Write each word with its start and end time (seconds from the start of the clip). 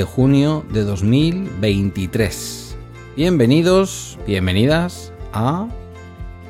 12 0.00 0.06
de 0.06 0.14
junio 0.16 0.64
de 0.72 0.84
2023. 0.84 2.76
Bienvenidos, 3.16 4.18
bienvenidas 4.26 5.12
a 5.34 5.68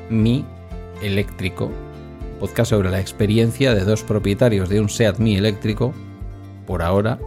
Mi 0.09 0.45
Eléctrico, 1.01 1.69
podcast 2.39 2.69
sobre 2.69 2.89
la 2.89 3.01
experiencia 3.01 3.75
de 3.75 3.83
dos 3.83 4.03
propietarios 4.03 4.69
de 4.69 4.79
un 4.79 4.87
SEAT 4.87 5.19
Mi 5.19 5.35
eléctrico, 5.35 5.93
por 6.65 6.81
ahora, 6.81 7.19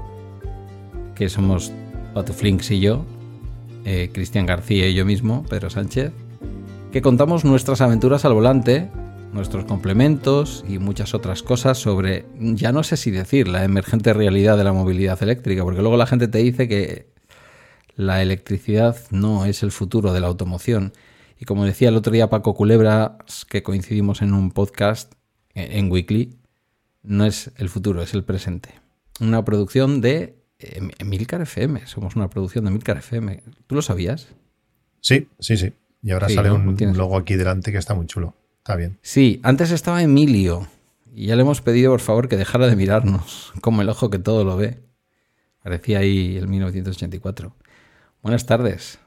que 1.14 1.28
somos 1.28 1.72
Patuflinks 2.14 2.70
y 2.70 2.80
yo, 2.80 3.04
eh, 3.84 4.08
Cristian 4.10 4.46
García 4.46 4.88
y 4.88 4.94
yo 4.94 5.04
mismo, 5.04 5.44
Pedro 5.50 5.68
Sánchez, 5.68 6.10
que 6.90 7.02
contamos 7.02 7.44
nuestras 7.44 7.82
aventuras 7.82 8.24
al 8.24 8.32
volante 8.32 8.90
nuestros 9.34 9.64
complementos 9.64 10.64
y 10.66 10.78
muchas 10.78 11.12
otras 11.12 11.42
cosas 11.42 11.76
sobre, 11.76 12.24
ya 12.38 12.72
no 12.72 12.84
sé 12.84 12.96
si 12.96 13.10
decir, 13.10 13.48
la 13.48 13.64
emergente 13.64 14.12
realidad 14.12 14.56
de 14.56 14.64
la 14.64 14.72
movilidad 14.72 15.20
eléctrica, 15.22 15.64
porque 15.64 15.80
luego 15.82 15.96
la 15.96 16.06
gente 16.06 16.28
te 16.28 16.38
dice 16.38 16.68
que 16.68 17.12
la 17.96 18.22
electricidad 18.22 18.96
no 19.10 19.44
es 19.44 19.62
el 19.62 19.72
futuro 19.72 20.12
de 20.12 20.20
la 20.20 20.28
automoción. 20.28 20.92
Y 21.38 21.44
como 21.46 21.64
decía 21.64 21.88
el 21.88 21.96
otro 21.96 22.12
día 22.12 22.30
Paco 22.30 22.54
Culebra, 22.54 23.18
que 23.50 23.64
coincidimos 23.64 24.22
en 24.22 24.32
un 24.32 24.52
podcast 24.52 25.12
en 25.54 25.90
Weekly, 25.90 26.38
no 27.02 27.26
es 27.26 27.50
el 27.56 27.68
futuro, 27.68 28.02
es 28.02 28.14
el 28.14 28.24
presente. 28.24 28.70
Una 29.20 29.44
producción 29.44 30.00
de 30.00 30.36
Milcar 31.04 31.42
FM, 31.42 31.86
somos 31.86 32.14
una 32.14 32.30
producción 32.30 32.64
de 32.64 32.70
Milcar 32.70 32.98
FM. 32.98 33.42
¿Tú 33.66 33.74
lo 33.74 33.82
sabías? 33.82 34.28
Sí, 35.00 35.28
sí, 35.40 35.56
sí. 35.56 35.72
Y 36.02 36.12
ahora 36.12 36.28
sale 36.28 36.52
un 36.52 36.76
logo 36.96 37.16
aquí 37.16 37.34
delante 37.34 37.72
que 37.72 37.78
está 37.78 37.94
muy 37.94 38.06
chulo. 38.06 38.34
Está 38.64 38.76
bien. 38.76 38.98
Sí, 39.02 39.40
antes 39.42 39.70
estaba 39.72 40.02
Emilio. 40.02 40.68
Y 41.14 41.26
ya 41.26 41.36
le 41.36 41.42
hemos 41.42 41.60
pedido, 41.60 41.90
por 41.90 42.00
favor, 42.00 42.28
que 42.28 42.38
dejara 42.38 42.66
de 42.66 42.74
mirarnos, 42.76 43.52
como 43.60 43.82
el 43.82 43.90
ojo 43.90 44.08
que 44.08 44.18
todo 44.18 44.42
lo 44.42 44.56
ve. 44.56 44.78
Parecía 45.62 45.98
ahí 45.98 46.38
el 46.38 46.48
1984. 46.48 47.54
Buenas 48.22 48.46
tardes. 48.46 48.98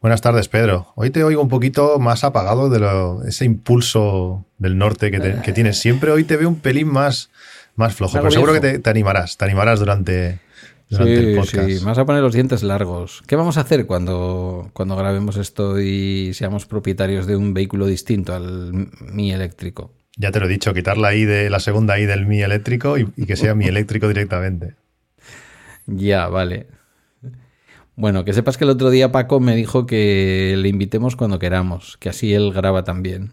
Buenas 0.00 0.22
tardes, 0.22 0.48
Pedro. 0.48 0.94
Hoy 0.94 1.10
te 1.10 1.22
oigo 1.24 1.42
un 1.42 1.50
poquito 1.50 1.98
más 1.98 2.24
apagado 2.24 2.70
de 2.70 3.28
ese 3.28 3.44
impulso 3.44 4.46
del 4.56 4.78
norte 4.78 5.10
que, 5.10 5.52
tienes 5.52 5.78
siempre. 5.80 6.10
Hoy 6.10 6.24
te 6.24 6.38
veo 6.38 6.48
un 6.48 6.60
pelín 6.60 6.88
más, 6.88 7.28
más 7.76 7.94
flojo, 7.96 8.16
pero 8.16 8.30
seguro 8.30 8.54
que 8.54 8.78
te, 8.78 8.88
animarás, 8.88 9.36
te 9.36 9.44
animarás 9.44 9.78
durante, 9.78 10.40
el 10.90 11.36
podcast. 11.36 11.68
Sí, 11.68 11.84
vas 11.84 11.98
a 11.98 12.06
poner 12.06 12.22
los 12.22 12.32
dientes 12.32 12.62
largos. 12.62 13.22
¿Qué 13.26 13.36
vamos 13.36 13.58
a 13.58 13.62
hacer 13.62 13.86
cuando, 13.86 14.70
cuando 14.72 14.96
grabemos 14.96 15.36
esto 15.36 15.80
y 15.80 16.32
seamos 16.34 16.66
propietarios 16.66 17.26
de 17.26 17.36
un 17.36 17.54
vehículo 17.54 17.86
distinto 17.86 18.34
al 18.34 18.88
Mi 19.00 19.32
eléctrico? 19.32 19.92
Ya 20.16 20.32
te 20.32 20.40
lo 20.40 20.46
he 20.46 20.48
dicho, 20.48 20.74
quitar 20.74 20.98
la 20.98 21.14
I 21.14 21.24
de 21.24 21.50
la 21.50 21.60
segunda 21.60 21.98
I 21.98 22.06
del 22.06 22.26
Mi 22.26 22.42
eléctrico 22.42 22.96
y, 22.98 23.06
que 23.06 23.36
sea 23.36 23.54
Mi 23.54 23.66
eléctrico 23.66 24.08
directamente. 24.08 24.74
Ya, 25.86 26.28
vale. 26.28 26.66
Bueno, 27.94 28.24
que 28.24 28.32
sepas 28.32 28.56
que 28.56 28.64
el 28.64 28.70
otro 28.70 28.90
día 28.90 29.12
Paco 29.12 29.40
me 29.40 29.56
dijo 29.56 29.86
que 29.86 30.54
le 30.56 30.68
invitemos 30.68 31.16
cuando 31.16 31.38
queramos, 31.38 31.96
que 31.98 32.08
así 32.08 32.32
él 32.32 32.52
graba 32.52 32.84
también. 32.84 33.32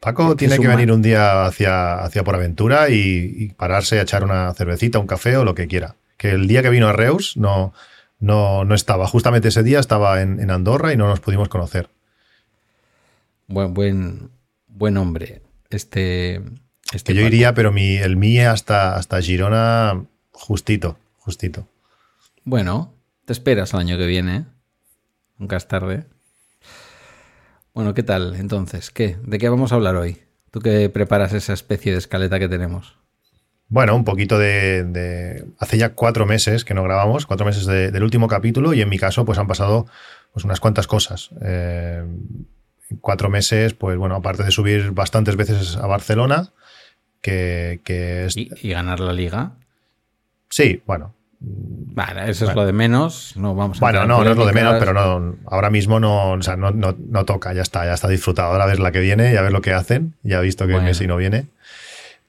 Paco 0.00 0.34
tiene 0.34 0.58
que 0.58 0.66
venir 0.66 0.90
un 0.90 1.02
día 1.02 1.44
hacia, 1.44 2.02
hacia 2.02 2.24
por 2.24 2.34
aventura 2.34 2.88
y, 2.90 3.34
y, 3.36 3.48
pararse 3.50 4.00
a 4.00 4.02
echar 4.02 4.24
una 4.24 4.52
cervecita, 4.54 4.98
un 4.98 5.06
café 5.06 5.36
o 5.36 5.44
lo 5.44 5.54
que 5.54 5.68
quiera 5.68 5.94
que 6.22 6.30
el 6.30 6.46
día 6.46 6.62
que 6.62 6.70
vino 6.70 6.86
a 6.86 6.92
Reus 6.92 7.36
no, 7.36 7.74
no, 8.20 8.64
no 8.64 8.76
estaba. 8.76 9.08
Justamente 9.08 9.48
ese 9.48 9.64
día 9.64 9.80
estaba 9.80 10.22
en, 10.22 10.48
Andorra 10.52 10.92
y 10.92 10.96
no 10.96 11.08
nos 11.08 11.18
pudimos 11.18 11.48
conocer. 11.48 11.88
Buen, 13.48 13.74
buen, 13.74 14.30
buen 14.68 14.96
hombre. 14.98 15.42
Este, 15.68 16.40
este 16.92 17.12
que 17.12 17.20
yo 17.20 17.26
iría, 17.26 17.54
pero 17.54 17.72
mi, 17.72 17.96
el 17.96 18.16
MIE 18.16 18.46
hasta, 18.46 18.94
hasta 18.94 19.20
Girona, 19.20 20.04
justito, 20.30 20.96
justito. 21.18 21.66
Bueno, 22.44 22.94
te 23.24 23.32
esperas 23.32 23.74
el 23.74 23.80
año 23.80 23.98
que 23.98 24.06
viene. 24.06 24.44
Nunca 25.38 25.56
es 25.56 25.66
tarde. 25.66 26.06
Bueno, 27.74 27.94
¿qué 27.94 28.04
tal 28.04 28.36
entonces? 28.36 28.92
¿Qué? 28.92 29.16
¿De 29.24 29.38
qué 29.38 29.48
vamos 29.48 29.72
a 29.72 29.74
hablar 29.74 29.96
hoy? 29.96 30.18
Tú 30.52 30.60
que 30.60 30.88
preparas 30.88 31.32
esa 31.32 31.52
especie 31.52 31.90
de 31.90 31.98
escaleta 31.98 32.38
que 32.38 32.48
tenemos. 32.48 33.01
Bueno, 33.72 33.96
un 33.96 34.04
poquito 34.04 34.38
de, 34.38 35.46
Hace 35.58 35.78
ya 35.78 35.94
cuatro 35.94 36.26
meses 36.26 36.62
que 36.62 36.74
no 36.74 36.82
grabamos, 36.82 37.24
cuatro 37.24 37.46
meses 37.46 37.64
del 37.64 38.02
último 38.02 38.28
capítulo, 38.28 38.74
y 38.74 38.82
en 38.82 38.90
mi 38.90 38.98
caso, 38.98 39.24
pues 39.24 39.38
han 39.38 39.46
pasado 39.46 39.86
pues, 40.34 40.44
unas 40.44 40.60
cuantas 40.60 40.86
cosas. 40.86 41.30
Eh, 41.40 42.04
cuatro 43.00 43.30
meses, 43.30 43.72
pues 43.72 43.96
bueno, 43.96 44.14
aparte 44.14 44.42
de 44.42 44.50
subir 44.50 44.90
bastantes 44.90 45.36
veces 45.36 45.78
a 45.78 45.86
Barcelona, 45.86 46.50
que, 47.22 47.80
es... 47.86 48.36
¿Y, 48.36 48.50
ganar 48.68 49.00
la 49.00 49.14
liga? 49.14 49.52
Sí, 50.50 50.82
bueno. 50.86 51.14
Vale, 51.40 52.30
eso 52.30 52.50
es 52.50 52.54
lo 52.54 52.66
de 52.66 52.74
menos. 52.74 53.32
No 53.36 53.54
vamos 53.54 53.78
a 53.78 53.80
bueno, 53.80 54.06
no, 54.06 54.22
no 54.22 54.32
es 54.32 54.36
lo 54.36 54.44
de 54.44 54.52
menos, 54.52 54.76
pero 54.80 54.92
no, 54.92 55.36
ahora 55.46 55.70
mismo 55.70 55.98
no, 55.98 56.32
o 56.32 56.42
sea, 56.42 56.56
no, 56.56 56.72
no, 56.72 57.24
toca, 57.24 57.54
ya 57.54 57.62
está, 57.62 57.86
ya 57.86 57.94
está 57.94 58.08
disfrutado. 58.08 58.52
Ahora 58.52 58.66
ves 58.66 58.80
la 58.80 58.92
que 58.92 59.00
viene, 59.00 59.32
ya 59.32 59.40
ves 59.40 59.50
lo 59.50 59.62
que 59.62 59.72
hacen, 59.72 60.14
ya 60.22 60.40
he 60.40 60.42
visto 60.42 60.66
que 60.66 60.78
Messi 60.78 61.06
no 61.06 61.16
viene. 61.16 61.46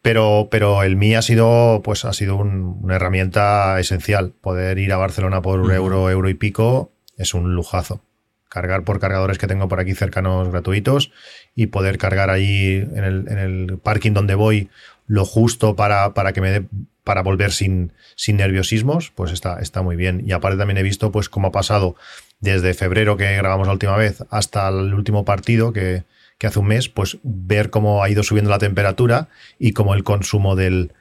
Pero, 0.04 0.50
pero 0.52 0.84
el 0.84 0.98
MI 0.98 1.16
ha 1.16 1.22
sido, 1.22 1.82
pues, 1.82 2.04
ha 2.04 2.12
sido 2.12 2.36
una 2.36 2.98
herramienta 2.98 3.80
esencial. 3.80 4.34
Poder 4.42 4.78
ir 4.78 4.92
a 4.92 4.98
Barcelona 4.98 5.42
por 5.42 5.62
un 5.62 5.72
euro, 5.72 6.10
euro 6.10 6.28
y 6.30 6.34
pico 6.34 6.92
es 7.18 7.34
un 7.34 7.56
lujazo. 7.56 8.02
Cargar 8.50 8.84
por 8.84 9.00
cargadores 9.00 9.38
que 9.38 9.48
tengo 9.48 9.70
por 9.70 9.80
aquí 9.80 9.96
cercanos 9.96 10.50
gratuitos 10.50 11.14
y 11.56 11.68
poder 11.68 11.98
cargar 11.98 12.30
ahí 12.30 12.86
en 12.94 13.04
el, 13.06 13.28
en 13.30 13.38
el 13.38 13.78
parking 13.80 14.12
donde 14.12 14.36
voy 14.36 14.70
lo 15.08 15.24
justo 15.24 15.78
para, 15.78 16.14
para 16.14 16.34
que 16.34 16.42
me 16.42 16.52
dé 16.52 16.66
para 17.06 17.24
volver 17.24 17.54
sin, 17.54 17.94
sin 18.16 18.38
nerviosismos, 18.38 19.12
pues 19.16 19.32
está, 19.32 19.60
está 19.62 19.82
muy 19.82 19.96
bien. 19.96 20.22
Y 20.26 20.34
aparte 20.34 20.58
también 20.58 20.78
he 20.78 20.84
visto 20.84 21.14
pues 21.14 21.30
cómo 21.30 21.48
ha 21.48 21.52
pasado 21.52 21.96
desde 22.42 22.74
febrero 22.74 23.16
que 23.16 23.38
grabamos 23.38 23.68
la 23.68 23.74
última 23.74 23.96
vez 23.96 24.22
hasta 24.30 24.68
el 24.68 24.94
último 24.94 25.24
partido 25.24 25.72
que, 25.72 26.04
que 26.38 26.48
hace 26.48 26.60
un 26.60 26.68
mes, 26.68 26.90
pues 26.90 27.18
ver 27.24 27.70
cómo 27.70 28.04
ha 28.04 28.10
ido 28.10 28.24
subiendo 28.24 28.52
la 28.52 28.60
temperatura 28.60 29.30
y 29.60 29.72
cómo 29.72 29.94
el 29.94 30.04
consumo 30.04 30.56
del, 30.56 30.92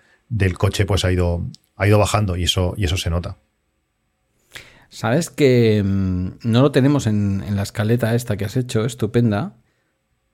coche 0.58 0.86
pues 0.86 1.04
ha 1.04 1.12
ido, 1.12 1.46
ha 1.76 1.86
ido 1.86 1.98
bajando 1.98 2.36
y 2.36 2.44
eso, 2.44 2.74
y 2.76 2.84
eso 2.84 2.96
se 2.96 3.10
nota. 3.10 3.38
Sabes 4.88 5.30
que 5.30 5.82
mm, 5.82 6.28
no 6.44 6.60
lo 6.60 6.70
tenemos 6.70 7.06
en, 7.06 7.56
la 7.56 7.62
escaleta 7.62 8.14
esta 8.14 8.36
que 8.36 8.44
has 8.44 8.56
hecho, 8.56 8.84
estupenda, 8.84 9.56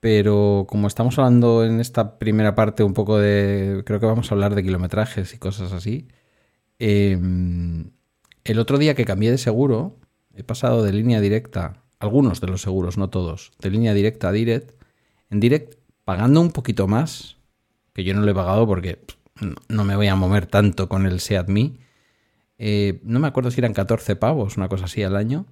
pero 0.01 0.65
como 0.67 0.87
estamos 0.87 1.17
hablando 1.17 1.63
en 1.63 1.79
esta 1.79 2.19
primera 2.19 2.55
parte 2.55 2.83
un 2.83 2.93
poco 2.93 3.17
de, 3.19 3.83
creo 3.85 3.99
que 3.99 4.05
vamos 4.05 4.31
a 4.31 4.35
hablar 4.35 4.55
de 4.55 4.63
kilometrajes 4.63 5.33
y 5.33 5.37
cosas 5.37 5.71
así, 5.71 6.07
em, 6.77 7.91
el 8.43 8.59
otro 8.59 8.77
día 8.77 8.95
que 8.95 9.05
cambié 9.05 9.31
de 9.31 9.37
seguro, 9.37 9.97
he 10.35 10.43
pasado 10.43 10.83
de 10.83 10.93
línea 10.93 11.21
directa, 11.21 11.83
algunos 11.99 12.41
de 12.41 12.47
los 12.47 12.61
seguros, 12.61 12.97
no 12.97 13.09
todos, 13.09 13.51
de 13.59 13.69
línea 13.69 13.93
directa 13.93 14.29
a 14.29 14.31
direct, 14.31 14.78
en 15.29 15.39
direct 15.39 15.75
pagando 16.03 16.41
un 16.41 16.51
poquito 16.51 16.87
más, 16.87 17.37
que 17.93 18.03
yo 18.03 18.13
no 18.13 18.21
lo 18.21 18.31
he 18.31 18.35
pagado 18.35 18.65
porque 18.65 18.99
no 19.67 19.83
me 19.83 19.95
voy 19.95 20.07
a 20.07 20.15
mover 20.15 20.45
tanto 20.45 20.89
con 20.89 21.05
el 21.05 21.19
Seat 21.19 21.47
Me. 21.47 21.73
Eh, 22.57 22.99
no 23.03 23.19
me 23.19 23.27
acuerdo 23.27 23.51
si 23.51 23.61
eran 23.61 23.73
14 23.73 24.15
pavos, 24.15 24.57
una 24.57 24.69
cosa 24.69 24.85
así 24.85 25.03
al 25.03 25.15
año. 25.15 25.45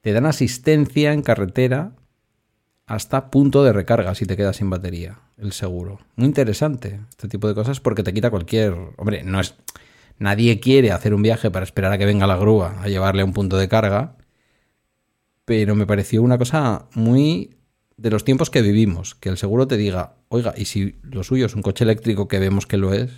Te 0.00 0.12
dan 0.12 0.26
asistencia 0.26 1.12
en 1.12 1.22
carretera 1.22 1.92
hasta 2.86 3.30
punto 3.30 3.64
de 3.64 3.72
recarga 3.72 4.14
si 4.14 4.26
te 4.26 4.36
quedas 4.36 4.56
sin 4.56 4.70
batería, 4.70 5.20
el 5.36 5.52
seguro. 5.52 6.00
Muy 6.16 6.26
interesante 6.26 7.00
este 7.10 7.28
tipo 7.28 7.48
de 7.48 7.54
cosas 7.54 7.80
porque 7.80 8.02
te 8.02 8.12
quita 8.12 8.30
cualquier... 8.30 8.74
Hombre, 8.96 9.22
no 9.22 9.40
es... 9.40 9.54
Nadie 10.18 10.60
quiere 10.60 10.92
hacer 10.92 11.14
un 11.14 11.22
viaje 11.22 11.50
para 11.50 11.64
esperar 11.64 11.92
a 11.92 11.98
que 11.98 12.04
venga 12.04 12.26
la 12.26 12.36
grúa 12.36 12.80
a 12.82 12.88
llevarle 12.88 13.22
a 13.22 13.24
un 13.24 13.32
punto 13.32 13.56
de 13.56 13.68
carga, 13.68 14.16
pero 15.44 15.74
me 15.74 15.86
pareció 15.86 16.22
una 16.22 16.38
cosa 16.38 16.86
muy 16.94 17.56
de 17.96 18.10
los 18.10 18.24
tiempos 18.24 18.50
que 18.50 18.62
vivimos, 18.62 19.14
que 19.14 19.28
el 19.28 19.36
seguro 19.36 19.66
te 19.66 19.76
diga, 19.76 20.16
oiga, 20.28 20.54
y 20.56 20.64
si 20.64 20.96
lo 21.02 21.22
suyo 21.22 21.46
es 21.46 21.54
un 21.54 21.62
coche 21.62 21.84
eléctrico 21.84 22.28
que 22.28 22.38
vemos 22.38 22.66
que 22.66 22.76
lo 22.76 22.92
es, 22.92 23.10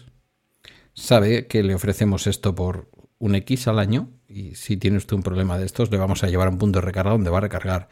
sabe 0.95 1.47
que 1.47 1.63
le 1.63 1.75
ofrecemos 1.75 2.27
esto 2.27 2.55
por 2.55 2.89
un 3.19 3.35
X 3.35 3.69
al 3.69 3.79
año 3.79 4.09
y 4.29 4.55
si 4.55 4.77
tiene 4.77 4.97
usted 4.97 5.17
un 5.17 5.23
problema 5.23 5.59
de 5.59 5.67
estos 5.67 5.91
le 5.91 5.99
vamos 5.99 6.25
a 6.25 6.29
llevar 6.29 6.49
a 6.49 6.51
un 6.51 6.59
punto 6.59 6.81
de 6.81 6.87
recarga 6.87 7.13
donde 7.13 7.31
va 7.31 7.39
a 7.39 7.43
recargar. 7.43 7.89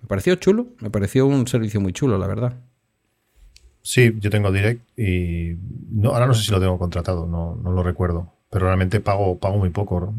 Me 0.00 0.08
pareció 0.08 0.34
chulo, 0.36 0.68
me 0.80 0.90
pareció 0.90 1.26
un 1.26 1.46
servicio 1.46 1.80
muy 1.80 1.92
chulo, 1.92 2.18
la 2.18 2.26
verdad. 2.26 2.60
Sí, 3.82 4.14
yo 4.18 4.30
tengo 4.30 4.52
Direct 4.52 4.98
y 4.98 5.56
no, 5.90 6.10
ahora 6.10 6.26
no 6.26 6.34
sé 6.34 6.44
si 6.44 6.50
lo 6.50 6.60
tengo 6.60 6.78
contratado, 6.78 7.26
no, 7.26 7.56
no 7.56 7.72
lo 7.72 7.82
recuerdo, 7.82 8.32
pero 8.50 8.66
realmente 8.66 9.00
pago, 9.00 9.38
pago 9.38 9.58
muy 9.58 9.70
poco. 9.70 10.14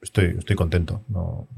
Estoy, 0.00 0.36
estoy 0.38 0.56
contento. 0.56 1.02
No, 1.08 1.48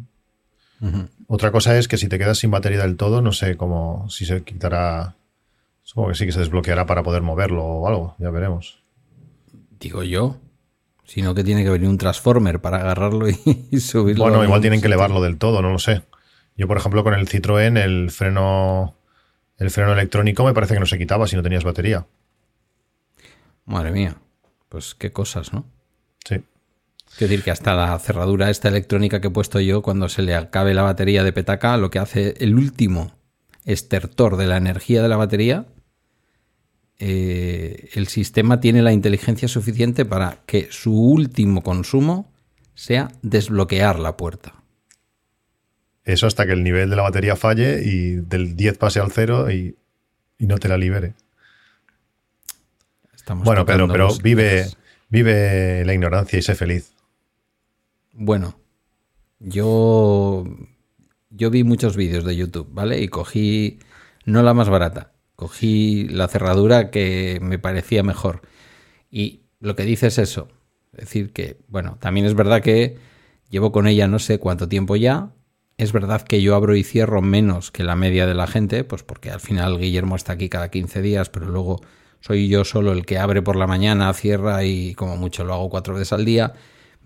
otra 1.26 1.50
cosa 1.50 1.78
es 1.78 1.88
que 1.88 1.96
si 1.96 2.08
te 2.08 2.18
quedas 2.18 2.38
sin 2.38 2.50
batería 2.50 2.80
del 2.80 2.96
todo, 2.96 3.22
no 3.22 3.32
sé 3.32 3.56
cómo, 3.56 4.08
si 4.10 4.26
se 4.26 4.42
quitará. 4.42 5.16
Supongo 5.82 6.08
que 6.08 6.14
sí 6.16 6.26
que 6.26 6.32
se 6.32 6.40
desbloqueará 6.40 6.86
para 6.86 7.02
poder 7.02 7.22
moverlo 7.22 7.64
o 7.64 7.88
algo, 7.88 8.16
ya 8.18 8.30
veremos. 8.30 8.82
Digo 9.78 10.02
yo. 10.02 10.38
Sino 11.04 11.34
que 11.34 11.44
tiene 11.44 11.62
que 11.62 11.70
venir 11.70 11.88
un 11.88 11.98
transformer 11.98 12.60
para 12.60 12.78
agarrarlo 12.78 13.28
y, 13.28 13.34
subirlo. 13.80 14.24
Bueno, 14.24 14.42
igual 14.42 14.60
tienen 14.60 14.80
que 14.80 14.88
elevarlo 14.88 15.22
del 15.22 15.38
todo, 15.38 15.62
no 15.62 15.70
lo 15.70 15.78
sé. 15.78 16.02
Yo, 16.56 16.66
por 16.66 16.76
ejemplo, 16.76 17.04
con 17.04 17.14
el 17.14 17.28
Citroën, 17.28 17.78
el 17.78 18.10
freno, 18.10 18.96
el 19.58 19.70
freno 19.70 19.92
electrónico 19.92 20.44
me 20.44 20.54
parece 20.54 20.74
que 20.74 20.80
no 20.80 20.86
se 20.86 20.98
quitaba 20.98 21.26
si 21.26 21.36
no 21.36 21.42
tenías 21.42 21.64
batería. 21.64 22.06
Madre 23.66 23.92
mía. 23.92 24.16
Pues 24.68 24.94
qué 24.94 25.12
cosas, 25.12 25.52
¿no? 25.52 25.64
Sí. 26.24 26.42
Quiero 27.16 27.30
decir 27.30 27.44
que 27.44 27.50
hasta 27.50 27.74
la 27.74 27.98
cerradura 27.98 28.50
esta 28.50 28.68
electrónica 28.68 29.20
que 29.22 29.28
he 29.28 29.30
puesto 29.30 29.58
yo, 29.58 29.80
cuando 29.80 30.10
se 30.10 30.20
le 30.20 30.34
acabe 30.34 30.74
la 30.74 30.82
batería 30.82 31.24
de 31.24 31.32
petaca, 31.32 31.78
lo 31.78 31.90
que 31.90 31.98
hace 31.98 32.34
el 32.40 32.54
último 32.54 33.12
estertor 33.64 34.36
de 34.36 34.46
la 34.46 34.58
energía 34.58 35.02
de 35.02 35.08
la 35.08 35.16
batería, 35.16 35.66
eh, 36.98 37.88
el 37.94 38.06
sistema 38.08 38.60
tiene 38.60 38.82
la 38.82 38.92
inteligencia 38.92 39.48
suficiente 39.48 40.04
para 40.04 40.40
que 40.44 40.68
su 40.70 40.92
último 40.94 41.62
consumo 41.62 42.30
sea 42.74 43.10
desbloquear 43.22 43.98
la 43.98 44.18
puerta. 44.18 44.54
Eso 46.04 46.26
hasta 46.26 46.44
que 46.46 46.52
el 46.52 46.62
nivel 46.62 46.90
de 46.90 46.96
la 46.96 47.02
batería 47.02 47.34
falle 47.34 47.82
y 47.82 48.16
del 48.16 48.56
10 48.56 48.76
pase 48.76 49.00
al 49.00 49.10
0 49.10 49.50
y, 49.50 49.76
no 50.38 50.58
te 50.58 50.68
la 50.68 50.76
libere. 50.76 51.14
bueno, 53.36 53.64
Pedro, 53.64 53.88
pero 53.88 54.14
vive, 54.22 54.66
vive 55.08 55.82
la 55.86 55.94
ignorancia 55.94 56.38
y 56.38 56.42
sé 56.42 56.54
feliz. 56.54 56.95
Bueno, 58.18 58.58
yo, 59.40 60.44
yo 61.28 61.50
vi 61.50 61.64
muchos 61.64 61.96
vídeos 61.96 62.24
de 62.24 62.34
YouTube, 62.34 62.66
¿vale? 62.70 63.02
Y 63.02 63.08
cogí, 63.08 63.78
no 64.24 64.42
la 64.42 64.54
más 64.54 64.70
barata, 64.70 65.12
cogí 65.34 66.08
la 66.08 66.26
cerradura 66.26 66.90
que 66.90 67.38
me 67.42 67.58
parecía 67.58 68.02
mejor. 68.02 68.40
Y 69.10 69.42
lo 69.60 69.76
que 69.76 69.84
dice 69.84 70.06
es 70.06 70.16
eso. 70.16 70.48
Es 70.94 71.00
decir, 71.00 71.34
que, 71.34 71.58
bueno, 71.68 71.98
también 72.00 72.24
es 72.24 72.32
verdad 72.34 72.62
que 72.62 72.96
llevo 73.50 73.70
con 73.70 73.86
ella 73.86 74.08
no 74.08 74.18
sé 74.18 74.38
cuánto 74.38 74.66
tiempo 74.66 74.96
ya. 74.96 75.34
Es 75.76 75.92
verdad 75.92 76.22
que 76.22 76.40
yo 76.40 76.54
abro 76.54 76.74
y 76.74 76.84
cierro 76.84 77.20
menos 77.20 77.70
que 77.70 77.84
la 77.84 77.96
media 77.96 78.26
de 78.26 78.34
la 78.34 78.46
gente, 78.46 78.82
pues 78.82 79.02
porque 79.02 79.30
al 79.30 79.40
final 79.40 79.78
Guillermo 79.78 80.16
está 80.16 80.32
aquí 80.32 80.48
cada 80.48 80.70
15 80.70 81.02
días, 81.02 81.28
pero 81.28 81.48
luego 81.48 81.82
soy 82.20 82.48
yo 82.48 82.64
solo 82.64 82.92
el 82.92 83.04
que 83.04 83.18
abre 83.18 83.42
por 83.42 83.56
la 83.56 83.66
mañana, 83.66 84.10
cierra 84.14 84.64
y 84.64 84.94
como 84.94 85.18
mucho 85.18 85.44
lo 85.44 85.52
hago 85.52 85.68
cuatro 85.68 85.92
veces 85.92 86.14
al 86.14 86.24
día. 86.24 86.54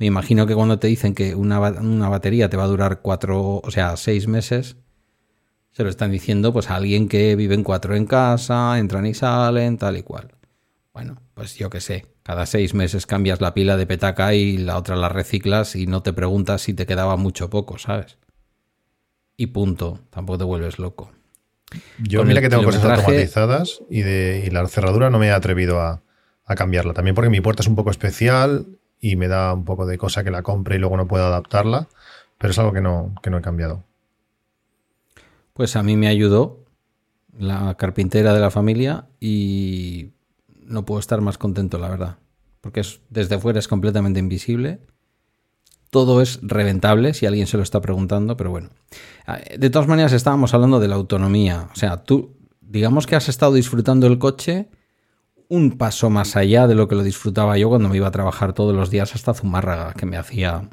Me 0.00 0.06
imagino 0.06 0.46
que 0.46 0.54
cuando 0.54 0.78
te 0.78 0.88
dicen 0.88 1.14
que 1.14 1.34
una, 1.34 1.58
batería 1.58 2.48
te 2.48 2.56
va 2.56 2.64
a 2.64 2.68
durar 2.68 3.02
cuatro, 3.02 3.60
o 3.62 3.70
sea, 3.70 3.98
seis 3.98 4.28
meses, 4.28 4.78
se 5.72 5.84
lo 5.84 5.90
están 5.90 6.10
diciendo 6.10 6.54
pues 6.54 6.70
a 6.70 6.76
alguien 6.76 7.06
que 7.06 7.36
vive 7.36 7.54
en 7.54 7.62
cuatro 7.62 7.94
en 7.94 8.06
casa, 8.06 8.78
entran 8.78 9.04
y 9.04 9.12
salen, 9.12 9.76
tal 9.76 9.98
y 9.98 10.02
cual. 10.02 10.32
Bueno, 10.94 11.20
pues 11.34 11.54
yo 11.56 11.68
qué 11.68 11.82
sé, 11.82 12.06
cada 12.22 12.46
seis 12.46 12.72
meses 12.72 13.04
cambias 13.04 13.42
la 13.42 13.52
pila 13.52 13.76
de 13.76 13.86
petaca 13.86 14.32
y 14.32 14.56
la 14.56 14.78
otra 14.78 14.96
la 14.96 15.10
reciclas 15.10 15.76
y 15.76 15.86
no 15.86 16.02
te 16.02 16.14
preguntas 16.14 16.62
si 16.62 16.72
te 16.72 16.86
quedaba 16.86 17.18
mucho 17.18 17.44
o 17.44 17.50
poco, 17.50 17.76
¿sabes? 17.76 18.16
Y 19.36 19.48
punto, 19.48 20.00
tampoco 20.08 20.38
te 20.38 20.44
vuelves 20.44 20.78
loco. 20.78 21.12
Yo 21.98 22.24
mira 22.24 22.40
que 22.40 22.48
tengo 22.48 22.64
cosas 22.64 22.82
automatizadas 22.82 23.82
y, 23.90 24.00
de, 24.00 24.44
y 24.46 24.50
la 24.50 24.66
cerradura 24.66 25.10
no 25.10 25.18
me 25.18 25.26
he 25.26 25.30
atrevido 25.30 25.78
a, 25.78 26.02
a 26.46 26.54
cambiarla. 26.54 26.94
También 26.94 27.14
porque 27.14 27.28
mi 27.28 27.42
puerta 27.42 27.62
es 27.62 27.68
un 27.68 27.76
poco 27.76 27.90
especial 27.90 28.79
y 29.00 29.16
me 29.16 29.28
da 29.28 29.54
un 29.54 29.64
poco 29.64 29.86
de 29.86 29.98
cosa 29.98 30.22
que 30.22 30.30
la 30.30 30.42
compre 30.42 30.76
y 30.76 30.78
luego 30.78 30.96
no 30.96 31.08
puedo 31.08 31.24
adaptarla, 31.24 31.88
pero 32.38 32.50
es 32.50 32.58
algo 32.58 32.72
que 32.72 32.80
no, 32.80 33.14
que 33.22 33.30
no 33.30 33.38
he 33.38 33.42
cambiado. 33.42 33.84
Pues 35.52 35.76
a 35.76 35.82
mí 35.82 35.96
me 35.96 36.08
ayudó 36.08 36.64
la 37.38 37.74
carpintera 37.76 38.32
de 38.34 38.40
la 38.40 38.50
familia 38.50 39.06
y 39.18 40.10
no 40.64 40.84
puedo 40.84 41.00
estar 41.00 41.20
más 41.20 41.38
contento, 41.38 41.78
la 41.78 41.88
verdad. 41.88 42.18
Porque 42.60 42.80
es, 42.80 43.00
desde 43.08 43.38
fuera 43.38 43.58
es 43.58 43.68
completamente 43.68 44.20
invisible. 44.20 44.80
Todo 45.90 46.20
es 46.20 46.38
reventable 46.42 47.14
si 47.14 47.26
alguien 47.26 47.46
se 47.46 47.56
lo 47.56 47.62
está 47.62 47.80
preguntando, 47.80 48.36
pero 48.36 48.50
bueno. 48.50 48.70
Ah, 49.26 49.40
de 49.58 49.70
todas 49.70 49.88
maneras, 49.88 50.12
estábamos 50.12 50.54
hablando 50.54 50.78
de 50.78 50.88
la 50.88 50.94
autonomía. 50.94 51.68
O 51.72 51.76
sea, 51.76 52.04
tú, 52.04 52.36
digamos 52.60 53.06
que 53.06 53.16
has 53.16 53.28
estado 53.28 53.54
disfrutando 53.54 54.06
el 54.06 54.18
coche 54.18 54.68
un 55.50 55.76
paso 55.76 56.10
más 56.10 56.36
allá 56.36 56.68
de 56.68 56.76
lo 56.76 56.86
que 56.86 56.94
lo 56.94 57.02
disfrutaba 57.02 57.58
yo 57.58 57.68
cuando 57.68 57.88
me 57.88 57.96
iba 57.96 58.06
a 58.06 58.12
trabajar 58.12 58.52
todos 58.52 58.74
los 58.74 58.88
días 58.88 59.14
hasta 59.16 59.34
Zumárraga, 59.34 59.92
que 59.94 60.06
me 60.06 60.16
hacía 60.16 60.70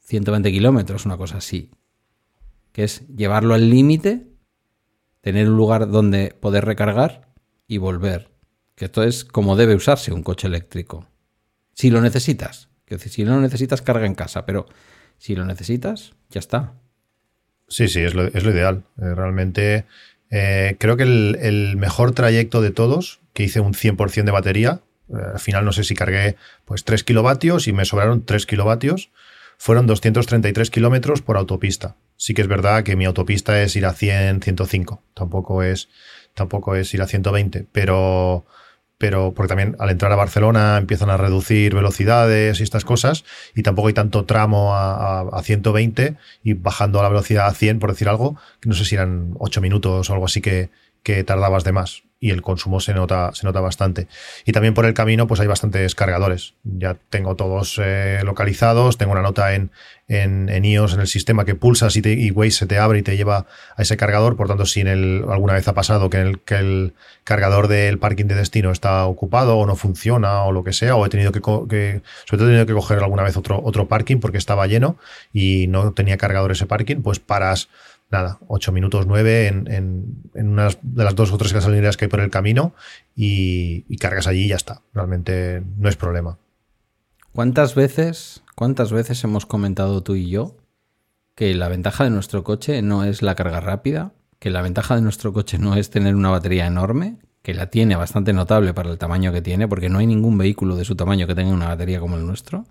120 0.00 0.50
kilómetros, 0.50 1.04
una 1.04 1.18
cosa 1.18 1.36
así. 1.36 1.70
Que 2.72 2.84
es 2.84 3.06
llevarlo 3.08 3.52
al 3.52 3.68
límite, 3.68 4.26
tener 5.20 5.50
un 5.50 5.56
lugar 5.58 5.90
donde 5.90 6.34
poder 6.40 6.64
recargar 6.64 7.28
y 7.68 7.76
volver. 7.76 8.30
Que 8.74 8.86
esto 8.86 9.02
es 9.02 9.26
como 9.26 9.54
debe 9.54 9.74
usarse 9.74 10.14
un 10.14 10.22
coche 10.22 10.48
eléctrico. 10.48 11.06
Si 11.74 11.90
lo 11.90 12.00
necesitas. 12.00 12.70
Que 12.86 12.98
si 12.98 13.24
no 13.24 13.34
lo 13.34 13.42
necesitas, 13.42 13.82
carga 13.82 14.06
en 14.06 14.14
casa. 14.14 14.46
Pero 14.46 14.64
si 15.18 15.36
lo 15.36 15.44
necesitas, 15.44 16.14
ya 16.30 16.38
está. 16.38 16.72
Sí, 17.68 17.88
sí, 17.88 18.00
es 18.00 18.14
lo, 18.14 18.28
ideal. 18.28 18.84
Eh, 18.96 19.14
realmente 19.14 19.84
eh, 20.30 20.76
creo 20.80 20.96
que 20.96 21.02
el, 21.02 21.76
mejor 21.76 22.12
trayecto 22.12 22.62
de 22.62 22.70
todos 22.70 23.20
que 23.34 23.42
hice 23.42 23.60
un 23.60 23.74
100% 23.74 24.24
de 24.24 24.30
batería. 24.30 24.80
Eh, 25.10 25.16
al 25.34 25.40
final 25.40 25.66
no 25.66 25.72
sé 25.72 25.84
si 25.84 25.94
cargué 25.94 26.36
pues 26.64 26.84
3 26.84 27.04
kilovatios 27.04 27.68
y 27.68 27.74
me 27.74 27.84
sobraron 27.84 28.24
3 28.24 28.46
kilovatios. 28.46 29.10
Fueron 29.58 29.86
233 29.86 30.70
kilómetros 30.70 31.20
por 31.20 31.36
autopista. 31.36 31.96
Sí 32.16 32.32
que 32.32 32.42
es 32.42 32.48
verdad 32.48 32.82
que 32.84 32.96
mi 32.96 33.04
autopista 33.04 33.60
es 33.62 33.76
ir 33.76 33.86
a 33.86 33.92
100, 33.92 34.40
105. 34.40 35.02
Tampoco 35.14 35.62
es, 35.62 35.88
tampoco 36.34 36.74
es 36.74 36.92
ir 36.94 37.02
a 37.02 37.06
120. 37.06 37.66
Pero, 37.70 38.46
pero 38.98 39.32
porque 39.34 39.48
también 39.48 39.76
al 39.78 39.90
entrar 39.90 40.10
a 40.12 40.16
Barcelona 40.16 40.76
empiezan 40.78 41.10
a 41.10 41.16
reducir 41.16 41.74
velocidades 41.74 42.58
y 42.60 42.62
estas 42.62 42.84
cosas. 42.84 43.24
Y 43.54 43.62
tampoco 43.62 43.88
hay 43.88 43.94
tanto 43.94 44.24
tramo 44.24 44.74
a, 44.74 45.20
a, 45.20 45.28
a 45.32 45.42
120 45.42 46.16
y 46.42 46.54
bajando 46.54 46.98
a 47.00 47.02
la 47.02 47.08
velocidad 47.08 47.46
a 47.46 47.54
100, 47.54 47.78
por 47.78 47.90
decir 47.90 48.08
algo. 48.08 48.36
No 48.64 48.74
sé 48.74 48.84
si 48.84 48.96
eran 48.96 49.34
8 49.38 49.60
minutos 49.60 50.10
o 50.10 50.12
algo 50.12 50.26
así 50.26 50.40
que, 50.40 50.70
que 51.04 51.22
tardabas 51.22 51.62
de 51.62 51.70
más 51.70 52.02
y 52.24 52.30
el 52.30 52.40
consumo 52.40 52.80
se 52.80 52.94
nota, 52.94 53.32
se 53.34 53.44
nota 53.44 53.60
bastante. 53.60 54.08
Y 54.46 54.52
también 54.52 54.72
por 54.72 54.86
el 54.86 54.94
camino, 54.94 55.26
pues 55.26 55.40
hay 55.40 55.46
bastantes 55.46 55.94
cargadores. 55.94 56.54
Ya 56.62 56.96
tengo 57.10 57.36
todos 57.36 57.78
eh, 57.84 58.20
localizados, 58.24 58.96
tengo 58.96 59.12
una 59.12 59.20
nota 59.20 59.54
en, 59.54 59.70
en, 60.08 60.64
iOS, 60.64 60.94
en 60.94 61.00
el 61.00 61.06
sistema 61.06 61.44
que 61.44 61.54
pulsas 61.54 61.96
y, 61.96 62.00
te, 62.00 62.14
y 62.14 62.30
Waze 62.30 62.52
se 62.52 62.66
te 62.66 62.78
abre 62.78 63.00
y 63.00 63.02
te 63.02 63.18
lleva 63.18 63.46
a 63.76 63.82
ese 63.82 63.98
cargador. 63.98 64.36
Por 64.36 64.48
tanto, 64.48 64.64
si 64.64 64.80
en 64.80 64.88
alguna 64.88 65.52
vez 65.52 65.68
ha 65.68 65.74
pasado 65.74 66.08
que 66.08 66.16
el, 66.22 66.40
que 66.40 66.54
el 66.54 66.94
cargador 67.24 67.68
del 67.68 67.98
parking 67.98 68.24
de 68.24 68.36
destino 68.36 68.70
está 68.70 69.04
ocupado 69.04 69.58
o 69.58 69.66
no 69.66 69.76
funciona 69.76 70.44
o 70.44 70.52
lo 70.52 70.64
que 70.64 70.72
sea, 70.72 70.96
o 70.96 71.04
he 71.04 71.10
tenido 71.10 71.30
que, 71.30 71.40
que 71.40 72.00
sobre 72.24 72.38
todo 72.38 72.46
he 72.46 72.52
tenido 72.52 72.64
que 72.64 72.72
coger 72.72 73.00
alguna 73.00 73.22
vez 73.22 73.36
otro, 73.36 73.60
otro 73.62 73.86
parking 73.86 74.20
porque 74.20 74.38
estaba 74.38 74.66
lleno 74.66 74.96
y 75.34 75.66
no 75.66 75.92
tenía 75.92 76.16
cargador 76.16 76.52
ese 76.52 76.64
parking, 76.64 77.02
pues 77.02 77.18
paras 77.18 77.68
nada, 78.14 78.38
8 78.46 78.72
minutos 78.72 79.06
9 79.06 79.46
en, 79.48 79.68
en, 80.34 80.48
una 80.48 80.68
de 80.82 81.04
las 81.04 81.14
dos 81.14 81.32
o 81.32 81.38
tres 81.38 81.52
gasolineras 81.52 81.96
que 81.96 82.04
hay 82.04 82.08
por 82.08 82.20
el 82.20 82.30
camino 82.30 82.74
y, 83.14 83.84
y, 83.88 83.96
cargas 83.96 84.26
allí 84.26 84.44
y 84.44 84.48
ya 84.48 84.56
está. 84.56 84.82
Realmente 84.94 85.62
no 85.76 85.88
es 85.88 85.96
problema. 85.96 86.38
¿Cuántas 87.32 87.74
veces, 87.74 88.42
cuántas 88.54 88.92
veces 88.92 89.22
hemos 89.24 89.46
comentado 89.46 90.02
tú 90.02 90.14
y 90.14 90.30
yo 90.30 90.56
que 91.34 91.52
la 91.54 91.68
ventaja 91.68 92.04
de 92.04 92.10
nuestro 92.10 92.44
coche 92.44 92.80
no 92.82 93.02
es 93.02 93.20
la 93.20 93.34
carga 93.34 93.60
rápida, 93.60 94.12
que 94.38 94.50
la 94.50 94.62
ventaja 94.62 94.94
de 94.94 95.02
nuestro 95.02 95.32
coche 95.32 95.58
no 95.58 95.74
es 95.74 95.90
tener 95.90 96.14
una 96.14 96.30
batería 96.30 96.66
enorme, 96.66 97.18
que 97.42 97.54
la 97.54 97.70
tiene 97.70 97.96
bastante 97.96 98.32
notable 98.32 98.72
para 98.72 98.90
el 98.90 98.98
tamaño 98.98 99.32
que 99.32 99.42
tiene, 99.42 99.66
porque 99.66 99.88
no 99.88 99.98
hay 99.98 100.06
ningún 100.06 100.38
vehículo 100.38 100.76
de 100.76 100.84
su 100.84 100.94
tamaño 100.94 101.26
que 101.26 101.34
tenga 101.34 101.52
una 101.52 101.68
batería 101.68 101.98
como 101.98 102.16
el 102.16 102.26
nuestro, 102.26 102.66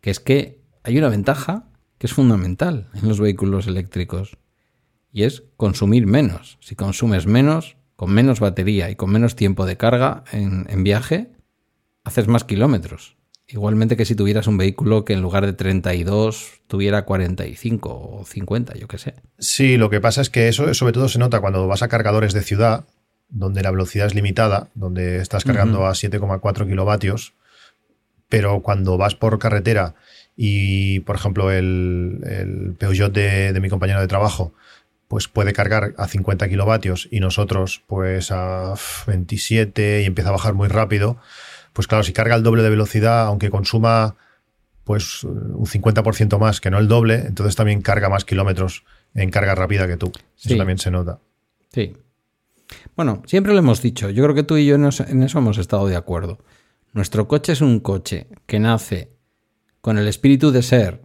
que 0.00 0.10
es 0.10 0.18
que 0.18 0.60
hay 0.82 0.98
una 0.98 1.08
ventaja 1.08 1.64
que 1.98 2.06
es 2.06 2.12
fundamental 2.12 2.88
en 2.94 3.08
los 3.08 3.20
vehículos 3.20 3.66
eléctricos, 3.66 4.36
y 5.12 5.22
es 5.24 5.44
consumir 5.56 6.06
menos. 6.06 6.58
Si 6.60 6.74
consumes 6.74 7.26
menos, 7.26 7.76
con 7.96 8.12
menos 8.12 8.40
batería 8.40 8.90
y 8.90 8.96
con 8.96 9.10
menos 9.10 9.34
tiempo 9.34 9.64
de 9.64 9.78
carga 9.78 10.24
en, 10.30 10.84
viaje, 10.84 11.30
haces 12.04 12.28
más 12.28 12.44
kilómetros. 12.44 13.16
Igualmente 13.48 13.96
que 13.96 14.04
si 14.04 14.14
tuvieras 14.14 14.46
un 14.46 14.58
vehículo 14.58 15.04
que 15.04 15.14
en 15.14 15.22
lugar 15.22 15.46
de 15.46 15.52
32 15.52 16.60
tuviera 16.66 17.06
45 17.06 17.88
o 17.88 18.24
50, 18.26 18.74
yo 18.74 18.88
qué 18.88 18.98
sé. 18.98 19.14
Sí, 19.38 19.76
lo 19.78 19.88
que 19.88 20.00
pasa 20.00 20.20
es 20.20 20.30
que 20.30 20.48
eso 20.48 20.72
sobre 20.74 20.92
todo 20.92 21.08
se 21.08 21.18
nota 21.18 21.40
cuando 21.40 21.66
vas 21.66 21.82
a 21.82 21.88
cargadores 21.88 22.34
de 22.34 22.42
ciudad, 22.42 22.84
donde 23.28 23.62
la 23.62 23.70
velocidad 23.70 24.08
es 24.08 24.14
limitada, 24.14 24.68
donde 24.74 25.18
estás 25.18 25.44
cargando 25.44 25.86
a 25.86 25.92
7,4 25.92 26.68
kilovatios, 26.68 27.34
pero 28.28 28.60
cuando 28.60 28.98
vas 28.98 29.14
por 29.14 29.38
carretera 29.38 29.94
y, 30.36 31.00
por 31.00 31.16
ejemplo, 31.16 31.50
el, 31.50 32.20
el 32.24 32.74
Peugeot 32.78 33.12
de, 33.12 33.58
mi 33.60 33.70
compañero 33.70 34.00
de 34.00 34.06
trabajo 34.06 34.52
pues 35.08 35.28
puede 35.28 35.52
cargar 35.52 35.94
a 35.98 36.08
50 36.08 36.48
kilovatios 36.48 37.08
y 37.10 37.20
nosotros 37.20 37.80
pues 37.86 38.32
a 38.32 38.74
27 39.06 40.02
y 40.02 40.04
empieza 40.04 40.30
a 40.30 40.32
bajar 40.32 40.54
muy 40.54 40.66
rápido, 40.66 41.16
pues 41.72 41.86
claro, 41.86 42.02
si 42.02 42.12
carga 42.12 42.34
el 42.34 42.42
doble 42.42 42.64
de 42.64 42.70
velocidad, 42.70 43.26
aunque 43.26 43.48
consuma 43.48 44.16
pues 44.82 45.22
un 45.24 45.64
50% 45.64 46.38
más 46.38 46.60
que 46.60 46.70
no 46.70 46.78
el 46.78 46.88
doble, 46.88 47.24
entonces 47.26 47.54
también 47.54 47.82
carga 47.82 48.08
más 48.08 48.24
kilómetros 48.24 48.84
en 49.14 49.30
carga 49.30 49.54
rápida 49.54 49.86
que 49.86 49.96
tú. 49.96 50.12
Eso 50.42 50.56
también 50.56 50.78
se 50.78 50.90
nota. 50.90 51.20
Sí. 51.72 51.96
Bueno, 52.96 53.22
siempre 53.26 53.52
lo 53.52 53.60
hemos 53.60 53.80
dicho, 53.80 54.10
yo 54.10 54.24
creo 54.24 54.34
que 54.34 54.42
tú 54.42 54.56
y 54.56 54.66
yo 54.66 54.74
en 54.74 54.84
eso 54.86 55.38
hemos 55.38 55.58
estado 55.58 55.86
de 55.86 55.96
acuerdo. 55.96 56.38
Nuestro 56.92 57.28
coche 57.28 57.52
es 57.52 57.60
un 57.60 57.78
coche 57.78 58.26
que 58.46 58.58
nace 58.58 59.15
con 59.86 59.98
el 59.98 60.08
espíritu 60.08 60.50
de 60.50 60.62
ser 60.62 61.00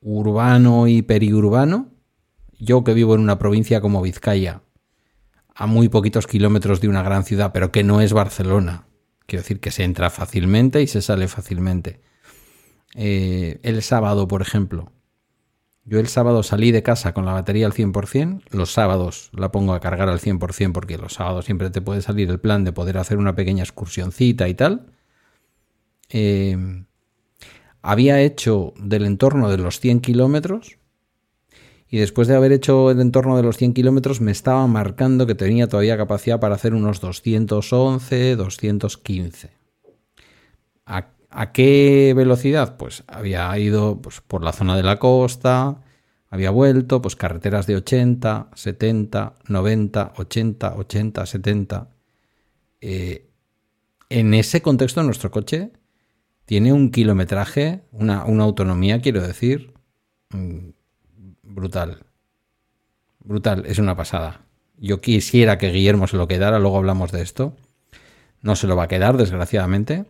urbano 0.00 0.88
y 0.88 1.02
periurbano, 1.02 1.92
yo 2.58 2.82
que 2.82 2.92
vivo 2.92 3.14
en 3.14 3.20
una 3.20 3.38
provincia 3.38 3.80
como 3.80 4.02
Vizcaya, 4.02 4.62
a 5.54 5.68
muy 5.68 5.88
poquitos 5.88 6.26
kilómetros 6.26 6.80
de 6.80 6.88
una 6.88 7.04
gran 7.04 7.22
ciudad, 7.22 7.52
pero 7.54 7.70
que 7.70 7.84
no 7.84 8.00
es 8.00 8.12
Barcelona, 8.12 8.88
quiero 9.26 9.44
decir 9.44 9.60
que 9.60 9.70
se 9.70 9.84
entra 9.84 10.10
fácilmente 10.10 10.82
y 10.82 10.88
se 10.88 11.00
sale 11.00 11.28
fácilmente. 11.28 12.00
eh, 12.96 13.60
el 13.62 13.82
sábado, 13.82 14.26
por 14.26 14.42
ejemplo. 14.42 14.90
Yo 15.84 16.00
el 16.00 16.08
sábado 16.08 16.42
salí 16.42 16.72
de 16.72 16.82
casa 16.82 17.14
con 17.14 17.24
la 17.24 17.34
batería 17.34 17.66
al 17.66 17.72
100%, 17.72 18.42
los 18.50 18.72
sábados 18.72 19.30
la 19.32 19.52
pongo 19.52 19.74
a 19.74 19.80
cargar 19.80 20.08
al 20.08 20.18
100% 20.18 20.72
porque 20.72 20.98
los 20.98 21.12
sábados 21.12 21.44
siempre 21.44 21.70
te 21.70 21.82
puede 21.82 22.02
salir 22.02 22.28
el 22.30 22.40
plan 22.40 22.64
de 22.64 22.72
poder 22.72 22.98
hacer 22.98 23.16
una 23.16 23.36
pequeña 23.36 23.62
excursioncita 23.62 24.48
y 24.48 24.54
tal. 24.54 24.86
Eh, 26.08 26.84
había 27.88 28.20
hecho 28.20 28.74
del 28.76 29.06
entorno 29.06 29.48
de 29.48 29.56
los 29.56 29.80
100 29.80 30.00
kilómetros 30.00 30.76
y 31.88 31.96
después 31.96 32.28
de 32.28 32.36
haber 32.36 32.52
hecho 32.52 32.90
el 32.90 33.00
entorno 33.00 33.34
de 33.38 33.42
los 33.42 33.56
100 33.56 33.72
kilómetros 33.72 34.20
me 34.20 34.30
estaba 34.30 34.66
marcando 34.66 35.26
que 35.26 35.34
tenía 35.34 35.68
todavía 35.68 35.96
capacidad 35.96 36.38
para 36.38 36.54
hacer 36.54 36.74
unos 36.74 37.00
211, 37.00 38.36
215. 38.36 39.50
¿A, 40.84 41.12
¿A 41.30 41.52
qué 41.52 42.12
velocidad? 42.14 42.76
Pues 42.76 43.04
había 43.06 43.58
ido 43.58 44.02
pues, 44.02 44.20
por 44.20 44.44
la 44.44 44.52
zona 44.52 44.76
de 44.76 44.82
la 44.82 44.98
costa, 44.98 45.80
había 46.28 46.50
vuelto, 46.50 47.00
pues 47.00 47.16
carreteras 47.16 47.66
de 47.66 47.76
80, 47.76 48.50
70, 48.54 49.34
90, 49.48 50.12
80, 50.14 50.74
80, 50.76 51.24
70. 51.24 51.88
en 52.82 54.34
ese 54.34 54.60
contexto, 54.60 55.02
nuestro 55.02 55.30
coche 55.30 55.72
tiene 56.48 56.72
un 56.72 56.90
kilometraje, 56.90 57.82
una, 57.92 58.22
autonomía, 58.22 59.00
quiero 59.00 59.22
decir, 59.22 59.74
mm, 60.30 60.70
brutal. 61.42 62.06
Brutal, 63.20 63.66
es 63.66 63.78
una 63.78 63.94
pasada. 63.94 64.40
Yo 64.78 65.00
quisiera 65.00 65.58
que 65.58 65.70
Guillermo 65.70 66.06
se 66.06 66.16
lo 66.16 66.26
quedara, 66.26 66.58
luego 66.58 66.78
hablamos 66.78 67.12
de 67.12 67.22
esto. 67.22 67.54
No 68.40 68.56
se 68.56 68.66
lo 68.66 68.74
va 68.74 68.84
a 68.84 68.88
quedar, 68.88 69.16
desgraciadamente 69.16 70.06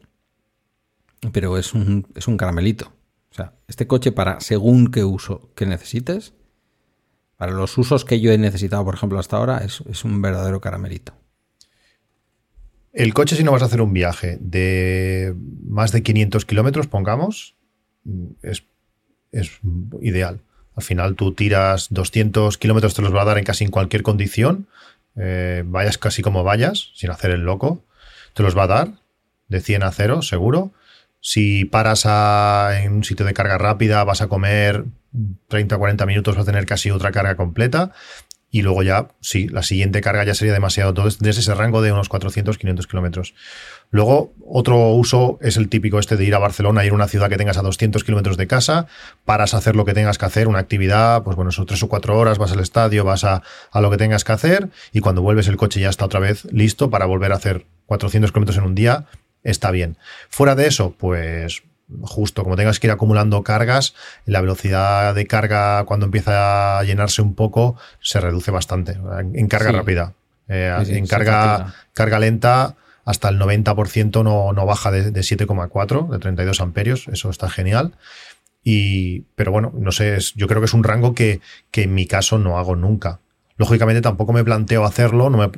pero 1.33 1.59
es 1.59 1.75
un, 1.75 2.07
es 2.15 2.29
un 2.29 2.37
caramelito. 2.37 2.93
O 3.31 3.35
sea, 3.35 3.55
este 3.67 3.87
coche 3.87 4.13
para 4.13 4.41
según 4.41 4.91
qué 4.91 5.05
uso 5.05 5.51
que 5.55 5.67
necesites, 5.67 6.35
para 7.37 7.53
los 7.53 7.77
usos 7.79 8.05
que 8.05 8.21
yo 8.21 8.33
he 8.33 8.39
necesitado, 8.39 8.85
por 8.85 8.95
ejemplo, 8.95 9.19
hasta 9.19 9.37
ahora, 9.37 9.59
es, 9.59 10.05
un 10.05 10.23
verdadero 10.23 10.61
caramelito. 10.61 11.13
El 12.99 13.15
coche, 13.15 13.37
si 13.37 13.45
no 13.45 13.53
vas 13.53 13.63
a 13.63 13.67
hacer 13.67 13.81
un 13.81 13.93
viaje 13.93 14.39
de 14.41 15.33
más 15.65 15.93
de 15.93 16.03
500 16.03 16.45
kilómetros, 16.45 16.89
pongamos, 16.89 17.55
es, 18.43 18.65
ideal. 20.03 20.41
Al 20.75 20.83
final 20.83 21.15
tú 21.15 21.33
tiras 21.33 21.87
200 21.91 22.59
kilómetros, 22.59 22.95
te 22.95 23.03
los 23.03 23.15
va 23.15 23.23
a 23.23 23.25
dar 23.25 23.39
en 23.39 23.45
casi 23.45 23.63
en 23.63 23.71
cualquier 23.71 24.03
condición, 24.03 24.67
eh, 25.15 25.63
vayas 25.65 25.97
casi 25.97 26.23
como 26.23 26.43
vayas, 26.43 26.91
sin 26.97 27.11
hacer 27.11 27.31
el 27.31 27.43
loco, 27.43 27.85
te 28.35 28.43
los 28.43 28.59
va 28.59 28.65
a 28.65 28.67
dar 28.67 28.89
de 29.47 29.61
100 29.61 29.85
a 29.85 29.93
0, 29.93 30.23
seguro. 30.23 30.73
Si 31.21 31.67
paras 31.67 32.05
en 32.83 32.93
un 32.95 33.05
sitio 33.05 33.25
de 33.25 33.33
carga 33.33 33.59
rápida, 33.59 34.03
vas 34.03 34.23
a 34.23 34.27
comer 34.27 34.87
30 35.47 35.77
o 35.77 35.79
40 35.79 36.05
minutos, 36.05 36.35
vas 36.35 36.43
a 36.43 36.51
tener 36.51 36.67
casi 36.67 36.91
otra 36.91 37.13
carga 37.13 37.37
completa. 37.37 37.93
Y 38.51 38.63
luego 38.63 38.83
ya, 38.83 39.09
sí, 39.21 39.47
la 39.49 39.63
siguiente 39.63 40.01
carga 40.01 40.25
ya 40.25 40.35
sería 40.35 40.55
demasiado. 40.55 40.95
Todo 40.95 41.09
desde 41.21 41.41
ese 41.41 41.55
rango 41.55 41.83
de 41.83 41.93
unos 41.93 42.09
400, 42.09 42.57
500 42.57 42.87
kilómetros. 42.87 43.35
Luego, 43.91 44.33
otro 44.47 44.89
uso 44.91 45.39
es 45.43 45.57
el 45.57 45.69
típico 45.69 45.99
este 45.99 46.17
de 46.17 46.25
ir 46.25 46.35
a 46.35 46.39
Barcelona, 46.39 46.85
ir 46.85 46.93
a 46.93 46.95
una 46.95 47.09
ciudad 47.09 47.29
que 47.29 47.37
tengas 47.37 47.59
a 47.59 47.63
200 47.63 48.05
kilómetros 48.05 48.37
de 48.37 48.47
casa, 48.47 48.87
paras 49.25 49.55
a 49.55 49.59
hacer 49.59 49.77
lo 49.77 49.85
que 49.85 49.95
tengas 49.95 50.19
que 50.19 50.27
hacer, 50.27 50.49
una 50.49 50.59
actividad, 50.59 51.23
pues 51.23 51.37
bueno, 51.37 51.51
son 51.53 51.67
tres 51.67 51.83
o 51.83 51.89
cuatro 51.89 52.19
horas, 52.19 52.39
vas 52.39 52.53
al 52.53 52.61
estadio, 52.61 53.05
vas 53.05 53.25
a, 53.25 53.43
a 53.71 53.81
lo 53.81 53.91
que 53.91 53.97
tengas 53.97 54.25
que 54.25 54.33
hacer, 54.33 54.69
y 54.93 55.01
cuando 55.01 55.23
vuelves 55.23 55.49
el 55.49 55.57
coche 55.57 55.81
ya 55.81 55.89
está 55.89 56.05
otra 56.05 56.21
vez 56.21 56.47
listo 56.53 56.91
para 56.91 57.07
volver 57.07 57.33
a 57.33 57.37
hacer 57.37 57.67
400 57.87 58.31
kilómetros 58.33 58.59
en 58.59 58.65
un 58.65 58.75
día 58.75 59.07
está 59.43 59.71
bien. 59.71 59.97
Fuera 60.29 60.55
de 60.55 60.67
eso, 60.67 60.95
pues 60.99 61.63
justo 62.03 62.45
como 62.45 62.57
tengas 62.57 62.81
que 62.81 62.87
ir 62.87 62.91
acumulando 62.91 63.43
cargas, 63.43 63.95
la 64.27 64.41
velocidad 64.41 65.15
de 65.15 65.27
carga 65.27 65.85
cuando 65.85 66.07
empieza 66.07 66.79
a 66.79 66.85
llenarse 66.85 67.23
un 67.23 67.35
poco 67.35 67.77
se 68.01 68.21
reduce 68.21 68.51
bastante 68.51 68.99
en 69.35 69.49
carga 69.49 69.73
rápida. 69.73 70.15
Eh, 70.49 70.75
en 70.89 71.07
carga, 71.07 71.75
carga 71.93 72.19
lenta 72.19 72.77
hasta 73.05 73.31
el 73.31 73.39
90% 73.39 74.23
no, 74.23 74.53
no 74.53 74.67
baja 74.67 74.91
de, 74.91 75.13
7,4, 75.13 76.11
de 76.11 76.19
32 76.19 76.61
amperios, 76.61 77.09
eso 77.09 77.31
está 77.31 77.49
genial. 77.49 77.95
Y, 78.63 79.21
pero 79.35 79.51
bueno, 79.51 79.73
no 79.75 79.93
sé, 79.93 80.19
yo 80.35 80.47
creo 80.47 80.61
que 80.61 80.67
es 80.67 80.75
un 80.75 80.85
rango 80.85 81.15
que, 81.15 81.41
que 81.71 81.85
en 81.85 81.95
mi 81.95 82.05
caso 82.05 82.39
no 82.39 82.59
hago 82.59 82.77
nunca. 82.77 83.21
Lógicamente 83.57 84.03
tampoco 84.03 84.35
me 84.35 84.45
planteo 84.45 84.85
hacerlo, 84.85 85.31
no 85.31 85.51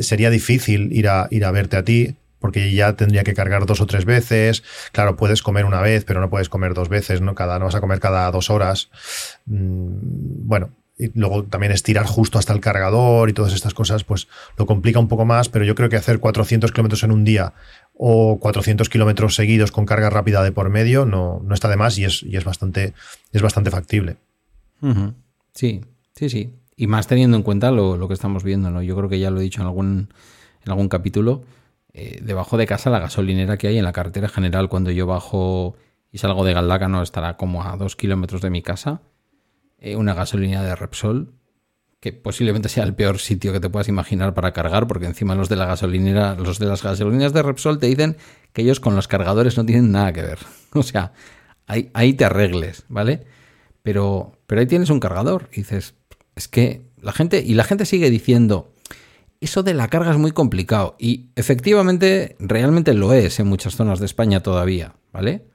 sería 0.00 0.30
difícil 0.30 0.90
ir 0.90 1.08
a, 1.08 1.28
ir 1.30 1.44
a 1.44 1.50
verte 1.50 1.76
a 1.76 1.84
ti, 1.84 2.16
porque 2.38 2.72
ya 2.72 2.94
tendría 2.94 3.24
que 3.24 3.34
cargar 3.34 3.66
dos 3.66 3.80
o 3.80 3.86
tres 3.86 4.04
veces. 4.04 4.62
Claro, 4.92 5.16
puedes 5.16 5.42
comer 5.42 5.64
una 5.64 5.80
vez, 5.80 6.04
pero 6.04 6.20
no 6.20 6.30
puedes 6.30 6.48
comer 6.48 6.74
dos 6.74 6.88
veces, 6.88 7.20
¿no? 7.20 7.34
Cada, 7.34 7.58
no 7.58 7.66
vas 7.66 7.74
a 7.74 7.80
comer 7.80 8.00
cada 8.00 8.30
dos 8.30 8.50
horas. 8.50 8.90
Mm, 9.46 10.46
bueno, 10.46 10.70
y 10.98 11.10
luego 11.18 11.44
también 11.44 11.72
estirar 11.72 12.06
justo 12.06 12.38
hasta 12.38 12.52
el 12.52 12.60
cargador 12.60 13.28
y 13.28 13.34
todas 13.34 13.52
estas 13.52 13.74
cosas, 13.74 14.04
pues 14.04 14.28
lo 14.56 14.66
complica 14.66 14.98
un 14.98 15.08
poco 15.08 15.24
más, 15.24 15.48
pero 15.48 15.64
yo 15.64 15.74
creo 15.74 15.88
que 15.88 15.96
hacer 15.96 16.20
400 16.20 16.72
kilómetros 16.72 17.02
en 17.02 17.12
un 17.12 17.24
día 17.24 17.52
o 17.94 18.38
400 18.40 18.88
kilómetros 18.88 19.34
seguidos 19.34 19.72
con 19.72 19.84
carga 19.84 20.08
rápida 20.08 20.42
de 20.42 20.52
por 20.52 20.70
medio 20.70 21.04
no, 21.04 21.42
no 21.44 21.54
está 21.54 21.68
de 21.68 21.76
más 21.76 21.98
y 21.98 22.04
es, 22.04 22.22
y 22.22 22.36
es, 22.36 22.44
bastante, 22.44 22.94
es 23.32 23.42
bastante 23.42 23.70
factible. 23.70 24.16
Sí, 25.52 25.82
sí, 26.14 26.28
sí. 26.30 26.54
Y 26.76 26.86
más 26.86 27.06
teniendo 27.06 27.36
en 27.36 27.42
cuenta 27.42 27.70
lo, 27.70 27.96
lo, 27.96 28.08
que 28.08 28.14
estamos 28.14 28.44
viendo, 28.44 28.70
¿no? 28.70 28.82
Yo 28.82 28.96
creo 28.96 29.08
que 29.08 29.18
ya 29.18 29.30
lo 29.30 29.40
he 29.40 29.42
dicho 29.42 29.62
en 29.62 29.66
algún, 29.66 30.08
en 30.64 30.70
algún 30.70 30.88
capítulo 30.88 31.42
eh, 31.98 32.20
debajo 32.22 32.58
de 32.58 32.66
casa 32.66 32.90
la 32.90 32.98
gasolinera 32.98 33.56
que 33.56 33.68
hay 33.68 33.78
en 33.78 33.84
la 33.84 33.92
carretera 33.92 34.28
general 34.28 34.68
cuando 34.68 34.90
yo 34.90 35.06
bajo 35.06 35.76
y 36.12 36.18
salgo 36.18 36.44
de 36.44 36.52
no 36.52 37.02
estará 37.02 37.38
como 37.38 37.64
a 37.64 37.74
dos 37.78 37.96
kilómetros 37.96 38.42
de 38.42 38.50
mi 38.50 38.60
casa. 38.60 39.00
Eh, 39.78 39.96
una 39.96 40.12
gasolinera 40.12 40.62
de 40.62 40.76
Repsol, 40.76 41.32
que 41.98 42.12
posiblemente 42.12 42.68
sea 42.68 42.84
el 42.84 42.94
peor 42.94 43.18
sitio 43.18 43.50
que 43.50 43.60
te 43.60 43.70
puedas 43.70 43.88
imaginar 43.88 44.34
para 44.34 44.52
cargar, 44.52 44.86
porque 44.86 45.06
encima 45.06 45.34
los 45.34 45.48
de 45.48 45.56
la 45.56 45.64
gasolinera, 45.64 46.34
los 46.34 46.58
de 46.58 46.66
las 46.66 46.82
gasolineras 46.82 47.32
de 47.32 47.42
Repsol 47.42 47.78
te 47.78 47.86
dicen 47.86 48.18
que 48.52 48.60
ellos 48.60 48.78
con 48.78 48.94
los 48.94 49.08
cargadores 49.08 49.56
no 49.56 49.64
tienen 49.64 49.90
nada 49.90 50.12
que 50.12 50.20
ver. 50.20 50.38
O 50.74 50.82
sea, 50.82 51.14
ahí, 51.66 51.90
ahí 51.94 52.12
te 52.12 52.26
arregles, 52.26 52.84
¿vale? 52.90 53.24
Pero, 53.82 54.38
pero 54.46 54.60
ahí 54.60 54.66
tienes 54.66 54.90
un 54.90 55.00
cargador. 55.00 55.48
Y 55.50 55.62
dices, 55.62 55.94
es 56.34 56.46
que 56.46 56.82
la 57.00 57.12
gente, 57.12 57.42
y 57.42 57.54
la 57.54 57.64
gente 57.64 57.86
sigue 57.86 58.10
diciendo, 58.10 58.74
eso 59.40 59.62
de 59.62 59.74
la 59.74 59.88
carga 59.88 60.10
es 60.10 60.18
muy 60.18 60.32
complicado 60.32 60.96
y 60.98 61.30
efectivamente 61.36 62.36
realmente 62.38 62.94
lo 62.94 63.12
es 63.12 63.38
en 63.40 63.46
muchas 63.46 63.76
zonas 63.76 64.00
de 64.00 64.06
España 64.06 64.42
todavía, 64.42 64.94
¿vale? 65.12 65.46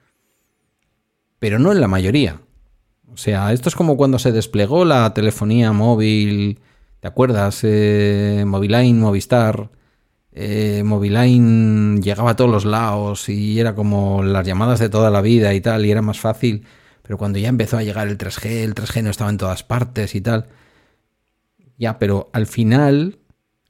Pero 1.40 1.60
no 1.60 1.72
en 1.72 1.82
la 1.82 1.88
mayoría. 1.88 2.42
O 3.12 3.18
sea, 3.18 3.52
esto 3.52 3.70
es 3.70 3.76
como 3.76 3.98
cuando 3.98 4.20
se 4.20 4.32
desplegó 4.32 4.86
la 4.86 5.14
telefonía 5.14 5.74
móvil, 5.74 6.60
¿te 7.00 7.08
acuerdas? 7.08 7.60
Eh, 7.64 8.44
Moviline, 8.46 9.00
Movistar. 9.00 9.70
Eh, 10.34 10.84
Moviline 10.86 12.02
llegaba 12.02 12.32
a 12.32 12.36
todos 12.36 12.50
los 12.50 12.64
lados 12.64 13.28
y 13.28 13.60
era 13.60 13.76
como 13.76 14.24
las 14.24 14.48
llamadas 14.48 14.80
de 14.80 14.88
toda 14.90 15.10
la 15.10 15.22
vida 15.22 15.54
y 15.54 15.62
tal, 15.62 15.86
y 15.86 15.92
era 15.92 16.02
más 16.02 16.20
fácil. 16.20 16.66
Pero 17.04 17.18
cuando 17.18 17.40
ya 17.40 17.50
empezó 17.50 17.78
a 17.78 17.84
llegar 17.84 18.08
el 18.08 18.18
3G, 18.18 18.64
el 18.64 18.76
3G 18.76 19.04
no 19.04 19.10
estaba 19.10 19.30
en 19.30 19.38
todas 19.38 19.64
partes 19.64 20.16
y 20.16 20.22
tal. 20.22 20.48
Ya, 21.78 21.98
pero 21.98 22.30
al 22.32 22.46
final 22.46 23.18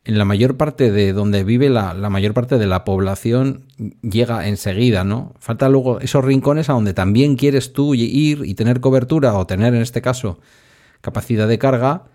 en 0.03 0.17
la 0.17 0.25
mayor 0.25 0.57
parte 0.57 0.91
de 0.91 1.13
donde 1.13 1.43
vive 1.43 1.69
la, 1.69 1.93
mayor 2.09 2.33
parte 2.33 2.57
de 2.57 2.65
la 2.65 2.83
población 2.83 3.65
llega 4.01 4.47
enseguida, 4.47 5.03
¿no? 5.03 5.33
Falta 5.39 5.69
luego 5.69 5.99
esos 5.99 6.25
rincones 6.25 6.69
a 6.69 6.73
donde 6.73 6.93
también 6.93 7.35
quieres 7.35 7.71
tú 7.71 7.93
ir 7.93 8.41
y 8.43 8.55
tener 8.55 8.79
cobertura 8.79 9.35
o 9.35 9.45
tener 9.45 9.75
en 9.75 9.81
este 9.81 10.01
caso 10.01 10.39
capacidad 11.01 11.47
de 11.47 11.59
carga, 11.59 12.05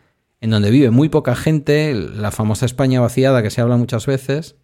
en 0.41 0.51
donde 0.51 0.71
vive 0.71 0.91
muy 0.91 1.09
poca 1.09 1.37
gente, 1.37 1.95
la 1.95 2.31
famosa 2.31 2.67
España 2.67 3.01
vaciada 3.01 3.43
que 3.43 3.51
se 3.51 3.61
habla 3.61 3.77
muchas 3.77 4.07
veces, 4.07 4.57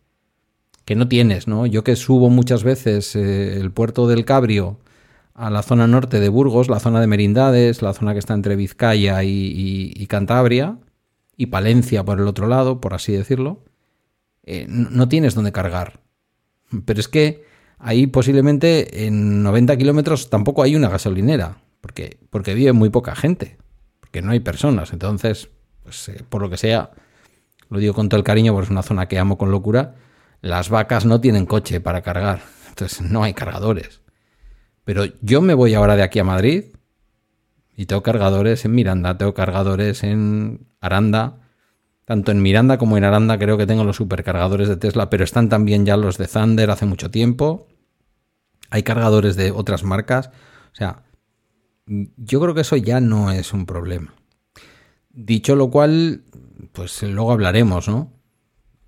que 0.84 0.96
no 0.96 1.06
tienes, 1.06 1.46
¿no? 1.46 1.66
Yo 1.66 1.84
que 1.84 1.94
subo 1.94 2.28
muchas 2.28 2.64
veces 2.64 3.14
eh, 3.14 3.60
el 3.60 3.70
puerto 3.70 4.08
del 4.08 4.24
Cabrio 4.24 4.80
a 5.34 5.48
la 5.48 5.62
zona 5.62 5.86
norte 5.86 6.18
de 6.18 6.28
Burgos, 6.28 6.68
la 6.68 6.80
zona 6.80 7.00
de 7.00 7.06
Merindades, 7.06 7.82
la 7.82 7.94
zona 7.94 8.14
que 8.14 8.18
está 8.18 8.34
entre 8.34 8.56
Vizcaya 8.56 9.22
y 9.22 10.06
Cantabria, 10.08 10.76
y 11.36 11.46
Palencia 11.46 12.04
por 12.04 12.20
el 12.20 12.26
otro 12.26 12.46
lado, 12.46 12.80
por 12.80 12.94
así 12.94 13.12
decirlo, 13.12 13.64
eh, 14.44 14.66
no 14.68 15.08
tienes 15.08 15.34
donde 15.34 15.52
cargar. 15.52 16.00
Pero 16.84 17.00
es 17.00 17.08
que 17.08 17.44
ahí 17.78 18.06
posiblemente 18.06 19.06
en 19.06 19.42
90 19.42 19.76
kilómetros 19.76 20.30
tampoco 20.30 20.62
hay 20.62 20.76
una 20.76 20.88
gasolinera, 20.88 21.58
porque, 21.80 22.18
porque 22.30 22.54
vive 22.54 22.72
muy 22.72 22.90
poca 22.90 23.14
gente, 23.14 23.58
porque 24.00 24.22
no 24.22 24.32
hay 24.32 24.40
personas. 24.40 24.92
Entonces, 24.92 25.50
pues, 25.82 26.08
eh, 26.08 26.24
por 26.28 26.42
lo 26.42 26.50
que 26.50 26.56
sea, 26.56 26.90
lo 27.68 27.78
digo 27.78 27.94
con 27.94 28.08
todo 28.08 28.18
el 28.18 28.24
cariño, 28.24 28.52
porque 28.52 28.66
es 28.66 28.70
una 28.70 28.82
zona 28.82 29.08
que 29.08 29.18
amo 29.18 29.38
con 29.38 29.50
locura, 29.50 29.96
las 30.40 30.68
vacas 30.68 31.06
no 31.06 31.20
tienen 31.20 31.46
coche 31.46 31.80
para 31.80 32.02
cargar, 32.02 32.42
entonces 32.68 33.00
no 33.02 33.22
hay 33.22 33.34
cargadores. 33.34 34.00
Pero 34.84 35.04
yo 35.20 35.40
me 35.40 35.54
voy 35.54 35.74
ahora 35.74 35.94
de 35.96 36.02
aquí 36.02 36.18
a 36.18 36.24
Madrid 36.24 36.64
y 37.76 37.86
tengo 37.86 38.02
cargadores 38.02 38.64
en 38.64 38.74
Miranda, 38.74 39.16
tengo 39.16 39.32
cargadores 39.32 40.02
en 40.02 40.66
Aranda. 40.82 41.38
Tanto 42.04 42.32
en 42.32 42.42
Miranda 42.42 42.76
como 42.76 42.98
en 42.98 43.04
Aranda 43.04 43.38
creo 43.38 43.56
que 43.56 43.66
tengo 43.66 43.84
los 43.84 43.96
supercargadores 43.96 44.68
de 44.68 44.76
Tesla, 44.76 45.08
pero 45.08 45.24
están 45.24 45.48
también 45.48 45.86
ya 45.86 45.96
los 45.96 46.18
de 46.18 46.26
Thunder 46.26 46.70
hace 46.70 46.84
mucho 46.84 47.10
tiempo. 47.10 47.68
Hay 48.68 48.82
cargadores 48.82 49.36
de 49.36 49.50
otras 49.50 49.84
marcas. 49.84 50.28
O 50.72 50.74
sea, 50.74 51.04
yo 51.86 52.40
creo 52.40 52.54
que 52.54 52.62
eso 52.62 52.76
ya 52.76 53.00
no 53.00 53.30
es 53.30 53.52
un 53.52 53.64
problema. 53.64 54.14
Dicho 55.10 55.56
lo 55.56 55.70
cual, 55.70 56.22
pues 56.72 57.02
luego 57.02 57.32
hablaremos, 57.32 57.88
¿no? 57.88 58.12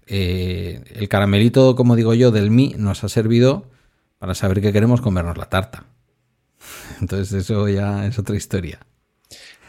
Eh, 0.07 0.83
el 0.95 1.09
caramelito, 1.09 1.77
como 1.77 1.97
digo 1.97 2.15
yo, 2.15 2.31
del 2.31 2.51
Mi 2.51 2.75
nos 2.77 3.05
ha 3.05 3.09
servido 3.09 3.71
para 4.19 4.35
saber 4.35 4.61
que 4.61 4.73
queremos 4.73 5.01
comernos 5.01 5.39
la 5.39 5.49
tarta. 5.49 5.85
Entonces 7.01 7.33
eso 7.33 7.69
ya 7.69 8.07
es 8.07 8.19
otra 8.19 8.37
historia. 8.37 8.81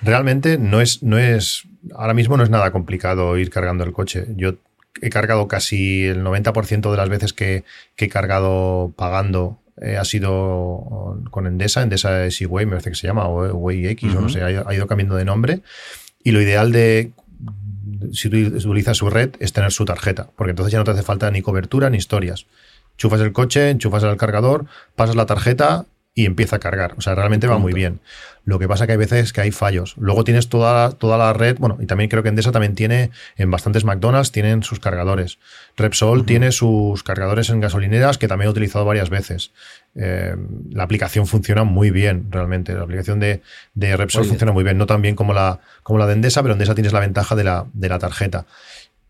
Realmente 0.02 0.58
no 0.58 0.82
es, 0.82 1.04
no 1.04 1.18
es, 1.18 1.68
ahora 1.94 2.14
mismo 2.14 2.38
no 2.38 2.44
es 2.44 2.50
nada 2.50 2.72
complicado 2.72 3.38
ir 3.38 3.50
cargando 3.50 3.84
el 3.84 3.94
coche. 3.94 4.26
Yo 4.36 4.56
he 5.02 5.10
cargado 5.10 5.48
casi 5.48 6.06
el 6.06 6.24
90% 6.24 6.92
de 6.92 6.98
las 6.98 7.10
veces 7.10 7.34
que, 7.34 7.64
he 7.98 8.10
cargado 8.10 8.94
pagando 8.96 9.60
eh, 9.82 9.98
ha 9.98 10.06
sido 10.06 11.22
con 11.32 11.48
Endesa, 11.48 11.82
Endesa 11.82 12.26
Easyway, 12.26 12.66
me 12.66 12.72
parece 12.72 12.92
que 12.92 12.96
se 12.96 13.08
llama, 13.08 13.28
o 13.28 13.54
Way 13.54 13.88
X, 13.88 14.16
o 14.16 14.22
no 14.22 14.30
sé, 14.30 14.42
ha, 14.42 14.74
ido 14.74 14.88
cambiando 14.88 15.16
de 15.16 15.26
nombre. 15.26 15.62
Y 16.24 16.32
lo 16.32 16.42
ideal 16.42 16.72
de, 16.72 17.12
si 18.14 18.28
utilizas 18.28 18.98
su 18.98 19.10
red, 19.10 19.32
es 19.40 19.54
tener 19.54 19.72
su 19.72 19.86
tarjeta, 19.86 20.30
porque 20.36 20.52
entonces 20.52 20.72
ya 20.72 20.80
no 20.80 20.86
te 20.86 20.92
hace 20.92 21.04
falta 21.04 21.30
ni 21.30 21.42
cobertura 21.42 21.90
ni 21.90 21.98
historias. 21.98 22.46
Enchufas 22.94 23.20
el 23.20 23.34
coche, 23.34 23.70
enchufas 23.70 24.04
el 24.04 24.16
cargador, 24.16 24.66
pasas 24.96 25.16
la 25.16 25.26
tarjeta 25.26 25.86
y 26.18 26.26
empieza 26.26 26.56
a 26.56 26.60
cargar. 26.60 26.96
O 26.98 27.02
sea, 27.02 27.14
realmente 27.14 27.46
va 27.46 27.58
muy 27.58 27.74
bien. 27.74 28.00
Lo 28.46 28.58
que 28.58 28.68
pasa 28.68 28.86
que 28.86 28.94
hay 28.94 28.98
veces 28.98 29.34
que 29.34 29.42
hay 29.42 29.52
fallos. 29.52 29.96
Luego 29.98 30.24
tienes 30.24 30.48
toda, 30.48 30.92
toda 30.92 31.18
la 31.18 31.34
red, 31.34 31.58
bueno, 31.60 31.78
y 31.82 31.88
también 31.88 32.10
creo 32.10 32.24
que 32.24 32.30
Endesa 32.30 32.54
también 32.54 32.74
tiene, 32.74 33.12
en 33.36 33.52
bastantes 33.52 33.84
McDonald's 33.84 34.32
tienen 34.32 34.64
sus 34.64 34.80
cargadores. 34.80 35.40
Repsol 35.76 36.26
tiene 36.26 36.54
sus 36.54 37.04
cargadores 37.04 37.50
en 37.50 37.60
gasolineras 37.60 38.18
que 38.18 38.30
también 38.30 38.48
he 38.48 38.52
utilizado 38.52 38.86
varias 38.86 39.10
veces. 39.10 39.52
Eh, 39.96 40.36
la 40.72 40.84
aplicación 40.84 41.28
funciona 41.28 41.66
muy 41.66 41.90
bien, 41.90 42.28
realmente. 42.30 42.74
La 42.74 42.84
aplicación 42.84 43.20
de, 43.20 43.42
Repsol 43.76 44.26
funciona 44.26 44.54
muy 44.54 44.64
bien, 44.64 44.78
no 44.78 44.86
tan 44.86 45.02
bien 45.02 45.16
como 45.16 45.34
la, 45.34 45.60
como 45.84 46.00
la 46.00 46.08
de 46.08 46.14
Endesa, 46.14 46.42
pero 46.44 46.54
Endesa 46.54 46.76
tienes 46.76 46.94
la 46.94 47.02
ventaja 47.02 47.36
de 47.36 47.44
la, 47.44 47.66
de 47.74 47.90
la 47.90 48.00
tarjeta 48.00 48.46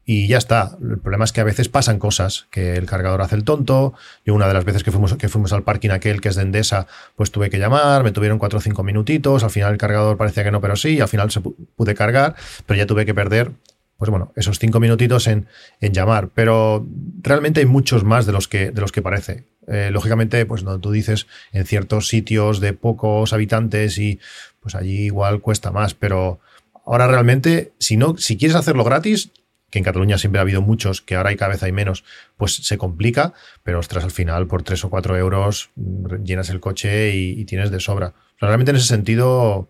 y 0.06 0.28
ya 0.28 0.38
está. 0.38 0.78
El 0.82 1.00
problema 1.00 1.26
es 1.26 1.32
que 1.32 1.42
a 1.42 1.44
veces 1.44 1.68
pasan 1.68 1.98
cosas, 1.98 2.48
que 2.52 2.76
el 2.76 2.86
cargador 2.86 3.22
hace 3.22 3.36
el 3.36 3.44
tonto. 3.44 3.94
Yo 4.24 4.36
una 4.36 4.48
de 4.48 4.54
las 4.54 4.64
veces 4.64 4.84
que 4.84 4.92
fuimos, 4.92 5.16
que 5.16 5.30
fuimos 5.30 5.52
al 5.52 5.64
parking 5.64 5.90
aquel 5.90 6.22
que 6.22 6.30
es 6.30 6.36
de 6.36 6.44
Endesa, 6.44 6.88
pues 7.16 7.32
tuve 7.32 7.50
que 7.50 7.58
llamar, 7.58 8.04
me 8.04 8.12
tuvieron 8.12 8.38
cuatro 8.38 8.60
o 8.60 8.62
cinco 8.62 8.84
minutitos, 8.84 9.44
al 9.44 9.50
final 9.50 9.74
el 9.74 9.78
cargador 9.80 10.16
parecía 10.16 10.44
que 10.44 10.52
no, 10.52 10.62
pero 10.62 10.76
sí, 10.76 11.02
al 11.02 11.08
final 11.08 11.32
se 11.32 11.42
pude 11.42 11.96
cargar, 11.96 12.36
pero 12.68 12.78
ya 12.78 12.86
tuve 12.86 13.06
que 13.06 13.16
perder, 13.16 13.52
pues 13.98 14.12
bueno, 14.12 14.32
esos 14.36 14.60
cinco 14.60 14.80
minutitos 14.80 15.26
en, 15.28 15.48
en 15.82 15.94
llamar. 15.94 16.30
Pero 16.36 16.86
realmente 17.22 17.62
hay 17.62 17.66
muchos 17.66 18.04
más 18.04 18.28
de 18.28 18.32
los 18.32 18.48
que, 18.48 18.72
de 18.72 18.82
los 18.82 18.92
que 18.92 19.02
parece. 19.02 19.46
Eh, 19.68 19.90
lógicamente, 19.92 20.46
pues 20.46 20.64
no, 20.64 20.80
tú 20.80 20.92
dices 20.92 21.26
en 21.52 21.66
ciertos 21.66 22.08
sitios 22.08 22.60
de 22.60 22.74
pocos 22.74 23.34
habitantes 23.34 23.98
y 23.98 24.20
pues 24.60 24.76
allí 24.76 25.06
igual 25.06 25.42
cuesta 25.42 25.72
más, 25.72 25.96
pero 25.96 26.40
ahora 26.86 27.08
realmente, 27.08 27.74
si 27.80 27.98
no, 27.98 28.18
si 28.18 28.38
quieres 28.38 28.56
hacerlo 28.56 28.84
gratis, 28.84 29.32
que 29.70 29.80
en 29.80 29.86
Cataluña 29.86 30.18
siempre 30.18 30.40
ha 30.40 30.42
habido 30.42 30.62
muchos, 30.62 31.02
que 31.02 31.16
ahora 31.16 31.30
hay 31.30 31.36
cada 31.36 31.52
vez 31.52 31.64
hay 31.64 31.72
menos, 31.72 32.04
pues 32.38 32.56
se 32.56 32.78
complica, 32.78 33.34
pero 33.64 33.80
ostras, 33.80 34.04
al 34.04 34.12
final 34.12 34.48
por 34.48 34.64
3 34.64 34.86
o 34.86 34.90
4 34.90 35.18
euros 35.18 35.72
mm, 35.76 36.24
llenas 36.24 36.50
el 36.50 36.60
coche 36.60 37.16
y, 37.16 37.46
tienes 37.46 37.72
de 37.72 37.80
sobra. 37.80 38.14
realmente 38.40 38.72
en 38.72 38.78
ese 38.78 38.88
sentido 38.88 39.70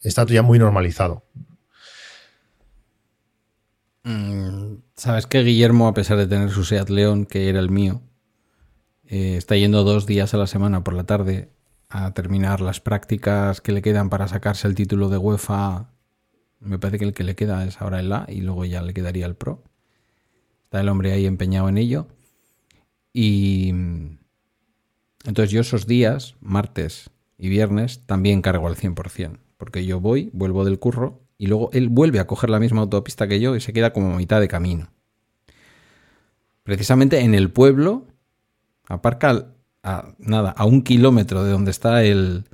está 0.00 0.24
ya 0.26 0.42
muy 0.42 0.58
normalizado. 0.58 1.24
Mm, 4.04 4.74
Sabes 5.02 5.26
que 5.26 5.42
Guillermo, 5.42 5.88
a 5.88 5.94
pesar 5.94 6.16
de 6.16 6.28
tener 6.28 6.50
su 6.50 6.62
Seat 6.62 6.88
León, 6.88 7.26
que 7.26 7.48
era 7.48 7.58
el 7.58 7.70
mío, 7.70 8.02
eh, 9.04 9.34
está 9.36 9.56
yendo 9.56 9.82
dos 9.82 10.06
días 10.06 10.32
a 10.32 10.36
la 10.36 10.46
semana 10.46 10.84
por 10.84 10.94
la 10.94 11.02
tarde 11.02 11.50
a 11.88 12.14
terminar 12.14 12.60
las 12.60 12.78
prácticas 12.78 13.60
que 13.60 13.72
le 13.72 13.82
quedan 13.82 14.10
para 14.10 14.28
sacarse 14.28 14.68
el 14.68 14.76
título 14.76 15.08
de 15.08 15.18
UEFA 15.18 15.90
me 16.62 16.78
parece 16.78 16.98
que 16.98 17.04
el 17.04 17.14
que 17.14 17.24
le 17.24 17.34
queda 17.34 17.64
es 17.64 17.80
ahora 17.80 18.00
el 18.00 18.12
A 18.12 18.26
y 18.28 18.40
luego 18.40 18.64
ya 18.64 18.82
le 18.82 18.94
quedaría 18.94 19.26
el 19.26 19.34
Pro. 19.34 19.62
Está 20.64 20.80
el 20.80 20.88
hombre 20.88 21.12
ahí 21.12 21.26
empeñado 21.26 21.68
en 21.68 21.78
ello. 21.78 22.08
Y 23.12 23.70
entonces 25.24 25.50
yo 25.50 25.60
esos 25.60 25.86
días, 25.86 26.36
martes 26.40 27.10
y 27.36 27.48
viernes, 27.48 28.06
también 28.06 28.42
cargo 28.42 28.66
al 28.66 28.76
100%. 28.76 29.38
Porque 29.56 29.84
yo 29.84 30.00
voy, 30.00 30.30
vuelvo 30.32 30.64
del 30.64 30.78
curro 30.78 31.20
y 31.38 31.46
luego 31.46 31.70
él 31.72 31.88
vuelve 31.88 32.20
a 32.20 32.26
coger 32.26 32.50
la 32.50 32.60
misma 32.60 32.82
autopista 32.82 33.28
que 33.28 33.40
yo 33.40 33.54
y 33.56 33.60
se 33.60 33.72
queda 33.72 33.92
como 33.92 34.14
a 34.14 34.16
mitad 34.16 34.40
de 34.40 34.48
camino. 34.48 34.90
Precisamente 36.62 37.20
en 37.20 37.34
el 37.34 37.50
pueblo, 37.50 38.06
aparca 38.86 39.48
a, 39.82 40.14
nada, 40.18 40.50
a 40.50 40.64
un 40.64 40.82
kilómetro 40.82 41.42
de 41.44 41.50
donde 41.50 41.72
está 41.72 42.04
el, 42.04 42.44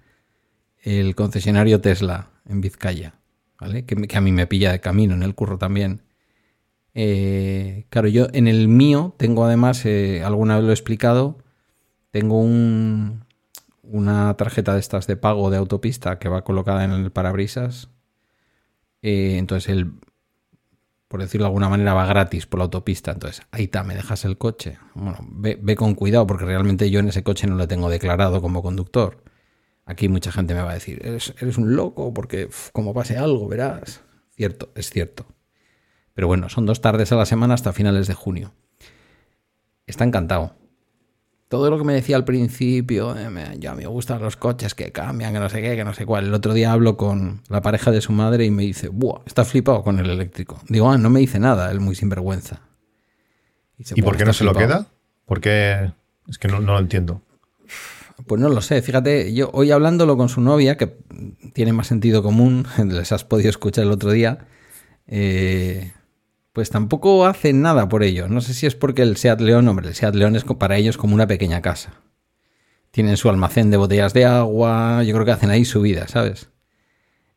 el 0.83 1.14
concesionario 1.14 1.81
Tesla 1.81 2.31
en 2.47 2.61
Vizcaya. 2.61 3.14
Que, 3.59 4.16
a 4.16 4.21
mí 4.21 4.33
me 4.33 4.47
pilla 4.47 4.73
de 4.73 4.81
camino 4.81 5.14
en 5.14 5.23
el 5.23 5.35
curro 5.35 5.59
también. 5.59 6.03
Eh, 6.94 7.87
claro, 7.90 8.09
yo 8.09 8.29
en 8.33 8.49
el 8.49 8.68
mío 8.68 9.14
tengo 9.18 9.44
además, 9.44 9.85
eh, 9.85 10.23
alguna 10.25 10.57
vez 10.57 10.64
lo 10.64 10.71
he 10.71 10.75
explicado, 10.75 11.38
tengo 12.11 12.40
un, 12.40 13.25
una 13.83 14.35
tarjeta 14.37 14.75
de 14.75 14.81
estas 14.81 15.07
de 15.07 15.16
pago 15.16 15.51
de 15.51 15.57
autopista 15.57 16.18
que 16.18 16.29
va 16.29 16.44
colocada 16.44 16.85
en 16.85 16.92
el 16.92 17.11
parabrisas. 17.11 17.90
Eh, 19.03 19.37
entonces 19.38 19.71
el, 19.71 19.92
por 21.09 21.21
decirlo 21.21 21.44
de 21.44 21.49
alguna 21.49 21.68
manera, 21.68 21.94
va 21.94 22.07
gratis 22.07 22.47
por 22.47 22.59
la 22.59 22.64
autopista. 22.64 23.11
Entonces, 23.12 23.42
ahí 23.51 23.64
está, 23.64 23.83
me 23.83 23.94
dejas 23.94 24.25
el 24.25 24.37
coche. 24.38 24.79
Bueno, 24.94 25.18
ve, 25.31 25.59
ve, 25.61 25.75
con 25.75 25.94
cuidado 25.94 26.27
porque 26.27 26.44
realmente 26.44 26.90
yo 26.90 27.01
en 27.01 27.09
ese 27.09 27.23
coche 27.23 27.47
no 27.47 27.57
lo 27.57 27.66
tengo 27.66 27.88
declarado 27.90 28.42
como 28.42 28.62
conductor. 28.62 29.25
Aquí 29.88 30.11
mucha 30.11 30.31
gente 30.31 30.53
me 30.53 30.61
va 30.61 30.72
a 30.72 30.74
decir, 30.74 31.01
eres, 31.03 31.57
un 31.57 31.74
loco 31.74 32.12
porque 32.12 32.51
como 32.72 32.92
pase 32.92 33.16
algo, 33.16 33.48
verás. 33.48 34.03
Cierto, 34.37 34.70
es 34.74 34.90
cierto. 34.90 35.24
Pero 36.12 36.27
bueno, 36.27 36.51
son 36.51 36.66
dos 36.66 36.83
tardes 36.83 37.11
a 37.11 37.16
la 37.16 37.24
semana 37.24 37.55
hasta 37.55 37.72
finales 37.72 38.07
de 38.07 38.12
junio. 38.12 38.53
Está 39.87 40.05
encantado. 40.05 40.55
Todo 41.48 41.70
lo 41.70 41.79
que 41.79 41.85
me 41.85 41.94
decía 41.94 42.16
al 42.16 42.27
principio, 42.27 43.16
eh, 43.16 43.57
ya 43.59 43.74
me 43.74 43.87
gustan 43.87 44.20
los 44.20 44.37
coches 44.37 44.74
que 44.74 44.92
cambian, 44.92 45.33
que 45.33 45.38
no 45.40 45.48
sé 45.48 45.62
qué, 45.62 45.74
que 45.74 45.85
no 45.85 45.94
sé 45.94 46.05
cuál. 46.05 46.27
El 46.27 46.35
otro 46.35 46.53
día 46.53 46.72
hablo 46.72 46.98
con 46.98 47.40
la 47.48 47.62
pareja 47.62 47.90
de 47.90 48.03
su 48.03 48.12
madre 48.12 48.44
y 48.44 48.51
me 48.51 48.64
dice, 48.64 48.88
¡buah! 48.88 49.22
Está 49.24 49.46
flipado 49.46 49.83
con 49.83 49.98
el 50.01 50.11
eléctrico. 50.11 50.61
Digo, 50.68 50.90
ah, 50.90 50.98
no 50.98 51.09
me 51.09 51.20
dice 51.20 51.38
nada, 51.38 51.70
él 51.70 51.81
muy 51.81 51.94
sinvergüenza. 51.94 52.61
¿Y 53.79 54.03
por 54.03 54.18
qué 54.18 54.27
no 54.27 54.35
se 54.35 54.44
lo 54.44 54.53
queda? 54.53 54.88
Porque 55.24 55.94
es 56.29 56.37
que 56.37 56.48
no, 56.48 56.61
no 56.61 56.74
lo 56.74 56.79
entiendo. 56.79 57.22
Pues 58.26 58.40
no 58.40 58.48
lo 58.48 58.61
sé, 58.61 58.83
fíjate, 58.83 59.33
yo 59.33 59.50
hoy 59.52 59.70
hablándolo 59.70 60.16
con 60.16 60.28
su 60.28 60.40
novia, 60.40 60.76
que 60.76 60.98
tiene 61.52 61.72
más 61.72 61.87
sentido 61.87 62.22
común, 62.22 62.66
les 62.85 63.12
has 63.12 63.24
podido 63.24 63.50
escuchar 63.50 63.85
el 63.85 63.92
otro 63.92 64.11
día, 64.11 64.46
eh, 65.07 65.92
pues 66.52 66.70
tampoco 66.70 67.26
hacen 67.26 67.62
nada 67.62 67.88
por 67.88 68.02
ello. 68.02 68.28
No 68.28 68.40
sé 68.40 68.54
si 68.54 68.66
es 68.66 68.74
porque 68.74 69.02
el 69.02 69.16
Seat 69.16 69.40
León, 69.40 69.68
hombre, 69.68 69.88
el 69.88 69.94
Seat 69.94 70.14
León 70.14 70.35
es 70.35 70.44
para 70.44 70.76
ellos 70.76 70.96
como 70.96 71.14
una 71.14 71.26
pequeña 71.28 71.62
casa. 71.62 71.94
Tienen 72.90 73.16
su 73.16 73.28
almacén 73.28 73.70
de 73.70 73.76
botellas 73.76 74.14
de 74.14 74.24
agua, 74.24 75.02
yo 75.04 75.14
creo 75.14 75.24
que 75.24 75.33
hacen 75.33 75.50
ahí 75.50 75.64
su 75.64 75.81
vida, 75.81 76.09
¿sabes? 76.09 76.50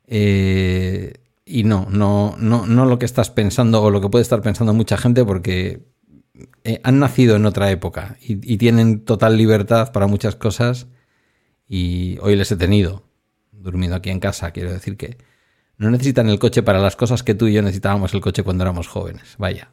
Eh, 0.08 1.14
y 1.46 1.64
no, 1.64 1.88
no, 1.92 2.36
no, 2.40 2.66
no 2.66 2.86
lo 2.86 2.98
que 2.98 3.06
estás 3.06 3.30
pensando 3.30 3.84
o 3.84 3.92
lo 3.92 4.02
que 4.02 4.10
puede 4.10 4.24
estar 4.24 4.42
pensando 4.42 4.74
mucha 4.74 4.98
gente, 4.98 5.24
porque 5.24 5.86
eh, 6.64 6.80
han 6.84 7.00
nacido 7.00 7.36
en 7.36 7.46
otra 7.46 7.72
época 7.72 8.18
y, 8.22 8.58
tienen 8.58 9.04
total 9.04 9.38
libertad 9.38 9.92
para 9.92 10.08
muchas 10.08 10.36
cosas 10.36 10.88
y 11.68 12.18
hoy 12.22 12.36
les 12.36 12.52
he 12.52 12.58
tenido 12.58 13.04
durmiendo 13.52 13.96
aquí 13.96 14.10
en 14.10 14.20
casa. 14.20 14.52
Quiero 14.52 14.72
decir 14.72 14.98
que 14.98 15.18
no 15.78 15.90
necesitan 15.90 16.30
el 16.30 16.40
coche 16.40 16.64
para 16.64 16.80
las 16.80 16.96
cosas 16.96 17.24
que 17.24 17.34
tú 17.34 17.48
y 17.48 17.54
yo 17.54 17.62
necesitábamos 17.62 18.14
el 18.14 18.22
coche 18.22 18.44
cuando 18.44 18.64
éramos 18.64 18.88
jóvenes. 18.88 19.36
Vaya. 19.38 19.72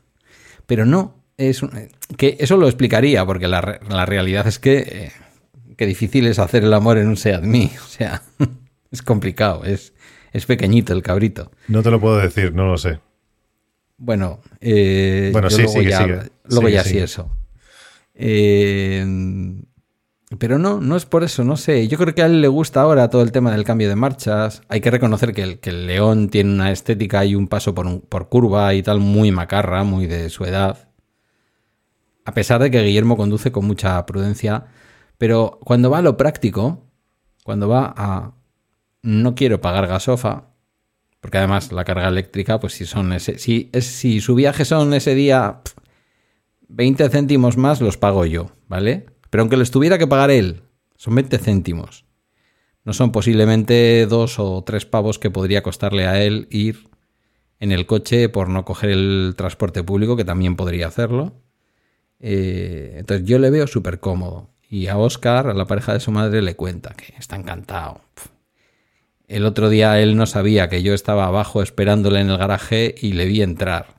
Pero 0.67 0.87
no, 0.87 1.23
es 1.37 1.63
que 2.17 2.37
eso 2.41 2.57
lo 2.57 2.67
explicaría 2.67 3.25
porque 3.25 3.49
la, 3.49 3.61
realidad 4.07 4.47
es 4.47 4.59
que, 4.59 5.13
eh, 5.79 5.87
difícil 5.87 6.27
es 6.27 6.39
hacer 6.39 6.65
el 6.65 6.75
amor 6.75 6.99
en 6.99 7.09
un 7.09 7.17
Seat 7.17 7.43
Mii. 7.43 7.73
O 7.85 7.89
sea, 7.89 8.23
es 8.91 9.03
complicado, 9.03 9.65
es, 9.65 9.93
es 10.33 10.47
pequeñito 10.47 10.93
el 10.93 11.03
cabrito. 11.03 11.51
No 11.69 11.83
te 11.83 11.91
lo 11.91 12.01
puedo 12.01 12.19
decir, 12.19 12.55
no 12.55 12.67
lo 12.67 12.79
sé. 12.79 13.01
Bueno, 13.99 14.41
eh, 14.61 15.31
bueno 15.33 15.51
sí, 15.51 15.63
luego 15.63 15.83
ya, 15.83 16.25
Luego 16.45 16.69
ya 16.69 16.85
sí 16.85 16.99
eso. 16.99 17.31
Eh, 18.15 19.05
pero 20.39 20.59
no, 20.59 20.81
no 20.81 20.97
es 20.97 21.07
por 21.07 21.25
eso, 21.25 21.43
no 21.43 21.57
sé. 21.57 21.89
Yo 21.89 21.97
creo 21.97 22.15
que 22.15 22.23
a 22.23 22.27
él 22.27 22.43
le 22.43 22.49
gusta 22.49 22.83
ahora 22.83 23.09
todo 23.09 23.23
el 23.23 23.33
tema 23.33 23.51
del 23.51 23.65
cambio 23.65 23.89
de 23.89 23.97
marchas. 23.97 24.63
Hay 24.69 24.81
que 24.81 24.91
reconocer 24.91 25.33
que 25.33 25.43
el, 25.43 25.59
que 25.59 25.71
el 25.71 25.87
León 25.87 26.29
tiene 26.29 26.53
una 26.53 26.71
estética 26.71 27.25
y 27.25 27.35
un 27.35 27.49
paso 27.49 27.75
por, 27.75 28.03
por 28.03 28.29
curva 28.29 28.75
y 28.75 28.83
tal 28.83 29.01
muy 29.01 29.31
macarra, 29.31 29.85
muy 29.85 30.07
de 30.07 30.29
su 30.29 30.45
edad. 30.45 30.91
A 32.27 32.35
pesar 32.35 32.61
de 32.61 32.71
que 32.71 32.83
Guillermo 32.83 33.17
conduce 33.17 33.51
con 33.51 33.67
mucha 33.67 34.05
prudencia. 34.05 34.67
Pero 35.17 35.59
cuando 35.65 35.91
va 35.91 35.99
a 35.99 36.03
lo 36.03 36.19
práctico, 36.19 36.87
cuando 37.43 37.69
va 37.69 37.95
a 37.97 38.35
no 39.03 39.35
quiero 39.35 39.61
pagar 39.63 39.87
gasofa, 39.87 40.51
porque 41.21 41.39
además 41.39 41.73
la 41.73 41.85
carga 41.85 42.09
eléctrica, 42.09 42.61
pues 42.61 42.75
si 42.75 42.87
son 42.87 43.13
ese, 43.13 43.39
si, 43.39 43.71
es, 43.73 43.87
si 43.87 44.21
su 44.21 44.35
viaje 44.35 44.65
son 44.65 44.95
ese 44.95 45.15
día 45.15 45.61
20 46.69 47.09
céntimos 47.09 47.57
más, 47.57 47.81
los 47.81 47.97
pago 47.97 48.25
yo, 48.27 48.53
¿vale? 48.69 49.07
Pero 49.31 49.43
aunque 49.43 49.57
les 49.57 49.71
tuviera 49.71 49.99
que 49.99 50.07
pagar 50.07 50.31
él, 50.31 50.63
son 50.97 51.15
20 51.15 51.39
céntimos. 51.39 52.05
no 52.85 52.93
son 52.93 53.13
posiblemente 53.13 54.07
dos 54.07 54.39
o 54.39 54.63
tres 54.65 54.87
pavos 54.87 55.19
que 55.19 55.31
podría 55.31 55.63
costarle 55.63 56.07
a 56.07 56.23
él 56.23 56.47
ir 56.51 56.89
en 57.61 57.73
el 57.73 57.87
coche 57.87 58.29
por 58.29 58.49
no 58.49 58.65
coger 58.65 58.91
el 58.91 59.35
transporte 59.37 59.83
público, 59.83 60.17
que 60.17 60.25
también 60.25 60.57
podría 60.57 60.87
hacerlo. 60.87 61.35
Eh, 62.21 62.95
entonces 62.97 63.27
yo 63.27 63.39
le 63.39 63.51
veo 63.51 63.67
súper 63.67 64.01
cómodo. 64.01 64.51
Y 64.71 64.87
a 64.87 64.99
Oscar, 64.99 65.49
a 65.49 65.55
la 65.55 65.67
pareja 65.67 65.95
de 65.95 66.01
su 66.01 66.13
madre, 66.13 66.43
le 66.43 66.55
cuenta 66.55 66.95
que 66.95 67.15
está 67.19 67.37
encantado. 67.37 68.01
El 69.29 69.45
otro 69.45 69.69
día 69.69 70.01
él 70.01 70.17
no 70.17 70.25
sabía 70.25 70.71
que 70.71 70.83
yo 70.83 70.95
estaba 70.95 71.27
abajo 71.27 71.63
esperándole 71.63 72.21
en 72.21 72.31
el 72.31 72.39
garaje 72.39 72.95
y 72.99 73.13
le 73.13 73.27
vi 73.27 73.43
entrar. 73.43 73.99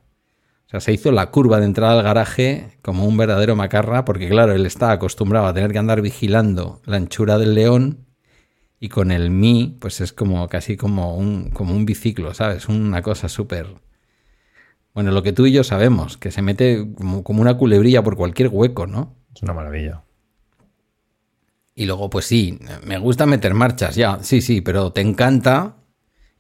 O 0.65 0.69
sea, 0.69 0.79
se 0.79 0.91
hizo 0.91 1.11
la 1.11 1.29
curva 1.29 1.59
de 1.59 1.65
entrada 1.65 1.93
al 1.99 2.03
garaje 2.03 2.77
como 2.81 3.05
un 3.05 3.15
verdadero 3.15 3.55
macarra, 3.55 4.05
porque 4.05 4.27
claro, 4.27 4.53
él 4.53 4.65
está 4.65 4.91
acostumbrado 4.91 5.45
a 5.45 5.53
tener 5.53 5.71
que 5.71 5.77
andar 5.77 6.01
vigilando 6.01 6.81
la 6.85 6.97
anchura 6.97 7.37
del 7.37 7.53
león 7.53 8.07
y 8.79 8.89
con 8.89 9.11
el 9.11 9.29
Mi, 9.29 9.77
pues 9.79 10.01
es 10.01 10.13
como 10.13 10.47
casi 10.47 10.77
como 10.77 11.15
un, 11.15 11.51
como 11.51 11.75
un 11.75 11.85
biciclo, 11.85 12.33
¿sabes? 12.33 12.67
Una 12.67 13.03
cosa 13.03 13.29
súper... 13.29 13.67
Bueno, 14.95 15.11
lo 15.11 15.21
que 15.21 15.31
tú 15.31 15.45
y 15.45 15.51
yo 15.51 15.63
sabemos, 15.63 16.17
que 16.17 16.31
se 16.31 16.41
mete 16.41 16.87
como, 16.95 17.23
como 17.23 17.41
una 17.41 17.55
culebrilla 17.55 18.03
por 18.03 18.17
cualquier 18.17 18.49
hueco, 18.49 18.87
¿no? 18.87 19.15
Es 19.35 19.43
una 19.43 19.53
maravilla. 19.53 20.01
Y 21.79 21.85
luego, 21.85 22.09
pues 22.09 22.25
sí, 22.25 22.59
me 22.83 22.97
gusta 22.97 23.25
meter 23.25 23.53
marchas, 23.53 23.95
ya, 23.95 24.19
sí, 24.21 24.41
sí, 24.41 24.59
pero 24.59 24.91
te 24.91 24.99
encanta 24.99 25.77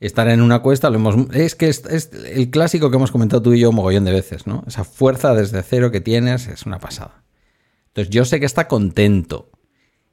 estar 0.01 0.27
en 0.27 0.41
una 0.41 0.59
cuesta. 0.59 0.89
Lo 0.89 0.97
hemos, 0.97 1.15
es 1.33 1.55
que 1.55 1.69
es, 1.69 2.11
el 2.29 2.49
clásico 2.49 2.91
que 2.91 2.97
hemos 2.97 3.13
comentado 3.13 3.41
tú 3.41 3.53
y 3.53 3.61
yo 3.61 3.69
un 3.69 3.77
mogollón 3.77 4.03
de 4.03 4.11
veces, 4.11 4.47
¿no? 4.47 4.65
Esa 4.67 4.83
fuerza 4.83 5.33
desde 5.33 5.63
cero 5.63 5.91
que 5.91 6.01
tienes 6.01 6.47
es 6.47 6.65
una 6.65 6.79
pasada. 6.79 7.23
Entonces, 7.87 8.13
yo 8.13 8.25
sé 8.25 8.41
que 8.41 8.45
está 8.45 8.67
contento. 8.67 9.49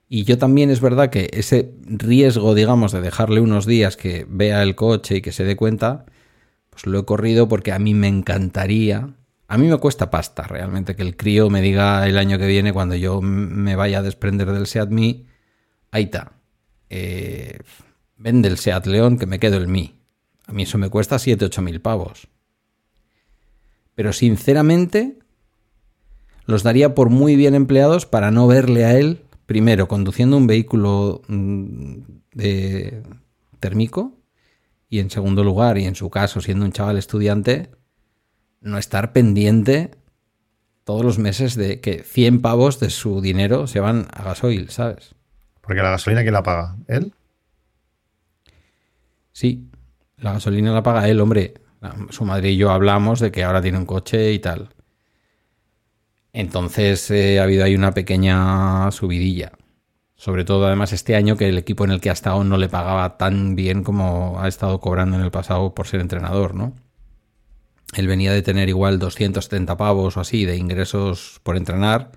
Y 0.08 0.22
yo 0.22 0.38
también 0.38 0.70
es 0.70 0.80
verdad 0.80 1.10
que 1.10 1.28
ese 1.32 1.74
riesgo, 1.80 2.54
digamos, 2.54 2.92
de 2.92 3.00
dejarle 3.00 3.40
unos 3.40 3.66
días 3.66 3.96
que 3.96 4.28
vea 4.28 4.62
el 4.62 4.76
coche 4.76 5.16
y 5.16 5.22
que 5.22 5.32
se 5.32 5.42
dé 5.42 5.56
cuenta, 5.56 6.06
pues 6.70 6.86
lo 6.86 7.00
he 7.00 7.04
corrido 7.04 7.48
porque 7.48 7.72
a 7.72 7.80
mí 7.80 7.94
me 7.94 8.06
encantaría. 8.06 9.16
A 9.48 9.58
mí 9.58 9.68
me 9.68 9.78
cuesta 9.78 10.10
pasta 10.10 10.42
realmente 10.42 10.96
que 10.96 11.02
el 11.02 11.16
crío 11.16 11.50
me 11.50 11.60
diga 11.60 12.06
el 12.06 12.18
año 12.18 12.38
que 12.38 12.46
viene, 12.46 12.72
cuando 12.72 12.96
yo 12.96 13.20
me 13.22 13.76
vaya 13.76 13.98
a 13.98 14.02
desprender 14.02 14.50
del 14.50 14.66
Seat 14.66 14.90
Mi, 14.90 15.26
ahí 15.90 16.04
está. 16.04 16.32
Eh, 16.90 17.58
vende 18.16 18.48
el 18.48 18.58
Seat 18.58 18.86
León 18.86 19.18
que 19.18 19.26
me 19.26 19.38
quedo 19.38 19.56
el 19.56 19.68
Mi. 19.68 20.00
A 20.46 20.52
mí 20.52 20.64
eso 20.64 20.78
me 20.78 20.90
cuesta 20.90 21.18
7, 21.18 21.44
8 21.44 21.62
mil 21.62 21.80
pavos. 21.80 22.28
Pero 23.94 24.12
sinceramente, 24.12 25.18
los 26.44 26.62
daría 26.62 26.94
por 26.94 27.10
muy 27.10 27.36
bien 27.36 27.54
empleados 27.54 28.06
para 28.06 28.30
no 28.30 28.46
verle 28.46 28.84
a 28.84 28.98
él 28.98 29.22
primero, 29.46 29.86
conduciendo 29.86 30.36
un 30.36 30.46
vehículo 30.46 31.22
mm, 31.28 31.98
de 32.32 33.02
térmico 33.60 34.12
y 34.88 34.98
en 34.98 35.10
segundo 35.10 35.42
lugar, 35.44 35.78
y 35.78 35.84
en 35.84 35.94
su 35.94 36.10
caso, 36.10 36.40
siendo 36.40 36.64
un 36.64 36.72
chaval 36.72 36.98
estudiante, 36.98 37.70
no 38.66 38.78
estar 38.78 39.12
pendiente 39.12 39.92
todos 40.84 41.04
los 41.04 41.18
meses 41.18 41.56
de 41.56 41.80
que 41.80 42.02
100 42.02 42.42
pavos 42.42 42.78
de 42.78 42.90
su 42.90 43.20
dinero 43.20 43.66
se 43.66 43.80
van 43.80 44.08
a 44.12 44.22
gasoil, 44.22 44.70
¿sabes? 44.70 45.14
Porque 45.60 45.82
la 45.82 45.90
gasolina, 45.90 46.22
¿quién 46.22 46.34
la 46.34 46.42
paga? 46.42 46.76
¿Él? 46.86 47.12
Sí, 49.32 49.68
la 50.16 50.32
gasolina 50.32 50.72
la 50.72 50.82
paga 50.82 51.08
él, 51.08 51.20
hombre. 51.20 51.54
Su 52.10 52.24
madre 52.24 52.50
y 52.50 52.56
yo 52.56 52.70
hablamos 52.70 53.20
de 53.20 53.30
que 53.30 53.44
ahora 53.44 53.62
tiene 53.62 53.78
un 53.78 53.86
coche 53.86 54.32
y 54.32 54.38
tal. 54.38 54.70
Entonces 56.32 57.10
eh, 57.10 57.40
ha 57.40 57.44
habido 57.44 57.64
ahí 57.64 57.74
una 57.74 57.92
pequeña 57.92 58.90
subidilla. 58.92 59.52
Sobre 60.14 60.44
todo 60.44 60.66
además 60.66 60.92
este 60.92 61.14
año 61.16 61.36
que 61.36 61.48
el 61.48 61.58
equipo 61.58 61.84
en 61.84 61.90
el 61.90 62.00
que 62.00 62.10
ha 62.10 62.14
estado 62.14 62.42
no 62.44 62.56
le 62.56 62.68
pagaba 62.68 63.18
tan 63.18 63.54
bien 63.54 63.84
como 63.84 64.40
ha 64.40 64.48
estado 64.48 64.80
cobrando 64.80 65.16
en 65.16 65.22
el 65.22 65.30
pasado 65.30 65.74
por 65.74 65.86
ser 65.86 66.00
entrenador, 66.00 66.54
¿no? 66.54 66.74
Él 67.94 68.06
venía 68.08 68.32
de 68.32 68.42
tener 68.42 68.68
igual 68.68 68.98
270 68.98 69.76
pavos 69.76 70.16
o 70.16 70.20
así 70.20 70.44
de 70.44 70.56
ingresos 70.56 71.40
por 71.42 71.56
entrenar 71.56 72.12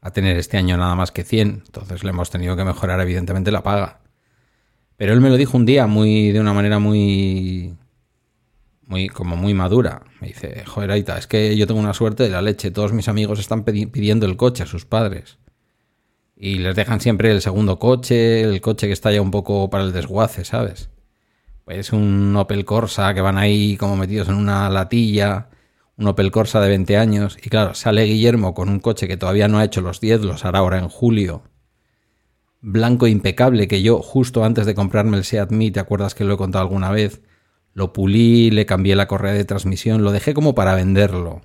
a 0.00 0.12
tener 0.12 0.36
este 0.36 0.56
año 0.56 0.76
nada 0.76 0.94
más 0.94 1.10
que 1.10 1.24
100. 1.24 1.62
Entonces 1.66 2.04
le 2.04 2.10
hemos 2.10 2.30
tenido 2.30 2.56
que 2.56 2.64
mejorar 2.64 3.00
evidentemente 3.00 3.50
la 3.50 3.62
paga. 3.62 4.00
Pero 4.96 5.12
él 5.12 5.20
me 5.20 5.30
lo 5.30 5.36
dijo 5.36 5.56
un 5.56 5.66
día 5.66 5.86
muy 5.86 6.32
de 6.32 6.40
una 6.40 6.52
manera 6.52 6.78
muy 6.78 7.76
muy, 8.88 9.08
como 9.08 9.36
muy 9.36 9.54
madura. 9.54 10.02
Me 10.20 10.28
dice, 10.28 10.64
joder, 10.64 10.90
Aita, 10.90 11.18
es 11.18 11.26
que 11.26 11.56
yo 11.56 11.66
tengo 11.66 11.78
una 11.78 11.94
suerte 11.94 12.24
de 12.24 12.30
la 12.30 12.42
leche. 12.42 12.70
Todos 12.70 12.92
mis 12.92 13.08
amigos 13.08 13.38
están 13.38 13.62
pidiendo 13.62 14.26
el 14.26 14.36
coche 14.36 14.62
a 14.62 14.66
sus 14.66 14.86
padres. 14.86 15.38
Y 16.34 16.58
les 16.58 16.74
dejan 16.74 17.00
siempre 17.00 17.30
el 17.30 17.42
segundo 17.42 17.78
coche, 17.78 18.42
el 18.42 18.60
coche 18.60 18.86
que 18.86 18.92
está 18.92 19.12
ya 19.12 19.20
un 19.20 19.30
poco 19.30 19.68
para 19.70 19.84
el 19.84 19.92
desguace, 19.92 20.44
¿sabes? 20.44 20.88
Pues 21.68 21.92
un 21.92 22.34
Opel 22.34 22.64
Corsa 22.64 23.12
que 23.12 23.20
van 23.20 23.36
ahí 23.36 23.76
como 23.76 23.94
metidos 23.94 24.30
en 24.30 24.36
una 24.36 24.70
latilla, 24.70 25.50
un 25.98 26.06
Opel 26.06 26.30
Corsa 26.30 26.62
de 26.62 26.70
20 26.70 26.96
años. 26.96 27.36
Y 27.44 27.50
claro, 27.50 27.74
sale 27.74 28.04
Guillermo 28.04 28.54
con 28.54 28.70
un 28.70 28.80
coche 28.80 29.06
que 29.06 29.18
todavía 29.18 29.48
no 29.48 29.58
ha 29.58 29.64
hecho 29.64 29.82
los 29.82 30.00
10, 30.00 30.22
los 30.22 30.46
hará 30.46 30.60
ahora 30.60 30.78
en 30.78 30.88
julio. 30.88 31.42
Blanco 32.62 33.06
impecable, 33.06 33.68
que 33.68 33.82
yo 33.82 33.98
justo 34.00 34.44
antes 34.44 34.64
de 34.64 34.74
comprarme 34.74 35.18
el 35.18 35.24
Seat 35.24 35.50
Mii, 35.50 35.72
¿te 35.72 35.80
acuerdas 35.80 36.14
que 36.14 36.24
lo 36.24 36.32
he 36.32 36.38
contado 36.38 36.62
alguna 36.62 36.90
vez? 36.90 37.20
Lo 37.74 37.92
pulí, 37.92 38.50
le 38.50 38.64
cambié 38.64 38.96
la 38.96 39.06
correa 39.06 39.34
de 39.34 39.44
transmisión, 39.44 40.02
lo 40.02 40.10
dejé 40.10 40.32
como 40.32 40.54
para 40.54 40.74
venderlo. 40.74 41.42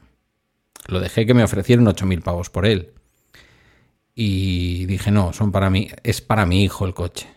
Lo 0.88 1.01
dejé 1.01 1.25
que 1.25 1.33
me 1.33 1.43
ofrecieron 1.43 1.86
8.000 1.86 2.23
pavos 2.23 2.49
por 2.49 2.65
él. 2.65 2.93
Y 4.15 4.86
dije, 4.86 5.12
no, 5.12 5.33
son 5.33 5.51
para 5.51 5.69
mí, 5.69 5.89
es 6.01 6.21
para 6.21 6.45
mi 6.45 6.63
hijo 6.63 6.86
el 6.86 6.93
coche. 6.93 7.32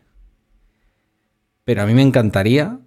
Pero 1.66 1.82
a 1.82 1.86
mí 1.86 1.94
me 1.94 2.02
encantaría, 2.02 2.78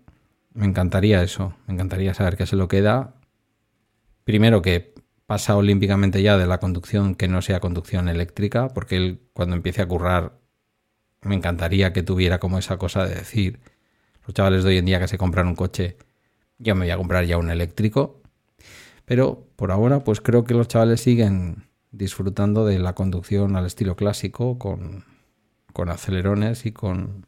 me 0.54 0.66
encantaría 0.66 1.22
eso, 1.22 1.54
me 1.68 1.74
encantaría 1.74 2.14
saber 2.14 2.38
que 2.38 2.46
se 2.46 2.56
lo 2.56 2.70
queda. 2.70 3.14
Primero 4.24 4.62
que 4.62 4.94
pasa 5.26 5.58
olímpicamente 5.58 6.24
ya 6.24 6.38
de 6.38 6.48
la 6.48 6.62
conducción 6.62 7.16
que 7.16 7.28
no 7.28 7.42
sea 7.42 7.60
conducción 7.60 8.08
eléctrica, 8.08 8.70
porque 8.70 8.96
él 8.96 9.20
cuando 9.34 9.58
empiece 9.58 9.82
a 9.82 9.88
currar 9.90 10.40
me 11.24 11.36
encantaría 11.36 11.92
que 11.92 12.04
tuviera 12.04 12.40
como 12.40 12.58
esa 12.58 12.78
cosa 12.78 13.06
de 13.06 13.16
decir, 13.16 13.60
los 14.26 14.34
chavales 14.34 14.64
de 14.64 14.70
hoy 14.70 14.78
en 14.78 14.86
día 14.86 15.02
que 15.02 15.10
se 15.10 15.18
compran 15.18 15.48
un 15.48 15.56
coche, 15.56 15.98
yo 16.58 16.74
me 16.74 16.86
voy 16.86 16.92
a 16.92 16.98
comprar 16.98 17.26
ya 17.26 17.38
un 17.38 17.50
eléctrico. 17.50 18.22
Pero 19.04 19.46
por 19.58 19.72
ahora, 19.74 20.06
pues 20.06 20.22
creo 20.22 20.46
que 20.46 20.54
los 20.54 20.70
chavales 20.70 21.02
siguen 21.02 21.68
disfrutando 21.92 22.66
de 22.66 22.80
la 22.80 22.96
conducción 22.96 23.58
al 23.58 23.66
estilo 23.66 23.98
clásico, 23.98 24.58
con, 24.58 25.04
con 25.74 25.90
acelerones 25.90 26.66
y 26.66 26.72
con. 26.72 27.26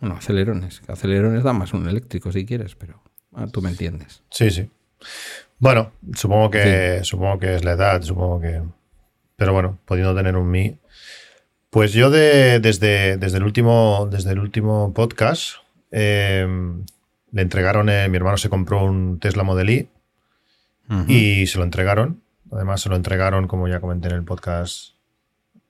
Bueno, 0.00 0.16
acelerones. 0.16 0.82
Acelerones 0.88 1.44
da 1.44 1.52
más 1.52 1.72
un 1.72 1.88
eléctrico 1.88 2.32
si 2.32 2.46
quieres, 2.46 2.74
pero 2.74 3.02
ah, 3.34 3.46
tú 3.46 3.62
me 3.62 3.70
entiendes. 3.70 4.22
Sí, 4.30 4.50
sí. 4.50 4.68
Bueno, 5.58 5.92
supongo 6.14 6.50
que, 6.50 7.00
supongo 7.04 7.38
que 7.38 7.54
es 7.54 7.64
la 7.64 7.72
edad, 7.72 8.02
supongo 8.02 8.40
que. 8.40 8.62
Pero 9.36 9.52
bueno, 9.52 9.78
pudiendo 9.84 10.14
tener 10.14 10.36
un 10.36 10.50
Mi. 10.50 10.78
Pues 11.68 11.92
yo 11.92 12.10
de, 12.10 12.58
desde, 12.58 13.16
desde, 13.16 13.38
el 13.38 13.44
último, 13.44 14.08
desde 14.10 14.32
el 14.32 14.40
último 14.40 14.92
podcast 14.92 15.56
Em, 15.90 16.84
le 17.32 17.42
entregaron, 17.42 17.88
eh, 17.88 18.08
mi 18.08 18.16
hermano 18.16 18.36
se 18.36 18.48
compró 18.48 18.84
un 18.84 19.18
Tesla 19.18 19.42
Model 19.42 19.70
I 19.70 19.88
y 21.06 21.46
se 21.46 21.58
lo 21.58 21.64
entregaron. 21.64 22.20
Además, 22.50 22.80
se 22.80 22.88
lo 22.88 22.96
entregaron, 22.96 23.46
como 23.46 23.68
ya 23.68 23.80
comenté 23.80 24.08
en 24.08 24.16
el 24.16 24.24
podcast, 24.24 24.94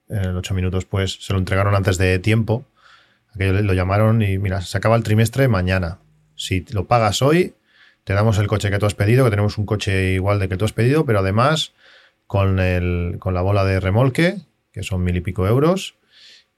en 0.09 0.25
el 0.25 0.37
8 0.37 0.55
minutos, 0.55 0.87
pues 0.87 1.19
se 1.21 1.35
lo 1.35 1.39
entregaron 1.39 1.75
antes 1.75 1.99
de 1.99 2.19
tiempo. 2.19 2.65
Aquello 3.35 3.61
lo 3.63 3.75
llamaron 3.75 4.23
y 4.23 4.39
mira, 4.39 4.61
se 4.61 4.77
acaba 4.77 4.97
el 4.97 5.03
trimestre 5.03 5.49
mañana. 5.49 5.99
Si 6.37 6.65
lo 6.71 6.87
pagas 6.87 7.23
hoy, 7.23 7.55
te 8.05 8.13
damos 8.15 8.39
el 8.39 8.47
coche 8.47 8.71
que 8.71 8.79
tú 8.79 8.87
has 8.87 8.95
pedido, 8.95 9.25
que 9.25 9.31
tenemos 9.31 9.59
un 9.59 9.67
coche 9.67 10.13
igual 10.13 10.39
de 10.39 10.49
que 10.49 10.57
tú 10.57 10.65
has 10.65 10.73
pedido, 10.73 11.05
pero 11.05 11.21
además 11.21 11.73
con, 12.27 12.59
el, 12.61 13.17
con 13.19 13.35
la 13.35 13.43
bola 13.43 13.65
de 13.65 13.81
remolque, 13.81 14.37
que 14.73 14.83
son 14.83 15.03
mil 15.03 15.17
y 15.17 15.21
pico 15.21 15.47
euros, 15.47 15.97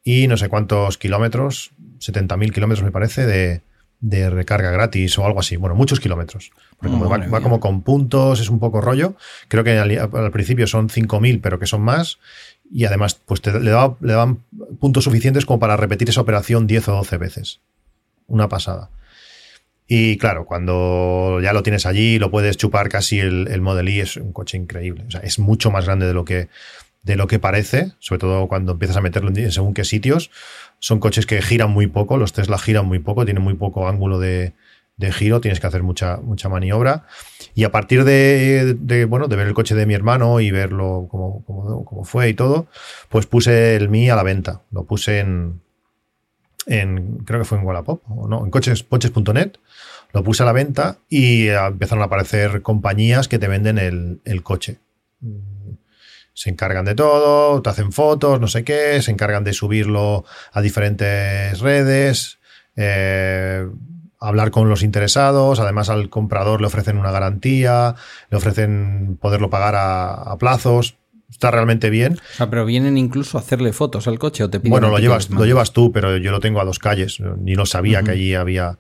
y 0.05 0.27
no 0.27 0.37
sé 0.37 0.49
cuántos 0.49 0.99
kilómetros, 0.99 1.73
70.000 2.01 2.53
kilómetros 2.53 2.85
me 2.85 2.91
parece, 2.91 3.27
de, 3.27 4.31
recarga 4.31 4.73
gratis 4.73 5.17
o 5.19 5.25
algo 5.25 5.41
así. 5.41 5.57
Bueno, 5.57 5.77
muchos 5.77 6.01
kilómetros. 6.01 6.51
Porque 6.77 6.93
como 6.93 7.09
va, 7.09 7.41
como 7.41 7.61
con 7.61 7.83
puntos, 7.83 8.41
es 8.41 8.51
un 8.51 8.59
poco 8.59 8.81
rollo. 8.81 9.15
Creo 9.47 9.63
que 9.63 9.79
al, 9.79 10.33
principio 10.33 10.67
son 10.67 10.89
5.000, 10.89 11.41
pero 11.41 11.61
que 11.61 11.67
son 11.67 11.83
más. 11.83 12.19
Y 12.71 12.85
además, 12.85 13.15
pues 13.15 13.45
le, 13.47 13.61
le 13.61 14.13
dan 14.13 14.39
puntos 14.81 15.05
suficientes 15.05 15.45
como 15.45 15.59
para 15.59 15.77
repetir 15.77 16.09
esa 16.09 16.21
operación 16.21 16.67
10 16.67 16.89
o 16.89 16.93
12 16.93 17.17
veces. 17.19 17.61
Una 18.27 18.49
pasada. 18.49 18.91
Y 19.87 20.17
claro, 20.17 20.47
cuando 20.47 21.41
ya 21.43 21.53
lo 21.53 21.63
tienes 21.63 21.85
allí, 21.85 22.19
lo 22.19 22.31
puedes 22.31 22.57
chupar 22.57 22.89
casi 22.89 23.21
el, 23.21 23.49
el 23.49 23.61
Model 23.61 23.89
I, 23.89 24.01
es 24.01 24.17
un 24.17 24.33
coche 24.33 24.57
increíble. 24.57 25.05
Es 25.23 25.39
mucho 25.39 25.71
más 25.71 25.85
grande 25.85 26.07
de 26.07 26.15
lo 26.15 26.25
que, 26.25 26.49
de 27.03 27.17
lo 27.17 27.27
que 27.27 27.39
parece, 27.39 27.93
sobre 27.99 28.21
todo 28.21 28.49
cuando 28.49 28.73
empiezas 28.73 28.97
a 28.97 29.03
meterlo 29.03 29.31
en 29.35 29.53
según 29.53 29.75
qué 29.75 29.85
sitios. 29.85 30.31
Son 30.79 30.99
coches 30.99 31.27
que 31.27 31.43
giran 31.43 31.71
muy 31.71 31.89
poco, 31.89 32.17
los 32.17 32.33
Tesla 32.33 32.59
giran 32.59 32.87
muy 32.87 33.01
poco, 33.01 33.25
tienen 33.25 33.43
muy 33.43 33.55
poco 33.55 33.87
ángulo 33.87 34.19
de, 34.19 34.55
giro, 35.11 35.41
tienes 35.41 35.59
que 35.59 35.67
hacer 35.67 35.83
mucha, 35.83 36.19
mucha 36.19 36.49
maniobra. 36.49 37.07
Y 37.55 37.65
a 37.65 37.73
partir 37.73 38.05
de, 38.05 39.07
bueno, 39.09 39.27
de 39.27 39.37
ver 39.37 39.47
el 39.49 39.55
coche 39.55 39.75
de 39.75 39.87
mi 39.87 39.95
hermano 39.95 40.41
y 40.41 40.51
verlo 40.51 41.09
como, 41.11 42.05
fue 42.05 42.29
y 42.29 42.35
todo, 42.35 42.69
pues 43.09 43.27
puse 43.27 43.75
el 43.75 43.89
Mi 43.89 44.09
a 44.11 44.17
la 44.17 44.23
venta. 44.23 44.63
Lo 44.71 44.85
puse 44.85 45.19
en, 45.19 45.61
creo 46.67 47.41
que 47.41 47.45
fue 47.45 47.59
en 47.59 47.65
Wallapop, 47.65 48.03
o 48.09 48.29
no, 48.29 48.45
en 48.45 48.51
coches, 48.51 48.85
coches.net, 48.85 49.55
lo 50.13 50.23
puse 50.23 50.43
a 50.43 50.47
la 50.47 50.53
venta 50.53 50.99
y 51.09 51.49
empezaron 51.49 52.03
a 52.03 52.07
aparecer 52.07 52.63
compañías 52.63 53.27
que 53.27 53.39
te 53.39 53.49
venden 53.49 53.79
el, 53.79 54.21
el 54.25 54.43
coche 54.43 54.79
se 56.35 56.51
encargan 56.51 56.85
de 56.85 56.95
todo, 56.95 57.61
te 57.63 57.71
hacen 57.71 57.93
fotos, 57.93 58.41
no 58.41 58.49
sé 58.49 58.65
qué, 58.65 59.01
se 59.03 59.11
encargan 59.11 59.45
de 59.45 59.53
subirlo 59.53 60.25
a 60.53 60.61
diferentes 60.61 61.61
redes, 61.61 62.39
eh, 62.77 63.69
hablar 64.23 64.51
con 64.51 64.69
los 64.69 64.83
interesados, 64.83 65.61
además 65.61 65.89
al 65.89 66.09
comprador 66.09 66.61
le 66.61 66.67
ofrecen 66.67 66.99
una 66.99 67.11
garantía, 67.11 67.95
le 68.31 68.37
ofrecen 68.37 69.19
poderlo 69.21 69.51
pagar 69.51 69.75
a, 69.77 70.37
plazos. 70.39 70.97
Está 71.31 71.51
realmente 71.51 71.89
bien. 71.89 72.19
O 72.35 72.37
sea, 72.37 72.51
pero 72.51 72.67
vienen 72.67 72.99
incluso 72.99 73.39
a 73.39 73.41
hacerle 73.41 73.73
fotos 73.73 74.07
al 74.07 74.19
coche 74.19 74.45
o 74.45 74.51
te 74.51 74.61
piden 74.61 74.71
Bueno, 74.71 74.91
lo 74.91 74.99
llevas, 74.99 75.31
lo 75.31 75.47
llevas 75.47 75.73
tú, 75.73 75.91
pero 75.91 76.19
yo 76.19 76.31
lo 76.31 76.41
tengo 76.41 76.61
a 76.61 76.65
dos 76.65 76.79
calles. 76.79 77.21
Ni 77.21 77.55
no 77.55 77.65
sabía 77.65 78.03
que 78.03 78.11
allí 78.11 78.35
había 78.35 78.79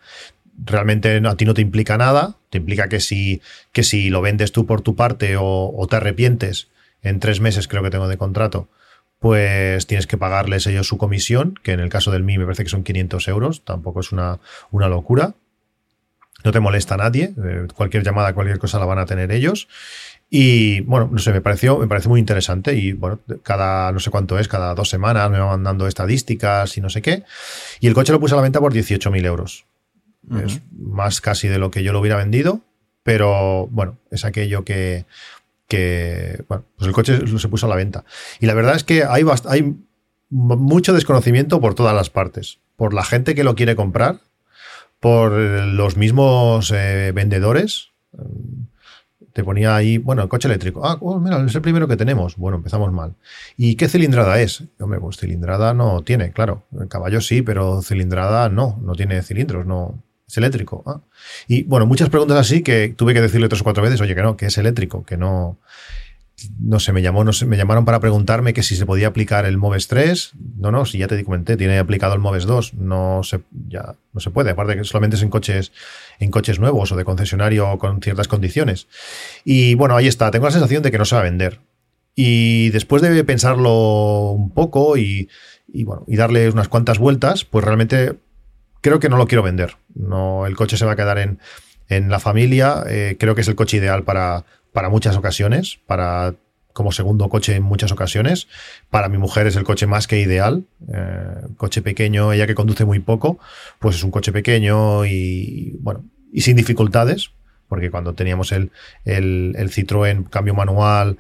realmente 0.65 1.21
a 1.27 1.37
ti 1.37 1.45
no 1.45 1.55
te 1.55 1.63
implica 1.63 1.97
nada, 1.99 2.37
te 2.51 2.59
implica 2.59 2.89
que 2.89 3.01
si, 3.01 3.41
que 3.73 3.83
si 3.83 4.11
lo 4.11 4.21
vendes 4.21 4.53
tú 4.53 4.67
por 4.67 4.83
tu 4.83 4.97
parte 4.97 5.37
o, 5.39 5.87
te 5.89 5.97
arrepientes, 5.97 6.69
en 7.03 7.21
tres 7.21 7.41
meses 7.41 7.69
creo 7.69 7.83
que 7.83 7.91
tengo 7.91 8.09
de 8.09 8.17
contrato, 8.17 8.69
pues 9.23 9.87
tienes 9.87 10.09
que 10.09 10.19
pagarles 10.19 10.67
ellos 10.67 10.89
su 10.89 10.99
comisión, 10.99 11.55
que 11.63 11.71
en 11.71 11.79
el 11.79 11.89
caso 11.89 12.11
del 12.11 12.25
MI 12.25 12.39
me 12.39 12.45
parece 12.45 12.65
que 12.65 12.71
son 12.71 12.83
500 12.83 13.29
euros, 13.29 13.65
tampoco 13.65 14.01
es 14.01 14.11
una, 14.11 14.41
una 14.73 14.89
locura. 14.89 15.37
No 16.43 16.51
te 16.51 16.59
molesta 16.59 16.95
a 16.95 16.97
nadie, 16.97 17.33
eh, 17.43 17.69
cualquier 17.73 18.03
llamada, 18.03 18.35
cualquier 18.35 18.59
cosa 18.59 18.81
la 18.81 18.85
van 18.85 18.99
a 18.99 19.07
tener 19.07 19.31
ellos. 19.31 19.69
Y 20.29 20.81
bueno, 20.81 21.09
no 21.13 21.21
sé, 21.21 21.33
me 21.33 21.41
pareció, 21.41 21.79
me 21.79 21.87
parece 21.87 22.09
muy 22.09 22.19
interesante. 22.19 22.75
Y 22.75 22.95
bueno, 22.95 23.21
cada, 23.45 23.93
no 23.93 24.01
sé 24.01 24.11
cuánto 24.11 24.41
es, 24.41 24.49
cada 24.49 24.75
dos 24.75 24.89
semanas 24.89 25.31
me 25.31 25.39
van 25.39 25.63
dando 25.63 25.87
estadísticas 25.87 26.77
y 26.77 26.81
no 26.81 26.91
sé 26.91 27.01
qué. 27.01 27.23
Y 27.79 27.87
el 27.87 27.95
coche 27.95 28.11
lo 28.11 28.19
puse 28.19 28.35
a 28.35 28.39
la 28.39 28.43
venta 28.43 28.59
por 28.59 28.75
18.000 28.75 29.25
euros. 29.25 29.67
Es 30.45 30.63
más 30.77 31.21
casi 31.21 31.47
de 31.47 31.59
lo 31.59 31.71
que 31.71 31.85
yo 31.85 31.93
lo 31.93 32.01
hubiera 32.01 32.17
vendido, 32.17 32.61
pero 33.05 33.69
bueno, 33.71 33.99
es 34.11 34.25
aquello 34.25 34.65
que, 34.65 35.05
que, 35.73 36.45
bueno, 36.49 36.67
pues 36.77 36.87
el 36.87 36.93
coche 36.93 37.27
se 37.27 37.49
puso 37.49 37.65
a 37.65 37.69
la 37.71 37.77
venta. 37.77 38.05
Y 38.41 38.47
la 38.47 38.53
verdad 38.53 38.77
es 38.77 38.85
que 38.85 39.05
hay, 39.05 39.25
mucho 40.29 40.93
desconocimiento 40.93 41.63
por 41.63 41.75
todas 41.75 41.95
las 41.95 42.11
partes. 42.11 42.59
Por 42.77 42.93
la 42.93 43.05
gente 43.05 43.35
que 43.35 43.43
lo 43.43 43.55
quiere 43.55 43.75
comprar, 43.75 44.21
por 45.01 45.33
los 45.33 45.97
mismos 45.97 46.71
eh, 46.75 47.13
vendedores. 47.15 47.89
Te 49.33 49.45
ponía 49.45 49.75
ahí, 49.75 49.97
bueno, 49.97 50.23
el 50.23 50.29
coche 50.29 50.47
eléctrico. 50.47 50.87
Ah, 50.87 50.99
oh, 51.01 51.19
mira, 51.19 51.43
es 51.43 51.55
el 51.55 51.63
primero 51.63 51.89
que 51.89 51.97
tenemos. 51.97 52.37
Bueno, 52.37 52.59
empezamos 52.59 52.93
mal. 52.93 53.15
¿Y 53.57 53.77
qué 53.77 53.89
cilindrada 53.89 54.43
es? 54.43 54.65
Hombre, 54.79 55.01
pues 55.01 55.17
cilindrada 55.17 55.73
no 55.73 56.03
tiene, 56.03 56.33
claro. 56.33 56.65
El 56.79 56.89
caballo 56.89 57.23
sí, 57.23 57.41
pero 57.41 57.81
cilindrada 57.81 58.51
no, 58.51 58.79
no 58.83 58.95
tiene 58.95 59.23
cilindros, 59.23 59.65
no, 59.65 60.03
es 60.27 60.37
eléctrico. 60.37 61.03
Y 61.49 61.65
bueno, 61.65 61.87
muchas 61.87 62.09
preguntas 62.09 62.39
así 62.39 62.63
que 62.63 62.95
tuve 62.97 63.15
que 63.15 63.21
decirle 63.21 63.49
tres 63.49 63.61
o 63.61 63.65
cuatro 63.65 63.83
veces, 63.83 64.01
oye, 64.01 64.15
que 64.15 64.23
no, 64.23 64.37
que 64.37 64.47
es 64.47 64.59
eléctrico, 64.59 65.05
que 65.05 65.17
no. 65.17 65.59
No 66.59 66.81
sé, 66.81 66.93
me 66.93 67.03
llamó, 67.03 67.23
no 67.23 67.33
sé, 67.33 67.47
me 67.47 67.57
llamaron 67.57 67.85
para 67.85 68.01
preguntarme 68.01 68.53
que 68.53 68.65
si 68.65 68.75
se 68.75 68.85
podía 68.85 69.07
aplicar 69.07 69.45
el 69.45 69.59
Moves 69.59 69.87
3. 69.87 70.33
No, 70.57 70.73
no, 70.73 70.85
si 70.87 70.99
ya 70.99 71.07
te 71.07 71.23
comenté, 71.23 71.57
tiene 71.57 71.79
aplicado 71.79 72.15
el 72.15 72.21
Moves 72.21 72.47
2, 72.47 72.75
no 72.75 73.21
se, 73.23 73.43
ya 73.69 73.95
no 74.13 74.21
se 74.21 74.31
puede. 74.31 74.51
Aparte 74.51 74.77
que 74.77 74.83
solamente 74.83 75.17
es 75.17 75.23
en 75.23 75.29
coches, 75.29 75.71
en 76.19 76.33
coches 76.33 76.59
nuevos 76.59 76.91
o 76.91 76.97
de 76.97 77.05
concesionario 77.05 77.79
con 77.79 78.01
ciertas 78.03 78.27
condiciones. 78.27 78.89
Y 79.45 79.75
bueno, 79.75 79.95
ahí 79.95 80.09
está. 80.09 80.33
Tengo 80.33 80.47
la 80.47 80.53
sensación 80.53 80.83
de 80.83 80.91
que 80.91 80.99
no 80.99 81.05
se 81.05 81.15
va 81.15 81.21
a 81.21 81.25
vender. 81.25 81.61
Y 82.17 82.71
después 82.71 83.03
de 83.03 83.23
pensarlo 83.25 84.31
un 84.31 84.51
poco 84.51 84.97
y, 84.97 85.29
y 85.73 85.85
bueno, 85.85 86.05
y 86.07 86.17
darle 86.17 86.51
unas 86.51 86.69
cuantas 86.69 86.99
vueltas, 86.99 87.45
pues 87.45 87.65
realmente 87.65 88.17
creo 88.83 89.01
que 89.01 89.09
no 89.09 89.17
lo 89.17 89.27
quiero 89.27 89.43
vender. 89.43 89.77
No, 89.95 90.47
el 90.47 90.55
coche 90.55 90.77
se 90.77 90.85
va 90.85 90.93
a 90.93 90.97
quedar 90.97 91.19
en, 91.19 91.39
la 91.89 92.21
familia. 92.21 92.85
Eh, 92.89 93.17
creo 93.19 93.35
que 93.35 93.41
es 93.43 93.49
el 93.49 93.55
coche 93.55 93.79
ideal 93.79 94.03
para, 94.03 94.45
para 94.73 94.89
muchas 94.89 95.17
ocasiones, 95.17 95.79
para 95.87 96.35
como 96.73 96.91
segundo 96.91 97.29
coche 97.29 97.55
en 97.57 97.63
muchas 97.63 97.93
ocasiones. 97.93 98.49
Para 98.91 99.09
mi 99.09 99.19
mujer 99.19 99.47
es 99.47 99.57
el 99.57 99.65
coche 99.65 99.87
más 99.87 100.07
que 100.07 100.21
ideal. 100.21 100.65
Eh, 100.93 101.35
coche 101.57 101.83
pequeño, 101.83 102.33
ella 102.33 102.47
que 102.47 102.55
conduce 102.55 102.85
muy 102.85 102.99
poco, 102.99 103.39
pues 103.79 103.97
es 103.97 104.05
un 104.05 104.11
coche 104.11 104.33
pequeño 104.33 105.05
y 105.05 105.77
bueno, 105.81 106.05
y 106.33 106.41
sin 106.41 106.57
dificultades, 106.57 107.31
porque 107.69 107.91
cuando 107.91 108.15
teníamos 108.15 108.53
el, 108.53 108.71
el, 109.05 109.55
el 109.59 109.71
Citroën 109.71 110.29
cambio 110.31 110.55
manual, 110.55 111.19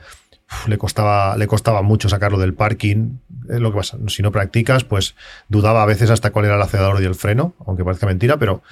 le, 0.66 0.78
costaba, 0.78 1.36
le 1.36 1.46
costaba 1.46 1.82
mucho 1.82 2.08
sacarlo 2.08 2.38
del 2.38 2.54
parking. 2.54 3.18
Es 3.48 3.60
lo 3.60 3.70
que 3.70 3.78
pasa. 3.78 3.98
Si 4.08 4.22
no 4.22 4.32
practicas, 4.32 4.84
pues 4.84 5.14
dudaba 5.48 5.82
a 5.82 5.86
veces 5.86 6.10
hasta 6.10 6.30
cuál 6.30 6.46
era 6.46 6.56
el 6.56 6.62
acelerador 6.62 7.02
y 7.02 7.06
el 7.06 7.14
freno, 7.14 7.54
aunque 7.66 7.84
parezca 7.84 8.06
mentira, 8.06 8.38
pero 8.38 8.62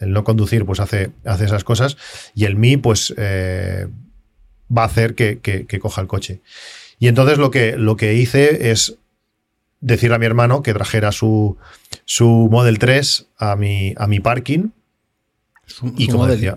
el 0.00 0.12
no 0.12 0.24
conducir, 0.24 0.64
pues 0.64 0.80
hace, 0.80 1.10
hace 1.24 1.44
esas 1.44 1.64
cosas. 1.64 1.96
Y 2.34 2.44
el 2.44 2.56
Mi, 2.56 2.76
pues 2.76 3.14
eh, 3.16 3.88
va 4.76 4.82
a 4.82 4.86
hacer 4.86 5.14
que, 5.14 5.80
coja 5.80 6.00
el 6.00 6.06
coche. 6.06 6.40
Y 6.98 7.08
entonces 7.08 7.38
lo 7.38 7.50
que, 7.50 7.76
lo 7.76 7.96
que 7.96 8.14
hice 8.14 8.70
es 8.70 8.96
decirle 9.80 10.16
a 10.16 10.18
mi 10.18 10.26
hermano 10.26 10.62
que 10.62 10.74
trajera 10.74 11.12
su, 11.12 11.56
su 12.04 12.48
Model 12.50 12.78
3 12.78 13.28
a 13.38 13.56
mi, 13.56 13.94
a 13.96 14.06
mi 14.06 14.20
parking. 14.20 14.70
y 15.96 16.08
como 16.08 16.26
decía, 16.26 16.56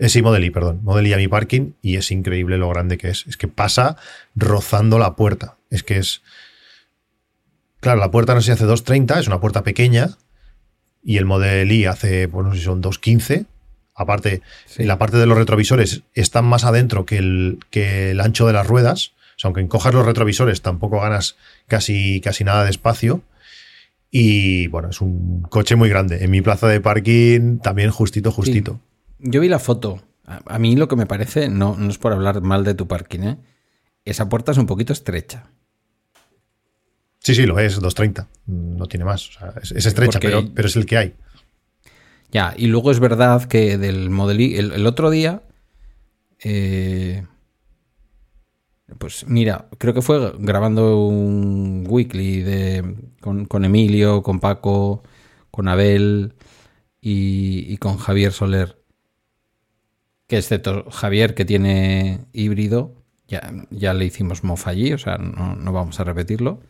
eh, 0.00 0.08
sí, 0.08 0.22
Model 0.22 0.44
I, 0.44 0.50
perdón. 0.50 0.80
Model 0.82 1.06
I 1.06 1.12
a 1.12 1.16
mi 1.18 1.28
parking 1.28 1.72
y 1.82 1.96
es 1.96 2.10
increíble 2.10 2.56
lo 2.56 2.70
grande 2.70 2.96
que 2.96 3.10
es. 3.10 3.26
Es 3.28 3.36
que 3.36 3.48
pasa 3.48 3.96
rozando 4.34 4.98
la 4.98 5.14
puerta. 5.14 5.58
Es 5.68 5.82
que 5.82 5.98
es... 5.98 6.22
Claro, 7.80 8.00
la 8.00 8.10
puerta 8.10 8.34
no 8.34 8.40
se 8.40 8.52
hace 8.52 8.64
2.30, 8.64 9.20
es 9.20 9.26
una 9.26 9.40
puerta 9.40 9.62
pequeña 9.62 10.16
y 11.04 11.18
el 11.18 11.26
Model 11.26 11.70
I 11.70 11.84
hace, 11.84 12.28
pues 12.28 12.46
no 12.46 12.52
sé 12.52 12.60
si 12.60 12.64
son 12.64 12.82
2.15. 12.82 13.44
Aparte, 13.94 14.40
la 14.78 14.98
parte 14.98 15.18
de 15.18 15.26
los 15.26 15.36
retrovisores 15.36 16.02
están 16.14 16.46
más 16.46 16.64
adentro 16.64 17.04
que 17.04 17.18
el, 17.18 17.58
que 17.68 18.12
el 18.12 18.20
ancho 18.20 18.46
de 18.46 18.54
las 18.54 18.66
ruedas. 18.66 19.12
O 19.36 19.38
sea, 19.38 19.48
aunque 19.48 19.60
encojas 19.60 19.92
los 19.92 20.06
retrovisores, 20.06 20.62
tampoco 20.62 21.00
ganas 21.00 21.36
casi, 21.68 22.22
casi 22.22 22.42
nada 22.42 22.64
de 22.64 22.70
espacio. 22.70 23.22
Y 24.10 24.66
bueno, 24.68 24.88
es 24.88 25.02
un 25.02 25.42
coche 25.42 25.76
muy 25.76 25.90
grande. 25.90 26.24
En 26.24 26.30
mi 26.30 26.40
plaza 26.40 26.68
de 26.68 26.80
parking 26.80 27.58
también 27.58 27.90
justito, 27.90 28.32
justito. 28.32 28.80
Yo 29.22 29.40
vi 29.40 29.48
la 29.48 29.58
foto. 29.58 30.00
A, 30.24 30.58
mí 30.58 30.76
lo 30.76 30.86
que 30.86 30.96
me 30.96 31.06
parece, 31.06 31.48
no, 31.48 31.76
no 31.76 31.90
es 31.90 31.98
por 31.98 32.12
hablar 32.12 32.40
mal 32.40 32.64
de 32.64 32.74
tu 32.74 32.86
parking, 32.86 33.20
¿eh? 33.20 33.38
Esa 34.04 34.28
puerta 34.28 34.52
es 34.52 34.58
un 34.58 34.66
poquito 34.66 34.92
estrecha. 34.92 35.50
Sí, 37.18 37.34
sí, 37.34 37.46
lo 37.46 37.58
es, 37.58 37.74
230. 37.74 38.28
No 38.46 38.86
tiene 38.86 39.04
más. 39.04 39.30
es, 39.62 39.86
estrecha, 39.86 40.20
pero, 40.20 40.48
pero, 40.54 40.68
es 40.68 40.76
el 40.76 40.86
que 40.86 40.96
hay. 40.96 41.14
Ya, 42.30 42.54
y 42.56 42.68
luego 42.68 42.90
es 42.90 43.00
verdad 43.00 43.44
que 43.44 43.76
del 43.76 44.08
Model 44.08 44.40
el, 44.40 44.72
el 44.72 44.86
otro 44.86 45.10
día, 45.10 45.42
eh, 46.42 47.26
pues 48.98 49.26
mira, 49.26 49.66
creo 49.78 49.94
que 49.94 50.02
fue 50.02 50.32
grabando 50.38 51.06
un 51.06 51.84
weekly 51.88 52.42
de, 52.42 52.96
con, 53.20 53.46
con 53.46 53.64
Emilio, 53.64 54.22
con 54.22 54.40
Paco, 54.40 55.02
con 55.50 55.68
Abel 55.68 56.34
y, 57.00 57.72
y 57.72 57.76
con 57.78 57.98
Javier 57.98 58.32
Soler 58.32 58.79
que 60.30 60.38
excepto 60.38 60.88
Javier, 60.92 61.34
que 61.34 61.44
tiene 61.44 62.20
híbrido, 62.32 62.94
ya, 63.26 63.52
ya 63.70 63.92
le 63.94 64.04
hicimos 64.04 64.44
mof 64.44 64.68
allí, 64.68 64.92
o 64.92 64.98
sea, 64.98 65.18
no, 65.18 65.72
vamos 65.72 65.98
a 65.98 66.04
repetirlo. 66.04 66.60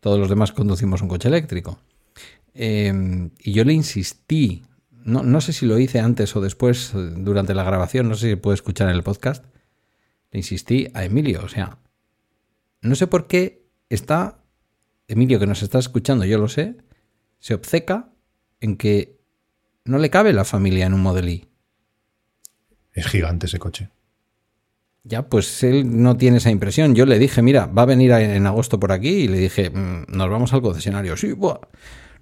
Todos 0.00 0.18
los 0.18 0.28
demás 0.28 0.52
conducimos 0.52 1.00
un 1.00 1.08
coche 1.08 1.28
eléctrico. 1.28 1.80
Eh, 2.52 3.30
y 3.38 3.52
yo 3.52 3.64
le 3.64 3.72
insistí, 3.72 4.62
no, 4.90 5.22
no, 5.22 5.40
sé 5.40 5.54
si 5.54 5.64
lo 5.64 5.78
hice 5.78 6.00
antes 6.00 6.36
o 6.36 6.42
después, 6.42 6.92
durante 6.92 7.54
la 7.54 7.64
grabación, 7.64 8.10
no 8.10 8.14
sé 8.14 8.28
si 8.28 8.36
puede 8.36 8.56
escuchar 8.56 8.90
en 8.90 8.96
el 8.96 9.02
podcast, 9.02 9.42
le 10.30 10.40
insistí 10.40 10.88
a 10.92 11.02
Emilio, 11.02 11.40
o 11.42 11.48
sea, 11.48 11.78
no 12.82 12.94
sé 12.94 13.06
por 13.06 13.26
qué 13.26 13.64
está, 13.88 14.44
Emilio 15.06 15.40
que 15.40 15.46
nos 15.46 15.62
está 15.62 15.78
escuchando, 15.78 16.26
yo 16.26 16.36
lo 16.36 16.48
sé, 16.48 16.76
se 17.38 17.54
obceca 17.54 18.10
en 18.60 18.76
que 18.76 19.18
no 19.86 19.96
le 19.96 20.10
cabe 20.10 20.34
la 20.34 20.44
familia 20.44 20.84
en 20.84 20.92
un 20.92 21.00
Model 21.00 21.30
I. 21.30 21.48
Es 22.98 23.06
gigante 23.06 23.46
ese 23.46 23.58
coche. 23.58 23.90
Ya, 25.04 25.28
pues 25.28 25.62
él 25.62 26.02
no 26.02 26.16
tiene 26.16 26.38
esa 26.38 26.50
impresión. 26.50 26.96
Yo 26.96 27.06
le 27.06 27.18
dije, 27.18 27.42
mira, 27.42 27.66
va 27.66 27.82
a 27.82 27.86
venir 27.86 28.10
en 28.10 28.46
agosto 28.46 28.80
por 28.80 28.90
aquí 28.90 29.08
y 29.08 29.28
le 29.28 29.38
dije, 29.38 29.70
mm, 29.70 30.06
nos 30.08 30.28
vamos 30.28 30.52
al 30.52 30.62
concesionario. 30.62 31.16
Sí, 31.16 31.32
buah, 31.32 31.60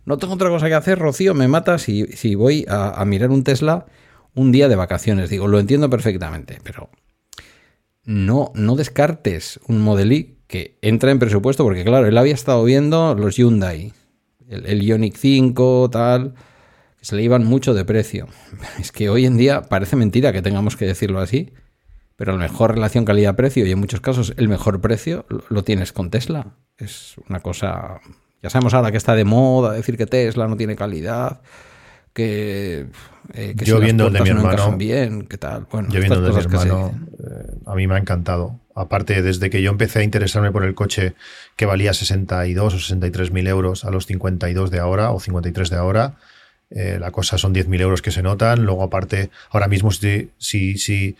no 0.04 0.18
tengo 0.18 0.34
otra 0.34 0.50
cosa 0.50 0.68
que 0.68 0.74
hacer, 0.74 0.98
Rocío, 0.98 1.32
me 1.34 1.48
matas 1.48 1.82
si, 1.82 2.06
si 2.08 2.34
voy 2.34 2.66
a, 2.68 3.02
mirar 3.06 3.30
un 3.30 3.42
Tesla 3.42 3.86
un 4.34 4.52
día 4.52 4.68
de 4.68 4.76
vacaciones. 4.76 5.30
Digo, 5.30 5.48
lo 5.48 5.58
entiendo 5.58 5.88
perfectamente, 5.88 6.58
pero 6.62 6.90
no, 8.04 8.52
no 8.54 8.76
descartes 8.76 9.58
un 9.66 9.80
Model 9.80 10.12
I 10.12 10.36
que 10.46 10.78
entra 10.82 11.10
en 11.10 11.18
presupuesto, 11.18 11.64
porque 11.64 11.84
claro, 11.84 12.06
él 12.06 12.18
había 12.18 12.34
estado 12.34 12.62
viendo 12.64 13.14
los 13.14 13.36
Hyundai, 13.36 13.94
el, 14.46 14.66
el 14.66 14.82
Ioniq 14.82 15.16
5, 15.16 15.88
tal 15.90 16.34
se 17.06 17.14
le 17.14 17.22
iban 17.22 17.44
mucho 17.44 17.72
de 17.72 17.84
precio. 17.84 18.26
Es 18.80 18.90
que 18.90 19.08
hoy 19.08 19.26
en 19.26 19.36
día 19.36 19.62
parece 19.62 19.94
mentira 19.94 20.32
que 20.32 20.42
tengamos 20.42 20.76
que 20.76 20.86
decirlo 20.86 21.20
así, 21.20 21.52
pero 22.16 22.32
la 22.32 22.38
mejor 22.38 22.74
relación 22.74 23.04
calidad-precio 23.04 23.64
y 23.64 23.70
en 23.70 23.78
muchos 23.78 24.00
casos 24.00 24.34
el 24.36 24.48
mejor 24.48 24.80
precio 24.80 25.24
lo 25.48 25.62
tienes 25.62 25.92
con 25.92 26.10
Tesla. 26.10 26.56
Es 26.76 27.14
una 27.28 27.38
cosa 27.38 28.00
Ya 28.42 28.50
sabemos 28.50 28.74
ahora 28.74 28.90
que 28.90 28.96
está 28.96 29.14
de 29.14 29.24
moda 29.24 29.72
decir 29.72 29.96
que 29.96 30.06
Tesla 30.06 30.48
no 30.48 30.56
tiene 30.56 30.74
calidad, 30.74 31.42
que, 32.12 32.86
eh, 33.34 33.54
yo 33.56 33.78
viendo 33.78 34.08
el 34.08 34.12
de 34.12 34.22
mi 34.22 34.30
hermano 34.30 34.76
bien, 34.76 35.28
qué 35.28 35.38
tal. 35.38 35.68
Bueno, 35.70 35.88
yo 35.90 36.00
viendo 36.00 36.16
el 36.16 36.24
de 36.24 36.32
mi 36.32 36.44
hermano, 36.44 36.92
eh, 37.20 37.52
a 37.66 37.76
mí 37.76 37.86
me 37.86 37.94
ha 37.94 37.98
encantado. 37.98 38.58
Aparte, 38.74 39.22
desde 39.22 39.48
que 39.48 39.62
yo 39.62 39.70
empecé 39.70 40.00
a 40.00 40.02
interesarme 40.02 40.50
por 40.50 40.64
el 40.64 40.74
coche 40.74 41.14
que 41.54 41.66
valía 41.66 41.94
62 41.94 42.74
o 42.74 42.78
63 42.78 43.30
mil 43.30 43.46
euros 43.46 43.84
a 43.84 43.92
los 43.92 44.06
52 44.06 44.72
de 44.72 44.80
ahora 44.80 45.12
o 45.12 45.20
53 45.20 45.70
de 45.70 45.76
ahora, 45.76 46.16
eh, 46.70 46.98
la 47.00 47.10
cosa 47.10 47.38
son 47.38 47.52
10 47.52 47.68
mil 47.68 47.80
euros 47.80 48.02
que 48.02 48.10
se 48.10 48.22
notan. 48.22 48.64
Luego, 48.64 48.82
aparte, 48.82 49.30
ahora 49.50 49.68
mismo, 49.68 49.90
si, 49.90 50.30
si, 50.38 50.78
si 50.78 51.16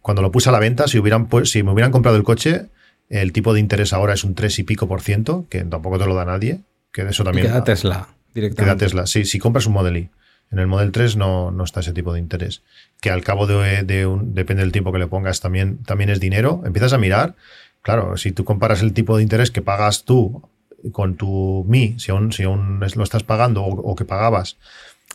cuando 0.00 0.22
lo 0.22 0.30
puse 0.30 0.48
a 0.48 0.52
la 0.52 0.58
venta, 0.58 0.88
si, 0.88 0.98
hubieran, 0.98 1.26
pues, 1.26 1.50
si 1.50 1.62
me 1.62 1.72
hubieran 1.72 1.92
comprado 1.92 2.16
el 2.16 2.22
coche, 2.22 2.66
el 3.08 3.32
tipo 3.32 3.54
de 3.54 3.60
interés 3.60 3.92
ahora 3.92 4.14
es 4.14 4.24
un 4.24 4.34
3 4.34 4.58
y 4.58 4.62
pico 4.64 4.88
por 4.88 5.00
ciento, 5.00 5.46
que 5.48 5.62
tampoco 5.64 5.98
te 5.98 6.06
lo 6.06 6.14
da 6.14 6.24
nadie. 6.24 6.60
Que 6.92 7.02
eso 7.02 7.24
también. 7.24 7.48
queda 7.48 7.64
Tesla, 7.64 8.08
directamente. 8.34 8.64
Queda 8.64 8.86
Tesla, 8.86 9.06
sí, 9.06 9.24
si 9.24 9.38
compras 9.38 9.66
un 9.66 9.74
Model 9.74 9.96
Y. 9.96 10.10
En 10.52 10.60
el 10.60 10.66
Model 10.68 10.92
3 10.92 11.16
no, 11.16 11.50
no 11.50 11.64
está 11.64 11.80
ese 11.80 11.92
tipo 11.92 12.12
de 12.12 12.20
interés. 12.20 12.62
Que 13.00 13.10
al 13.10 13.22
cabo 13.22 13.46
de, 13.46 14.06
un, 14.06 14.34
depende 14.34 14.62
del 14.62 14.72
tiempo 14.72 14.92
que 14.92 14.98
le 14.98 15.08
pongas, 15.08 15.40
también, 15.40 15.78
también 15.78 16.08
es 16.08 16.20
dinero. 16.20 16.62
Empiezas 16.64 16.92
a 16.92 16.98
mirar, 16.98 17.34
claro, 17.82 18.16
si 18.16 18.32
tú 18.32 18.44
comparas 18.44 18.80
el 18.80 18.92
tipo 18.92 19.16
de 19.16 19.24
interés 19.24 19.50
que 19.50 19.60
pagas 19.60 20.04
tú 20.04 20.48
con 20.92 21.16
tu 21.16 21.64
Mi, 21.68 21.98
si 21.98 22.10
aún, 22.10 22.32
si 22.32 22.44
aún 22.44 22.80
lo 22.80 23.02
estás 23.04 23.22
pagando 23.22 23.64
o, 23.64 23.94
que 23.96 24.04
pagabas. 24.04 24.56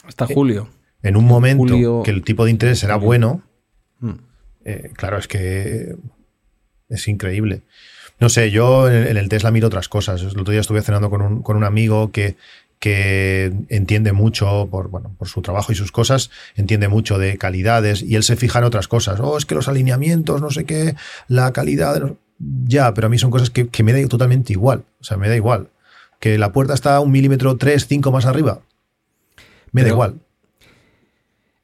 Hasta 0.03 0.27
julio. 0.27 0.69
En 1.03 1.15
un 1.15 1.25
momento 1.25 2.03
que 2.03 2.11
el 2.11 2.23
tipo 2.23 2.45
de 2.45 2.51
interés 2.51 2.83
era 2.83 2.95
bueno, 2.95 3.41
mm. 3.99 4.13
eh, 4.65 4.91
claro, 4.93 5.17
es 5.17 5.27
que 5.27 5.95
es 6.89 7.07
increíble. 7.07 7.61
No 8.19 8.29
sé, 8.29 8.51
yo 8.51 8.87
en 8.87 9.17
el 9.17 9.29
Tesla 9.29 9.49
miro 9.49 9.67
otras 9.67 9.89
cosas. 9.89 10.21
El 10.21 10.39
otro 10.39 10.51
día 10.51 10.61
estuve 10.61 10.83
cenando 10.83 11.09
con 11.09 11.23
un, 11.23 11.41
con 11.41 11.57
un 11.57 11.63
amigo 11.63 12.11
que, 12.11 12.35
que 12.81 13.53
entiende 13.69 14.11
mucho 14.11 14.67
por, 14.69 14.89
bueno, 14.89 15.15
por 15.17 15.27
su 15.27 15.43
trabajo 15.43 15.71
y 15.71 15.75
sus 15.75 15.91
cosas, 15.91 16.31
entiende 16.55 16.87
mucho 16.87 17.19
de 17.19 17.37
calidades 17.37 18.01
y 18.01 18.15
él 18.15 18.23
se 18.23 18.35
fija 18.35 18.57
en 18.57 18.65
otras 18.65 18.87
cosas. 18.87 19.19
Oh, 19.19 19.37
es 19.37 19.45
que 19.45 19.53
los 19.53 19.67
alineamientos, 19.67 20.41
no 20.41 20.49
sé 20.49 20.65
qué, 20.65 20.95
la 21.27 21.53
calidad. 21.53 22.13
Ya, 22.65 22.93
pero 22.93 23.07
a 23.07 23.09
mí 23.09 23.17
son 23.17 23.31
cosas 23.31 23.49
que, 23.49 23.83
me 23.83 23.93
da 23.93 24.07
totalmente 24.07 24.53
igual. 24.53 24.83
O 24.99 25.03
sea, 25.03 25.17
me 25.17 25.29
da 25.29 25.35
igual. 25.35 25.69
Que 26.19 26.37
la 26.37 26.51
puerta 26.51 26.73
está 26.73 26.99
un 26.99 27.11
milímetro 27.11 27.57
3, 27.57 27.87
5 27.87 28.11
más 28.11 28.25
arriba. 28.25 28.61
Me 29.71 29.83
da 29.83 29.89
igual. 29.89 30.15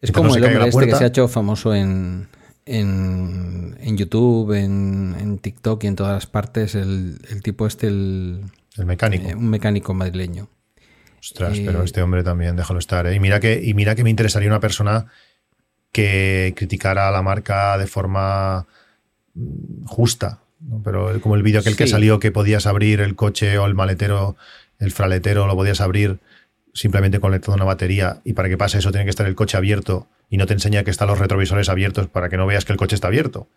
Es 0.01 0.11
como 0.11 0.35
el 0.35 0.43
hombre 0.43 0.67
este 0.69 0.87
que 0.87 0.95
se 0.95 1.03
ha 1.03 1.07
hecho 1.07 1.27
famoso 1.27 1.73
en, 1.73 2.27
en, 2.65 3.77
en 3.81 3.97
YouTube, 3.97 4.53
en, 4.53 5.15
en, 5.19 5.39
TikTok 5.39 5.83
y 5.83 5.87
en 5.87 5.95
todas 5.95 6.13
las 6.13 6.27
partes. 6.27 6.75
El, 6.75 7.19
el 7.29 7.41
tipo 7.41 7.65
este, 7.65 7.87
el, 7.87 8.43
el 8.77 8.85
mecánico. 8.85 9.27
Eh, 9.27 9.35
un 9.35 9.49
mecánico 9.49 9.93
madrileño 9.93 10.49
Ostras, 11.19 11.59
pero 11.65 11.83
este 11.83 12.01
hombre 12.01 12.23
también, 12.23 12.55
déjalo 12.55 12.79
estar. 12.79 13.07
¿eh? 13.07 13.15
Y, 13.15 13.19
mira 13.19 13.39
que, 13.39 13.59
y 13.61 13.73
mira 13.73 13.95
que 13.95 14.03
me 14.03 14.09
interesaría 14.09 14.49
una 14.49 14.59
persona 14.59 15.07
que 15.91 16.53
criticara 16.55 17.07
a 17.07 17.11
la 17.11 17.21
marca 17.21 17.77
de 17.77 17.87
forma 17.87 18.67
mm, 19.33 19.85
Pero 20.83 21.19
como 21.21 21.35
el 21.35 21.43
vídeo 21.43 21.59
aquel 21.59 21.75
que 21.75 21.87
salió 21.87 22.19
que 22.19 22.31
podías 22.31 22.65
abrir 22.65 23.01
el 23.01 23.15
coche 23.15 23.57
o 23.57 23.65
el 23.65 23.75
maletero, 23.75 24.35
el 24.79 24.91
fraletero, 24.91 25.47
lo 25.47 25.55
podías 25.55 25.81
abrir 25.81 26.19
simplemente 26.73 27.19
conectando 27.19 27.55
una 27.55 27.65
batería 27.65 28.21
y 28.23 28.33
para 28.33 28.49
que 28.49 28.57
pase 28.57 28.77
eso 28.77 28.91
tiene 28.91 29.05
que 29.05 29.09
estar 29.09 29.25
el 29.25 29.35
coche 29.35 29.57
abierto 29.57 30.07
y 30.29 30.37
no 30.37 30.45
te 30.45 30.53
enseña 30.53 30.83
que 30.83 30.91
están 30.91 31.07
los 31.07 31.19
retrovisores 31.19 31.69
abiertos 31.69 32.07
para 32.07 32.29
que 32.29 32.37
no 32.37 32.45
veas 32.45 32.65
que 32.65 32.73
el 32.73 32.77
coche 32.77 32.95
está 32.95 33.07
abierto. 33.07 33.47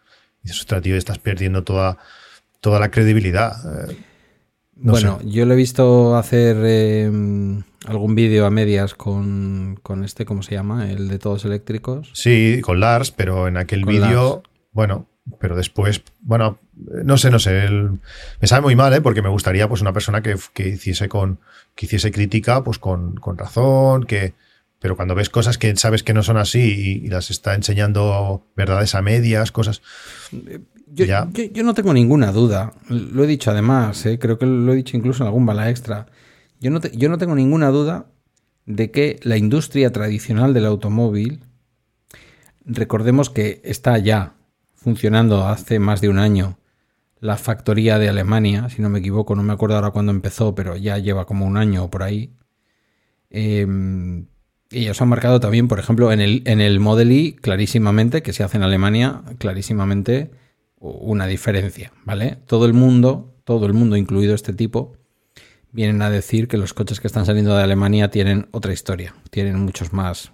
Y 0.42 0.48
dices, 0.48 0.60
ostras, 0.60 0.82
tío, 0.82 0.96
estás 0.96 1.18
perdiendo 1.18 1.64
toda, 1.64 1.98
toda 2.60 2.80
la 2.80 2.90
credibilidad. 2.90 3.52
Eh, 3.88 3.96
bueno, 4.82 5.20
yo 5.24 5.44
lo 5.44 5.52
he 5.52 5.56
visto 5.56 6.16
hacer 6.16 6.56
em, 6.64 7.62
algún 7.86 8.14
vídeo 8.14 8.46
a 8.46 8.50
medias 8.50 8.94
con, 8.94 9.78
este, 10.02 10.24
¿cómo 10.24 10.42
se 10.42 10.54
llama? 10.54 10.90
El 10.90 11.08
de 11.08 11.18
todos 11.18 11.44
eléctricos. 11.44 12.10
Sí, 12.14 12.60
con 12.62 12.80
Lars, 12.80 13.10
pero 13.10 13.46
en 13.48 13.58
aquel 13.58 13.84
vídeo, 13.84 14.42
bueno, 14.72 15.06
pero 15.38 15.56
después, 15.56 16.02
bueno, 16.20 16.58
no 17.04 17.16
sé, 17.16 17.30
no 17.30 17.38
sé, 17.38 17.68
me 17.68 18.46
sabe 18.48 18.62
muy 18.62 18.76
mal, 18.76 18.92
¿eh? 18.94 19.00
porque 19.00 19.22
me 19.22 19.28
gustaría 19.28 19.68
pues 19.68 19.80
una 19.80 19.92
persona 19.92 20.22
que, 20.22 20.36
hiciese 20.64 21.08
con, 21.08 21.38
que 21.74 21.86
hiciese 21.86 22.10
crítica, 22.10 22.62
pues 22.62 22.78
con, 22.78 23.16
con, 23.16 23.36
razón, 23.36 24.04
que, 24.04 24.34
pero 24.78 24.96
cuando 24.96 25.14
ves 25.14 25.30
cosas 25.30 25.58
que 25.58 25.74
sabes 25.76 26.02
que 26.02 26.14
no 26.14 26.22
son 26.22 26.36
así 26.36 27.02
y, 27.04 27.08
las 27.08 27.30
está 27.30 27.54
enseñando 27.54 28.44
verdades 28.56 28.94
a 28.94 29.02
medias, 29.02 29.52
cosas. 29.52 29.82
Yo, 30.92 31.04
yo, 31.04 31.62
no 31.62 31.74
tengo 31.74 31.92
ninguna 31.92 32.32
duda, 32.32 32.72
lo 32.88 33.24
he 33.24 33.26
dicho 33.26 33.50
además, 33.50 34.04
¿eh? 34.06 34.18
creo 34.18 34.38
que 34.38 34.46
lo 34.46 34.72
he 34.72 34.76
dicho 34.76 34.96
incluso 34.96 35.22
en 35.22 35.28
algún 35.28 35.46
bala 35.46 35.70
extra. 35.70 36.06
Yo 36.60 36.70
no, 36.70 36.80
yo 36.80 37.08
no 37.08 37.18
tengo 37.18 37.34
ninguna 37.34 37.68
duda 37.68 38.06
de 38.66 38.90
que 38.90 39.18
la 39.22 39.36
industria 39.36 39.92
tradicional 39.92 40.52
del 40.52 40.66
automóvil, 40.66 41.40
recordemos 42.64 43.30
que 43.30 43.60
está 43.64 43.98
ya 43.98 44.34
funcionando 44.74 45.46
hace 45.46 45.78
más 45.78 46.00
de 46.00 46.08
un 46.08 46.18
año 46.18 46.56
la 47.20 47.36
factoría 47.36 47.98
de 47.98 48.08
Alemania, 48.08 48.68
si 48.70 48.82
no 48.82 48.88
me 48.88 48.98
equivoco, 48.98 49.34
no 49.36 49.42
me 49.42 49.52
acuerdo 49.52 49.76
ahora 49.76 49.90
cuándo 49.90 50.10
empezó, 50.10 50.54
pero 50.54 50.76
ya 50.76 50.98
lleva 50.98 51.26
como 51.26 51.46
un 51.46 51.56
año 51.56 51.90
por 51.90 52.02
ahí. 52.02 52.34
Eh, 53.30 53.66
y 54.72 54.82
ellos 54.82 55.02
han 55.02 55.08
marcado 55.08 55.40
también, 55.40 55.66
por 55.66 55.80
ejemplo, 55.80 56.12
en 56.12 56.20
el, 56.20 56.42
en 56.46 56.60
el 56.60 56.78
Model 56.78 57.10
I, 57.10 57.32
clarísimamente, 57.32 58.22
que 58.22 58.32
se 58.32 58.44
hace 58.44 58.56
en 58.56 58.62
Alemania, 58.62 59.22
clarísimamente 59.38 60.30
una 60.78 61.26
diferencia, 61.26 61.92
¿vale? 62.04 62.38
Todo 62.46 62.66
el 62.66 62.72
mundo, 62.72 63.34
todo 63.44 63.66
el 63.66 63.74
mundo, 63.74 63.96
incluido 63.96 64.34
este 64.34 64.52
tipo, 64.52 64.96
vienen 65.72 66.00
a 66.02 66.10
decir 66.10 66.46
que 66.46 66.56
los 66.56 66.72
coches 66.72 67.00
que 67.00 67.08
están 67.08 67.26
saliendo 67.26 67.54
de 67.56 67.62
Alemania 67.64 68.10
tienen 68.10 68.48
otra 68.52 68.72
historia, 68.72 69.14
tienen 69.30 69.58
muchos 69.58 69.92
más 69.92 70.32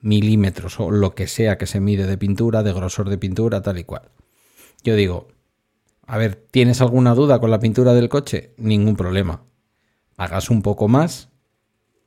milímetros 0.00 0.80
o 0.80 0.90
lo 0.90 1.14
que 1.14 1.28
sea 1.28 1.56
que 1.56 1.66
se 1.66 1.80
mide 1.80 2.06
de 2.06 2.18
pintura, 2.18 2.62
de 2.62 2.72
grosor 2.72 3.08
de 3.08 3.18
pintura, 3.18 3.62
tal 3.62 3.78
y 3.78 3.84
cual. 3.84 4.10
Yo 4.82 4.96
digo, 4.96 5.28
a 6.10 6.18
ver, 6.18 6.44
¿tienes 6.50 6.80
alguna 6.80 7.14
duda 7.14 7.38
con 7.38 7.52
la 7.52 7.60
pintura 7.60 7.94
del 7.94 8.08
coche? 8.08 8.52
Ningún 8.56 8.96
problema. 8.96 9.44
Pagas 10.16 10.50
un 10.50 10.60
poco 10.60 10.88
más 10.88 11.28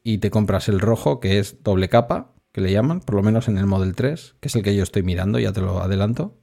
y 0.04 0.18
te 0.18 0.30
compras 0.30 0.68
el 0.68 0.82
rojo, 0.82 1.22
que 1.22 1.40
es 1.40 1.64
doble 1.64 1.88
capa, 1.88 2.34
que 2.52 2.60
le 2.60 2.74
llaman, 2.74 3.00
por 3.00 3.16
lo 3.16 3.24
menos 3.24 3.48
en 3.48 3.58
el 3.58 3.66
Model 3.66 3.96
3, 3.96 4.36
que 4.42 4.50
es 4.50 4.56
el 4.58 4.62
que 4.62 4.76
yo 4.76 4.84
estoy 4.84 5.04
mirando, 5.04 5.40
ya 5.40 5.54
te 5.54 5.62
lo 5.62 5.82
adelanto 5.82 6.38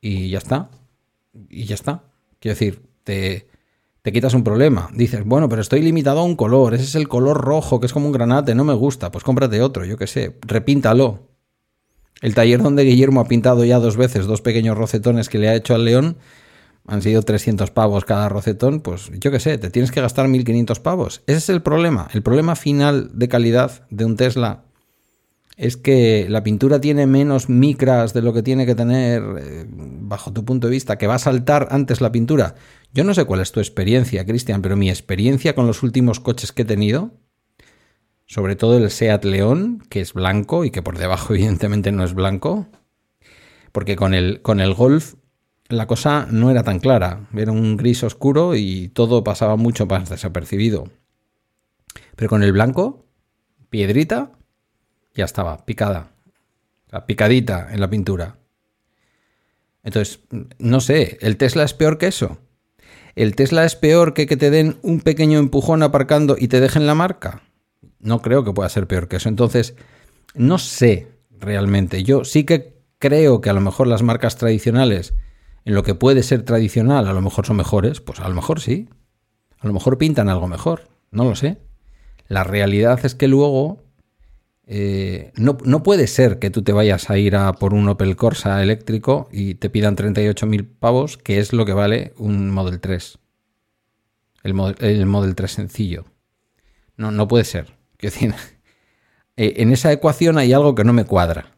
y 0.00 0.30
ya 0.30 0.38
está. 0.38 0.70
Y 1.48 1.64
ya 1.64 1.74
está. 1.74 2.04
Quiero 2.38 2.54
decir, 2.54 2.80
te, 3.02 3.48
te 4.02 4.12
quitas 4.12 4.34
un 4.34 4.44
problema. 4.44 4.88
Dices, 4.94 5.24
bueno, 5.24 5.48
pero 5.48 5.62
estoy 5.62 5.82
limitado 5.82 6.20
a 6.20 6.24
un 6.24 6.36
color. 6.36 6.74
Ese 6.74 6.84
es 6.84 6.94
el 6.94 7.08
color 7.08 7.40
rojo, 7.40 7.80
que 7.80 7.86
es 7.86 7.92
como 7.92 8.06
un 8.06 8.12
granate, 8.12 8.54
no 8.54 8.62
me 8.62 8.74
gusta. 8.74 9.10
Pues 9.10 9.24
cómprate 9.24 9.60
otro, 9.62 9.84
yo 9.84 9.96
qué 9.96 10.06
sé. 10.06 10.36
Repíntalo. 10.42 11.26
El 12.20 12.36
taller 12.36 12.62
donde 12.62 12.84
Guillermo 12.84 13.20
ha 13.20 13.26
pintado 13.26 13.64
ya 13.64 13.80
dos 13.80 13.96
veces 13.96 14.26
dos 14.26 14.42
pequeños 14.42 14.78
rocetones 14.78 15.28
que 15.28 15.38
le 15.38 15.48
ha 15.48 15.56
hecho 15.56 15.74
al 15.74 15.84
león 15.84 16.18
han 16.88 17.02
sido 17.02 17.22
300 17.22 17.70
pavos 17.70 18.06
cada 18.06 18.30
rocetón, 18.30 18.80
pues 18.80 19.10
yo 19.20 19.30
qué 19.30 19.38
sé, 19.40 19.58
te 19.58 19.68
tienes 19.68 19.92
que 19.92 20.00
gastar 20.00 20.26
1500 20.26 20.80
pavos. 20.80 21.22
Ese 21.26 21.38
es 21.38 21.48
el 21.50 21.60
problema. 21.60 22.08
El 22.14 22.22
problema 22.22 22.56
final 22.56 23.10
de 23.12 23.28
calidad 23.28 23.86
de 23.90 24.06
un 24.06 24.16
Tesla 24.16 24.64
es 25.58 25.76
que 25.76 26.26
la 26.30 26.42
pintura 26.42 26.80
tiene 26.80 27.06
menos 27.06 27.50
micras 27.50 28.14
de 28.14 28.22
lo 28.22 28.32
que 28.32 28.42
tiene 28.42 28.64
que 28.64 28.74
tener, 28.74 29.22
eh, 29.38 29.66
bajo 29.68 30.32
tu 30.32 30.46
punto 30.46 30.68
de 30.68 30.70
vista, 30.70 30.96
que 30.96 31.06
va 31.06 31.16
a 31.16 31.18
saltar 31.18 31.68
antes 31.72 32.00
la 32.00 32.10
pintura. 32.10 32.54
Yo 32.94 33.04
no 33.04 33.12
sé 33.12 33.26
cuál 33.26 33.40
es 33.40 33.52
tu 33.52 33.60
experiencia, 33.60 34.24
Cristian, 34.24 34.62
pero 34.62 34.76
mi 34.76 34.88
experiencia 34.88 35.54
con 35.54 35.66
los 35.66 35.82
últimos 35.82 36.20
coches 36.20 36.52
que 36.52 36.62
he 36.62 36.64
tenido, 36.64 37.12
sobre 38.24 38.56
todo 38.56 38.78
el 38.78 38.90
Seat 38.90 39.24
León, 39.26 39.82
que 39.90 40.00
es 40.00 40.14
blanco 40.14 40.64
y 40.64 40.70
que 40.70 40.80
por 40.80 40.96
debajo 40.96 41.34
evidentemente 41.34 41.92
no 41.92 42.02
es 42.02 42.14
blanco, 42.14 42.68
porque 43.72 43.94
con 43.94 44.14
el, 44.14 44.40
con 44.40 44.60
el 44.60 44.72
Golf 44.72 45.16
la 45.68 45.86
cosa 45.86 46.26
no 46.30 46.50
era 46.50 46.62
tan 46.62 46.78
clara, 46.78 47.28
era 47.36 47.52
un 47.52 47.76
gris 47.76 48.02
oscuro 48.02 48.54
y 48.54 48.88
todo 48.88 49.22
pasaba 49.22 49.56
mucho 49.56 49.86
más 49.86 50.08
desapercibido. 50.08 50.90
Pero 52.16 52.30
con 52.30 52.42
el 52.42 52.52
blanco, 52.52 53.06
piedrita, 53.70 54.32
ya 55.14 55.24
estaba, 55.24 55.64
picada. 55.64 56.12
picadita 57.06 57.68
en 57.70 57.80
la 57.80 57.90
pintura. 57.90 58.38
Entonces, 59.82 60.20
no 60.58 60.80
sé, 60.80 61.18
¿el 61.20 61.36
Tesla 61.36 61.64
es 61.64 61.74
peor 61.74 61.98
que 61.98 62.08
eso? 62.08 62.38
¿El 63.14 63.34
Tesla 63.34 63.64
es 63.64 63.74
peor 63.74 64.14
que 64.14 64.26
que 64.26 64.36
te 64.36 64.50
den 64.50 64.78
un 64.82 65.00
pequeño 65.00 65.38
empujón 65.38 65.82
aparcando 65.82 66.36
y 66.38 66.48
te 66.48 66.60
dejen 66.60 66.86
la 66.86 66.94
marca? 66.94 67.42
No 68.00 68.22
creo 68.22 68.44
que 68.44 68.52
pueda 68.52 68.68
ser 68.68 68.86
peor 68.86 69.08
que 69.08 69.16
eso. 69.16 69.28
Entonces, 69.28 69.74
no 70.34 70.58
sé 70.58 71.08
realmente. 71.30 72.04
Yo 72.04 72.24
sí 72.24 72.44
que 72.44 72.78
creo 72.98 73.40
que 73.40 73.50
a 73.50 73.54
lo 73.54 73.60
mejor 73.60 73.86
las 73.86 74.02
marcas 74.02 74.36
tradicionales, 74.36 75.14
en 75.68 75.74
lo 75.74 75.82
que 75.82 75.94
puede 75.94 76.22
ser 76.22 76.44
tradicional, 76.44 77.06
a 77.06 77.12
lo 77.12 77.20
mejor 77.20 77.44
son 77.44 77.58
mejores. 77.58 78.00
Pues 78.00 78.20
a 78.20 78.28
lo 78.30 78.34
mejor 78.34 78.58
sí. 78.58 78.88
A 79.58 79.66
lo 79.66 79.74
mejor 79.74 79.98
pintan 79.98 80.30
algo 80.30 80.48
mejor. 80.48 80.88
No 81.10 81.24
lo 81.24 81.36
sé. 81.36 81.58
La 82.26 82.42
realidad 82.42 82.98
es 83.04 83.14
que 83.14 83.28
luego 83.28 83.82
eh, 84.66 85.30
no, 85.36 85.58
puede 85.82 86.06
ser 86.06 86.38
que 86.38 86.48
tú 86.48 86.62
te 86.62 86.72
vayas 86.72 87.10
a 87.10 87.18
ir 87.18 87.36
a 87.36 87.52
por 87.52 87.74
un 87.74 87.86
Opel 87.86 88.16
Corsa 88.16 88.62
eléctrico 88.62 89.28
y 89.30 89.56
te 89.56 89.68
pidan 89.68 89.94
38.000 89.94 90.66
pavos, 90.78 91.18
que 91.18 91.38
es 91.38 91.52
lo 91.52 91.66
que 91.66 91.74
vale 91.74 92.14
un 92.16 92.48
Model 92.48 92.80
3. 92.80 93.18
el, 94.44 94.74
el 94.80 95.04
Model 95.04 95.34
3 95.34 95.50
sencillo. 95.50 96.06
No, 96.96 97.10
no 97.10 97.28
puede 97.28 97.44
ser. 97.44 97.76
Decir, 98.00 98.34
eh, 99.36 99.52
en 99.58 99.70
esa 99.70 99.92
ecuación 99.92 100.38
hay 100.38 100.54
algo 100.54 100.74
que 100.74 100.84
no 100.84 100.94
me 100.94 101.04
cuadra. 101.04 101.57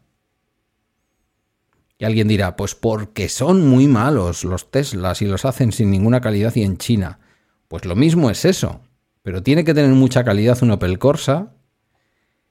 Y 2.01 2.05
alguien 2.05 2.27
dirá, 2.27 2.55
pues 2.55 2.73
porque 2.73 3.29
son 3.29 3.67
muy 3.67 3.85
malos 3.85 4.43
los 4.43 4.71
Teslas 4.71 5.21
y 5.21 5.27
los 5.27 5.45
hacen 5.45 5.71
sin 5.71 5.91
ninguna 5.91 6.19
calidad 6.19 6.55
y 6.55 6.63
en 6.63 6.77
China. 6.77 7.19
Pues 7.67 7.85
lo 7.85 7.95
mismo 7.95 8.31
es 8.31 8.43
eso. 8.43 8.81
Pero 9.21 9.43
tiene 9.43 9.63
que 9.63 9.75
tener 9.75 9.91
mucha 9.91 10.23
calidad 10.23 10.57
un 10.63 10.71
Opel 10.71 10.97
Corsa. 10.97 11.53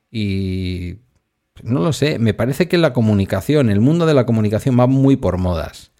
Y 0.08 0.98
no 1.64 1.80
lo 1.80 1.92
sé, 1.92 2.20
me 2.20 2.32
parece 2.32 2.68
que 2.68 2.78
la 2.78 2.92
comunicación, 2.92 3.70
el 3.70 3.80
mundo 3.80 4.06
de 4.06 4.14
la 4.14 4.24
comunicación 4.24 4.78
va 4.78 4.86
muy 4.86 5.16
por 5.16 5.36
modas. 5.36 5.90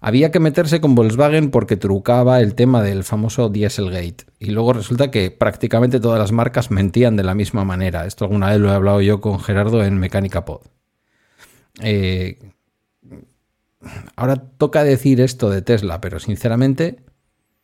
Había 0.00 0.30
que 0.30 0.38
meterse 0.38 0.80
con 0.80 0.94
Volkswagen 0.94 1.50
porque 1.50 1.76
trucaba 1.76 2.38
el 2.38 2.54
tema 2.54 2.84
del 2.84 3.02
famoso 3.02 3.48
Dieselgate. 3.48 4.26
Y 4.38 4.52
luego 4.52 4.74
resulta 4.74 5.10
que 5.10 5.32
prácticamente 5.32 5.98
todas 5.98 6.20
las 6.20 6.30
marcas 6.30 6.70
mentían 6.70 7.16
de 7.16 7.24
la 7.24 7.34
misma 7.34 7.64
manera. 7.64 8.06
Esto 8.06 8.26
alguna 8.26 8.50
vez 8.50 8.60
lo 8.60 8.68
he 8.68 8.74
hablado 8.76 9.00
yo 9.00 9.20
con 9.20 9.40
Gerardo 9.40 9.82
en 9.82 9.98
Mecánica 9.98 10.44
Pod. 10.44 10.60
Eh, 11.80 12.38
ahora 14.16 14.36
toca 14.36 14.84
decir 14.84 15.20
esto 15.20 15.50
de 15.50 15.62
Tesla, 15.62 16.00
pero 16.00 16.18
sinceramente 16.20 17.00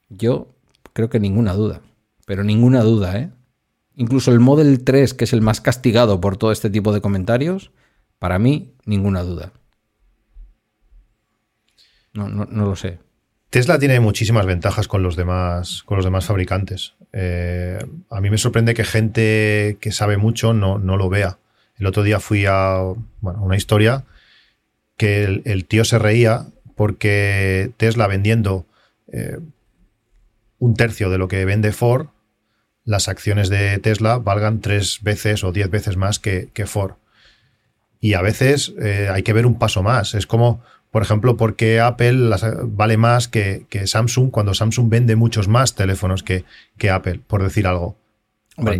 yo 0.08 0.54
creo 0.92 1.08
que 1.08 1.20
ninguna 1.20 1.54
duda. 1.54 1.80
Pero 2.26 2.44
ninguna 2.44 2.82
duda, 2.82 3.18
¿eh? 3.18 3.30
Incluso 3.94 4.30
el 4.30 4.38
Model 4.38 4.84
3, 4.84 5.14
que 5.14 5.24
es 5.24 5.32
el 5.32 5.40
más 5.40 5.60
castigado 5.60 6.20
por 6.20 6.36
todo 6.36 6.52
este 6.52 6.70
tipo 6.70 6.92
de 6.92 7.00
comentarios, 7.00 7.72
para 8.18 8.38
mí, 8.38 8.74
ninguna 8.84 9.22
duda. 9.22 9.52
No, 12.12 12.28
lo 12.28 12.76
sé. 12.76 12.98
Tesla 13.50 13.78
tiene 13.78 14.00
muchísimas 14.00 14.44
ventajas 14.44 14.88
con 14.88 15.02
los 15.02 15.16
demás, 15.16 15.82
con 15.84 15.96
los 15.96 16.04
demás 16.04 16.26
fabricantes. 16.26 16.94
Eh, 17.12 17.78
a 18.10 18.20
mí 18.20 18.30
me 18.30 18.38
sorprende 18.38 18.74
que 18.74 18.84
gente 18.84 19.78
que 19.80 19.92
sabe 19.92 20.16
mucho 20.16 20.52
no, 20.52 20.78
no 20.78 20.96
lo 20.96 21.08
vea. 21.08 21.38
El 21.76 21.86
otro 21.86 22.02
día 22.02 22.20
fui 22.20 22.44
a 22.46 22.82
una 23.22 23.56
historia 23.56 24.04
que 24.98 25.42
el, 25.44 25.64
tío 25.64 25.84
se 25.84 25.98
reía 25.98 26.48
porque 26.74 27.70
Tesla 27.78 28.06
vendiendo 28.06 28.66
eh, 29.10 29.38
un 30.58 30.74
tercio 30.74 31.08
de 31.08 31.16
lo 31.16 31.28
que 31.28 31.44
vende 31.46 31.72
Ford, 31.72 32.08
las 32.84 33.08
acciones 33.08 33.48
de 33.48 33.78
Tesla 33.78 34.18
valgan 34.18 34.60
tres 34.60 34.98
veces 35.02 35.44
o 35.44 35.52
diez 35.52 35.70
veces 35.70 35.96
más 35.96 36.18
que, 36.18 36.50
Ford. 36.66 36.94
Y 38.00 38.14
a 38.14 38.22
veces 38.22 38.74
eh, 38.80 39.08
hay 39.10 39.22
que 39.22 39.32
ver 39.32 39.46
un 39.46 39.58
paso 39.58 39.82
más. 39.82 40.14
Es 40.14 40.26
como, 40.26 40.62
por 40.90 41.02
ejemplo, 41.02 41.36
porque 41.36 41.80
Apple 41.80 42.30
vale 42.64 42.96
más 42.96 43.28
que, 43.28 43.66
Samsung 43.84 44.30
cuando 44.30 44.52
Samsung 44.52 44.88
vende 44.88 45.16
muchos 45.16 45.48
más 45.48 45.74
teléfonos 45.74 46.22
que, 46.22 46.44
que 46.76 46.90
Apple, 46.90 47.20
por 47.26 47.42
decir 47.42 47.66
algo. 47.66 47.96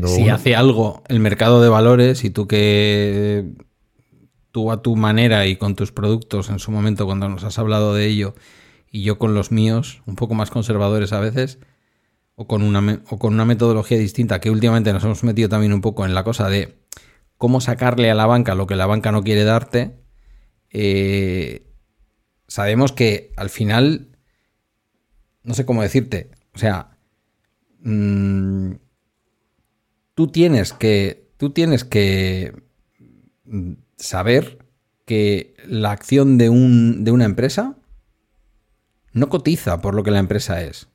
si 0.07 0.29
hace 0.29 0.57
algo 0.57 1.05
el 1.09 1.21
mercado 1.21 1.63
de 1.63 1.69
valores 1.69 2.25
y 2.25 2.31
tú 2.31 2.49
que 2.49 3.45
a 4.73 4.83
tu 4.83 4.97
manera 4.97 5.47
y 5.47 5.57
con 5.57 5.75
tus 5.75 5.93
productos 5.93 6.51
en 6.51 6.59
su 6.59 6.71
momento 6.71 7.07
cuando 7.07 7.29
nos 7.29 7.45
has 7.45 7.59
hablado 7.59 7.95
de 7.95 8.07
ello 8.07 8.35
y 8.91 9.03
yo 9.03 9.19
con 9.19 9.35
los 9.35 9.53
míos, 9.53 10.03
un 10.07 10.17
poco 10.17 10.35
más 10.35 10.51
conservadores 10.51 11.13
a 11.13 11.21
veces, 11.21 11.59
o 12.35 12.47
con 12.47 12.63
una, 12.63 13.03
o 13.11 13.19
con 13.19 13.35
una 13.35 13.45
metodología 13.45 13.99
distinta, 13.99 14.41
que 14.41 14.51
últimamente 14.51 14.93
nos 14.93 15.05
hemos 15.05 15.25
metido 15.25 15.49
también 15.49 15.73
un 15.73 15.81
poco 15.81 16.05
en 16.05 16.15
la 16.15 16.25
cosa 16.25 16.49
de 16.49 16.79
cómo 17.37 17.61
sacarle 17.61 18.11
a 18.11 18.15
la 18.15 18.27
banca 18.27 18.55
lo 18.55 18.67
que 18.67 18.77
la 18.77 18.87
banca 18.87 19.13
no 19.13 19.23
quiere 19.23 19.45
darte, 19.45 19.99
eh, 20.71 21.67
sabemos 22.47 22.93
que 22.93 23.33
al 23.37 23.51
final, 23.51 24.17
no 25.43 25.55
sé 25.55 25.65
cómo 25.67 25.83
decirte, 25.83 26.31
o 26.55 26.59
sea, 26.59 26.97
mm, 27.81 28.73
tú 30.15 30.29
tienes 30.29 30.73
que, 30.73 31.31
tú 31.37 31.51
tienes 31.51 31.85
que 31.85 32.55
saber 33.99 34.59
que 35.05 35.55
la 35.67 35.91
acción 35.91 36.39
de, 36.39 36.51
un, 36.51 37.05
de 37.05 37.11
una 37.11 37.25
empresa 37.25 37.77
no 39.13 39.29
cotiza 39.29 39.81
por 39.81 39.95
lo 39.95 40.03
que 40.03 40.11
la 40.11 40.19
empresa 40.19 40.63
es. 40.63 40.89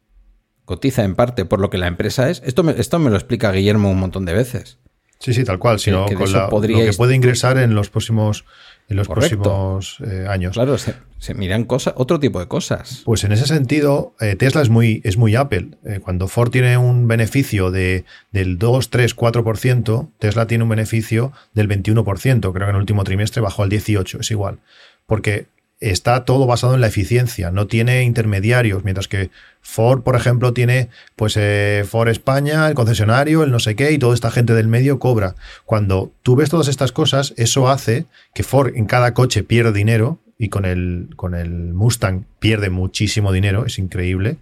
Cotiza 0.65 1.03
en 1.03 1.15
parte 1.15 1.45
por 1.45 1.59
lo 1.59 1.69
que 1.69 1.77
la 1.77 1.87
empresa 1.87 2.29
es. 2.29 2.41
Esto 2.45 2.63
me, 2.63 2.73
esto 2.79 2.99
me 2.99 3.09
lo 3.09 3.15
explica 3.15 3.51
Guillermo 3.51 3.91
un 3.91 3.99
montón 3.99 4.25
de 4.25 4.33
veces. 4.33 4.77
Sí, 5.19 5.33
sí, 5.33 5.43
tal 5.43 5.59
cual. 5.59 5.79
Sino 5.79 6.05
con 6.05 6.31
lo 6.31 6.61
que 6.61 6.93
puede 6.93 7.15
ingresar 7.15 7.57
en 7.57 7.75
los 7.75 7.89
próximos 7.89 8.45
en 8.89 8.97
los 8.97 9.07
próximos 9.07 9.97
eh, 10.05 10.25
años. 10.29 10.53
Claro, 10.53 10.77
se, 10.77 11.33
miran 11.33 11.63
cosas, 11.63 11.93
otro 11.97 12.19
tipo 12.19 12.39
de 12.39 12.47
cosas. 12.47 13.01
Pues 13.05 13.23
en 13.23 13.31
ese 13.31 13.47
sentido, 13.47 14.13
eh, 14.19 14.35
Tesla 14.35 14.61
es 14.61 14.69
muy, 14.69 15.01
es 15.03 15.17
muy 15.17 15.35
Apple. 15.35 15.77
Eh, 15.85 15.99
cuando 16.01 16.27
Ford 16.27 16.51
tiene 16.51 16.77
un 16.77 17.07
beneficio 17.07 17.71
de, 17.71 18.05
del 18.31 18.57
2, 18.57 18.89
3, 18.89 19.15
4%, 19.15 20.09
Tesla 20.19 20.47
tiene 20.47 20.63
un 20.63 20.69
beneficio 20.69 21.31
del 21.53 21.69
21%. 21.69 22.39
Creo 22.39 22.53
que 22.53 22.63
en 22.63 22.69
el 22.69 22.75
último 22.75 23.03
trimestre 23.03 23.41
bajó 23.41 23.63
al 23.63 23.69
18%, 23.69 24.19
es 24.19 24.31
igual. 24.31 24.59
Porque 25.05 25.47
está 25.91 26.23
todo 26.23 26.45
basado 26.45 26.75
en 26.75 26.81
la 26.81 26.87
eficiencia, 26.87 27.51
no 27.51 27.67
tiene 27.67 28.03
intermediarios, 28.03 28.83
mientras 28.83 29.07
que 29.07 29.29
Ford, 29.61 30.01
por 30.01 30.15
ejemplo, 30.15 30.53
tiene 30.53 30.89
pues 31.15 31.35
eh, 31.37 31.85
Ford 31.87 32.09
España, 32.09 32.67
el 32.67 32.73
concesionario, 32.73 33.43
el 33.43 33.51
no 33.51 33.59
sé 33.59 33.75
qué, 33.75 33.91
y 33.91 33.97
toda 33.97 34.13
esta 34.13 34.31
gente 34.31 34.53
del 34.53 34.67
medio 34.67 34.99
cobra. 34.99 35.35
Cuando 35.65 36.11
tú 36.23 36.35
ves 36.35 36.49
todas 36.49 36.67
estas 36.67 36.91
cosas, 36.91 37.33
eso 37.37 37.69
hace 37.69 38.05
que 38.33 38.43
Ford 38.43 38.75
en 38.75 38.85
cada 38.85 39.13
coche 39.13 39.43
pierda 39.43 39.71
dinero, 39.71 40.19
y 40.37 40.49
con 40.49 40.65
el, 40.65 41.09
con 41.15 41.35
el 41.35 41.73
Mustang 41.73 42.25
pierde 42.39 42.69
muchísimo 42.69 43.31
dinero, 43.31 43.65
es 43.65 43.77
increíble. 43.77 44.37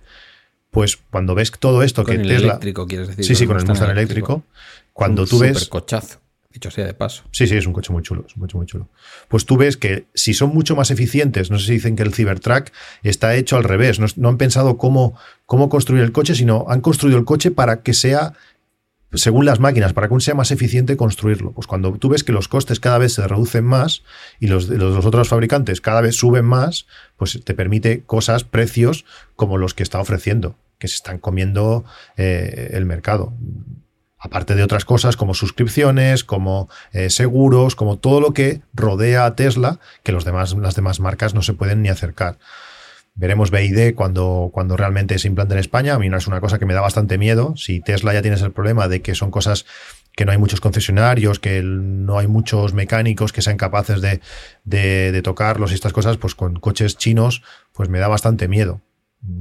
Pues 0.70 0.98
cuando 0.98 1.36
ves 1.36 1.52
todo 1.52 1.84
esto 1.84 2.04
con 2.04 2.16
que 2.16 2.22
el 2.22 2.32
eléctrico, 2.32 2.88
quieres 2.88 3.10
decir. 3.10 3.26
Sí, 3.26 3.36
sí, 3.36 3.46
con 3.46 3.58
el 3.58 3.66
Mustang 3.66 3.92
eléctrico. 3.92 4.44
Cuando 4.94 5.26
tú 5.26 5.40
ves. 5.40 5.68
cochazo 5.68 6.22
Dicho 6.54 6.70
sea 6.70 6.86
de 6.86 6.94
paso. 6.94 7.24
Sí, 7.32 7.48
sí, 7.48 7.56
es 7.56 7.66
un 7.66 7.72
coche 7.72 7.94
muy 7.94 8.04
chulo, 8.04 8.26
un 8.36 8.42
coche 8.42 8.58
muy 8.58 8.66
chulo. 8.66 8.90
Pues 9.30 9.46
tú 9.46 9.56
ves 9.56 9.78
que 9.78 10.08
si 10.14 10.34
son 10.34 10.50
mucho 10.50 10.76
más 10.76 10.92
eficientes, 10.92 11.50
no 11.50 11.58
sé 11.58 11.68
si 11.68 11.72
dicen 11.74 11.96
que 11.96 12.04
el 12.04 12.14
Cybertruck 12.14 12.72
está 13.04 13.36
hecho 13.36 13.56
al 13.56 13.64
revés, 13.64 14.00
no, 14.18 14.30
han 14.30 14.38
pensado 14.38 14.78
cómo, 14.78 15.18
cómo 15.46 15.70
construir 15.70 16.04
el 16.04 16.12
coche, 16.12 16.36
sino 16.36 16.66
han 16.68 16.82
construido 16.82 17.18
el 17.18 17.26
coche 17.26 17.52
para 17.52 17.84
que 17.84 17.94
sea 17.94 18.34
según 19.14 19.46
las 19.46 19.60
máquinas, 19.60 19.94
para 19.94 20.08
que 20.08 20.20
sea 20.20 20.36
más 20.36 20.52
eficiente 20.52 20.98
construirlo. 20.98 21.52
Pues 21.52 21.68
cuando 21.68 21.92
tú 21.94 22.10
ves 22.10 22.24
que 22.24 22.32
los 22.32 22.48
costes 22.48 22.80
cada 22.80 22.98
vez 22.98 23.14
se 23.14 23.28
reducen 23.28 23.66
más 23.66 24.04
y 24.40 24.48
los, 24.48 24.70
los, 24.70 25.06
otros 25.06 25.28
fabricantes 25.28 25.82
cada 25.82 26.02
vez 26.02 26.16
suben 26.16 26.46
más, 26.46 26.86
pues 27.18 27.40
te 27.44 27.54
permite 27.54 28.04
cosas, 28.04 28.44
precios 28.44 29.06
como 29.36 29.58
los 29.58 29.74
que 29.74 29.84
está 29.84 30.00
ofreciendo, 30.00 30.56
que 30.80 30.88
se 30.88 30.96
están 30.96 31.18
comiendo 31.18 31.84
eh, 32.18 32.72
el 32.74 32.86
mercado 32.86 33.34
aparte 34.22 34.54
de 34.56 34.64
otras 34.64 34.86
cosas 34.86 35.18
como 35.18 35.34
suscripciones, 35.34 36.24
como 36.24 36.70
eh, 36.94 37.10
seguros, 37.10 37.76
como 37.76 37.98
todo 37.98 38.22
lo 38.22 38.34
que 38.34 38.62
rodea 38.74 39.26
a 39.26 39.36
Tesla, 39.36 39.80
que 40.04 40.12
los 40.12 40.26
demás, 40.26 40.54
las 40.54 40.76
demás 40.76 41.00
marcas 41.00 41.34
no 41.34 41.42
se 41.42 41.54
pueden 41.54 41.82
ni 41.82 41.90
acercar. 41.90 42.38
Veremos 43.16 43.52
BID 43.52 43.96
cuando, 43.96 44.52
cuando 44.54 44.78
realmente 44.78 45.18
se 45.20 45.28
implante 45.28 45.56
en 45.56 45.60
España. 45.60 45.96
A 45.96 46.00
mí 46.00 46.08
no 46.08 46.18
es 46.18 46.28
una 46.28 46.40
cosa 46.40 46.60
que 46.60 46.66
me 46.66 46.74
da 46.74 46.82
bastante 46.82 47.18
miedo. 47.18 47.56
Si 47.58 47.82
Tesla 47.82 48.14
ya 48.14 48.22
tienes 48.22 48.42
el 48.42 48.52
problema 48.52 48.88
de 48.88 49.02
que 49.02 49.16
son 49.16 49.32
cosas 49.32 49.66
que 50.16 50.24
no 50.24 50.32
hay 50.32 50.38
muchos 50.38 50.62
concesionarios, 50.62 51.40
que 51.40 51.62
no 51.64 52.20
hay 52.20 52.28
muchos 52.28 52.74
mecánicos 52.74 53.34
que 53.34 53.42
sean 53.42 53.58
capaces 53.58 54.02
de, 54.02 54.22
de 54.64 55.22
tocarlos 55.24 55.72
y 55.72 55.74
estas 55.74 55.94
cosas, 55.94 56.18
pues 56.18 56.36
con 56.36 56.60
coches 56.60 56.96
chinos, 56.96 57.42
pues 57.74 57.90
me 57.90 58.00
da 58.00 58.08
bastante 58.08 58.48
miedo 58.48 58.82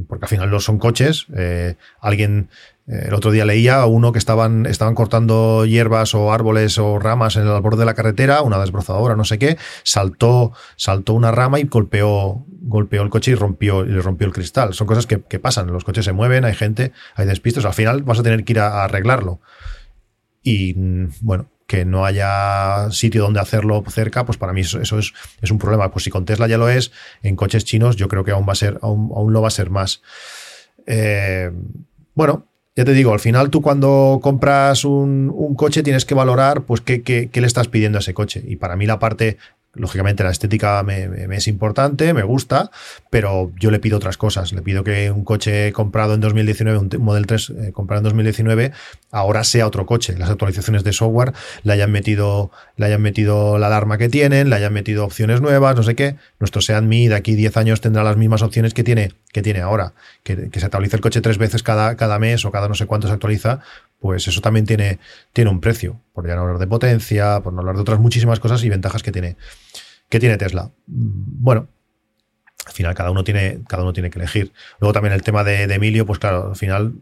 porque 0.08 0.26
al 0.26 0.28
final 0.28 0.50
no 0.50 0.60
son 0.60 0.78
coches. 0.78 1.26
Eh, 1.36 1.76
alguien, 2.00 2.50
el 2.90 3.14
otro 3.14 3.30
día 3.30 3.44
leía 3.44 3.76
a 3.76 3.86
uno 3.86 4.10
que 4.12 4.18
estaban, 4.18 4.66
estaban 4.66 4.96
cortando 4.96 5.64
hierbas 5.64 6.14
o 6.14 6.32
árboles 6.32 6.76
o 6.78 6.98
ramas 6.98 7.36
en 7.36 7.46
el 7.46 7.60
borde 7.60 7.78
de 7.78 7.84
la 7.84 7.94
carretera, 7.94 8.42
una 8.42 8.58
desbrozadora, 8.58 9.14
no 9.14 9.24
sé 9.24 9.38
qué, 9.38 9.56
saltó, 9.84 10.52
saltó 10.76 11.14
una 11.14 11.30
rama 11.30 11.60
y 11.60 11.64
golpeó, 11.64 12.44
golpeó 12.62 13.02
el 13.02 13.10
coche 13.10 13.30
y 13.30 13.34
rompió, 13.36 13.84
le 13.84 14.02
rompió 14.02 14.26
el 14.26 14.32
cristal. 14.32 14.74
Son 14.74 14.86
cosas 14.86 15.06
que, 15.06 15.18
pasan, 15.38 15.68
los 15.68 15.84
coches 15.84 16.04
se 16.04 16.12
mueven, 16.12 16.44
hay 16.44 16.54
gente, 16.54 16.92
hay 17.14 17.26
despistos, 17.26 17.64
al 17.64 17.74
final 17.74 18.02
vas 18.02 18.18
a 18.18 18.22
tener 18.24 18.44
que 18.44 18.54
ir 18.54 18.58
a 18.58 18.82
arreglarlo. 18.84 19.40
Y 20.42 20.74
mm, 20.74 21.10
bueno, 21.20 21.48
que 21.70 21.84
no 21.84 22.04
haya 22.04 22.90
sitio 22.90 23.22
donde 23.22 23.38
hacerlo 23.38 23.84
cerca, 23.88 24.26
pues 24.26 24.38
para 24.38 24.52
mí 24.52 24.62
eso, 24.62 24.80
es, 24.80 25.12
es, 25.40 25.50
un 25.52 25.58
problema. 25.58 25.92
Pues 25.92 26.02
si 26.02 26.10
con 26.10 26.24
Tesla 26.24 26.48
ya 26.48 26.58
lo 26.58 26.68
es, 26.68 26.90
en 27.22 27.36
coches 27.36 27.64
chinos 27.64 27.94
yo 27.94 28.08
creo 28.08 28.24
que 28.24 28.32
aún 28.32 28.44
va 28.48 28.54
a 28.54 28.56
ser, 28.56 28.80
aún, 28.82 29.32
lo 29.32 29.40
va 29.40 29.46
a 29.46 29.52
ser 29.52 29.70
más. 29.70 30.02
Eh, 30.88 31.52
bueno, 32.14 32.49
ya 32.76 32.84
te 32.84 32.92
digo, 32.92 33.12
al 33.12 33.20
final 33.20 33.50
tú 33.50 33.62
cuando 33.62 34.20
compras 34.22 34.84
un, 34.84 35.54
coche 35.56 35.82
tienes 35.82 36.04
que 36.04 36.14
valorar 36.14 36.62
pues 36.62 36.80
qué, 36.80 37.02
qué, 37.02 37.28
le 37.32 37.46
estás 37.46 37.68
pidiendo 37.68 37.98
a 37.98 38.00
ese 38.00 38.14
coche. 38.14 38.42
Y 38.46 38.56
para 38.56 38.76
mí 38.76 38.86
la 38.86 38.98
parte 38.98 39.36
Lógicamente 39.74 40.24
la 40.24 40.30
estética 40.30 40.82
me, 40.82 41.08
es 41.36 41.46
importante, 41.46 42.12
me 42.12 42.24
gusta, 42.24 42.72
pero 43.08 43.52
yo 43.56 43.70
le 43.70 43.78
pido 43.78 43.98
otras 43.98 44.16
cosas. 44.16 44.52
Le 44.52 44.62
pido 44.62 44.82
que 44.82 45.12
un 45.12 45.24
coche 45.24 45.72
comprado 45.72 46.14
en 46.14 46.20
2019, 46.20 46.78
un 46.78 46.90
Model 46.98 47.26
3 47.26 47.50
eh, 47.50 47.72
comprado 47.72 48.00
en 48.00 48.04
2019, 48.04 48.72
ahora 49.12 49.44
sea 49.44 49.68
otro 49.68 49.86
coche. 49.86 50.18
Las 50.18 50.28
actualizaciones 50.28 50.82
de 50.82 50.92
software 50.92 51.34
le 51.62 51.72
hayan 51.72 51.92
metido, 51.92 52.50
le 52.76 52.86
hayan 52.86 53.00
metido 53.00 53.58
la 53.58 53.68
alarma 53.68 53.96
que 53.96 54.08
tienen, 54.08 54.50
le 54.50 54.56
hayan 54.56 54.72
metido 54.72 55.04
opciones 55.04 55.40
nuevas, 55.40 55.76
no 55.76 55.84
sé 55.84 55.94
qué. 55.94 56.16
Nuestro 56.40 56.60
Seat 56.60 56.82
Mi 56.82 57.06
de 57.06 57.14
aquí 57.14 57.36
10 57.36 57.56
años 57.56 57.80
tendrá 57.80 58.02
las 58.02 58.16
mismas 58.16 58.42
opciones 58.42 58.74
que 58.74 58.82
tiene, 58.82 59.12
que 59.32 59.40
tiene 59.40 59.60
ahora. 59.60 59.92
Que, 60.24 60.50
se 60.52 60.64
actualice 60.64 60.96
el 60.96 61.02
coche 61.02 61.20
tres 61.20 61.38
veces 61.38 61.62
cada, 61.62 61.96
cada 61.96 62.18
mes 62.18 62.44
o 62.44 62.50
cada 62.50 62.66
no 62.66 62.74
sé 62.74 62.86
cuánto 62.86 63.06
se 63.06 63.14
actualiza, 63.14 63.60
pues 64.00 64.26
eso 64.26 64.40
también 64.40 64.66
tiene, 64.66 64.98
tiene 65.32 65.50
un 65.50 65.60
precio, 65.60 66.00
por 66.12 66.26
ya 66.26 66.34
no 66.34 66.42
hablar 66.42 66.58
de 66.58 66.66
potencia, 66.66 67.40
por 67.40 67.52
no 67.52 67.60
hablar 67.60 67.76
de 67.76 67.82
otras 67.82 68.00
muchísimas 68.00 68.40
cosas 68.40 68.64
y 68.64 68.70
ventajas 68.70 69.02
que 69.02 69.12
tiene, 69.12 69.36
que 70.08 70.18
tiene 70.18 70.38
Tesla. 70.38 70.70
Mm, 70.86 71.42
bueno, 71.42 71.68
al 72.66 72.72
final 72.72 72.94
cada 72.94 73.10
uno 73.10 73.24
tiene, 73.24 73.60
cada 73.68 73.82
uno 73.82 73.92
tiene 73.92 74.10
que 74.10 74.18
elegir. 74.18 74.52
Luego 74.80 74.92
también 74.92 75.12
el 75.12 75.22
tema 75.22 75.44
de, 75.44 75.64
Emilio, 75.64 76.06
pues 76.06 76.18
claro, 76.18 76.48
al 76.48 76.56
final 76.56 76.94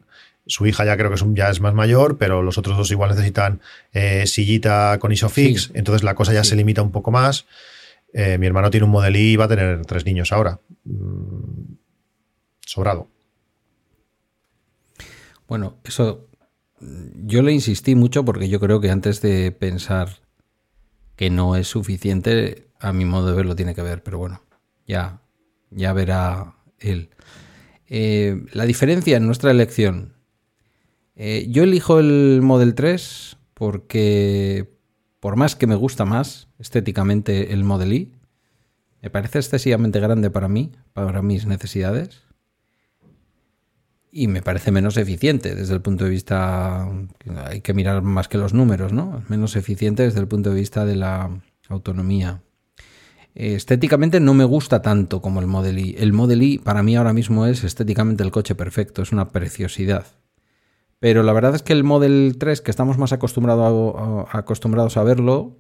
su 0.47 0.67
hija 0.67 0.85
ya 0.85 0.97
creo 0.97 1.11
que 1.11 1.17
es 1.17 1.25
ya 1.35 1.51
es 1.51 1.61
más 1.61 1.75
mayor, 1.75 2.19
pero 2.19 2.43
los 2.43 2.59
otros 2.59 2.77
dos 2.77 2.91
igual 2.91 3.11
necesitan 3.11 3.61
eh, 3.93 4.27
sillita 4.27 4.99
con 4.99 5.13
ISOFIX, 5.13 5.73
entonces 5.75 6.03
la 6.03 6.15
cosa 6.15 6.33
ya 6.33 6.43
se 6.43 6.57
limita 6.57 6.83
un 6.83 6.91
poco 6.91 7.11
más. 7.11 7.47
Eh, 8.13 8.39
mi 8.39 8.47
hermano 8.47 8.71
tiene 8.71 8.85
un 8.85 8.91
Model 8.91 9.17
I 9.17 9.33
y 9.33 9.37
va 9.37 9.45
a 9.45 9.49
tener 9.49 9.85
tres 9.85 10.05
niños 10.05 10.33
ahora. 10.33 10.59
Mm, 10.85 11.75
sobrado. 12.65 13.09
Bueno, 15.47 15.79
eso 15.85 16.28
yo 16.81 17.43
le 17.43 17.53
insistí 17.53 17.95
mucho 17.95 18.25
porque 18.25 18.49
yo 18.49 18.61
creo 18.61 18.81
que 18.81 18.91
antes 18.91 19.21
de 19.21 19.53
pensar 19.53 20.21
que 21.17 21.31
no 21.31 21.57
es 21.57 21.69
suficiente, 21.69 22.69
a 22.79 22.93
mi 22.93 23.05
modo 23.05 23.29
de 23.29 23.35
verlo 23.35 23.57
tiene 23.57 23.75
que 23.75 23.83
ver, 23.83 24.03
pero 24.03 24.19
bueno, 24.19 24.43
ya, 24.87 25.21
ya 25.71 25.93
verá 25.93 26.55
él. 26.79 27.11
Eh, 27.89 28.45
la 28.53 28.67
diferencia 28.67 29.17
en 29.17 29.27
nuestra 29.27 29.51
elección. 29.51 30.15
Eh, 31.17 31.47
yo 31.51 31.65
elijo 31.65 31.99
el 31.99 32.41
Model 32.43 32.75
3 32.75 33.37
porque, 33.55 34.79
por 35.19 35.35
más 35.35 35.57
que 35.57 35.67
me 35.67 35.75
gusta 35.75 36.05
más 36.05 36.49
estéticamente 36.61 37.53
el 37.53 37.65
Model 37.65 37.93
I, 37.93 38.13
me 39.03 39.11
parece 39.11 39.39
excesivamente 39.39 39.99
grande 39.99 40.31
para 40.31 40.49
mí, 40.49 40.73
para 40.93 41.23
mis 41.23 41.47
necesidades 41.47 42.28
y 44.11 44.29
me 44.29 44.43
parece 44.43 44.71
menos 44.71 44.97
eficiente 44.97 45.55
desde 45.55 45.75
el 45.75 45.81
punto 45.81 46.05
de 46.05 46.11
vista, 46.11 46.89
hay 47.45 47.61
que 47.61 47.75
mirar 47.75 48.03
más 48.03 48.29
que 48.29 48.39
los 48.39 48.55
números, 48.55 48.93
¿no? 48.93 49.23
Menos 49.29 49.57
eficiente 49.57 50.03
desde 50.03 50.21
el 50.21 50.29
punto 50.29 50.51
de 50.51 50.57
vista 50.57 50.85
de 50.85 50.97
la 50.97 51.31
autonomía. 51.69 52.43
Estéticamente 53.35 54.19
no 54.19 54.35
me 54.35 54.45
gusta 54.45 54.83
tanto 54.83 55.23
como 55.23 55.41
el 55.41 55.47
Model 55.47 55.79
I. 55.79 55.97
El 55.99 56.13
Model 56.13 56.43
I 56.43 56.59
para 56.59 56.83
mí 56.83 56.97
ahora 56.97 57.13
mismo 57.13 57.47
es 57.47 57.63
estéticamente 57.63 58.25
el 58.25 58.31
coche 58.31 58.55
perfecto, 58.55 59.03
es 59.03 59.13
una 59.13 59.29
preciosidad. 59.29 60.07
Pero 60.99 61.23
la 61.23 61.33
verdad 61.33 61.55
es 61.55 61.63
que 61.63 61.73
el 61.73 61.85
Model 61.85 62.37
3, 62.39 62.61
que 62.61 62.71
estamos 62.71 62.99
más 62.99 63.13
acostumbrados 63.13 63.95
a, 63.97 64.39
acostumbrados 64.39 64.97
a 64.97 65.05
verlo, 65.05 65.57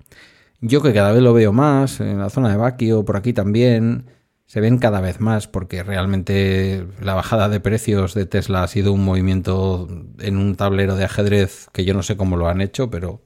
yo 0.60 0.82
que 0.82 0.92
cada 0.92 1.12
vez 1.12 1.22
lo 1.22 1.32
veo 1.32 1.52
más, 1.52 2.00
en 2.00 2.18
la 2.18 2.30
zona 2.30 2.50
de 2.50 2.56
Baquio, 2.56 3.04
por 3.04 3.16
aquí 3.16 3.32
también, 3.32 4.06
se 4.48 4.62
ven 4.62 4.78
cada 4.78 5.02
vez 5.02 5.20
más 5.20 5.46
porque 5.46 5.82
realmente 5.82 6.86
la 7.02 7.12
bajada 7.12 7.50
de 7.50 7.60
precios 7.60 8.14
de 8.14 8.24
Tesla 8.24 8.62
ha 8.62 8.66
sido 8.66 8.94
un 8.94 9.04
movimiento 9.04 9.86
en 10.20 10.38
un 10.38 10.56
tablero 10.56 10.96
de 10.96 11.04
ajedrez 11.04 11.68
que 11.70 11.84
yo 11.84 11.92
no 11.92 12.02
sé 12.02 12.16
cómo 12.16 12.38
lo 12.38 12.48
han 12.48 12.62
hecho, 12.62 12.90
pero 12.90 13.22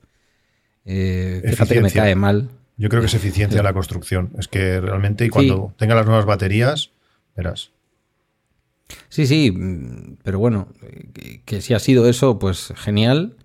eh, 0.85 1.41
fíjate 1.47 1.75
que 1.75 1.81
me 1.81 1.93
cae 1.93 2.17
mal. 2.17 2.51
Yo 2.77 2.89
creo 2.89 3.01
que 3.01 3.07
es 3.07 3.15
eficiencia 3.15 3.63
la 3.63 3.73
construcción. 3.73 4.33
Es 4.37 4.49
que 4.49 4.81
realmente 4.81 5.25
y 5.25 5.29
cuando 5.29 5.73
tenga 5.79 5.95
las 5.95 6.07
nuevas 6.07 6.27
baterías, 6.27 6.91
verás. 7.37 7.71
Sí, 9.09 9.29
sí, 9.29 9.57
pero 10.25 10.41
bueno, 10.41 10.73
que 11.45 11.61
si 11.61 11.73
ha 11.73 11.79
sido 11.79 12.09
eso, 12.09 12.41
pues 12.41 12.73
genial. 12.75 13.37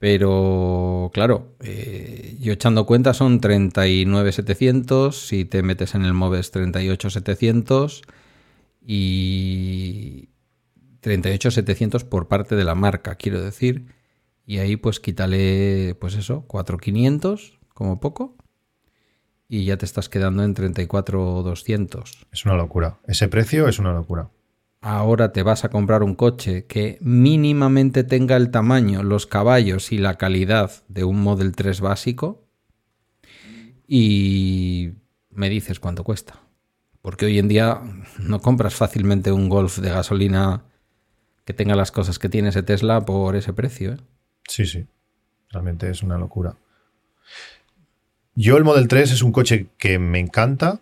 Pero 0.00 1.10
claro, 1.12 1.54
eh, 1.60 2.34
yo 2.40 2.54
echando 2.54 2.86
cuenta 2.86 3.12
son 3.12 3.38
39.700, 3.38 5.12
si 5.12 5.44
te 5.44 5.62
metes 5.62 5.94
en 5.94 6.06
el 6.06 6.14
MOVES 6.14 6.54
38.700 6.54 8.00
y 8.80 10.30
38.700 11.02 12.04
por 12.04 12.28
parte 12.28 12.56
de 12.56 12.64
la 12.64 12.74
marca, 12.74 13.16
quiero 13.16 13.42
decir. 13.42 13.88
Y 14.46 14.56
ahí 14.60 14.76
pues 14.76 15.00
quítale, 15.00 15.94
pues 16.00 16.14
eso, 16.14 16.46
4.500 16.48 17.58
como 17.74 18.00
poco. 18.00 18.38
Y 19.48 19.66
ya 19.66 19.76
te 19.76 19.84
estás 19.84 20.08
quedando 20.08 20.42
en 20.44 20.54
34.200. 20.54 22.26
Es 22.32 22.46
una 22.46 22.54
locura. 22.54 23.00
Ese 23.06 23.28
precio 23.28 23.68
es 23.68 23.78
una 23.78 23.92
locura 23.92 24.30
ahora 24.80 25.32
te 25.32 25.42
vas 25.42 25.64
a 25.64 25.68
comprar 25.68 26.02
un 26.02 26.14
coche 26.14 26.64
que 26.66 26.98
mínimamente 27.00 28.04
tenga 28.04 28.36
el 28.36 28.50
tamaño, 28.50 29.02
los 29.02 29.26
caballos 29.26 29.92
y 29.92 29.98
la 29.98 30.16
calidad 30.16 30.70
de 30.88 31.04
un 31.04 31.20
Model 31.20 31.54
3 31.54 31.80
básico 31.80 32.46
y 33.86 34.92
me 35.30 35.48
dices 35.50 35.80
cuánto 35.80 36.04
cuesta. 36.04 36.40
Porque 37.02 37.26
hoy 37.26 37.38
en 37.38 37.48
día 37.48 37.80
no 38.18 38.40
compras 38.40 38.74
fácilmente 38.74 39.32
un 39.32 39.48
Golf 39.48 39.78
de 39.78 39.90
gasolina 39.90 40.64
que 41.44 41.54
tenga 41.54 41.74
las 41.74 41.90
cosas 41.90 42.18
que 42.18 42.28
tiene 42.28 42.50
ese 42.50 42.62
Tesla 42.62 43.04
por 43.04 43.36
ese 43.36 43.52
precio. 43.52 43.92
¿eh? 43.94 43.96
Sí, 44.46 44.66
sí. 44.66 44.86
Realmente 45.50 45.90
es 45.90 46.02
una 46.02 46.18
locura. 46.18 46.56
Yo 48.34 48.56
el 48.56 48.64
Model 48.64 48.86
3 48.86 49.12
es 49.12 49.22
un 49.22 49.32
coche 49.32 49.68
que 49.76 49.98
me 49.98 50.20
encanta, 50.20 50.80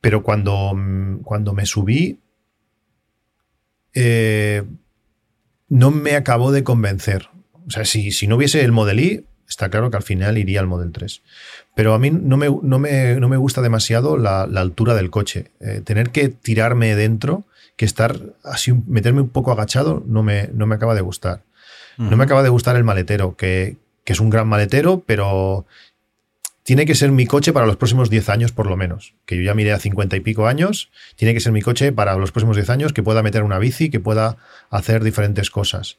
pero 0.00 0.22
cuando, 0.22 0.72
cuando 1.22 1.52
me 1.52 1.64
subí 1.64 2.18
eh, 4.00 4.62
no 5.68 5.90
me 5.90 6.14
acabó 6.14 6.52
de 6.52 6.62
convencer. 6.62 7.30
O 7.66 7.70
sea, 7.70 7.84
si, 7.84 8.12
si 8.12 8.28
no 8.28 8.36
hubiese 8.36 8.62
el 8.62 8.70
Model 8.70 9.00
I, 9.00 9.24
está 9.48 9.70
claro 9.70 9.90
que 9.90 9.96
al 9.96 10.04
final 10.04 10.38
iría 10.38 10.60
al 10.60 10.68
Model 10.68 10.92
3. 10.92 11.20
Pero 11.74 11.94
a 11.94 11.98
mí 11.98 12.10
no 12.12 12.36
me, 12.36 12.48
no 12.48 12.78
me, 12.78 13.36
gusta 13.36 13.60
demasiado 13.60 14.16
la, 14.16 14.42
altura 14.42 14.94
del 14.94 15.10
coche. 15.10 15.50
Eh, 15.60 15.82
tener 15.84 16.10
que 16.10 16.28
tirarme 16.28 16.94
dentro, 16.94 17.44
que 17.76 17.84
estar 17.84 18.20
así, 18.44 18.72
meterme 18.86 19.20
un 19.20 19.30
poco 19.30 19.50
agachado, 19.50 20.04
no 20.06 20.22
me, 20.22 20.48
no 20.52 20.66
me 20.66 20.76
acaba 20.76 20.94
de 20.94 21.00
gustar. 21.00 21.42
No 21.96 22.16
me 22.16 22.22
acaba 22.22 22.44
de 22.44 22.48
gustar 22.48 22.76
el 22.76 22.84
maletero, 22.84 23.34
que, 23.36 23.76
que, 24.04 24.12
es 24.12 24.20
un 24.20 24.30
gran 24.30 24.46
maletero, 24.46 25.02
pero 25.04 25.66
tiene 26.68 26.84
que 26.84 26.94
ser 26.94 27.12
mi 27.12 27.24
coche 27.24 27.54
para 27.54 27.64
los 27.64 27.78
próximos 27.78 28.10
10 28.10 28.28
años 28.28 28.52
por 28.52 28.66
lo 28.66 28.76
menos. 28.76 29.14
Que 29.24 29.36
yo 29.36 29.42
ya 29.42 29.54
miré 29.54 29.72
a 29.72 29.78
50 29.78 30.16
y 30.16 30.20
pico 30.20 30.46
años, 30.46 30.90
tiene 31.16 31.32
que 31.32 31.40
ser 31.40 31.50
mi 31.50 31.62
coche 31.62 31.92
para 31.92 32.14
los 32.16 32.30
próximos 32.30 32.56
10 32.56 32.68
años, 32.68 32.92
que 32.92 33.02
pueda 33.02 33.22
meter 33.22 33.42
una 33.42 33.58
bici, 33.58 33.88
que 33.88 34.00
pueda 34.00 34.36
hacer 34.68 35.02
diferentes 35.02 35.50
cosas. 35.50 35.96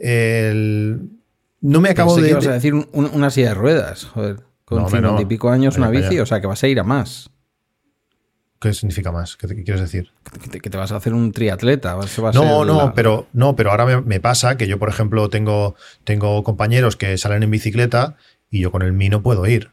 No 0.00 1.80
me 1.82 1.90
acabo 1.90 2.16
de... 2.16 2.38
Que 2.38 2.48
a 2.48 2.52
decir 2.52 2.72
una 2.72 3.28
silla 3.28 3.48
de 3.50 3.54
ruedas, 3.56 4.06
joder. 4.06 4.38
Con 4.64 4.88
50 4.88 5.20
y 5.20 5.26
pico 5.26 5.50
años 5.50 5.76
una 5.76 5.90
bici, 5.90 6.18
o 6.20 6.24
sea 6.24 6.40
que 6.40 6.46
vas 6.46 6.64
a 6.64 6.68
ir 6.68 6.80
a 6.80 6.84
más. 6.84 7.28
¿Qué 8.58 8.72
significa 8.72 9.12
más? 9.12 9.36
¿Qué, 9.36 9.46
quieres 9.62 9.82
decir? 9.82 10.10
Que 10.50 10.70
te, 10.70 10.78
vas 10.78 10.90
a 10.90 10.96
hacer 10.96 11.12
un 11.12 11.32
triatleta. 11.32 11.98
no, 12.32 12.64
no, 12.64 12.94
pero, 12.94 13.26
no, 13.34 13.56
pero 13.56 13.72
ahora 13.72 14.00
me, 14.00 14.20
pasa 14.20 14.56
que 14.56 14.66
yo, 14.66 14.78
por 14.78 14.88
ejemplo, 14.88 15.28
tengo, 15.28 15.74
tengo 16.04 16.42
compañeros 16.44 16.96
que 16.96 17.18
salen 17.18 17.42
en 17.42 17.50
bicicleta 17.50 18.16
y 18.48 18.60
yo 18.60 18.72
con 18.72 18.80
el 18.80 18.94
mí 18.94 19.10
no 19.10 19.22
puedo 19.22 19.46
ir. 19.46 19.70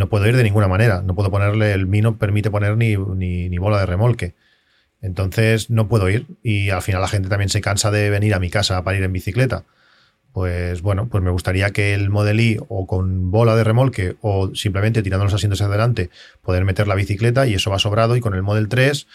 No 0.00 0.08
puedo 0.08 0.26
ir 0.26 0.34
de 0.34 0.42
ninguna 0.42 0.66
manera. 0.66 1.02
No 1.02 1.14
puedo 1.14 1.30
ponerle, 1.30 1.74
el 1.74 1.86
mí 1.86 2.00
no 2.00 2.16
permite 2.16 2.50
poner 2.50 2.74
ni, 2.78 2.96
ni, 2.96 3.58
bola 3.58 3.78
de 3.80 3.84
remolque. 3.84 4.34
Entonces 5.02 5.68
no 5.68 5.88
puedo 5.88 6.08
ir 6.08 6.24
y 6.42 6.70
al 6.70 6.80
final 6.80 7.02
la 7.02 7.08
gente 7.08 7.28
también 7.28 7.50
se 7.50 7.60
cansa 7.60 7.90
de 7.90 8.08
venir 8.08 8.32
a 8.32 8.38
mi 8.38 8.48
casa 8.48 8.82
para 8.82 8.96
ir 8.96 9.04
en 9.04 9.12
bicicleta. 9.12 9.64
Pues 10.32 10.80
bueno, 10.80 11.10
pues 11.10 11.22
me 11.22 11.30
gustaría 11.30 11.68
que 11.68 11.92
el 11.92 12.08
Model 12.08 12.40
I 12.40 12.58
o 12.68 12.86
con 12.86 13.30
bola 13.30 13.54
de 13.56 13.62
remolque 13.62 14.16
o 14.22 14.54
simplemente 14.54 15.02
tirando 15.02 15.24
los 15.24 15.34
asientos 15.34 15.60
hacia 15.60 15.68
adelante 15.68 16.08
poder 16.40 16.64
meter 16.64 16.88
la 16.88 16.94
bicicleta 16.94 17.46
y 17.46 17.52
eso 17.52 17.70
va 17.70 17.78
sobrado 17.78 18.16
y 18.16 18.20
con 18.22 18.34
el 18.34 18.42
Model 18.42 18.70
3 18.70 19.06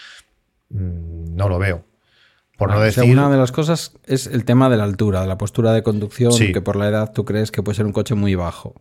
mm, 0.70 1.36
no 1.36 1.50
lo 1.50 1.58
veo. 1.58 1.84
Por 2.60 2.70
no 2.70 2.80
decir... 2.80 3.06
una 3.06 3.32
de 3.32 3.38
las 3.38 3.52
cosas 3.52 3.94
es 4.06 4.28
el 4.28 4.46
tema 4.46 4.70
de 4.70 4.78
la 4.78 4.84
altura, 4.84 5.22
de 5.22 5.28
la 5.28 5.40
postura 5.40 5.74
de 5.74 5.82
conducción, 5.82 6.32
que 6.38 6.62
por 6.62 6.76
la 6.76 6.90
edad 6.90 7.12
tú 7.12 7.26
crees 7.26 7.50
que 7.50 7.64
puede 7.64 7.76
ser 7.76 7.88
un 7.88 7.92
coche 7.92 8.14
muy 8.14 8.36
bajo. 8.36 8.76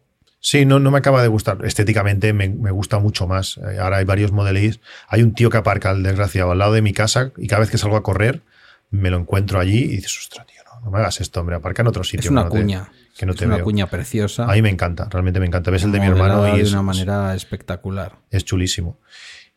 Sí, 0.45 0.67
no, 0.67 0.79
no 0.79 0.91
me 0.91 0.99
acaba 0.99 1.23
de 1.23 1.29
gustar. 1.29 1.65
Estéticamente 1.65 2.35
me, 2.35 2.49
gusta 2.49 2.99
mucho 2.99 3.27
más. 3.27 3.57
Eh, 3.57 3.79
ahora 3.81 3.97
hay 3.97 4.05
varios 4.05 4.31
modelis. 4.31 4.79
Hay 5.09 5.23
un 5.23 5.33
tío 5.33 5.49
que 5.49 5.57
aparca 5.57 5.89
al 5.89 6.03
desgraciado 6.03 6.51
al 6.51 6.59
lado 6.59 6.75
de 6.75 6.83
mi 6.83 6.93
casa 6.93 7.33
y 7.39 7.47
cada 7.47 7.61
vez 7.61 7.71
que 7.71 7.79
salgo 7.79 7.97
a 7.97 8.03
correr 8.03 8.43
me 8.91 9.09
lo 9.09 9.17
encuentro 9.17 9.59
allí 9.59 9.85
y 9.85 9.89
dices, 9.97 10.19
ostras, 10.19 10.47
tío, 10.47 10.61
no, 10.85 10.91
me 10.91 10.99
hagas 10.99 11.23
esto, 11.23 11.41
hombre, 11.41 11.57
aparca 11.57 11.81
en 11.81 11.89
otro 11.89 12.05
sitio. 12.05 12.29
Es 12.29 12.31
una 12.31 12.47
cuña. 12.51 12.91
que 13.17 13.25
no 13.25 13.33
es 13.33 13.41
una 13.41 13.63
cuña 13.63 13.87
preciosa. 13.87 14.45
A 14.45 14.53
mí 14.53 14.61
me 14.61 14.69
encanta, 14.69 15.09
realmente 15.11 15.41
me 15.41 15.47
encanta. 15.47 15.71
Ves 15.71 15.85
el 15.85 15.93
de 15.93 16.01
mi 16.01 16.09
hermano 16.09 16.47
y 16.55 16.61
es. 16.61 16.69
De 16.69 16.75
una 16.75 16.83
manera 16.83 17.35
espectacular. 17.35 18.17
Es 18.31 18.45
chulísimo. 18.45 18.99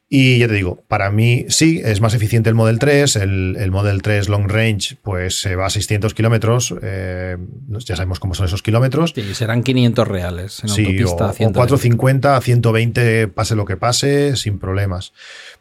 Y 0.10 0.40
ya 0.40 0.48
te 0.48 0.54
digo, 0.54 0.86
para 0.88 1.12
mí 1.12 1.46
sí, 1.50 1.82
es 1.84 2.00
más 2.00 2.14
eficiente 2.14 2.48
el 2.50 2.56
Model 2.56 2.80
3. 2.80 3.18
El, 3.18 3.72
Model 3.72 4.02
3 4.02 4.30
Long 4.30 4.50
Range, 4.50 4.98
pues 5.02 5.42
se 5.42 5.58
va 5.58 5.66
a 5.66 5.70
600 5.70 6.14
kilómetros. 6.14 6.74
Eh, 6.82 7.36
ya 7.68 7.98
sabemos 7.98 8.22
cómo 8.22 8.34
son 8.34 8.46
esos 8.46 8.64
kilómetros. 8.64 9.12
Sí, 9.14 9.36
serán 9.36 9.64
500 9.64 10.08
reales 10.08 10.64
en 10.64 10.70
sí, 10.70 10.86
autopista. 10.86 11.26
O, 11.32 11.52
450 11.52 12.38
a 12.38 12.42
120, 12.42 13.28
pase 13.28 13.56
lo 13.56 13.66
que 13.66 13.76
pase, 13.76 14.38
sin 14.38 14.60
problemas. 14.60 15.12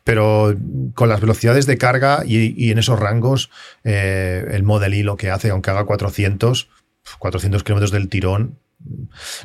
Pero 0.05 0.57
con 0.95 1.09
las 1.09 1.21
velocidades 1.21 1.67
de 1.67 1.77
carga 1.77 2.23
y, 2.25 2.71
en 2.71 2.79
esos 2.79 3.01
rangos, 3.01 3.51
eh, 3.83 4.47
el 4.53 4.63
Model 4.63 4.95
I 4.95 5.03
lo 5.03 5.17
que 5.17 5.31
hace, 5.31 5.51
aunque 5.51 5.71
haga 5.71 5.85
400, 5.85 6.69
400 7.19 7.65
kilómetros 7.65 7.91
del 7.91 8.09
tirón, 8.09 8.61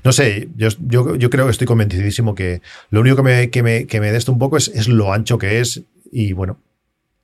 no 0.03 0.11
sé, 0.11 0.49
yo, 0.55 0.69
yo, 0.79 1.29
creo 1.29 1.45
que 1.45 1.51
estoy 1.51 1.67
convencidísimo 1.67 2.35
que 2.35 2.61
lo 2.89 3.01
único 3.01 3.17
que 3.17 3.23
me, 3.23 3.49
que 3.49 3.63
me, 3.63 3.87
que 3.87 3.99
me 3.99 4.11
un 4.11 4.39
poco 4.39 4.57
es, 4.57 4.67
es, 4.67 4.87
lo 4.87 5.13
ancho 5.13 5.37
que 5.37 5.59
es 5.59 5.83
y 6.11 6.33
bueno, 6.33 6.59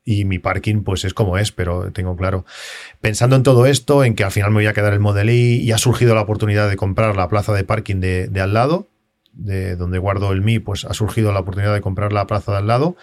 y 0.05 0.23
mi 0.25 0.39
parking 0.39 0.83
pues 0.83 1.03
es 1.03 1.13
como 1.13 1.37
es, 1.37 1.51
pero 1.51 1.91
tengo 1.91 2.15
claro. 2.15 2.45
Pensando 3.01 3.35
en 3.35 3.43
todo 3.43 3.65
esto, 3.65 4.03
en 4.03 4.15
que 4.15 4.23
al 4.23 4.31
final 4.31 4.51
me 4.51 4.57
voy 4.57 4.67
a 4.67 4.73
quedar 4.73 4.93
el 4.93 4.99
Model 4.99 5.29
y 5.29 5.71
ha 5.71 5.77
surgido 5.77 6.15
la 6.15 6.21
oportunidad 6.21 6.69
de 6.69 6.77
comprar 6.77 7.15
la 7.17 7.27
plaza 7.27 7.53
de 7.53 7.65
parking 7.65 7.97
de, 7.97 8.27
de 8.27 8.41
al 8.41 8.53
lado, 8.53 8.87
de 9.33 9.75
donde 9.75 9.99
guardo 9.99 10.31
el 10.31 10.41
Mi, 10.41 10.59
pues 10.59 10.85
ha 10.85 10.93
surgido 10.93 11.31
la 11.31 11.41
oportunidad 11.41 11.73
de 11.73 11.81
comprar 11.81 12.13
la 12.13 12.25
plaza 12.25 12.53
de 12.53 12.57
al 12.59 12.67
lado. 12.67 12.95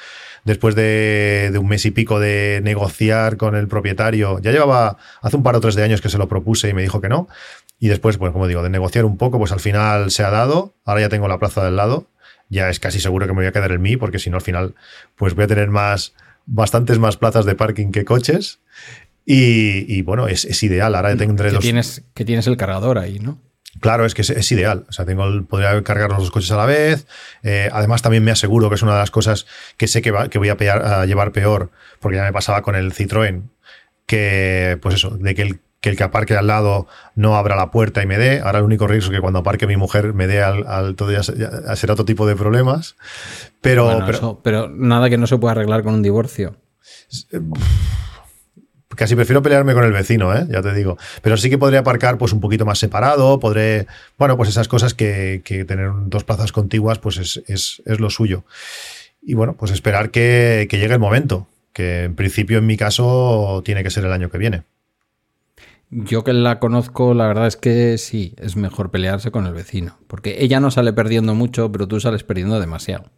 Después 0.45 0.75
de, 0.75 1.51
de, 1.53 1.59
un 1.59 1.69
mes 1.69 1.85
y 1.87 1.91
pico 1.91 2.21
de 2.21 2.61
negociar 2.63 3.37
con 3.37 3.55
el 3.55 3.69
propietario, 3.69 4.39
ya 4.41 4.51
llevaba 4.51 4.99
hace 5.23 5.37
un 5.37 5.43
par 5.43 5.57
o 5.57 5.61
tres 5.61 5.75
de 5.75 5.83
años 5.83 6.01
que 6.01 6.09
se 6.09 6.19
lo 6.19 6.29
propuse 6.29 6.69
y 6.69 6.75
me 6.75 6.83
dijo 6.83 7.01
que 7.01 7.09
no. 7.09 7.29
Y 7.79 7.89
después, 7.89 8.17
pues 8.19 8.33
como 8.33 8.47
digo, 8.47 8.63
de 8.63 8.71
negociar 8.71 9.05
un 9.05 9.17
poco, 9.17 9.39
pues 9.39 9.53
al 9.53 9.61
final 9.61 10.11
se 10.11 10.23
ha 10.23 10.31
dado. 10.31 10.75
Ahora 10.85 11.03
ya 11.03 11.09
tengo 11.09 11.29
la 11.29 11.39
plaza 11.39 11.65
del 11.65 11.77
lado. 11.77 12.09
Ya 12.49 12.69
es 12.69 12.79
casi 12.79 13.01
seguro 13.01 13.27
que 13.27 13.33
me 13.33 13.39
voy 13.39 13.47
a 13.47 13.53
quedar 13.53 13.73
en 13.73 13.83
mí, 13.83 13.97
porque 13.97 14.19
si 14.19 14.31
no, 14.31 14.37
al 14.37 14.43
final, 14.43 14.75
pues 15.17 15.35
voy 15.35 15.45
a 15.45 15.49
tener 15.49 15.69
más, 15.69 16.15
bastantes 16.47 16.99
más 16.99 17.17
plazas 17.17 17.45
de 17.45 17.55
parking 17.55 17.91
que 17.91 18.05
coches. 18.05 18.61
Y, 19.27 20.03
bueno, 20.03 20.29
es, 20.29 20.63
ideal. 20.63 20.95
Ahora 20.95 21.17
tendré 21.17 21.51
que 21.51 21.59
Tienes, 21.59 22.03
que 22.15 22.25
tienes 22.25 22.47
el 22.47 22.57
cargador 22.57 22.99
ahí, 22.99 23.19
¿no? 23.19 23.41
Claro, 23.81 24.05
es 24.05 24.15
que 24.15 24.23
es, 24.23 24.53
ideal. 24.53 24.87
O 24.89 24.93
sea, 24.93 25.05
tengo 25.05 25.25
podría 25.47 25.83
cargar 25.83 26.11
los 26.11 26.21
dos 26.21 26.31
coches 26.31 26.51
a 26.53 26.57
la 26.57 26.67
vez. 26.67 27.07
Eh, 27.43 27.69
además, 27.73 28.03
también 28.03 28.23
me 28.23 28.31
aseguro 28.31 28.69
que 28.69 28.77
es 28.77 28.83
una 28.83 28.93
de 28.93 29.01
las 29.01 29.11
cosas 29.11 29.47
que 29.77 29.89
sé 29.89 30.03
que, 30.03 30.13
que 30.31 30.39
voy 30.39 30.49
a, 30.49 30.55
a, 30.55 31.07
llevar 31.07 31.33
peor, 31.33 31.71
porque 32.01 32.17
ya 32.17 32.25
me 32.25 32.33
pasaba 32.33 32.63
con 32.63 32.77
el 32.77 32.93
Citroën, 32.93 33.49
que, 34.07 34.79
pues 34.81 34.95
eso, 34.97 35.11
de 35.11 35.35
que 35.35 35.43
el 35.43 35.61
que 35.85 35.91
el 35.91 35.99
que 35.99 36.05
aparque 36.05 36.35
al 36.35 36.47
lado 36.47 36.87
no 37.15 37.37
abra 37.37 37.57
la 37.57 37.71
puerta 37.71 38.03
y 38.03 38.07
me 38.07 38.17
dé. 38.17 38.41
Ahora 38.41 38.61
el 38.61 38.65
único 38.65 38.87
riesgo 38.87 39.13
es 39.13 39.19
que 39.19 39.21
cuando 39.21 39.41
aparque 39.41 39.67
mi 39.67 39.77
mujer 39.77 40.15
me 40.15 40.27
dé 40.27 40.43
al, 40.43 40.95
todo 40.97 41.13
ya, 41.13 41.23
será 41.23 41.93
otro 41.93 42.07
tipo 42.07 42.27
de 42.27 42.35
problemas. 42.35 42.97
Pero, 43.61 44.41
pero, 44.43 44.71
nada 44.71 45.11
que 45.11 45.19
no 45.19 45.27
se 45.27 45.37
pueda 45.37 45.53
arreglar 45.53 45.83
con 45.83 45.93
un 45.93 46.03
divorcio. 46.03 46.57
Eh, 47.33 47.41
casi 48.97 49.15
prefiero 49.15 49.43
pelearme 49.43 49.75
con 49.75 49.85
el 49.85 49.93
vecino, 49.93 50.35
¿eh? 50.35 50.47
ya 50.49 50.63
te 50.63 50.73
digo. 50.73 50.97
Pero 51.21 51.37
sí 51.37 51.51
que 51.51 51.59
podría 51.59 51.81
aparcar 51.81 52.17
pues 52.17 52.33
un 52.33 52.41
poquito 52.41 52.65
más 52.65 52.79
separado, 52.79 53.39
podré, 53.39 53.87
bueno, 54.17 54.39
pues 54.39 54.49
esas 54.49 54.69
cosas 54.69 54.95
que, 54.95 55.43
tener 55.69 55.91
dos 56.07 56.25
plazas 56.25 56.51
contiguas 56.51 56.99
pues 56.99 57.43
es, 57.47 57.83
lo 57.85 58.09
suyo. 58.09 58.45
Y 59.21 59.35
bueno, 59.35 59.55
pues 59.55 59.71
esperar 59.71 60.11
que 60.11 60.67
llegue 60.71 60.95
el 60.95 60.99
momento, 60.99 61.47
que 61.75 62.05
en 62.05 62.15
principio 62.15 62.57
en 62.57 62.65
mi 62.65 62.79
caso 62.79 63.61
tiene 63.67 63.83
que 63.83 63.91
ser 63.91 64.07
el 64.07 64.13
año 64.13 64.31
que 64.31 64.39
viene. 64.39 64.63
Yo 65.97 66.25
que 66.25 66.33
la 66.33 66.59
conozco, 66.59 67.15
la 67.15 67.29
verdad 67.29 67.47
es 67.47 67.57
que 67.57 67.99
sí, 67.99 68.35
es 68.39 68.57
mejor 68.57 68.91
pelearse 68.91 69.31
con 69.31 69.47
el 69.47 69.55
vecino, 69.55 69.97
porque 70.09 70.43
ella 70.43 70.59
no 70.59 70.73
sale 70.73 70.93
perdiendo 70.93 71.37
mucho, 71.37 71.71
pero 71.71 71.87
tú 71.87 72.01
sales 72.01 72.25
perdiendo 72.25 72.59
demasiado. 72.59 73.13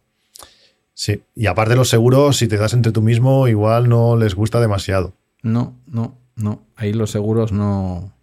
Sí, 0.93 1.23
y 1.33 1.47
aparte 1.47 1.75
los 1.75 1.89
seguros, 1.89 2.37
si 2.37 2.47
te 2.47 2.55
das 2.57 2.73
entre 2.73 2.91
tú 2.91 3.01
mismo, 3.01 3.47
igual 3.47 3.89
no 3.89 4.15
les 4.15 4.35
gusta 4.35 4.59
demasiado. 4.61 5.15
No, 5.41 5.73
no, 5.87 6.19
no, 6.35 6.67
ahí 6.75 6.93
los 6.93 7.09
seguros 7.09 7.51
no, 7.51 8.13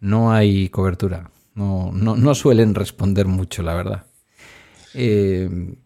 no 0.00 0.32
hay 0.32 0.70
cobertura, 0.70 1.30
no, 1.54 1.90
no, 1.92 2.16
no 2.16 2.34
suelen 2.34 2.74
responder 2.74 3.26
mucho, 3.26 3.62
la 3.62 3.74
verdad. 3.74 4.06
Eh, 4.94 5.76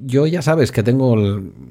yo 0.00 0.26
ya 0.26 0.42
sabes 0.42 0.72
que 0.72 0.82
tengo, 0.82 1.14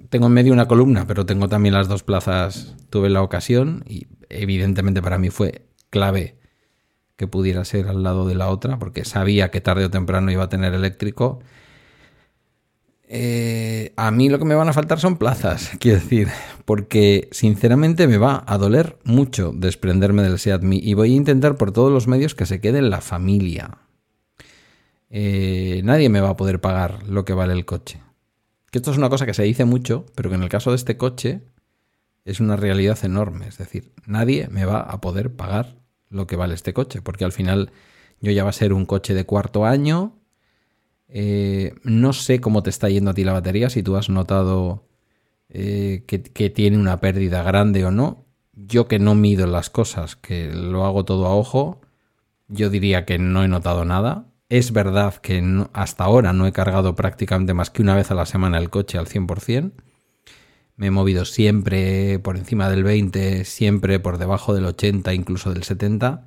tengo 0.09 0.27
en 0.27 0.33
medio 0.33 0.53
una 0.53 0.67
columna, 0.67 1.07
pero 1.07 1.25
tengo 1.25 1.47
también 1.47 1.73
las 1.73 1.87
dos 1.87 2.03
plazas. 2.03 2.75
Tuve 2.89 3.09
la 3.09 3.21
ocasión 3.21 3.83
y 3.87 4.07
evidentemente 4.29 5.01
para 5.01 5.17
mí 5.17 5.29
fue 5.29 5.65
clave 5.89 6.37
que 7.15 7.27
pudiera 7.27 7.63
ser 7.65 7.87
al 7.87 8.03
lado 8.03 8.27
de 8.27 8.35
la 8.35 8.49
otra, 8.49 8.77
porque 8.77 9.05
sabía 9.05 9.51
que 9.51 9.61
tarde 9.61 9.85
o 9.85 9.89
temprano 9.89 10.31
iba 10.31 10.43
a 10.43 10.49
tener 10.49 10.73
eléctrico. 10.73 11.39
Eh, 13.07 13.93
a 13.95 14.11
mí 14.11 14.29
lo 14.29 14.39
que 14.39 14.45
me 14.45 14.55
van 14.55 14.67
a 14.67 14.73
faltar 14.73 14.99
son 14.99 15.17
plazas, 15.17 15.71
quiero 15.79 15.99
decir, 15.99 16.27
porque 16.65 17.29
sinceramente 17.31 18.07
me 18.07 18.17
va 18.17 18.43
a 18.47 18.57
doler 18.57 18.97
mucho 19.03 19.51
desprenderme 19.55 20.23
del 20.23 20.39
Seat 20.39 20.63
y 20.63 20.93
voy 20.95 21.13
a 21.13 21.15
intentar 21.15 21.55
por 21.55 21.71
todos 21.71 21.91
los 21.91 22.07
medios 22.07 22.35
que 22.35 22.45
se 22.45 22.59
quede 22.59 22.79
en 22.79 22.89
la 22.89 23.01
familia. 23.01 23.77
Eh, 25.09 25.81
nadie 25.83 26.09
me 26.09 26.19
va 26.19 26.29
a 26.29 26.37
poder 26.37 26.59
pagar 26.59 27.07
lo 27.07 27.23
que 27.25 27.33
vale 27.33 27.53
el 27.53 27.65
coche. 27.65 28.01
Que 28.71 28.79
esto 28.79 28.91
es 28.91 28.97
una 28.97 29.09
cosa 29.09 29.25
que 29.25 29.33
se 29.33 29.43
dice 29.43 29.63
mucho, 29.63 30.05
pero 30.15 30.29
que 30.29 30.35
en 30.35 30.43
el 30.43 30.49
caso 30.49 30.71
de 30.71 30.75
este 30.75 30.97
coche 30.97 31.43
es 32.25 32.39
una 32.39 32.55
realidad 32.55 32.97
enorme. 33.03 33.47
Es 33.47 33.57
decir, 33.57 33.93
nadie 34.05 34.49
me 34.49 34.65
va 34.65 34.81
a 34.81 34.99
poder 34.99 35.33
pagar 35.35 35.77
lo 36.09 36.27
que 36.27 36.35
vale 36.35 36.55
este 36.55 36.73
coche, 36.73 37.01
porque 37.01 37.23
al 37.23 37.31
final 37.31 37.71
yo 38.19 38.31
ya 38.31 38.43
va 38.43 38.49
a 38.49 38.53
ser 38.53 38.73
un 38.73 38.85
coche 38.85 39.13
de 39.13 39.25
cuarto 39.25 39.65
año. 39.65 40.17
Eh, 41.07 41.75
no 41.83 42.13
sé 42.13 42.41
cómo 42.41 42.63
te 42.63 42.71
está 42.71 42.89
yendo 42.89 43.11
a 43.11 43.13
ti 43.13 43.23
la 43.23 43.33
batería, 43.33 43.69
si 43.69 43.83
tú 43.83 43.95
has 43.95 44.09
notado 44.09 44.87
eh, 45.49 46.03
que, 46.07 46.49
tiene 46.49 46.77
una 46.77 46.99
pérdida 46.99 47.43
grande 47.43 47.85
o 47.85 47.91
no. 47.91 48.25
Yo 48.53 48.87
que 48.87 48.99
no 48.99 49.15
mido 49.15 49.47
las 49.47 49.69
cosas, 49.69 50.15
que 50.15 50.51
lo 50.51 50.85
hago 50.85 51.05
todo 51.05 51.27
a 51.27 51.35
ojo, 51.35 51.81
yo 52.47 52.69
diría 52.69 53.05
que 53.05 53.19
no 53.19 53.43
he 53.43 53.47
notado 53.47 53.85
nada. 53.85 54.25
Es 54.49 54.71
verdad 54.71 55.15
que 55.15 55.43
hasta 55.73 56.03
ahora 56.03 56.33
no 56.33 56.47
he 56.47 56.51
cargado 56.51 56.95
prácticamente 56.95 57.53
más 57.53 57.69
que 57.69 57.81
una 57.81 57.95
vez 57.95 58.11
a 58.11 58.15
la 58.15 58.25
semana 58.25 58.57
el 58.57 58.69
coche 58.69 58.97
al 58.97 59.07
100%. 59.07 59.73
Me 60.77 60.87
he 60.87 60.91
movido 60.91 61.25
siempre 61.25 62.19
por 62.19 62.35
encima 62.37 62.69
del 62.69 62.83
20, 62.83 63.45
siempre 63.45 63.99
por 63.99 64.17
debajo 64.17 64.53
del 64.53 64.65
80, 64.65 65.13
incluso 65.13 65.53
del 65.53 65.63
70. 65.63 66.25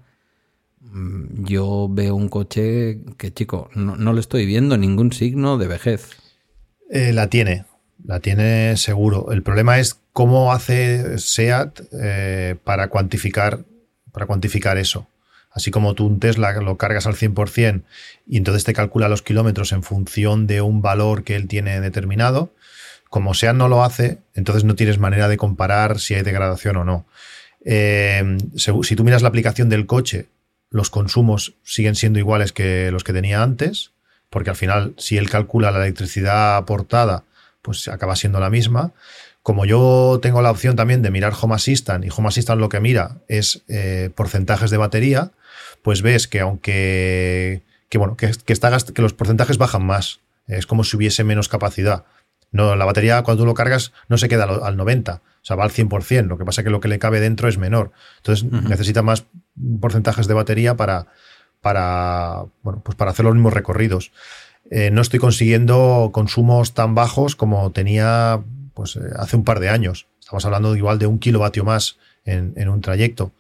Mm, 0.81 1.45
yo 1.45 1.89
veo 1.91 2.15
un 2.15 2.29
coche 2.29 3.01
que, 3.19 3.33
chico, 3.33 3.71
no, 3.75 4.13
le 4.13 4.21
estoy 4.21 4.47
viendo 4.47 4.79
ningún 4.79 5.13
signo 5.13 5.59
de 5.59 5.67
vejez. 5.67 6.11
Eh, 6.91 7.13
la 7.13 7.29
tiene, 7.29 7.67
la 8.05 8.21
tiene 8.21 8.77
seguro. 8.77 9.33
El 9.33 9.43
problema 9.43 9.79
es 9.79 10.01
cómo 10.13 10.53
hace 10.53 11.19
SEAT 11.19 11.81
eh, 11.93 12.57
para, 12.65 12.89
cuantificar, 12.89 13.65
para 14.13 14.27
cuantificar 14.27 14.79
eso. 14.79 15.07
Así 15.51 15.71
como 15.71 15.95
tú 15.95 16.07
un 16.07 16.21
Tesla 16.21 16.53
lo 16.53 16.77
cargas 16.77 17.07
al 17.07 17.17
100% 17.17 17.83
y 18.27 18.37
entonces 18.37 18.65
te 18.65 18.73
calcula 18.73 19.09
los 19.09 19.23
kilómetros 19.23 19.73
en 19.73 19.83
función 19.83 20.47
de 20.47 20.61
un 20.61 20.83
valor 20.83 21.25
que 21.25 21.37
él 21.37 21.49
tiene 21.49 21.81
determinado, 21.81 22.53
como 23.09 23.35
SEAT 23.35 23.55
no 23.55 23.69
lo 23.69 23.85
hace, 23.85 24.19
entonces 24.35 24.65
no 24.65 24.75
tienes 24.75 24.99
manera 24.99 25.29
de 25.29 25.37
comparar 25.37 25.99
si 25.99 26.15
hay 26.15 26.23
degradación 26.23 26.77
o 26.77 26.85
no. 26.85 27.07
Eh, 27.65 28.39
si 28.57 28.97
tú 28.97 29.05
miras 29.05 29.23
la 29.23 29.29
aplicación 29.29 29.69
del 29.69 29.87
coche, 29.87 30.27
los 30.71 30.91
consumos 30.91 31.55
siguen 31.63 31.95
siendo 31.95 32.19
iguales 32.19 32.53
que 32.53 32.91
los 32.91 33.05
que 33.05 33.13
tenía 33.13 33.43
antes, 33.43 33.93
porque 34.31 34.51
al 34.51 34.57
final, 34.57 34.95
si 34.99 35.17
él 35.17 35.31
calcula 35.31 35.71
la 35.71 35.79
electricidad 35.79 36.57
aportada, 36.57 37.25
pues 37.63 37.89
acaba 37.89 38.17
siendo 38.17 38.41
la 38.41 38.51
misma. 38.51 38.93
Como 39.43 39.65
yo 39.65 40.19
tengo 40.21 40.43
la 40.43 40.51
opción 40.51 40.77
también 40.77 41.01
de 41.03 41.11
mirar 41.11 41.33
Home 41.41 41.55
Assistant 41.55 42.05
y 42.05 42.11
Home 42.15 42.29
Assistant 42.29 42.61
lo 42.61 42.69
que 42.69 42.81
mira 42.81 43.17
es 43.29 43.63
eh, 43.69 44.11
porcentajes 44.15 44.71
de 44.71 44.77
batería, 44.77 45.31
pues 45.83 46.03
ves 46.03 46.29
que 46.29 46.41
aunque 46.41 47.63
que 47.89 47.99
bueno, 47.99 48.17
que, 48.17 48.27
está, 48.47 48.77
que 48.95 49.03
los 49.03 49.15
porcentajes 49.15 49.59
bajan 49.59 49.85
más, 49.85 50.21
es 50.47 50.67
como 50.67 50.85
si 50.85 50.97
hubiese 50.97 51.25
menos 51.25 51.49
capacidad. 51.49 52.05
No, 52.51 52.77
la 52.77 52.85
batería 52.85 53.23
cuando 53.23 53.43
tú 53.43 53.47
lo 53.47 53.55
cargas 53.55 53.93
no 54.09 54.17
se 54.17 54.29
queda 54.29 54.45
al 54.45 54.77
90, 54.77 55.15
o 55.15 55.21
sea, 55.43 55.57
va 55.57 55.65
al 55.65 55.71
100%, 55.71 56.27
lo 56.27 56.39
que 56.39 56.45
pasa 56.45 56.63
es 56.63 56.65
que 56.65 56.71
lo 56.71 56.81
que 56.81 56.89
le 56.89 56.99
cabe 56.99 57.21
dentro 57.21 57.49
es 57.49 57.59
menor. 57.59 57.93
Entonces 58.19 58.51
necesita 58.51 59.03
más 59.03 59.27
porcentajes 59.81 60.27
de 60.27 60.35
batería 60.35 60.77
para, 60.77 61.09
para, 61.61 62.45
bueno, 62.63 62.81
pues 62.85 62.97
para 62.97 63.11
hacer 63.11 63.25
los 63.25 63.35
mismos 63.35 63.53
recorridos. 63.53 64.13
Eh, 64.71 64.91
no 64.91 65.01
estoy 65.01 65.19
consiguiendo 65.19 66.11
consumos 66.13 66.75
tan 66.75 66.95
bajos 66.95 67.37
como 67.37 67.73
tenía 67.73 68.43
pues, 68.75 68.97
eh, 68.97 69.01
hace 69.17 69.37
un 69.37 69.45
par 69.45 69.61
de 69.61 69.71
años. 69.71 70.07
Estamos 70.21 70.45
hablando 70.45 70.77
igual 70.77 70.99
de 70.99 71.07
un 71.07 71.19
kilovatio 71.19 71.65
más 71.65 71.97
en, 72.25 72.69
un 72.69 72.81
trayecto. 72.81 73.33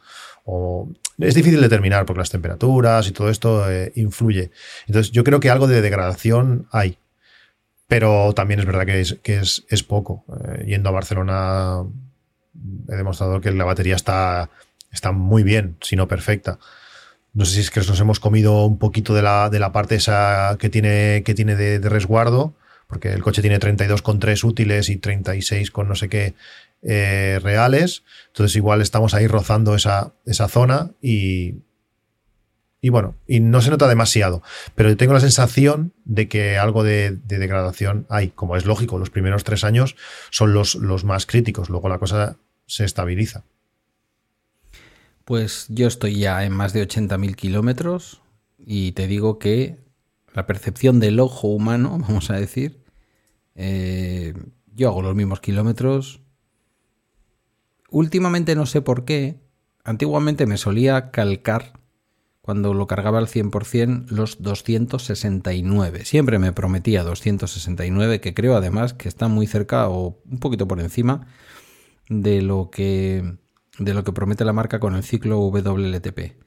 O, 0.44 0.88
es 1.18 1.34
difícil 1.34 1.60
determinar 1.60 2.06
porque 2.06 2.20
las 2.20 2.30
temperaturas 2.30 3.06
y 3.08 3.12
todo 3.12 3.28
esto 3.28 3.70
eh, 3.70 3.92
influye. 3.96 4.50
Entonces 4.86 5.12
yo 5.12 5.24
creo 5.24 5.40
que 5.40 5.50
algo 5.50 5.66
de 5.66 5.82
degradación 5.82 6.66
hay. 6.70 6.98
Pero 7.88 8.34
también 8.34 8.60
es 8.60 8.66
verdad 8.66 8.86
que 8.86 9.00
es, 9.00 9.18
que 9.22 9.38
es, 9.40 9.82
poco. 9.82 10.24
Eh, 10.44 10.66
yendo 10.66 10.90
a 10.90 10.92
Barcelona 10.92 11.84
he 12.88 12.96
demostrado 12.96 13.40
que 13.40 13.50
la 13.50 13.64
batería 13.64 13.96
está, 13.96 14.50
está 14.92 15.12
muy 15.12 15.42
bien, 15.42 15.76
si 15.80 15.96
no 15.96 16.06
perfecta. 16.06 16.58
No 17.32 17.46
sé 17.46 17.54
si 17.54 17.60
es 17.60 17.70
que 17.70 17.80
nos 17.80 17.98
hemos 18.00 18.20
comido 18.20 18.66
un 18.66 18.78
poquito 18.78 19.14
de 19.14 19.22
la, 19.22 19.48
de 19.48 19.58
la 19.58 19.72
parte 19.72 19.94
esa 19.94 20.56
que 20.58 20.68
tiene, 20.68 21.22
que 21.24 21.34
tiene 21.34 21.56
de, 21.56 21.78
resguardo, 21.88 22.54
porque 22.88 23.10
el 23.12 23.22
coche 23.22 23.40
tiene 23.40 23.58
32,3 23.58 24.44
útiles 24.44 24.90
y 24.90 24.96
36 24.96 25.70
con 25.70 25.88
no 25.88 25.94
sé 25.94 26.08
qué 26.10 26.34
eh, 26.82 27.38
reales. 27.42 28.02
Entonces 28.28 28.56
igual 28.56 28.82
estamos 28.82 29.14
ahí 29.14 29.26
rozando 29.26 29.74
esa, 29.74 30.12
esa 30.26 30.48
zona 30.48 30.90
y, 31.00 31.56
y 32.80 32.90
bueno, 32.90 33.16
y 33.26 33.40
no 33.40 33.60
se 33.60 33.70
nota 33.70 33.88
demasiado, 33.88 34.42
pero 34.74 34.96
tengo 34.96 35.12
la 35.12 35.20
sensación 35.20 35.92
de 36.04 36.28
que 36.28 36.58
algo 36.58 36.84
de, 36.84 37.10
degradación 37.10 38.06
hay, 38.08 38.28
como 38.28 38.56
es 38.56 38.66
lógico, 38.66 38.98
los 38.98 39.10
primeros 39.10 39.42
tres 39.42 39.64
años 39.64 39.96
son 40.30 40.54
los, 40.54 40.76
los 40.76 41.04
más 41.04 41.26
críticos, 41.26 41.70
luego 41.70 41.88
la 41.88 41.98
cosa 41.98 42.36
se 42.66 42.84
estabiliza. 42.84 43.44
Pues 45.24 45.66
yo 45.68 45.88
estoy 45.88 46.20
ya 46.20 46.44
en 46.44 46.52
más 46.52 46.72
de 46.72 46.86
80.000 46.86 47.34
kilómetros 47.34 48.22
y 48.64 48.92
te 48.92 49.06
digo 49.08 49.38
que 49.38 49.78
la 50.32 50.46
percepción 50.46 51.00
del 51.00 51.18
ojo 51.18 51.48
humano, 51.48 51.98
vamos 52.00 52.30
a 52.30 52.34
decir, 52.34 52.80
eh, 53.56 54.34
yo 54.74 54.88
hago 54.88 55.02
los 55.02 55.16
mismos 55.16 55.40
kilómetros. 55.40 56.20
Últimamente 57.90 58.54
no 58.54 58.66
sé 58.66 58.82
por 58.82 59.04
qué, 59.04 59.40
antiguamente 59.82 60.46
me 60.46 60.58
solía 60.58 61.10
calcar 61.10 61.72
cuando 62.48 62.72
lo 62.72 62.86
cargaba 62.86 63.18
al 63.18 63.26
100% 63.26 64.08
los 64.08 64.40
269. 64.42 66.06
Siempre 66.06 66.38
me 66.38 66.54
prometía 66.54 67.02
269, 67.02 68.22
que 68.22 68.32
creo 68.32 68.56
además 68.56 68.94
que 68.94 69.06
está 69.06 69.28
muy 69.28 69.46
cerca 69.46 69.90
o 69.90 70.18
un 70.24 70.38
poquito 70.38 70.66
por 70.66 70.80
encima 70.80 71.26
de 72.08 72.40
lo 72.40 72.70
que 72.70 73.36
de 73.78 73.92
lo 73.92 74.02
que 74.02 74.12
promete 74.12 74.46
la 74.46 74.54
marca 74.54 74.80
con 74.80 74.94
el 74.94 75.02
ciclo 75.02 75.40
WLTP. 75.40 76.38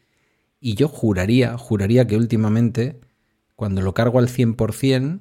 Y 0.59 0.73
yo 0.73 0.87
juraría, 0.87 1.55
juraría 1.59 2.07
que 2.07 2.17
últimamente 2.17 2.99
cuando 3.55 3.83
lo 3.83 3.93
cargo 3.93 4.17
al 4.17 4.27
100% 4.27 5.19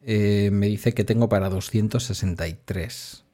eh, 0.00 0.50
me 0.52 0.66
dice 0.66 0.94
que 0.94 1.04
tengo 1.04 1.28
para 1.28 1.48
263 1.48 3.24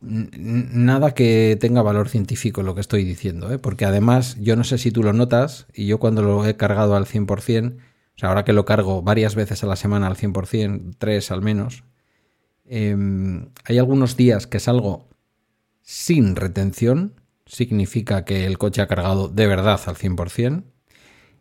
nada 0.00 1.12
que 1.12 1.56
tenga 1.60 1.82
valor 1.82 2.08
científico 2.08 2.62
lo 2.62 2.74
que 2.74 2.80
estoy 2.80 3.04
diciendo, 3.04 3.52
¿eh? 3.52 3.58
porque 3.58 3.84
además 3.84 4.36
yo 4.40 4.54
no 4.54 4.64
sé 4.64 4.78
si 4.78 4.92
tú 4.92 5.02
lo 5.02 5.12
notas 5.12 5.66
y 5.74 5.86
yo 5.86 5.98
cuando 5.98 6.22
lo 6.22 6.46
he 6.46 6.56
cargado 6.56 6.94
al 6.94 7.06
100%, 7.06 7.76
o 7.76 7.80
sea, 8.16 8.28
ahora 8.28 8.44
que 8.44 8.52
lo 8.52 8.64
cargo 8.64 9.02
varias 9.02 9.34
veces 9.34 9.62
a 9.64 9.66
la 9.66 9.76
semana 9.76 10.06
al 10.06 10.16
100%, 10.16 10.94
tres 10.98 11.30
al 11.30 11.42
menos, 11.42 11.84
em, 12.64 13.50
hay 13.64 13.78
algunos 13.78 14.16
días 14.16 14.46
que 14.46 14.60
salgo 14.60 15.08
sin 15.82 16.36
retención, 16.36 17.14
significa 17.46 18.24
que 18.24 18.46
el 18.46 18.58
coche 18.58 18.82
ha 18.82 18.86
cargado 18.86 19.28
de 19.28 19.46
verdad 19.46 19.80
al 19.86 19.96
100%, 19.96 20.64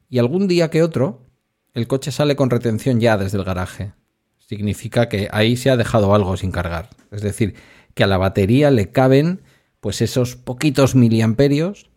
y 0.10 0.20
algún 0.20 0.48
día 0.48 0.70
que 0.70 0.84
otro, 0.84 1.26
el 1.74 1.88
coche 1.88 2.12
sale 2.12 2.36
con 2.36 2.50
retención 2.50 3.00
ya 3.00 3.18
desde 3.18 3.38
el 3.38 3.44
garaje. 3.44 3.94
Significa 4.38 5.10
que 5.10 5.28
ahí 5.32 5.58
se 5.58 5.70
ha 5.70 5.78
dejado 5.78 6.16
algo 6.16 6.38
sin 6.38 6.52
cargar. 6.52 6.90
Es 7.12 7.22
decir, 7.22 7.56
que 7.98 8.06
a 8.06 8.08
la 8.08 8.18
batería 8.18 8.72
le 8.72 8.92
caben 8.92 9.42
pues 9.82 10.02
esos 10.02 10.36
poquitos 10.38 10.96
miliamperios 10.96 11.90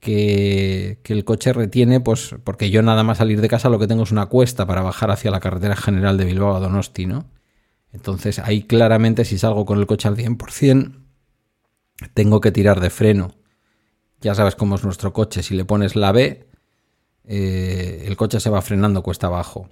que, 0.00 0.98
que, 1.02 1.12
el 1.12 1.24
coche 1.24 1.52
retiene, 1.52 2.00
pues 2.00 2.34
porque 2.44 2.70
yo 2.70 2.82
nada 2.82 3.04
más 3.04 3.18
salir 3.18 3.40
de 3.40 3.48
casa 3.48 3.68
lo 3.68 3.78
que 3.78 3.86
tengo 3.86 4.02
es 4.02 4.12
una 4.12 4.26
cuesta 4.26 4.66
para 4.66 4.82
bajar 4.82 5.10
hacia 5.10 5.30
la 5.30 5.40
carretera 5.40 5.76
general 5.76 6.18
de 6.18 6.24
Bilbao 6.24 6.56
a 6.56 6.60
Donosti, 6.60 7.06
¿no? 7.06 7.30
Entonces 7.92 8.38
ahí 8.38 8.62
claramente 8.62 9.24
si 9.24 9.38
salgo 9.38 9.64
con 9.64 9.78
el 9.78 9.86
coche 9.86 10.08
al 10.08 10.16
100%, 10.16 10.96
tengo 12.14 12.40
que 12.40 12.50
tirar 12.52 12.80
de 12.80 12.90
freno. 12.90 13.34
Ya 14.20 14.34
sabes 14.34 14.54
cómo 14.54 14.74
es 14.74 14.84
nuestro 14.84 15.12
coche, 15.12 15.42
si 15.42 15.54
le 15.54 15.64
pones 15.64 15.96
la 15.96 16.12
B, 16.12 16.48
eh, 17.24 18.04
el 18.06 18.16
coche 18.16 18.40
se 18.40 18.50
va 18.50 18.62
frenando 18.62 19.02
cuesta 19.02 19.28
abajo. 19.28 19.68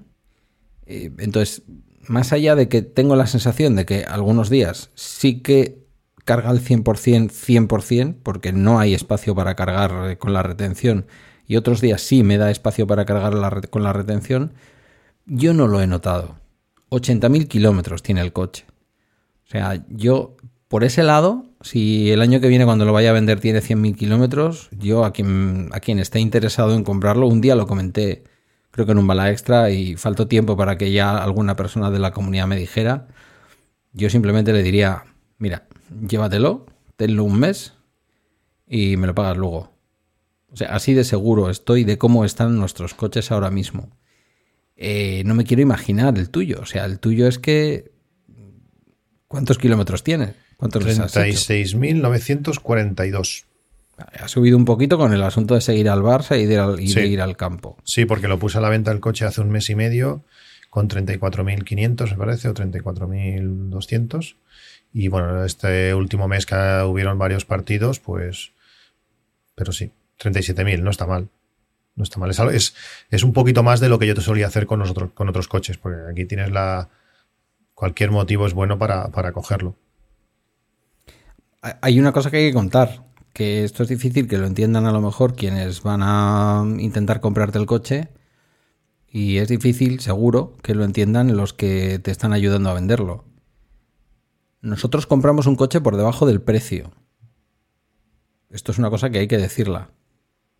Eh, 0.87 1.11
entonces 1.19 1.63
más 2.07 2.33
allá 2.33 2.55
de 2.55 2.69
que 2.69 2.83
tengo 2.83 3.17
la 3.17 3.27
sensación 3.27 3.77
de 3.77 3.87
que 3.87 4.05
algunos 4.05 4.51
días 4.51 4.91
sí 4.95 5.41
que 5.41 5.87
carga 6.25 6.51
al 6.51 6.61
100%, 6.61 7.31
100%, 7.31 8.17
porque 8.23 8.53
no 8.53 8.79
hay 8.79 8.95
espacio 8.95 9.35
para 9.35 9.55
cargar 9.55 10.11
eh, 10.11 10.19
con 10.19 10.33
la 10.33 10.43
retención, 10.43 11.07
y 11.47 11.57
otros 11.57 11.81
días 11.81 12.03
sí 12.03 12.23
me 12.23 12.37
da 12.37 12.51
espacio 12.51 12.87
para 12.87 13.07
cargar 13.07 13.69
con 13.71 13.83
la 13.83 13.95
retención, 13.95 14.53
yo 15.25 15.55
no 15.55 15.67
lo 15.67 15.81
he 15.81 15.87
notado. 15.87 16.37
80.000 16.91 17.49
kilómetros 17.49 18.03
tiene 18.03 18.21
el 18.21 18.35
coche. 18.35 18.67
O 19.47 19.51
sea, 19.51 19.83
yo, 19.89 20.37
por 20.69 20.85
ese 20.85 21.03
lado, 21.03 21.47
si 21.63 22.11
el 22.11 22.21
año 22.21 22.41
que 22.41 22.49
viene 22.49 22.67
cuando 22.67 22.85
lo 22.85 22.93
vaya 22.93 23.11
a 23.11 23.15
vender 23.15 23.41
tiene 23.41 23.61
100.000 23.61 23.97
kilómetros, 23.97 24.69
yo 24.73 25.07
a 25.07 25.13
quien, 25.15 25.71
a 25.73 25.81
quien 25.81 25.99
esté 25.99 26.21
interesado 26.21 26.75
en 26.75 26.85
comprarlo, 26.85 27.27
un 27.27 27.41
día 27.41 27.55
lo 27.55 27.67
comenté 27.67 28.25
creo 28.79 28.87
que 28.87 28.93
en 28.93 28.99
un 28.99 29.09
bala 29.09 29.33
extra 29.33 29.71
y 29.71 29.97
faltó 29.97 30.29
tiempo 30.29 30.57
para 30.57 30.79
que 30.79 30.93
ya 30.93 31.19
alguna 31.19 31.57
persona 31.57 31.91
de 31.91 31.99
la 31.99 32.13
comunidad 32.13 32.47
me 32.47 32.57
dijera, 32.57 33.09
yo 33.93 34.09
simplemente 34.09 34.53
le 34.53 34.63
diría, 34.63 35.03
mira, 35.39 35.67
llévatelo, 36.09 36.65
tenlo 36.95 37.25
un 37.25 37.41
mes 37.41 37.73
y 38.69 38.97
me 38.97 39.09
lo 39.09 39.17
pagas 39.17 39.37
luego. 39.37 39.73
O 40.53 40.57
sea, 40.57 40.77
así 40.77 40.95
de 40.95 41.03
seguro 41.03 41.51
estoy 41.51 41.83
de 41.83 41.99
cómo 41.99 42.25
están 42.25 42.57
nuestros 42.57 42.95
coches 42.95 43.33
ahora 43.33 43.51
mismo. 43.51 43.91
Eh, 44.77 45.25
no 45.27 45.35
me 45.35 45.43
quiero 45.43 45.61
imaginar 45.61 46.17
el 46.17 46.31
tuyo. 46.31 46.61
O 46.63 46.67
sea, 46.67 46.85
el 46.85 47.01
tuyo 47.01 47.27
es 47.27 47.41
que... 47.41 47.91
¿Cuántos 49.27 49.59
kilómetros 49.59 50.05
tiene? 50.05 50.35
¿Cuántos 50.57 50.87
36.942. 50.87 53.45
Ha 53.99 54.29
subido 54.29 54.57
un 54.57 54.65
poquito 54.65 54.97
con 54.97 55.13
el 55.13 55.23
asunto 55.23 55.55
de 55.55 55.61
seguir 55.61 55.89
al 55.89 56.03
Barça 56.03 56.41
y 56.41 56.47
de, 56.47 57.07
ir 57.07 57.21
al 57.21 57.37
campo. 57.37 57.77
Sí, 57.83 58.05
porque 58.05 58.29
lo 58.29 58.39
puse 58.39 58.59
a 58.59 58.61
la 58.61 58.69
venta 58.69 58.93
el 58.93 59.01
coche 59.01 59.25
hace 59.25 59.41
un 59.41 59.51
mes 59.51 59.69
y 59.71 59.75
medio 59.75 60.25
con 60.71 60.89
34.500, 60.89 62.11
me 62.11 62.17
parece, 62.17 62.49
o 62.49 62.55
34.200. 62.55 64.37
Y 64.93 65.09
bueno, 65.09 65.45
este 65.45 65.95
último 65.95 66.29
mes 66.29 66.47
que 66.47 66.55
hubieron 66.87 67.19
varios 67.19 67.45
partidos, 67.45 67.99
pues. 67.99 68.53
Pero 69.55 69.73
sí, 69.73 69.91
37.000, 70.21 70.81
no 70.81 70.91
está 70.91 71.07
mal. 71.07 71.29
No 71.97 72.05
está 72.05 72.21
mal. 72.21 72.31
Es, 72.31 72.75
es, 73.11 73.23
un 73.25 73.33
poquito 73.33 73.65
más 73.65 73.81
de 73.81 73.89
lo 73.89 73.99
que 73.99 74.07
yo 74.07 74.15
te 74.15 74.21
solía 74.21 74.47
hacer 74.47 74.67
con, 74.67 74.79
nosotros, 74.79 75.11
con 75.13 75.29
otros 75.29 75.49
coches, 75.49 75.79
porque 75.79 75.99
aquí 76.11 76.25
tienes 76.25 76.53
la. 76.53 76.89
Cualquier 77.75 78.11
motivo 78.11 78.47
es 78.47 78.55
bueno 78.55 78.79
para, 78.79 79.09
para 79.09 79.33
cogerlo. 79.33 79.77
Hay 81.61 81.99
una 81.99 82.13
cosa 82.13 82.31
que 82.31 82.37
hay 82.37 82.49
que 82.49 82.55
contar 82.55 83.08
que 83.39 83.63
esto 83.63 83.85
es 83.85 83.89
difícil 83.89 84.27
que 84.27 84.37
lo 84.37 84.49
entiendan 84.49 84.87
a 84.87 84.91
lo 84.91 85.01
mejor 85.01 85.37
quienes 85.37 85.85
van 85.85 86.01
a 86.03 86.65
intentar 86.81 87.21
comprarte 87.21 87.57
el 87.57 87.67
coche 87.67 88.09
y 89.09 89.37
es 89.37 89.47
difícil, 89.47 90.01
seguro, 90.01 90.57
que 90.61 90.75
lo 90.75 90.83
entiendan 90.83 91.37
los 91.37 91.53
que 91.53 92.01
te 92.01 92.11
están 92.11 92.33
ayudando 92.33 92.69
a 92.69 92.75
venderlo. 92.75 93.27
Nosotros 94.61 95.07
compramos 95.07 95.47
un 95.47 95.55
coche 95.55 95.81
por 95.81 95.97
debajo 95.97 96.27
del 96.27 96.41
precio. 96.41 96.91
Esto 98.51 98.73
es 98.73 98.79
una 98.79 98.91
cosa 98.91 99.09
que 99.11 99.21
hay 99.21 99.29
que 99.29 99.39
decirla. 99.39 99.93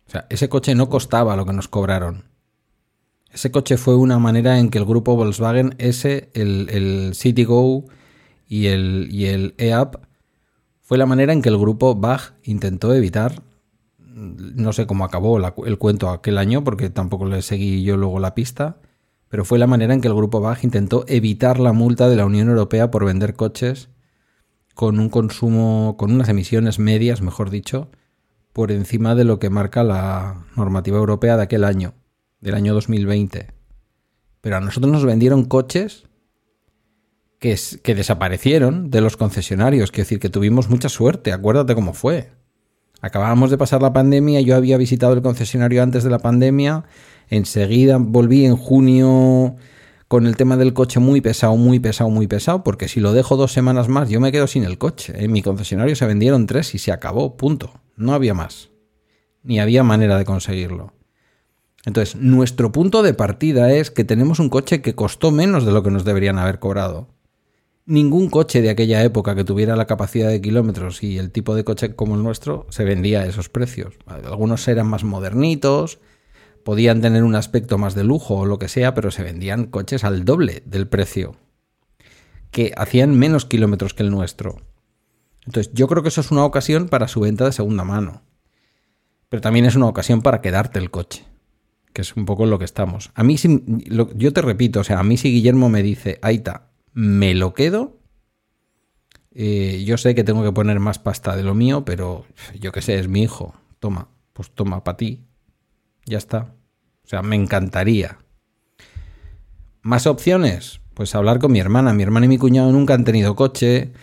O 0.07 0.11
sea, 0.11 0.25
ese 0.29 0.47
coche 0.47 0.73
no 0.73 0.87
costaba 0.87 1.35
lo 1.35 1.45
que 1.45 1.51
nos 1.51 1.67
cobraron. 1.67 2.29
Ese 3.29 3.51
coche 3.51 3.75
fue 3.75 3.97
una 3.97 4.19
manera 4.19 4.57
en 4.57 4.69
que 4.69 4.77
el 4.77 4.85
grupo 4.85 5.17
Volkswagen 5.17 5.75
S, 5.79 6.29
el, 6.33 6.69
el 6.69 7.11
y 8.47 8.67
el, 8.67 9.09
y 9.11 9.25
el 9.25 9.53
EAP 9.57 10.08
fue 10.89 10.97
la 10.97 11.05
manera 11.05 11.33
en 11.33 11.43
que 11.43 11.49
el 11.49 11.57
grupo 11.59 11.93
Bach 11.93 12.33
intentó 12.41 12.95
evitar, 12.95 13.43
no 13.99 14.73
sé 14.73 14.87
cómo 14.87 15.05
acabó 15.05 15.37
el 15.37 15.77
cuento 15.77 16.09
aquel 16.09 16.39
año, 16.39 16.63
porque 16.63 16.89
tampoco 16.89 17.27
le 17.27 17.43
seguí 17.43 17.83
yo 17.83 17.95
luego 17.95 18.17
la 18.19 18.33
pista, 18.33 18.77
pero 19.27 19.45
fue 19.45 19.59
la 19.59 19.67
manera 19.67 19.93
en 19.93 20.01
que 20.01 20.07
el 20.07 20.15
grupo 20.15 20.41
Bach 20.41 20.63
intentó 20.63 21.05
evitar 21.07 21.59
la 21.59 21.73
multa 21.73 22.09
de 22.09 22.15
la 22.15 22.25
Unión 22.25 22.49
Europea 22.49 22.89
por 22.89 23.05
vender 23.05 23.35
coches 23.35 23.89
con 24.73 24.99
un 24.99 25.09
consumo, 25.09 25.95
con 25.95 26.11
unas 26.11 26.27
emisiones 26.27 26.79
medias, 26.79 27.21
mejor 27.21 27.51
dicho, 27.51 27.91
por 28.51 28.71
encima 28.71 29.13
de 29.13 29.25
lo 29.25 29.37
que 29.37 29.51
marca 29.51 29.83
la 29.83 30.47
normativa 30.55 30.97
europea 30.97 31.37
de 31.37 31.43
aquel 31.43 31.65
año, 31.65 31.93
del 32.41 32.55
año 32.55 32.73
2020. 32.73 33.53
Pero 34.41 34.57
a 34.57 34.59
nosotros 34.59 34.91
nos 34.91 35.05
vendieron 35.05 35.45
coches 35.45 36.08
que, 37.39 37.95
desaparecieron 37.95 38.91
de 38.91 39.01
los 39.01 39.17
concesionarios. 39.17 39.91
Quiero 39.91 40.05
decir 40.05 40.19
que 40.19 40.29
tuvimos 40.29 40.69
mucha 40.69 40.89
suerte, 40.89 41.31
acuérdate 41.31 41.73
cómo 41.73 41.93
fue. 41.93 42.31
Acabábamos 43.01 43.49
de 43.49 43.57
pasar 43.57 43.81
la 43.81 43.93
pandemia, 43.93 44.41
yo 44.41 44.55
había 44.55 44.77
visitado 44.77 45.13
el 45.13 45.21
concesionario 45.21 45.81
antes 45.81 46.03
de 46.03 46.09
la 46.09 46.19
pandemia, 46.19 46.83
enseguida 47.29 47.97
volví 47.97 48.45
en 48.45 48.57
junio 48.57 49.55
con 50.09 50.27
el 50.27 50.35
tema 50.35 50.57
del 50.57 50.73
coche 50.73 50.99
muy 50.99 51.21
pesado, 51.21 51.55
muy 51.55 51.79
pesado, 51.79 52.09
muy 52.09 52.27
pesado, 52.27 52.63
porque 52.63 52.89
si 52.89 52.99
lo 52.99 53.13
dejo 53.13 53.37
dos 53.37 53.53
semanas 53.53 53.87
más 53.87 54.09
yo 54.09 54.19
me 54.19 54.33
quedo 54.33 54.47
sin 54.47 54.65
el 54.65 54.77
coche. 54.77 55.13
En 55.15 55.31
mi 55.31 55.41
concesionario 55.41 55.95
se 55.95 56.05
vendieron 56.05 56.45
tres 56.45 56.75
y 56.75 56.79
se 56.79 56.91
acabó, 56.91 57.37
punto. 57.37 57.79
No 57.95 58.13
había 58.13 58.33
más. 58.33 58.69
Ni 59.43 59.61
había 59.61 59.83
manera 59.83 60.17
de 60.17 60.25
conseguirlo. 60.25 60.93
Entonces, 61.85 62.17
nuestro 62.17 62.73
punto 62.73 63.01
de 63.01 63.13
partida 63.13 63.71
es 63.71 63.91
que 63.91 64.03
tenemos 64.03 64.39
un 64.39 64.49
coche 64.49 64.81
que 64.81 64.95
costó 64.95 65.31
menos 65.31 65.65
de 65.65 65.71
lo 65.71 65.83
que 65.83 65.91
nos 65.91 66.03
deberían 66.03 66.37
haber 66.37 66.59
cobrado 66.59 67.07
ningún 67.89 68.29
coche 68.29 68.61
de 68.61 68.69
aquella 68.69 69.03
época 69.03 69.35
que 69.35 69.43
tuviera 69.43 69.75
la 69.75 69.87
capacidad 69.87 70.29
de 70.29 70.39
kilómetros 70.39 71.01
y 71.03 71.17
el 71.17 71.31
tipo 71.31 71.55
de 71.55 71.63
coche 71.63 71.95
como 71.95 72.15
el 72.15 72.23
nuestro 72.23 72.67
se 72.69 72.83
vendía 72.85 73.21
a 73.21 73.25
esos 73.25 73.49
precios. 73.49 73.95
Algunos 74.05 74.67
eran 74.67 74.87
más 74.87 75.03
modernitos, 75.03 75.99
podían 76.63 77.01
tener 77.01 77.23
un 77.23 77.35
aspecto 77.35 77.79
más 77.79 77.95
de 77.95 78.03
lujo 78.03 78.35
o 78.35 78.45
lo 78.45 78.59
que 78.59 78.67
sea, 78.67 78.93
pero 78.93 79.09
se 79.09 79.23
vendían 79.23 79.65
coches 79.65 80.03
al 80.03 80.23
doble 80.23 80.61
del 80.65 80.87
precio. 80.87 81.35
que 82.51 82.73
hacían 82.77 83.17
menos 83.17 83.45
kilómetros 83.45 83.93
que 83.93 84.01
el 84.01 84.09
nuestro. 84.09 84.61
Entonces, 85.45 85.71
yo 85.73 85.87
creo 85.87 86.01
que 86.01 86.09
eso 86.09 86.21
es 86.21 86.31
una 86.31 86.45
ocasión 86.45 86.89
para 86.89 87.07
su 87.07 87.19
venta 87.19 87.45
de 87.45 87.51
segunda 87.51 87.83
mano. 87.83 88.23
Pero 89.29 89.41
también 89.41 89.65
es 89.65 89.75
una 89.75 89.85
ocasión 89.85 90.23
para 90.23 90.41
quedarte 90.41 90.79
el 90.79 90.89
coche, 90.89 91.25
que 91.93 92.01
es 92.01 92.15
un 92.15 92.25
poco 92.25 92.45
en 92.45 92.49
lo 92.49 92.57
que 92.57 92.65
estamos. 92.65 93.11
A 93.13 93.23
mí, 93.23 93.37
si, 93.37 93.63
yo 94.15 94.33
te 94.33 94.41
repito, 94.41 94.79
o 94.79 94.83
sea, 94.83 94.99
a 94.99 95.03
mí 95.03 95.17
si 95.17 95.31
Guillermo 95.31 95.69
me 95.69 95.83
dice, 95.83 96.17
Aita, 96.23 96.68
me 96.93 97.33
lo 97.35 97.53
quedo, 97.53 97.99
eh, 99.31 99.83
yo 99.85 99.97
sé 99.97 100.15
que 100.15 100.23
tengo 100.23 100.43
que 100.43 100.51
poner 100.51 100.79
más 100.79 100.99
pasta 100.99 101.35
de 101.35 101.43
lo 101.43 101.53
mío, 101.53 101.85
pero 101.85 102.25
yo 102.59 102.71
qué 102.71 102.81
sé, 102.81 102.99
es 102.99 103.07
mi 103.07 103.23
hijo. 103.23 103.53
Toma, 103.79 104.09
pues 104.33 104.51
toma 104.51 104.83
para 104.83 104.97
ti. 104.97 105.23
Ya 106.05 106.17
está. 106.17 106.55
O 107.03 107.07
sea, 107.07 107.21
me 107.21 107.35
encantaría. 107.35 108.19
¿Más 109.81 110.07
opciones? 110.07 110.81
Pues 110.93 111.15
hablar 111.15 111.39
con 111.39 111.51
mi 111.51 111.59
hermana. 111.59 111.93
Mi 111.93 112.03
hermana 112.03 112.25
y 112.25 112.29
mi 112.29 112.37
cuñado 112.37 112.71
nunca 112.71 112.95
han 112.95 113.05
tenido 113.05 113.35
coche. 113.35 113.93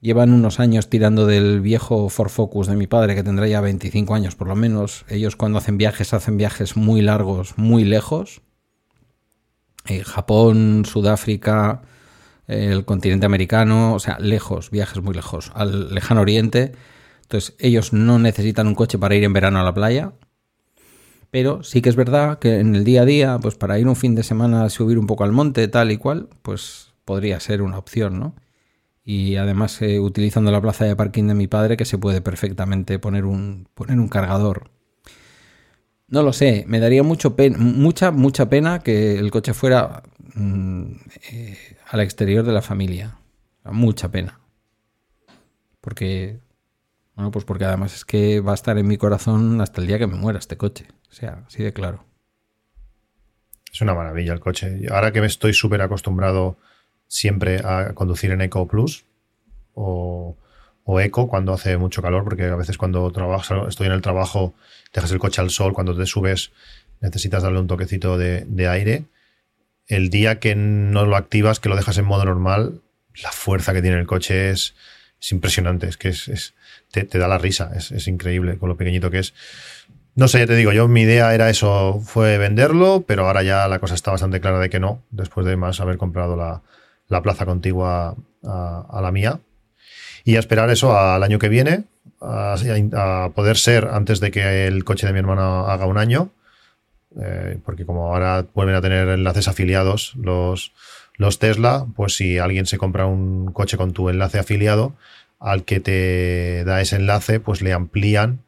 Llevan 0.00 0.32
unos 0.32 0.58
años 0.58 0.90
tirando 0.90 1.26
del 1.26 1.60
viejo 1.60 2.08
Ford 2.08 2.30
Focus 2.30 2.66
de 2.66 2.74
mi 2.74 2.88
padre, 2.88 3.14
que 3.14 3.22
tendrá 3.22 3.46
ya 3.46 3.60
25 3.60 4.14
años 4.14 4.34
por 4.34 4.48
lo 4.48 4.56
menos. 4.56 5.04
Ellos 5.08 5.36
cuando 5.36 5.58
hacen 5.58 5.78
viajes, 5.78 6.12
hacen 6.12 6.36
viajes 6.38 6.76
muy 6.76 7.02
largos, 7.02 7.56
muy 7.56 7.84
lejos. 7.84 8.42
Eh, 9.86 10.02
Japón, 10.02 10.84
Sudáfrica, 10.86 11.82
el 12.46 12.84
continente 12.84 13.26
americano, 13.26 13.94
o 13.94 13.98
sea, 13.98 14.18
lejos, 14.18 14.70
viajes 14.70 15.02
muy 15.02 15.14
lejos, 15.14 15.52
al 15.54 15.94
lejano 15.94 16.20
oriente. 16.20 16.72
Entonces, 17.22 17.54
ellos 17.58 17.92
no 17.92 18.18
necesitan 18.18 18.66
un 18.66 18.74
coche 18.74 18.98
para 18.98 19.14
ir 19.14 19.24
en 19.24 19.32
verano 19.32 19.60
a 19.60 19.64
la 19.64 19.74
playa. 19.74 20.12
Pero 21.30 21.62
sí 21.62 21.80
que 21.80 21.88
es 21.88 21.96
verdad 21.96 22.38
que 22.38 22.58
en 22.60 22.74
el 22.76 22.84
día 22.84 23.02
a 23.02 23.04
día, 23.06 23.38
pues 23.40 23.54
para 23.54 23.78
ir 23.78 23.88
un 23.88 23.96
fin 23.96 24.14
de 24.14 24.22
semana 24.22 24.64
a 24.64 24.70
subir 24.70 24.98
un 24.98 25.06
poco 25.06 25.24
al 25.24 25.32
monte, 25.32 25.66
tal 25.68 25.90
y 25.90 25.96
cual, 25.96 26.28
pues 26.42 26.92
podría 27.06 27.40
ser 27.40 27.62
una 27.62 27.78
opción, 27.78 28.20
¿no? 28.20 28.34
Y 29.04 29.36
además, 29.36 29.80
eh, 29.82 29.98
utilizando 29.98 30.52
la 30.52 30.60
plaza 30.60 30.84
de 30.84 30.94
parking 30.94 31.28
de 31.28 31.34
mi 31.34 31.48
padre, 31.48 31.76
que 31.76 31.84
se 31.86 31.98
puede 31.98 32.20
perfectamente 32.20 32.98
poner 32.98 33.24
un, 33.24 33.66
poner 33.74 33.98
un 33.98 34.08
cargador. 34.08 34.70
No 36.08 36.22
lo 36.22 36.34
sé, 36.34 36.64
me 36.68 36.78
daría 36.78 37.02
mucho 37.02 37.34
mucha, 37.58 38.10
mucha 38.10 38.48
pena 38.50 38.80
que 38.80 39.18
el 39.18 39.30
coche 39.30 39.54
fuera 39.54 40.02
mm, 40.34 40.92
eh, 41.32 41.71
al 41.92 42.00
exterior 42.00 42.42
de 42.42 42.52
la 42.52 42.62
familia. 42.62 43.18
Mucha 43.64 44.10
pena. 44.10 44.40
Porque, 45.82 46.40
bueno, 47.14 47.30
pues 47.30 47.44
porque 47.44 47.66
además 47.66 47.94
es 47.94 48.06
que 48.06 48.40
va 48.40 48.52
a 48.52 48.54
estar 48.54 48.78
en 48.78 48.88
mi 48.88 48.96
corazón 48.96 49.60
hasta 49.60 49.82
el 49.82 49.86
día 49.86 49.98
que 49.98 50.06
me 50.06 50.16
muera 50.16 50.38
este 50.38 50.56
coche. 50.56 50.86
O 51.10 51.12
sea, 51.12 51.44
así 51.46 51.62
de 51.62 51.74
claro. 51.74 52.06
Es 53.70 53.82
una 53.82 53.92
maravilla 53.92 54.32
el 54.32 54.40
coche. 54.40 54.86
Ahora 54.90 55.12
que 55.12 55.20
me 55.20 55.26
estoy 55.26 55.52
súper 55.52 55.82
acostumbrado 55.82 56.56
siempre 57.08 57.60
a 57.62 57.92
conducir 57.92 58.30
en 58.30 58.40
Eco 58.40 58.66
Plus 58.66 59.04
o, 59.74 60.38
Eco 60.98 61.28
cuando 61.28 61.52
hace 61.52 61.76
mucho 61.76 62.00
calor, 62.00 62.24
porque 62.24 62.44
a 62.44 62.56
veces 62.56 62.78
cuando 62.78 63.12
trabajo, 63.12 63.68
estoy 63.68 63.88
en 63.88 63.92
el 63.92 64.00
trabajo, 64.00 64.54
dejas 64.94 65.12
el 65.12 65.18
coche 65.18 65.42
al 65.42 65.50
sol, 65.50 65.74
cuando 65.74 65.94
te 65.94 66.06
subes 66.06 66.52
necesitas 67.02 67.42
darle 67.42 67.60
un 67.60 67.66
toquecito 67.66 68.16
de 68.16 68.68
aire 68.68 69.04
el 69.92 70.08
día 70.08 70.38
que 70.38 70.54
no 70.54 71.04
lo 71.04 71.16
activas, 71.16 71.60
que 71.60 71.68
lo 71.68 71.76
dejas 71.76 71.98
en 71.98 72.06
modo 72.06 72.24
normal, 72.24 72.80
la 73.22 73.30
fuerza 73.30 73.74
que 73.74 73.82
tiene 73.82 73.98
el 73.98 74.06
coche 74.06 74.50
es, 74.50 74.74
impresionante. 75.30 75.86
Es 75.86 75.98
que 75.98 76.08
es, 76.08 76.54
te, 76.90 77.04
da 77.04 77.28
la 77.28 77.38
risa. 77.38 77.70
Es, 77.76 78.08
increíble 78.08 78.56
con 78.56 78.70
lo 78.70 78.76
pequeñito 78.76 79.10
que 79.10 79.18
es. 79.18 79.34
No 80.14 80.28
sé, 80.28 80.40
ya 80.40 80.46
te 80.46 80.56
digo, 80.56 80.72
yo 80.72 80.88
mi 80.88 81.02
idea 81.02 81.34
era 81.34 81.48
eso, 81.48 82.00
fue 82.04 82.36
venderlo, 82.38 83.04
pero 83.06 83.26
ahora 83.26 83.42
ya 83.42 83.68
la 83.68 83.78
cosa 83.78 83.94
está 83.94 84.10
bastante 84.10 84.40
clara 84.40 84.58
de 84.58 84.68
que 84.68 84.80
no, 84.80 85.02
después 85.10 85.46
de 85.46 85.56
más 85.56 85.80
haber 85.80 85.96
comprado 85.96 86.36
la, 86.36 87.22
plaza 87.22 87.46
contigua 87.46 88.16
a, 88.44 89.00
la 89.02 89.12
mía. 89.12 89.40
Y 90.24 90.36
a 90.36 90.38
esperar 90.38 90.70
eso 90.70 90.98
al 90.98 91.22
año 91.22 91.38
que 91.38 91.48
viene, 91.48 91.84
a, 92.20 92.56
a, 92.94 93.30
poder 93.30 93.56
ser 93.56 93.88
antes 93.92 94.20
de 94.20 94.30
que 94.30 94.66
el 94.66 94.84
coche 94.84 95.06
de 95.06 95.12
mi 95.12 95.18
hermano 95.18 95.66
haga 95.66 95.86
un 95.86 95.98
año, 95.98 96.30
eh, 97.20 97.58
porque 97.64 97.84
como 97.84 98.06
ahora 98.06 98.46
vuelven 98.54 98.76
a 98.76 98.80
tener 98.80 99.08
enlaces 99.08 99.48
afiliados 99.48 100.14
los, 100.16 100.72
los 101.16 101.38
Tesla, 101.38 101.86
pues 101.96 102.14
si 102.16 102.38
alguien 102.38 102.66
se 102.66 102.78
compra 102.78 103.06
un 103.06 103.52
coche 103.52 103.76
con 103.76 103.92
tu 103.92 104.08
enlace 104.08 104.38
afiliado, 104.38 104.94
al 105.38 105.64
que 105.64 105.80
te 105.80 106.64
da 106.64 106.80
ese 106.80 106.96
enlace, 106.96 107.40
pues 107.40 107.62
le 107.62 107.72
amplían 107.72 108.40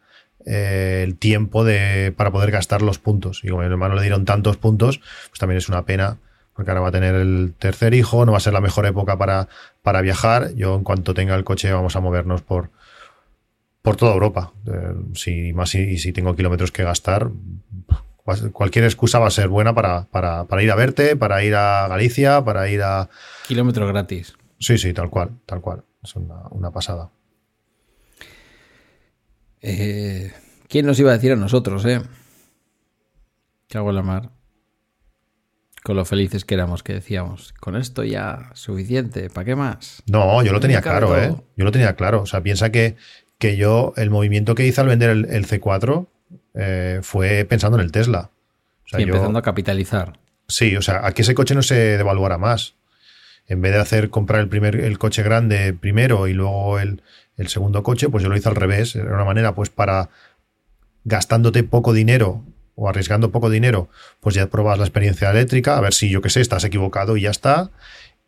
eh, 0.46 1.02
el 1.04 1.16
tiempo 1.16 1.64
de, 1.64 2.12
para 2.16 2.30
poder 2.30 2.50
gastar 2.50 2.82
los 2.82 2.98
puntos. 2.98 3.40
Y 3.42 3.48
como 3.48 3.62
a 3.62 3.66
mi 3.66 3.70
hermano 3.70 3.94
le 3.96 4.02
dieron 4.02 4.24
tantos 4.24 4.56
puntos, 4.56 5.00
pues 5.28 5.38
también 5.38 5.58
es 5.58 5.68
una 5.68 5.84
pena, 5.84 6.18
porque 6.54 6.70
ahora 6.70 6.82
va 6.82 6.88
a 6.88 6.92
tener 6.92 7.14
el 7.16 7.54
tercer 7.58 7.94
hijo, 7.94 8.24
no 8.24 8.32
va 8.32 8.38
a 8.38 8.40
ser 8.40 8.52
la 8.52 8.60
mejor 8.60 8.86
época 8.86 9.18
para, 9.18 9.48
para 9.82 10.00
viajar. 10.02 10.54
Yo 10.54 10.76
en 10.76 10.84
cuanto 10.84 11.14
tenga 11.14 11.34
el 11.34 11.44
coche 11.44 11.72
vamos 11.72 11.96
a 11.96 12.00
movernos 12.00 12.42
por, 12.42 12.70
por 13.82 13.96
toda 13.96 14.12
Europa. 14.12 14.52
Eh, 14.66 14.94
si 15.14 15.52
más 15.52 15.74
y 15.74 15.98
si 15.98 16.12
tengo 16.12 16.36
kilómetros 16.36 16.70
que 16.70 16.84
gastar, 16.84 17.28
cualquier 18.52 18.84
excusa 18.84 19.18
va 19.18 19.26
a 19.26 19.30
ser 19.30 19.48
buena 19.48 19.74
para, 19.74 20.62
ir 20.62 20.70
a 20.70 20.74
verte, 20.74 21.16
para 21.16 21.44
ir 21.44 21.54
a 21.54 21.86
Galicia, 21.88 22.42
para 22.44 22.68
ir 22.70 22.82
a... 22.82 23.10
Kilómetro 23.46 23.86
gratis. 23.86 24.34
Sí, 24.58 24.78
sí, 24.78 24.94
tal 24.94 25.10
cual, 25.10 25.30
tal 25.46 25.60
cual. 25.60 25.84
Es 26.02 26.16
una, 26.16 26.70
pasada. 26.70 27.10
Eh, 29.60 30.32
¿Quién 30.68 30.86
nos 30.86 30.98
iba 30.98 31.10
a 31.10 31.14
decir 31.14 31.32
a 31.32 31.36
nosotros, 31.36 31.84
eh? 31.84 32.00
¿Qué 33.68 33.78
hago 33.78 33.90
en 33.90 33.96
la 33.96 34.02
mar? 34.02 34.30
Con 35.82 35.96
lo 35.96 36.04
felices 36.06 36.46
que 36.46 36.54
éramos, 36.54 36.82
que 36.82 36.94
decíamos, 36.94 37.52
con 37.52 37.76
esto 37.76 38.04
ya 38.04 38.50
suficiente, 38.54 39.28
¿para 39.28 39.44
qué 39.44 39.56
más? 39.56 40.02
No, 40.06 40.42
yo 40.42 40.52
lo 40.52 40.60
tenía 40.60 40.80
claro, 40.80 41.18
¿eh? 41.18 41.34
Yo 41.56 41.64
lo 41.64 41.72
tenía 41.72 41.94
claro. 41.94 42.22
O 42.22 42.26
sea, 42.26 42.42
piensa 42.42 42.70
que, 42.70 42.96
que 43.38 43.56
yo, 43.58 43.92
el 43.96 44.08
movimiento 44.08 44.54
que 44.54 44.66
hice 44.66 44.80
al 44.80 44.88
vender 44.88 45.10
el 45.10 45.46
C4, 45.46 46.08
eh, 46.54 47.00
fue 47.02 47.44
pensando 47.44 47.78
en 47.78 47.84
el 47.84 47.92
Tesla. 47.92 48.30
y 48.96 49.02
empezando 49.02 49.38
a 49.38 49.42
capitalizar. 49.42 50.18
Sí, 50.48 50.76
o 50.76 50.82
sea, 50.82 51.06
a 51.06 51.12
que 51.12 51.22
ese 51.22 51.34
coche 51.34 51.54
no 51.54 51.62
se 51.62 51.74
devaluara 51.96 52.38
más. 52.38 52.74
En 53.46 53.60
vez 53.60 53.72
de 53.72 53.80
hacer 53.80 54.10
comprar 54.10 54.40
el 54.40 54.48
primer 54.48 54.76
el 54.76 54.98
coche 54.98 55.22
grande 55.22 55.74
primero 55.74 56.28
y 56.28 56.32
luego 56.32 56.78
el, 56.78 57.02
segundo 57.46 57.82
coche, 57.82 58.08
pues 58.08 58.22
yo 58.22 58.28
lo 58.28 58.36
hice 58.36 58.48
al 58.48 58.56
revés. 58.56 58.94
Era 58.94 59.14
una 59.14 59.24
manera, 59.24 59.54
pues, 59.54 59.68
para 59.68 60.10
gastándote 61.04 61.64
poco 61.64 61.92
dinero 61.92 62.44
o 62.76 62.88
arriesgando 62.88 63.30
poco 63.30 63.50
dinero, 63.50 63.88
pues 64.20 64.34
ya 64.34 64.48
pruebas 64.48 64.78
la 64.78 64.84
experiencia 64.84 65.30
eléctrica, 65.30 65.76
a 65.76 65.80
ver 65.80 65.94
si 65.94 66.08
yo 66.08 66.22
qué 66.22 66.30
sé, 66.30 66.40
estás 66.40 66.64
equivocado 66.64 67.16
y 67.16 67.22
ya 67.22 67.30
está. 67.30 67.70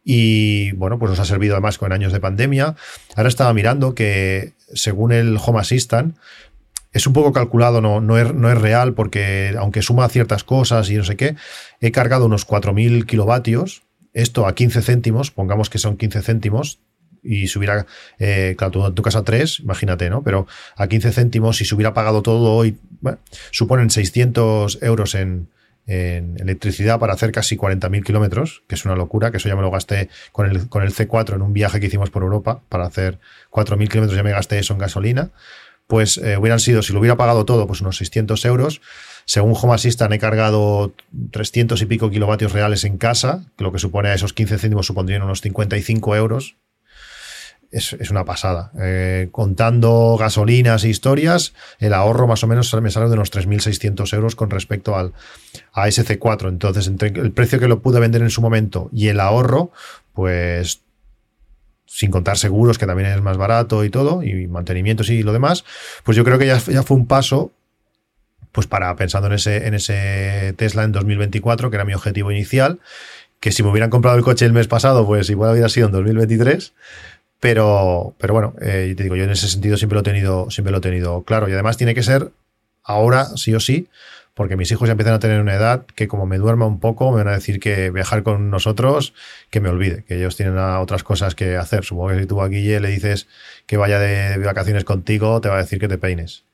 Y 0.05 0.71
bueno, 0.73 1.01
pues 1.01 1.11
nos 1.11 1.19
ha 1.19 1.25
servido 1.25 1.55
además 1.55 1.79
con 1.79 1.93
años 1.93 2.13
de 2.13 2.21
pandemia. 2.21 2.77
Ahora 3.17 3.29
estaba 3.29 3.53
mirando 3.53 3.95
que 3.97 4.53
según 4.73 5.11
el 5.13 5.37
Home 5.45 5.59
Assistant, 5.59 6.17
es 6.93 7.07
un 7.07 7.13
poco 7.13 7.33
calculado, 7.33 7.81
no, 7.81 8.01
no, 8.01 8.19
es, 8.19 8.33
no 8.33 8.51
es 8.51 8.59
real, 8.59 8.95
porque 8.95 9.55
aunque 9.59 9.83
suma 9.83 10.09
ciertas 10.09 10.45
cosas 10.45 10.89
y 10.91 10.97
no 10.97 11.05
sé 11.05 11.17
qué, 11.17 11.37
he 11.81 11.93
cargado 11.93 12.27
unos 12.27 12.47
4.000 12.47 13.05
kilovatios, 13.07 13.83
esto 14.13 14.47
a 14.47 14.55
15 14.55 14.81
céntimos, 14.83 15.31
pongamos 15.31 15.69
que 15.69 15.79
son 15.79 15.97
15 15.97 16.23
céntimos, 16.23 16.81
y 17.23 17.49
si 17.49 17.59
hubiera, 17.59 17.87
eh, 18.19 18.55
claro, 18.57 18.93
tu, 18.95 19.03
casa 19.03 19.25
3, 19.25 19.61
imagínate, 19.61 20.09
¿no? 20.09 20.23
Pero 20.23 20.47
a 20.77 20.87
15 20.87 21.13
céntimos, 21.13 21.57
si 21.57 21.65
se 21.65 21.75
hubiera 21.75 21.93
pagado 21.93 22.23
todo 22.23 22.55
hoy, 22.55 22.79
suponen 23.51 23.91
600 23.91 24.79
euros 24.83 25.15
en, 25.15 25.49
electricidad 25.89 26.99
para 26.99 27.13
hacer 27.13 27.31
casi 27.31 27.57
40.000 27.57 28.03
kilómetros, 28.03 28.65
que 28.67 28.75
es 28.75 28.85
una 28.85 28.97
locura, 28.97 29.31
que 29.31 29.37
eso 29.37 29.49
ya 29.49 29.55
me 29.55 29.63
lo 29.63 29.71
gasté 29.71 30.09
con 30.33 30.51
el, 30.51 30.69
con 30.69 30.83
el 30.83 30.93
C4 30.93 31.37
en 31.37 31.43
un 31.43 31.53
viaje 31.53 31.79
que 31.79 31.87
hicimos 31.87 32.11
por 32.11 32.25
Europa, 32.25 32.63
para 32.69 32.87
hacer 32.87 33.21
4.000 33.53 33.89
kilómetros 33.89 34.17
ya 34.17 34.25
me 34.25 34.33
gasté 34.33 34.59
eso 34.59 34.73
en 34.73 34.81
gasolina 34.81 35.31
pues 35.87 36.19
eh, 36.19 36.37
hubieran 36.37 36.61
sido, 36.61 36.83
si 36.83 36.93
lo 36.93 37.01
hubiera 37.01 37.17
pagado 37.17 37.45
todo, 37.45 37.67
pues 37.67 37.81
unos 37.81 37.97
600 37.99 38.45
euros. 38.45 38.81
Según 39.25 39.55
Home 39.61 39.75
Assistant 39.75 40.13
he 40.13 40.19
cargado 40.19 40.95
300 41.31 41.81
y 41.83 41.87
pico 41.87 42.11
kilovatios 42.11 42.53
reales 42.53 42.85
en 42.85 42.97
casa, 42.97 43.45
que 43.57 43.65
lo 43.65 43.73
que 43.73 43.79
supone 43.79 44.09
a 44.09 44.15
esos 44.15 44.33
15 44.33 44.59
céntimos 44.59 44.87
supondrían 44.87 45.23
unos 45.23 45.41
55 45.41 46.17
euros. 46.17 46.57
Es, 47.73 47.93
una 48.11 48.25
pasada. 48.25 48.71
Eh, 48.81 49.29
contando 49.33 50.17
gasolinas 50.19 50.85
e 50.85 50.89
historias, 50.89 51.53
el 51.81 51.93
ahorro 51.93 52.29
más 52.29 52.43
o 52.45 52.47
menos 52.47 52.73
me 52.81 52.91
sale 52.91 53.09
de 53.09 53.15
unos 53.15 53.33
3.600 53.33 54.15
euros 54.15 54.37
con 54.37 54.51
respecto 54.51 54.97
al, 54.97 55.13
a 55.73 55.89
SC4. 55.89 56.49
Entonces, 56.49 56.87
entre 56.87 57.09
el 57.09 57.33
precio 57.33 57.59
que 57.59 57.69
lo 57.69 57.83
pude 57.83 58.01
vender 58.01 58.23
en 58.23 58.31
su 58.31 58.41
momento 58.41 58.89
y 58.93 59.09
el 59.09 59.19
ahorro, 59.19 59.73
pues 60.15 60.86
sin 61.87 62.11
contar 62.11 62.37
seguros, 62.37 62.79
que 62.79 62.87
también 62.87 63.11
es 63.11 63.23
más 63.23 63.37
barato 63.37 63.85
y 63.85 63.91
todo, 63.91 64.23
y 64.23 64.47
mantenimientos 64.49 65.09
y 65.11 65.23
lo 65.23 65.33
demás, 65.33 65.65
pues 66.05 66.17
yo 66.17 66.25
creo 66.25 66.39
que 66.39 66.47
ya, 66.47 66.59
ya 66.59 66.83
fue 66.83 66.97
un 66.97 67.07
paso 67.07 67.53
pues 68.53 68.67
para 68.67 68.97
pensando 68.97 69.27
en 69.29 69.35
ese, 69.35 69.67
en 69.67 69.75
ese 69.75 70.55
Tesla 70.57 70.85
en 70.85 70.93
2024, 70.93 71.69
que 71.69 71.77
era 71.77 71.85
mi 71.85 71.93
objetivo 71.93 72.33
inicial, 72.33 72.81
que 73.39 73.53
si 73.53 73.63
me 73.63 73.69
hubieran 73.69 73.91
comprado 73.91 74.17
el 74.17 74.25
coche 74.25 74.47
el 74.47 74.55
mes 74.55 74.67
pasado, 74.67 75.05
pues 75.07 75.29
igual 75.29 75.53
hubiera 75.53 75.69
sido 75.69 75.89
en 75.89 75.93
2023. 75.93 76.73
Pero, 77.39 78.15
pero 78.19 78.33
bueno, 78.33 78.55
eh, 78.63 78.95
te 78.97 79.03
digo, 79.03 79.15
yo 79.15 79.25
en 79.25 79.31
ese 79.31 79.49
sentido 79.49 79.77
siempre 79.77 79.95
lo 79.97 80.01
he 80.01 80.05
tenido, 80.05 80.51
siempre 80.51 80.73
lo 80.73 80.79
he 80.79 80.81
tenido 80.81 81.23
claro. 81.23 81.49
Y 81.51 81.53
además 81.53 81.77
tiene 81.77 81.95
que 81.95 82.03
ser 82.03 82.33
ahora, 82.83 83.27
sí 83.37 83.55
o 83.55 83.61
sí, 83.61 83.89
porque 84.37 84.55
mis 84.55 84.71
hijos 84.71 84.87
ya 84.87 84.93
empiezan 84.93 85.15
a 85.15 85.19
tener 85.19 85.41
una 85.41 85.55
edad 85.55 85.87
que 85.87 86.09
como 86.09 86.27
me 86.27 86.37
duerma 86.37 86.67
un 86.67 86.79
poco, 86.79 87.11
me 87.11 87.25
van 87.25 87.29
a 87.29 87.33
decir 87.33 87.59
que 87.59 87.91
viajar 87.91 88.23
con 88.23 88.51
nosotros, 88.51 89.15
que 89.49 89.61
me 89.61 89.71
olvide, 89.71 90.05
que 90.05 90.19
ellos 90.19 90.37
tienen 90.37 90.59
otras 90.59 91.03
cosas 91.03 91.35
que 91.35 91.57
hacer. 91.57 91.85
Supongo 91.85 92.11
que 92.11 92.21
si 92.21 92.27
tú 92.27 92.43
a 92.43 92.49
Guille 92.49 92.79
le 92.81 92.91
dices 92.91 93.29
que 93.65 93.79
vaya 93.79 93.99
de 93.99 94.37
vacaciones 94.37 94.85
contigo, 94.85 95.41
te 95.41 95.49
va 95.49 95.55
a 95.55 95.63
decir 95.63 95.81
que 95.81 95.89
te 95.89 95.97
peines. 95.97 96.45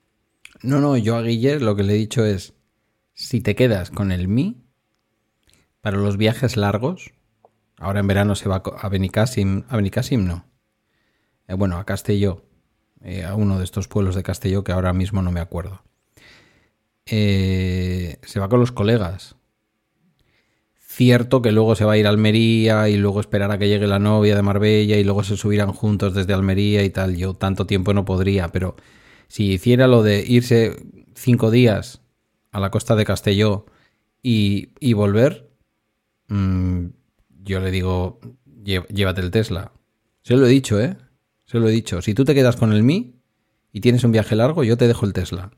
No, 0.63 0.79
no, 0.79 0.97
yo 0.97 1.17
a 1.17 1.23
Guille 1.23 1.59
lo 1.59 1.75
que 1.75 1.83
le 1.83 1.95
he 1.95 1.97
dicho 1.97 2.25
es, 2.25 2.55
si 3.15 3.41
te 3.41 3.57
quedas 3.57 3.91
con 3.91 4.13
el 4.13 4.29
Mi, 4.29 4.63
para 5.81 5.97
los 5.97 6.17
viajes 6.17 6.57
largos, 6.57 7.11
ahora 7.79 7.99
en 7.99 8.07
verano 8.07 8.37
se 8.37 8.49
va 8.49 8.63
a 8.65 8.89
Benicassim, 8.91 9.65
a 9.69 9.75
Benicassim 9.75 10.25
no, 10.25 10.47
eh, 11.49 11.55
bueno, 11.55 11.79
a 11.79 11.85
Castelló, 11.85 12.45
eh, 13.01 13.25
a 13.25 13.35
uno 13.35 13.59
de 13.59 13.65
estos 13.65 13.89
pueblos 13.89 14.15
de 14.15 14.23
Castelló 14.23 14.63
que 14.63 14.71
ahora 14.71 14.93
mismo 14.93 15.21
no 15.21 15.33
me 15.33 15.41
acuerdo. 15.41 15.83
Eh, 17.07 18.19
se 18.23 18.41
va 18.41 18.49
con 18.49 18.61
los 18.61 18.73
colegas. 18.73 19.37
Cierto 20.77 21.41
que 21.43 21.53
luego 21.53 21.75
se 21.75 21.85
va 21.85 21.93
a 21.93 21.97
ir 21.97 22.07
a 22.07 22.11
Almería 22.11 22.89
y 22.89 22.97
luego 22.97 23.21
esperar 23.21 23.51
a 23.51 23.59
que 23.59 23.69
llegue 23.69 23.87
la 23.87 23.99
novia 23.99 24.37
de 24.37 24.43
Marbella 24.43 24.99
y 24.99 25.05
luego 25.05 25.25
se 25.25 25.37
subirán 25.37 25.73
juntos 25.73 26.15
desde 26.15 26.35
Almería 26.35 26.85
y 26.85 26.91
tal. 26.91 27.17
Yo 27.17 27.35
tanto 27.35 27.67
tiempo 27.67 27.95
no 27.95 28.05
podría, 28.05 28.49
pero 28.49 28.77
si 29.29 29.53
hiciera 29.53 29.87
lo 29.87 30.03
de 30.03 30.23
irse 30.27 30.77
cinco 31.15 31.51
días 31.51 32.03
a 32.51 32.61
la 32.61 32.71
costa 32.71 32.95
de 32.95 33.07
Castelló 33.07 33.67
y, 34.23 34.93
volver, 34.93 35.51
mm, 36.29 36.87
yo 37.43 37.61
le 37.61 37.71
digo, 37.71 38.21
llévate 38.63 39.23
el 39.23 39.31
Tesla. 39.31 39.73
Se 40.23 40.37
lo 40.37 40.47
he 40.47 40.51
dicho, 40.51 40.79
¿eh? 40.79 40.97
Se 41.47 41.59
lo 41.59 41.69
he 41.69 41.73
dicho. 41.73 42.03
Si 42.03 42.15
tú 42.15 42.25
te 42.25 42.35
quedas 42.35 42.57
con 42.57 42.73
el 42.73 42.83
Mi 42.83 43.17
y 43.73 43.81
tienes 43.81 44.05
un 44.05 44.13
viaje 44.13 44.37
largo, 44.37 44.63
yo 44.63 44.77
te 44.77 44.87
dejo 44.87 45.07
el 45.07 45.15
Tesla 45.15 45.51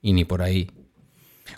y 0.00 0.12
ni 0.12 0.24
por 0.24 0.42
ahí. 0.42 0.70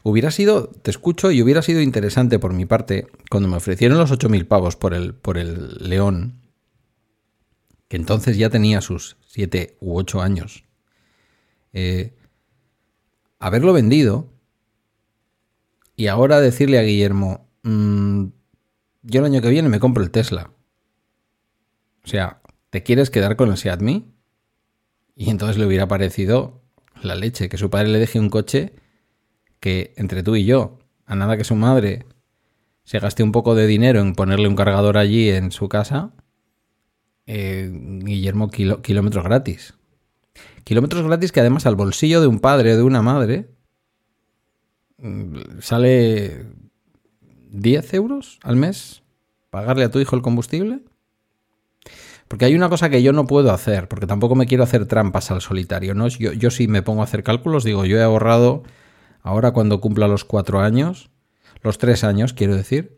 Hubiera 0.02 0.30
sido, 0.30 0.68
te 0.68 0.90
escucho, 0.90 1.30
y 1.30 1.42
hubiera 1.42 1.62
sido 1.62 1.80
interesante 1.80 2.38
por 2.38 2.52
mi 2.52 2.64
parte, 2.64 3.06
cuando 3.30 3.48
me 3.48 3.56
ofrecieron 3.56 3.98
los 3.98 4.10
8.000 4.10 4.46
pavos 4.46 4.76
por 4.76 4.94
el, 4.94 5.14
por 5.14 5.36
el 5.36 5.76
León, 5.80 6.40
que 7.88 7.96
entonces 7.96 8.36
ya 8.36 8.50
tenía 8.50 8.80
sus 8.80 9.16
7 9.26 9.76
u 9.80 9.98
8 9.98 10.22
años, 10.22 10.64
eh, 11.72 12.14
haberlo 13.38 13.72
vendido 13.72 14.32
y 15.96 16.06
ahora 16.06 16.40
decirle 16.40 16.78
a 16.78 16.82
Guillermo, 16.82 17.48
mm, 17.62 18.26
yo 19.02 19.20
el 19.20 19.26
año 19.26 19.42
que 19.42 19.50
viene 19.50 19.68
me 19.68 19.80
compro 19.80 20.02
el 20.02 20.10
Tesla. 20.10 20.52
O 22.04 22.08
sea, 22.08 22.40
¿te 22.70 22.82
quieres 22.82 23.10
quedar 23.10 23.36
con 23.36 23.50
el 23.50 23.56
Seat 23.56 23.82
Y 25.16 25.30
entonces 25.30 25.58
le 25.58 25.66
hubiera 25.66 25.88
parecido 25.88 26.59
la 27.02 27.14
leche, 27.14 27.48
que 27.48 27.58
su 27.58 27.70
padre 27.70 27.88
le 27.88 27.98
deje 27.98 28.18
un 28.18 28.30
coche 28.30 28.74
que 29.60 29.92
entre 29.96 30.22
tú 30.22 30.36
y 30.36 30.44
yo, 30.44 30.78
a 31.06 31.14
nada 31.14 31.36
que 31.36 31.44
su 31.44 31.54
madre 31.54 32.06
se 32.84 32.98
gaste 32.98 33.22
un 33.22 33.32
poco 33.32 33.54
de 33.54 33.66
dinero 33.66 34.00
en 34.00 34.14
ponerle 34.14 34.48
un 34.48 34.56
cargador 34.56 34.96
allí 34.96 35.28
en 35.28 35.52
su 35.52 35.68
casa, 35.68 36.12
eh, 37.26 37.70
Guillermo, 37.72 38.50
kilómetros 38.50 39.24
gratis. 39.24 39.74
Kilómetros 40.64 41.06
gratis 41.06 41.32
que 41.32 41.40
además 41.40 41.66
al 41.66 41.76
bolsillo 41.76 42.20
de 42.20 42.26
un 42.26 42.40
padre 42.40 42.74
o 42.74 42.76
de 42.76 42.82
una 42.82 43.02
madre 43.02 43.50
mm, 44.98 45.60
sale 45.60 46.46
10 47.50 47.94
euros 47.94 48.38
al 48.42 48.56
mes 48.56 49.02
pagarle 49.50 49.84
a 49.84 49.90
tu 49.90 50.00
hijo 50.00 50.16
el 50.16 50.22
combustible. 50.22 50.80
Porque 52.30 52.44
hay 52.44 52.54
una 52.54 52.68
cosa 52.68 52.90
que 52.90 53.02
yo 53.02 53.12
no 53.12 53.26
puedo 53.26 53.50
hacer, 53.52 53.88
porque 53.88 54.06
tampoco 54.06 54.36
me 54.36 54.46
quiero 54.46 54.62
hacer 54.62 54.86
trampas 54.86 55.32
al 55.32 55.40
solitario. 55.40 55.94
¿no? 55.94 56.06
Yo, 56.06 56.50
sí 56.52 56.68
me 56.68 56.80
pongo 56.80 57.00
a 57.00 57.04
hacer 57.04 57.24
cálculos, 57.24 57.64
digo, 57.64 57.84
yo 57.86 57.98
he 57.98 58.04
ahorrado 58.04 58.62
ahora 59.20 59.50
cuando 59.50 59.80
cumpla 59.80 60.06
los 60.06 60.24
cuatro 60.24 60.60
años, 60.60 61.10
los 61.60 61.78
tres 61.78 62.04
años, 62.04 62.32
quiero 62.32 62.54
decir, 62.54 62.94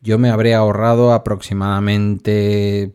yo 0.00 0.20
me 0.20 0.30
habré 0.30 0.54
ahorrado 0.54 1.12
aproximadamente, 1.12 2.94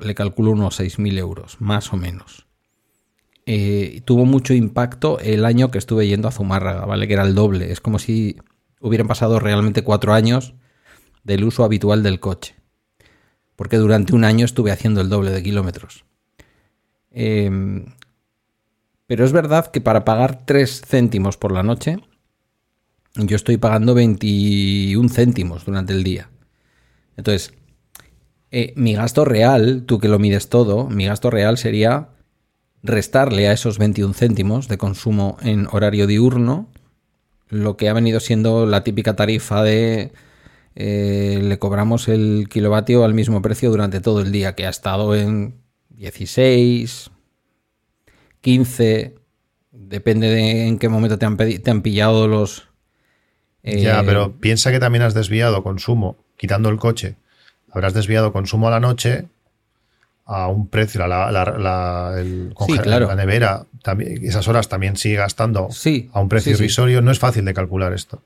le 0.00 0.14
calculo 0.14 0.50
unos 0.50 0.78
6.000 0.78 1.16
euros, 1.16 1.56
más 1.62 1.94
o 1.94 1.96
menos. 1.96 2.46
Eh, 3.46 4.02
tuvo 4.04 4.26
mucho 4.26 4.52
impacto 4.52 5.18
el 5.20 5.46
año 5.46 5.70
que 5.70 5.78
estuve 5.78 6.08
yendo 6.08 6.28
a 6.28 6.32
Zumárraga, 6.32 6.84
¿vale? 6.84 7.06
Que 7.06 7.14
era 7.14 7.22
el 7.22 7.34
doble. 7.34 7.72
Es 7.72 7.80
como 7.80 7.98
si 7.98 8.36
hubieran 8.82 9.08
pasado 9.08 9.40
realmente 9.40 9.82
cuatro 9.82 10.12
años 10.12 10.52
del 11.24 11.44
uso 11.44 11.64
habitual 11.64 12.02
del 12.02 12.20
coche 12.20 12.59
porque 13.60 13.76
durante 13.76 14.14
un 14.14 14.24
año 14.24 14.46
estuve 14.46 14.72
haciendo 14.72 15.02
el 15.02 15.10
doble 15.10 15.32
de 15.32 15.42
kilómetros. 15.42 16.06
Em, 17.10 17.84
pero 19.06 19.22
es 19.22 19.32
verdad 19.32 19.66
que 19.66 19.82
para 19.82 20.02
pagar 20.06 20.46
3 20.46 20.80
céntimos 20.80 21.36
por 21.36 21.52
la 21.52 21.62
noche, 21.62 21.98
yo 23.16 23.36
estoy 23.36 23.58
pagando 23.58 23.92
21 23.92 25.10
céntimos 25.10 25.66
durante 25.66 25.92
el 25.92 26.04
día. 26.04 26.30
Entonces, 27.18 27.52
eh, 28.50 28.72
mi 28.76 28.94
gasto 28.94 29.26
real, 29.26 29.84
tú 29.84 29.98
que 29.98 30.08
lo 30.08 30.18
mides 30.18 30.48
todo, 30.48 30.88
mi 30.88 31.04
gasto 31.04 31.28
real 31.28 31.58
sería 31.58 32.08
restarle 32.82 33.46
a 33.46 33.52
esos 33.52 33.76
21 33.76 34.14
céntimos 34.14 34.68
de 34.68 34.78
consumo 34.78 35.36
en 35.42 35.66
horario 35.70 36.06
diurno 36.06 36.66
lo 37.50 37.76
que 37.76 37.90
ha 37.90 37.92
venido 37.92 38.20
siendo 38.20 38.64
la 38.64 38.84
típica 38.84 39.16
tarifa 39.16 39.62
de 39.62 40.12
eh, 40.74 41.40
le 41.42 41.58
cobramos 41.58 42.08
el 42.08 42.48
kilovatio 42.50 43.04
al 43.04 43.14
mismo 43.14 43.42
precio 43.42 43.70
durante 43.70 44.00
todo 44.00 44.20
el 44.20 44.32
día, 44.32 44.54
que 44.54 44.66
ha 44.66 44.70
estado 44.70 45.14
en 45.14 45.54
16, 45.90 47.10
15, 48.40 49.14
depende 49.72 50.28
de 50.28 50.66
en 50.66 50.78
qué 50.78 50.88
momento 50.88 51.18
te 51.18 51.26
han, 51.26 51.36
te 51.36 51.70
han 51.70 51.82
pillado 51.82 52.28
los... 52.28 52.68
ya, 53.62 54.00
eh, 54.00 54.02
pero 54.04 54.36
piensa 54.38 54.70
que 54.70 54.80
también 54.80 55.02
has 55.02 55.14
desviado 55.14 55.62
consumo, 55.62 56.16
quitando 56.36 56.68
el 56.68 56.78
coche. 56.78 57.16
Habrás 57.70 57.94
desviado 57.94 58.32
consumo 58.32 58.68
a 58.68 58.70
la 58.70 58.80
noche 58.80 59.26
a 60.30 60.46
un 60.46 60.68
precio, 60.68 61.04
la, 61.06 61.32
la, 61.32 62.14
el 62.20 62.54
la 62.84 63.14
nevera, 63.16 63.66
también, 63.82 64.24
esas 64.24 64.46
horas 64.46 64.68
también 64.68 64.96
sigue 64.96 65.16
gastando 65.16 65.68
a 66.12 66.20
un 66.20 66.28
precio 66.28 66.52
irrisorio. 66.52 67.02
No 67.02 67.10
es 67.10 67.18
fácil 67.18 67.44
de 67.44 67.52
calcular 67.52 67.92
esto. 67.92 68.22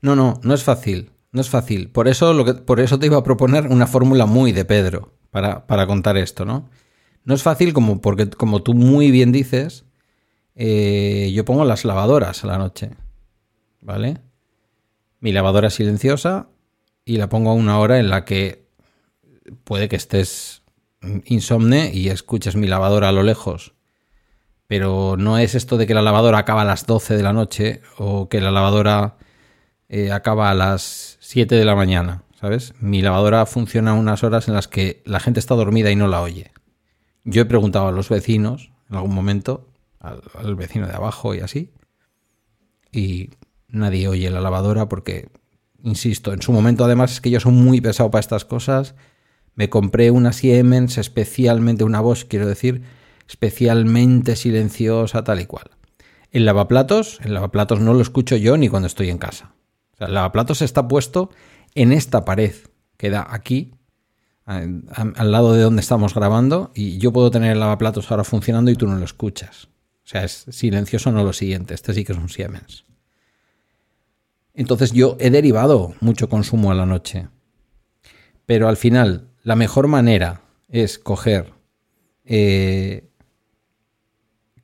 No, 0.00 0.16
no, 0.16 0.40
no 0.42 0.54
es 0.54 0.62
fácil. 0.62 1.10
No 1.34 1.40
es 1.40 1.50
fácil. 1.50 1.90
Por 1.90 2.06
eso, 2.06 2.32
lo 2.32 2.44
que, 2.44 2.54
por 2.54 2.78
eso 2.78 3.00
te 3.00 3.06
iba 3.06 3.18
a 3.18 3.24
proponer 3.24 3.66
una 3.66 3.88
fórmula 3.88 4.24
muy 4.24 4.52
de 4.52 4.64
Pedro 4.64 5.14
para, 5.32 5.86
contar 5.88 6.16
esto, 6.16 6.44
¿no? 6.44 6.70
No 7.24 7.34
es 7.34 7.42
fácil 7.42 7.72
como 7.72 8.00
porque, 8.00 8.30
como 8.30 8.62
tú 8.62 8.72
muy 8.72 9.10
bien 9.10 9.32
dices, 9.32 9.84
eh, 10.54 11.32
yo 11.34 11.44
pongo 11.44 11.64
las 11.64 11.84
lavadoras 11.84 12.44
a 12.44 12.46
la 12.46 12.56
noche, 12.56 12.90
¿vale? 13.80 14.20
Mi 15.18 15.32
lavadora 15.32 15.66
es 15.66 15.74
silenciosa 15.74 16.50
y 17.04 17.16
la 17.16 17.28
pongo 17.28 17.50
a 17.50 17.54
una 17.54 17.80
hora 17.80 17.98
en 17.98 18.10
la 18.10 18.24
que 18.24 18.68
puede 19.64 19.88
que 19.88 19.96
estés 19.96 20.62
insomne 21.24 21.90
y 21.92 22.10
escuches 22.10 22.54
mi 22.54 22.68
lavadora 22.68 23.08
a 23.08 23.12
lo 23.12 23.24
lejos. 23.24 23.74
Pero 24.68 25.16
no 25.18 25.38
es 25.38 25.56
esto 25.56 25.78
de 25.78 25.88
que 25.88 25.94
la 25.94 26.02
lavadora 26.02 26.38
acaba 26.38 26.62
a 26.62 26.64
las 26.64 26.86
12 26.86 27.16
de 27.16 27.24
la 27.24 27.32
noche 27.32 27.82
o 27.98 28.28
que 28.28 28.40
la 28.40 28.52
lavadora 28.52 29.16
eh, 29.88 30.12
acaba 30.12 30.50
a 30.50 30.54
las 30.54 31.18
7 31.20 31.54
de 31.54 31.64
la 31.64 31.74
mañana, 31.74 32.22
¿sabes? 32.40 32.74
Mi 32.80 33.02
lavadora 33.02 33.46
funciona 33.46 33.94
unas 33.94 34.24
horas 34.24 34.48
en 34.48 34.54
las 34.54 34.68
que 34.68 35.02
la 35.04 35.20
gente 35.20 35.40
está 35.40 35.54
dormida 35.54 35.90
y 35.90 35.96
no 35.96 36.08
la 36.08 36.22
oye. 36.22 36.52
Yo 37.24 37.42
he 37.42 37.46
preguntado 37.46 37.88
a 37.88 37.92
los 37.92 38.08
vecinos 38.08 38.70
en 38.90 38.96
algún 38.96 39.14
momento, 39.14 39.68
al, 40.00 40.54
vecino 40.54 40.86
de 40.86 40.94
abajo 40.94 41.34
y 41.34 41.40
así, 41.40 41.72
y 42.92 43.30
nadie 43.68 44.08
oye 44.08 44.30
la 44.30 44.40
lavadora 44.40 44.88
porque, 44.88 45.30
insisto, 45.82 46.32
en 46.32 46.42
su 46.42 46.52
momento 46.52 46.84
además 46.84 47.12
es 47.12 47.20
que 47.20 47.30
yo 47.30 47.40
soy 47.40 47.52
muy 47.52 47.80
pesado 47.80 48.10
para 48.10 48.20
estas 48.20 48.44
cosas. 48.44 48.94
Me 49.54 49.70
compré 49.70 50.10
una 50.10 50.32
Siemens, 50.32 50.98
especialmente 50.98 51.84
una 51.84 52.00
Bosch, 52.00 52.26
quiero 52.28 52.46
decir, 52.46 52.82
especialmente 53.28 54.36
silenciosa, 54.36 55.24
tal 55.24 55.40
y 55.40 55.46
cual. 55.46 55.70
El 56.30 56.44
lavaplatos, 56.44 57.20
el 57.24 57.34
lavaplatos 57.34 57.80
no 57.80 57.94
lo 57.94 58.02
escucho 58.02 58.36
yo 58.36 58.56
ni 58.56 58.68
cuando 58.68 58.86
estoy 58.86 59.10
en 59.10 59.18
casa. 59.18 59.54
O 59.94 59.96
sea, 59.96 60.06
el 60.08 60.14
lavaplatos 60.14 60.62
está 60.62 60.86
puesto 60.88 61.30
en 61.74 61.92
esta 61.92 62.24
pared 62.24 62.54
que 62.96 63.10
da 63.10 63.26
aquí, 63.28 63.74
al 64.44 65.32
lado 65.32 65.54
de 65.54 65.62
donde 65.62 65.80
estamos 65.80 66.14
grabando, 66.14 66.70
y 66.74 66.98
yo 66.98 67.12
puedo 67.12 67.30
tener 67.30 67.52
el 67.52 67.60
lavaplatos 67.60 68.10
ahora 68.10 68.24
funcionando 68.24 68.70
y 68.70 68.76
tú 68.76 68.86
no 68.86 68.96
lo 68.96 69.04
escuchas. 69.04 69.68
O 70.04 70.06
sea, 70.06 70.24
es 70.24 70.44
silencioso, 70.50 71.10
no 71.12 71.24
lo 71.24 71.32
siguiente. 71.32 71.72
Este 71.72 71.94
sí 71.94 72.04
que 72.04 72.12
es 72.12 72.18
un 72.18 72.28
Siemens. 72.28 72.84
Entonces 74.52 74.92
yo 74.92 75.16
he 75.18 75.30
derivado 75.30 75.94
mucho 76.00 76.28
consumo 76.28 76.70
a 76.70 76.74
la 76.74 76.86
noche. 76.86 77.28
Pero 78.46 78.68
al 78.68 78.76
final, 78.76 79.30
la 79.42 79.56
mejor 79.56 79.88
manera 79.88 80.42
es 80.68 80.98
coger, 80.98 81.54
eh, 82.24 83.08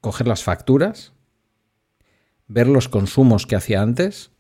coger 0.01 0.29
las 0.29 0.45
facturas, 0.45 1.13
ver 2.47 2.67
los 2.67 2.89
consumos 2.89 3.47
que 3.47 3.57
hacía 3.57 3.81
antes 3.81 4.31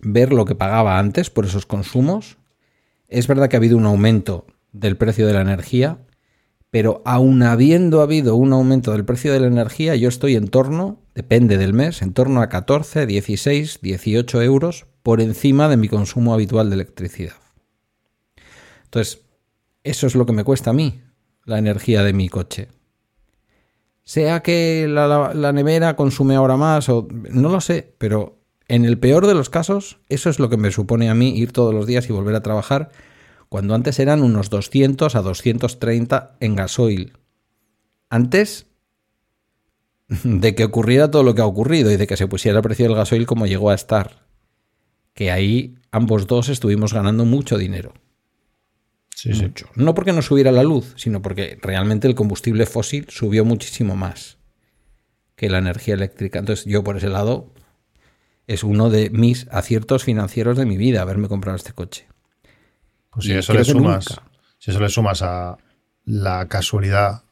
ver 0.00 0.32
lo 0.32 0.44
que 0.44 0.54
pagaba 0.54 0.98
antes 0.98 1.30
por 1.30 1.44
esos 1.44 1.66
consumos. 1.66 2.38
Es 3.08 3.26
verdad 3.26 3.48
que 3.48 3.56
ha 3.56 3.58
habido 3.58 3.76
un 3.76 3.86
aumento 3.86 4.46
del 4.72 4.96
precio 4.96 5.26
de 5.26 5.32
la 5.32 5.40
energía, 5.40 5.98
Pero 6.70 7.00
aún 7.06 7.42
habiendo 7.42 8.02
habido 8.02 8.36
un 8.36 8.52
aumento 8.52 8.92
del 8.92 9.06
precio 9.06 9.32
de 9.32 9.40
la 9.40 9.46
energía, 9.46 9.96
yo 9.96 10.10
estoy 10.10 10.36
en 10.36 10.48
torno, 10.48 11.00
depende 11.14 11.56
del 11.56 11.72
mes, 11.72 12.02
en 12.02 12.12
torno 12.12 12.42
a 12.42 12.50
14, 12.50 13.06
16, 13.06 13.78
18 13.80 14.42
euros 14.42 14.84
por 15.02 15.22
encima 15.22 15.70
de 15.70 15.78
mi 15.78 15.88
consumo 15.88 16.34
habitual 16.34 16.68
de 16.68 16.74
electricidad. 16.74 17.36
Entonces, 18.84 19.22
eso 19.82 20.06
es 20.06 20.14
lo 20.14 20.26
que 20.26 20.34
me 20.34 20.44
cuesta 20.44 20.70
a 20.70 20.74
mí, 20.74 21.00
la 21.46 21.58
energía 21.58 22.02
de 22.02 22.12
mi 22.12 22.28
coche. 22.28 22.68
Sea 24.04 24.40
que 24.40 24.86
la, 24.88 25.52
nevera 25.52 25.96
consume 25.96 26.34
ahora 26.34 26.56
más 26.56 26.88
o 26.88 27.08
no 27.10 27.48
lo 27.48 27.60
sé, 27.60 27.94
pero 27.98 28.37
en 28.68 28.84
el 28.84 28.98
peor 28.98 29.26
de 29.26 29.34
los 29.34 29.50
casos, 29.50 29.98
eso 30.08 30.28
es 30.28 30.38
lo 30.38 30.50
que 30.50 30.58
me 30.58 30.70
supone 30.70 31.08
a 31.08 31.14
mí 31.14 31.36
ir 31.38 31.52
todos 31.52 31.74
los 31.74 31.86
días 31.86 32.08
y 32.08 32.12
volver 32.12 32.34
a 32.34 32.42
trabajar, 32.42 32.90
cuando 33.48 33.74
antes 33.74 33.98
eran 33.98 34.22
unos 34.22 34.50
200 34.50 35.14
a 35.14 35.22
230 35.22 36.36
en 36.40 36.54
gasoil. 36.54 37.12
Antes 38.10 38.66
de 40.24 40.54
que 40.54 40.64
ocurriera 40.64 41.10
todo 41.10 41.22
lo 41.22 41.34
que 41.34 41.40
ha 41.40 41.46
ocurrido 41.46 41.90
y 41.90 41.96
de 41.96 42.06
que 42.06 42.16
se 42.16 42.28
pusiera 42.28 42.58
el 42.58 42.62
precio 42.62 42.86
del 42.86 42.96
gasoil 42.96 43.26
como 43.26 43.46
llegó 43.46 43.70
a 43.70 43.74
estar. 43.74 44.26
Que 45.14 45.30
ahí 45.30 45.76
ambos 45.90 46.26
dos 46.26 46.48
estuvimos 46.48 46.92
ganando 46.92 47.24
mucho 47.24 47.58
dinero. 47.58 47.94
No 49.74 49.94
porque 49.94 50.12
no 50.12 50.22
subiera 50.22 50.52
la 50.52 50.62
luz, 50.62 50.94
sino 50.96 51.20
porque 51.22 51.58
realmente 51.60 52.06
el 52.06 52.14
combustible 52.14 52.66
fósil 52.66 53.06
subió 53.08 53.44
muchísimo 53.44 53.96
más 53.96 54.38
que 55.34 55.50
la 55.50 55.58
energía 55.58 55.94
eléctrica. 55.94 56.38
Entonces 56.38 56.66
yo 56.66 56.84
por 56.84 56.96
ese 56.96 57.08
lado 57.08 57.52
es 58.48 58.64
uno 58.64 58.90
de 58.90 59.10
mis 59.10 59.46
aciertos 59.52 60.02
financieros 60.02 60.58
de 60.58 60.66
mi 60.66 60.76
vida 60.76 61.02
haberme 61.02 61.28
comprado 61.28 61.56
este 61.56 61.72
coche. 61.72 62.08
Pues 63.10 63.26
si 63.26 63.32
eso, 63.32 63.54
le 63.54 63.64
sumas, 63.64 64.20
si 64.58 64.72
eso 64.72 64.80
le 64.80 64.88
sumas 64.88 65.22
a 65.22 65.58
la 66.04 66.48
casualidad 66.48 67.22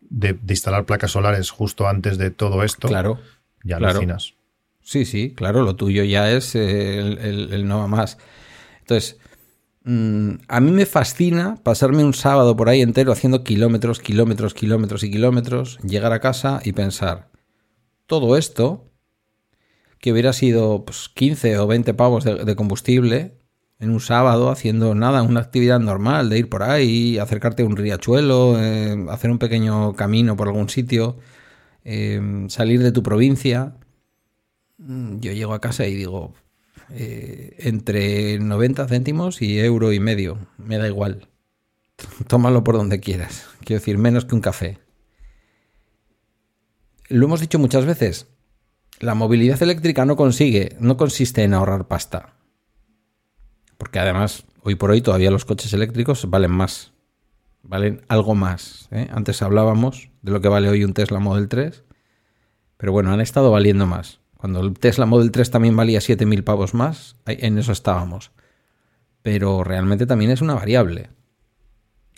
de, 0.00 0.36
instalar 0.48 0.84
placas 0.84 1.12
solares 1.12 1.50
justo 1.50 1.86
antes 1.86 2.18
de 2.18 2.32
todo 2.32 2.64
esto, 2.64 2.88
claro, 2.88 3.20
ya 3.62 3.76
claro. 3.76 3.92
alucinas. 3.98 4.34
Sí, 4.82 5.04
sí, 5.04 5.34
claro, 5.36 5.62
lo 5.62 5.76
tuyo 5.76 6.02
ya 6.02 6.30
es 6.32 6.56
el, 6.56 7.18
el 7.52 7.68
no 7.68 7.86
más. 7.86 8.18
Entonces, 8.80 9.20
Mm, 9.82 10.34
a 10.48 10.60
mí 10.60 10.72
me 10.72 10.84
fascina 10.84 11.56
pasarme 11.62 12.04
un 12.04 12.12
sábado 12.12 12.54
por 12.54 12.68
ahí 12.68 12.82
entero 12.82 13.12
haciendo 13.12 13.42
kilómetros, 13.42 14.00
kilómetros, 14.00 14.52
kilómetros 14.52 15.02
y 15.04 15.10
kilómetros, 15.10 15.78
llegar 15.78 16.12
a 16.12 16.20
casa 16.20 16.60
y 16.64 16.72
pensar, 16.72 17.30
todo 18.06 18.36
esto, 18.36 18.89
que 20.00 20.12
hubiera 20.12 20.32
sido 20.32 20.84
pues, 20.84 21.08
15 21.08 21.58
o 21.58 21.66
20 21.66 21.94
pavos 21.94 22.24
de, 22.24 22.56
combustible 22.56 23.36
en 23.78 23.90
un 23.90 24.00
sábado 24.00 24.50
haciendo 24.50 24.94
nada, 24.94 25.22
una 25.22 25.40
actividad 25.40 25.80
normal 25.80 26.28
de 26.28 26.38
ir 26.38 26.48
por 26.48 26.62
ahí, 26.62 27.18
acercarte 27.18 27.62
a 27.62 27.66
un 27.66 27.76
riachuelo, 27.76 28.58
eh, 28.58 29.06
hacer 29.10 29.30
un 29.30 29.38
pequeño 29.38 29.94
camino 29.94 30.36
por 30.36 30.48
algún 30.48 30.68
sitio, 30.68 31.16
eh, 31.84 32.46
salir 32.48 32.82
de 32.82 32.92
tu 32.92 33.02
provincia. 33.02 33.76
Mm, 34.78 35.20
yo 35.20 35.32
llego 35.32 35.54
a 35.54 35.60
casa 35.60 35.86
y 35.86 35.94
digo, 35.94 36.34
eh, 36.90 37.56
entre 37.60 38.38
90 38.38 38.86
céntimos 38.88 39.40
y 39.40 39.58
euro 39.60 39.92
y 39.92 40.00
medio. 40.00 40.38
Me 40.58 40.78
da 40.78 40.88
igual. 40.88 41.28
Tómalo 42.26 42.64
por 42.64 42.76
donde 42.76 43.00
quieras. 43.00 43.46
Quiero 43.64 43.80
decir, 43.80 43.98
menos 43.98 44.24
que 44.24 44.34
un 44.34 44.40
café. 44.40 44.78
Lo 47.08 47.26
hemos 47.26 47.40
dicho 47.40 47.58
muchas 47.58 47.86
veces. 47.86 48.26
La 49.00 49.14
movilidad 49.14 49.62
eléctrica 49.62 50.04
no 50.04 50.14
consigue, 50.14 50.76
no 50.78 50.98
consiste 50.98 51.42
en 51.42 51.54
ahorrar 51.54 51.88
pasta. 51.88 52.34
Porque 53.78 53.98
además, 53.98 54.44
hoy 54.62 54.74
por 54.74 54.90
hoy 54.90 55.00
todavía 55.00 55.30
los 55.30 55.46
coches 55.46 55.72
eléctricos 55.72 56.28
valen 56.28 56.50
más. 56.50 56.92
Valen 57.62 58.02
algo 58.08 58.34
más. 58.34 58.88
¿eh? 58.90 59.08
Antes 59.10 59.40
hablábamos 59.40 60.10
de 60.20 60.32
lo 60.32 60.42
que 60.42 60.48
vale 60.48 60.68
hoy 60.68 60.84
un 60.84 60.92
Tesla 60.92 61.18
Model 61.18 61.48
3. 61.48 61.82
Pero 62.76 62.92
bueno, 62.92 63.10
han 63.10 63.22
estado 63.22 63.50
valiendo 63.50 63.86
más. 63.86 64.20
Cuando 64.36 64.60
el 64.60 64.78
Tesla 64.78 65.06
Model 65.06 65.30
3 65.30 65.50
también 65.50 65.76
valía 65.76 66.00
7.000 66.00 66.44
pavos 66.44 66.74
más, 66.74 67.16
en 67.24 67.56
eso 67.56 67.72
estábamos. 67.72 68.32
Pero 69.22 69.64
realmente 69.64 70.04
también 70.04 70.30
es 70.30 70.42
una 70.42 70.52
variable. 70.54 71.08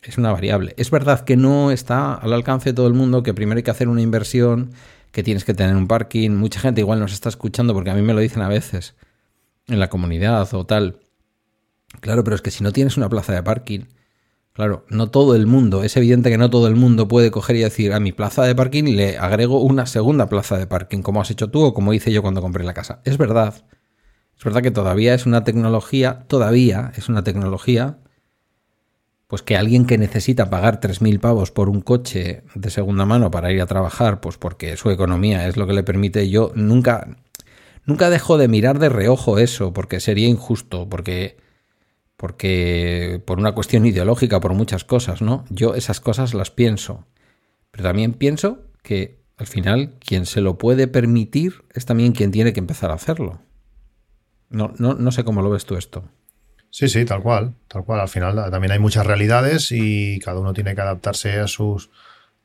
Es 0.03 0.19
una 0.19 0.33
variable. 0.33 0.75
Es 0.77 0.91
verdad 0.91 1.21
que 1.21 1.37
no 1.37 1.71
está 1.71 2.15
al 2.15 2.33
alcance 2.33 2.71
de 2.71 2.75
todo 2.75 2.89
el 2.89 2.95
mundo, 2.95 3.23
que 3.23 3.35
primero 3.35 3.59
hay 3.59 3.63
que 3.63 3.71
hacer 3.71 3.89
una 3.89 4.03
inversión, 4.03 4.73
que 5.13 5.23
tienes 5.23 5.45
que 5.45 5.55
tener 5.55 5.77
un 5.77 5.87
parking. 5.87 6.31
Mucha 6.31 6.61
gente 6.61 6.81
igual 6.81 7.01
nos 7.01 7.13
está 7.13 7.29
escuchando 7.29 7.75
porque 7.75 7.91
a 7.91 7.95
mí 7.95 8.03
me 8.03 8.15
lo 8.15 8.21
dicen 8.21 8.43
a 8.43 8.49
veces 8.49 8.97
en 9.69 9.79
la 9.79 9.89
comunidad 9.89 10.53
o 10.55 10.67
tal. 10.67 11.01
Claro, 12.01 12.25
pero 12.25 12.35
es 12.35 12.43
que 12.43 12.51
si 12.51 12.65
no 12.65 12.73
tienes 12.73 12.97
una 12.97 13.09
plaza 13.09 13.33
de 13.33 13.43
parking, 13.43 13.83
Claro, 14.53 14.85
no 14.91 15.09
todo 15.11 15.35
el 15.35 15.47
mundo, 15.47 15.83
es 15.83 15.97
evidente 15.97 16.29
que 16.29 16.37
no 16.37 16.51
todo 16.51 16.67
el 16.69 16.77
mundo 16.77 17.09
puede 17.09 17.31
coger 17.31 17.57
y 17.57 17.61
decir 17.61 17.95
a 17.95 18.01
mi 18.01 18.13
plaza 18.13 18.45
de 18.45 18.55
parking 18.55 18.85
le 18.97 19.17
agrego 19.17 19.63
una 19.63 19.87
segunda 19.87 20.27
plaza 20.27 20.59
de 20.59 20.67
parking, 20.67 21.01
como 21.01 21.23
has 21.23 21.31
hecho 21.31 21.49
tú 21.49 21.63
o 21.63 21.73
como 21.73 21.95
hice 21.95 22.13
yo 22.13 22.21
cuando 22.21 22.43
compré 22.43 22.63
la 22.63 22.75
casa. 22.75 23.01
Es 23.07 23.17
verdad. 23.17 23.65
Es 24.37 24.45
verdad 24.45 24.61
que 24.61 24.71
todavía 24.71 25.15
es 25.15 25.25
una 25.25 25.43
tecnología, 25.43 26.27
todavía 26.29 26.93
es 26.97 27.09
una 27.09 27.25
tecnología, 27.25 28.01
pues 29.33 29.41
que 29.41 29.57
alguien 29.57 29.87
que 29.87 29.97
necesita 29.97 30.51
pagar 30.51 30.79
3.000 30.79 31.19
pavos 31.19 31.51
por 31.51 31.71
un 31.71 31.81
coche 31.81 32.43
de 32.55 32.69
segunda 32.69 33.07
mano 33.07 33.31
para 33.31 33.51
ir 33.51 33.63
a 33.63 33.67
trabajar, 33.67 34.21
pues 34.21 34.37
porque 34.37 34.77
su 34.77 34.91
economía 34.91 35.49
es 35.49 35.57
lo 35.57 35.67
que 35.67 35.73
le 35.73 35.83
permite, 35.83 36.29
yo 36.29 36.53
nunca, 36.55 37.17
nunca 37.87 38.11
dejo 38.11 38.37
de 38.37 38.49
mirar 38.49 38.79
de 38.79 38.91
reojo 38.91 39.39
eso, 39.39 39.73
porque 39.73 40.01
sería 40.01 40.29
injusto, 40.29 40.87
porque 40.87 41.39
porque 42.19 43.23
por 43.25 43.39
una 43.39 43.53
cuestión 43.53 43.87
ideológica, 43.87 44.39
por 44.39 44.53
muchas 44.53 44.85
cosas, 44.85 45.23
¿no? 45.23 45.47
Yo 45.49 45.77
esas 45.77 45.99
cosas 45.99 46.35
las 46.35 46.51
pienso, 46.51 47.07
pero 47.71 47.85
también 47.85 48.13
pienso 48.13 48.59
que 48.83 49.23
al 49.39 49.47
final 49.47 49.95
quien 49.99 50.27
se 50.27 50.43
lo 50.43 50.59
puede 50.59 50.89
permitir 50.89 51.65
es 51.73 51.87
también 51.87 52.13
quien 52.13 52.33
tiene 52.33 52.53
que 52.53 52.61
empezar 52.61 52.91
a 52.91 52.97
hacerlo. 52.97 53.41
No, 54.51 54.75
no, 54.77 54.93
no 54.93 55.11
sé 55.11 55.25
cómo 55.25 55.41
lo 55.41 55.49
ves 55.49 55.65
tú 55.65 55.77
esto. 55.77 56.05
Sí, 56.73 56.89
sí, 56.89 57.05
tal 57.05 57.23
cual, 57.23 57.55
tal 57.69 57.85
cual. 57.85 58.01
Al 58.01 58.09
final 58.09 58.51
también 58.51 58.73
hay 58.73 58.79
muchas 58.79 59.07
realidades 59.07 59.71
y 59.73 60.19
cada 60.21 60.41
uno 60.41 60.55
tiene 60.55 60.75
que 60.75 60.81
adaptarse 60.81 61.39
a 61.39 61.47
sus 61.47 61.91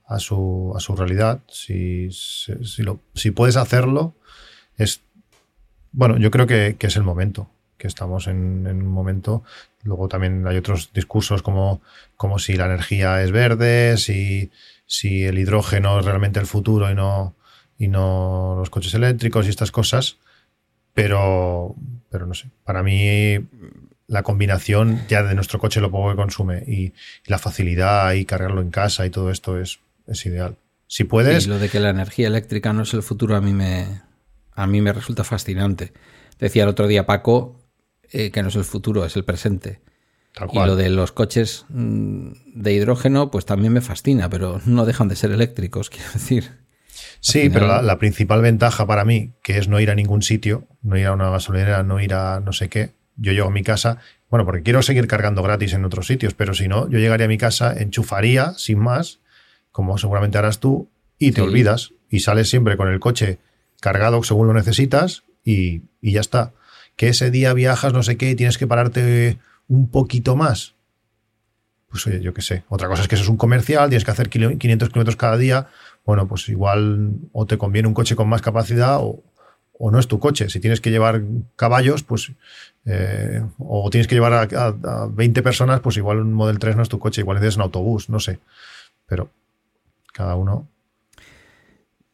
a 0.05 0.19
su, 0.19 0.73
a 0.75 0.81
su 0.81 0.95
realidad. 0.97 1.39
Si, 1.47 2.09
si, 2.11 2.83
lo, 2.83 2.99
si 3.13 3.31
puedes 3.31 3.55
hacerlo, 3.55 4.15
es 4.77 5.01
bueno, 5.93 6.17
yo 6.17 6.29
creo 6.29 6.45
que, 6.45 6.75
que 6.77 6.87
es 6.87 6.97
el 6.97 7.03
momento 7.03 7.49
que 7.77 7.87
estamos 7.87 8.27
en, 8.27 8.67
un 8.67 8.87
momento. 8.87 9.43
Luego 9.83 10.09
también 10.09 10.45
hay 10.45 10.57
otros 10.57 10.91
discursos 10.93 11.41
como, 11.41 11.81
como 12.17 12.37
si 12.37 12.57
la 12.57 12.65
energía 12.65 13.23
es 13.23 13.31
verde, 13.31 13.95
si, 13.97 14.51
si 14.85 15.23
el 15.23 15.39
hidrógeno 15.39 15.99
es 15.99 16.05
realmente 16.05 16.39
el 16.41 16.47
futuro 16.47 16.91
y 16.91 16.95
no, 16.95 17.35
y 17.77 17.87
no 17.87 18.55
los 18.57 18.69
coches 18.69 18.93
eléctricos 18.93 19.45
y 19.45 19.49
estas 19.49 19.71
cosas. 19.71 20.17
Pero, 20.93 21.75
pero 22.09 22.25
no 22.25 22.33
sé, 22.33 22.49
para 22.65 22.83
mí 22.83 23.37
la 24.07 24.23
combinación 24.23 25.01
ya 25.07 25.23
de 25.23 25.35
nuestro 25.35 25.59
coche, 25.59 25.81
lo 25.81 25.91
poco 25.91 26.09
que 26.09 26.15
consume 26.15 26.63
y, 26.65 26.93
la 27.25 27.37
facilidad 27.37 28.13
y 28.13 28.25
cargarlo 28.25 28.61
en 28.61 28.71
casa 28.71 29.05
y 29.05 29.09
todo 29.09 29.31
esto 29.31 29.59
es, 29.59 29.79
es 30.07 30.25
ideal. 30.25 30.55
Si 30.87 31.03
puedes... 31.03 31.45
Y 31.45 31.49
lo 31.49 31.59
de 31.59 31.69
que 31.69 31.79
la 31.79 31.89
energía 31.89 32.27
eléctrica 32.27 32.71
no 32.71 32.83
es 32.83 32.93
el 32.93 33.03
futuro 33.03 33.35
a 33.35 33.41
mí 33.41 33.53
me, 33.53 34.01
a 34.53 34.65
mí 34.65 34.81
me 34.81 34.93
resulta 34.93 35.23
fascinante. 35.23 35.91
Decía 36.39 36.63
el 36.63 36.69
otro 36.69 36.87
día 36.87 37.05
Paco 37.05 37.59
eh, 38.11 38.31
que 38.31 38.41
no 38.41 38.49
es 38.49 38.55
el 38.55 38.63
futuro, 38.63 39.05
es 39.05 39.15
el 39.15 39.25
presente. 39.25 39.81
Y 40.51 40.59
lo 40.59 40.75
de 40.75 40.89
los 40.89 41.11
coches 41.11 41.65
mm, 41.69 42.29
de 42.53 42.73
hidrógeno, 42.73 43.31
pues 43.31 43.45
también 43.45 43.73
me 43.73 43.81
fascina, 43.81 44.29
pero 44.29 44.61
no 44.65 44.85
dejan 44.85 45.07
de 45.07 45.15
ser 45.15 45.31
eléctricos, 45.31 45.89
quiero 45.91 46.11
decir. 46.13 46.51
Sí, 47.19 47.49
pero 47.49 47.81
la, 47.81 47.97
principal 47.97 48.41
ventaja 48.41 48.85
para 48.85 49.03
mí, 49.03 49.33
que 49.43 49.57
es 49.57 49.67
no 49.67 49.79
ir 49.79 49.89
a 49.89 49.95
ningún 49.95 50.21
sitio, 50.21 50.67
no 50.81 50.97
ir 50.97 51.07
a 51.07 51.13
una 51.13 51.29
gasolinera, 51.29 51.83
no 51.83 51.99
ir 51.99 52.13
a 52.13 52.39
no 52.39 52.53
sé 52.53 52.69
qué, 52.69 52.91
yo 53.17 53.33
llego 53.33 53.47
a 53.47 53.51
mi 53.51 53.63
casa, 53.63 53.99
bueno, 54.29 54.45
porque 54.45 54.63
quiero 54.63 54.81
seguir 54.81 55.07
cargando 55.07 55.43
gratis 55.43 55.73
en 55.73 55.85
otros 55.85 56.07
sitios, 56.07 56.33
pero 56.33 56.53
si 56.53 56.67
no, 56.67 56.89
yo 56.89 56.99
llegaría 56.99 57.25
a 57.25 57.29
mi 57.29 57.37
casa, 57.37 57.73
enchufaría 57.77 58.53
sin 58.53 58.79
más, 58.79 59.19
como 59.71 59.97
seguramente 59.97 60.37
harás 60.37 60.59
tú, 60.59 60.89
y 61.19 61.31
te 61.31 61.41
olvidas, 61.41 61.93
y 62.09 62.19
sales 62.19 62.49
siempre 62.49 62.77
con 62.77 62.87
el 62.87 62.99
coche 62.99 63.39
cargado 63.81 64.23
según 64.23 64.47
lo 64.47 64.53
necesitas, 64.53 65.23
y, 65.43 65.81
y 66.01 66.13
ya 66.13 66.21
está 66.21 66.53
que 66.97 67.07
ese 67.07 67.31
día 67.31 67.53
viajas 67.53 67.93
no 67.93 68.03
sé 68.03 68.17
qué 68.17 68.31
y 68.31 68.35
tienes 68.35 68.57
que 68.57 68.67
pararte 68.67 69.37
un 69.69 69.89
poquito 69.89 70.35
más. 70.35 70.73
Pues 71.89 72.05
oye, 72.07 72.19
yo 72.19 72.33
qué 72.33 72.41
sé. 72.41 72.65
Otra 72.67 72.89
cosa 72.89 73.03
es 73.03 73.07
que 73.07 73.15
eso 73.15 73.23
es 73.23 73.29
un 73.29 73.37
comercial, 73.37 73.87
tienes 73.87 74.03
que 74.03 74.11
hacer 74.11 74.29
500 74.29 74.89
kilómetros 74.89 75.15
cada 75.15 75.37
día. 75.37 75.67
Bueno, 76.05 76.27
pues 76.27 76.49
igual 76.49 77.11
o 77.31 77.45
te 77.45 77.57
conviene 77.57 77.87
un 77.87 77.93
coche 77.93 78.15
con 78.15 78.27
más 78.27 78.41
capacidad 78.41 78.97
o, 78.99 79.23
no 79.79 79.99
es 79.99 80.07
tu 80.07 80.19
coche. 80.19 80.49
Si 80.49 80.59
tienes 80.59 80.81
que 80.81 80.91
llevar 80.91 81.23
caballos, 81.55 82.03
pues 82.03 82.31
eh, 82.85 83.43
o 83.57 83.89
tienes 83.89 84.07
que 84.07 84.15
llevar 84.15 84.49
a, 84.53 85.07
20 85.07 85.43
personas, 85.43 85.79
pues 85.81 85.97
igual 85.97 86.19
un 86.19 86.33
Model 86.33 86.59
3 86.59 86.75
no 86.75 86.83
es 86.83 86.89
tu 86.89 86.99
coche, 86.99 87.21
igual 87.21 87.35
necesitas 87.35 87.57
un 87.57 87.63
autobús, 87.63 88.09
no 88.09 88.19
sé. 88.19 88.39
Pero 89.05 89.29
cada 90.13 90.35
uno. 90.35 90.67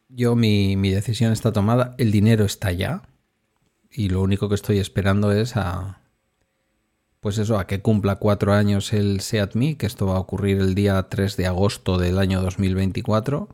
Yo 0.08 0.36
mi, 0.36 0.76
mi 0.76 0.90
decisión 0.90 1.32
está 1.32 1.52
tomada, 1.52 1.94
el 1.98 2.12
dinero 2.12 2.44
está 2.44 2.70
ya 2.70 3.02
y 3.90 4.08
lo 4.08 4.22
único 4.22 4.48
que 4.48 4.54
estoy 4.54 4.78
esperando 4.78 5.32
es 5.32 5.56
a 5.56 6.00
pues 7.24 7.38
eso, 7.38 7.58
a 7.58 7.66
que 7.66 7.80
cumpla 7.80 8.16
cuatro 8.16 8.52
años 8.52 8.92
el 8.92 9.22
SEAT 9.22 9.54
Me, 9.54 9.78
que 9.78 9.86
esto 9.86 10.08
va 10.08 10.16
a 10.16 10.20
ocurrir 10.20 10.58
el 10.58 10.74
día 10.74 11.02
3 11.08 11.38
de 11.38 11.46
agosto 11.46 11.96
del 11.96 12.18
año 12.18 12.42
2024. 12.42 13.48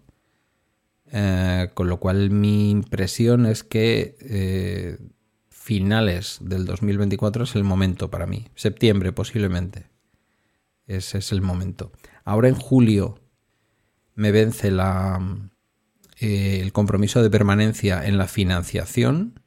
Eh, 1.13 1.71
con 1.75 1.89
lo 1.89 1.99
cual 1.99 2.31
mi 2.31 2.71
impresión 2.71 3.47
es 3.47 3.65
que 3.65 4.17
eh, 4.21 4.99
finales 5.49 6.39
del 6.41 6.65
2024 6.65 7.45
es 7.45 7.57
el 7.57 7.65
momento 7.65 8.11
para 8.11 8.27
mí. 8.27 8.47
Septiembre 8.55 9.13
posiblemente. 9.13 9.91
Ese 10.87 11.19
es 11.19 11.33
el 11.33 11.43
momento. 11.43 11.93
Ahora 12.25 12.49
en 12.49 12.55
julio 12.55 13.19
me 14.15 14.33
vence 14.33 14.71
la, 14.71 15.21
eh, 16.19 16.61
el 16.61 16.73
compromiso 16.73 17.23
de 17.23 17.31
permanencia 17.31 18.07
en 18.07 18.19
la 18.19 18.29
financiación. 18.29 19.41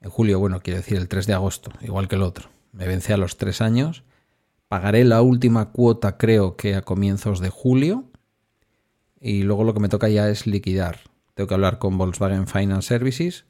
En 0.00 0.10
julio, 0.10 0.38
bueno, 0.38 0.60
quiere 0.60 0.78
decir 0.78 0.98
el 0.98 1.08
3 1.08 1.26
de 1.26 1.32
agosto, 1.32 1.70
igual 1.80 2.08
que 2.08 2.16
el 2.16 2.22
otro 2.22 2.54
me 2.74 2.86
vence 2.86 3.12
a 3.12 3.16
los 3.16 3.36
tres 3.36 3.60
años. 3.60 4.04
Pagaré 4.68 5.04
la 5.04 5.22
última 5.22 5.70
cuota, 5.70 6.16
creo 6.16 6.56
que 6.56 6.74
a 6.74 6.82
comienzos 6.82 7.40
de 7.40 7.48
julio. 7.48 8.10
Y 9.24 9.42
luego 9.42 9.64
lo 9.64 9.72
que 9.72 9.80
me 9.80 9.88
toca 9.88 10.10
ya 10.10 10.28
es 10.28 10.46
liquidar. 10.46 10.98
Tengo 11.32 11.48
que 11.48 11.54
hablar 11.54 11.78
con 11.78 11.96
Volkswagen 11.96 12.46
Finance 12.46 12.88
Services 12.88 13.46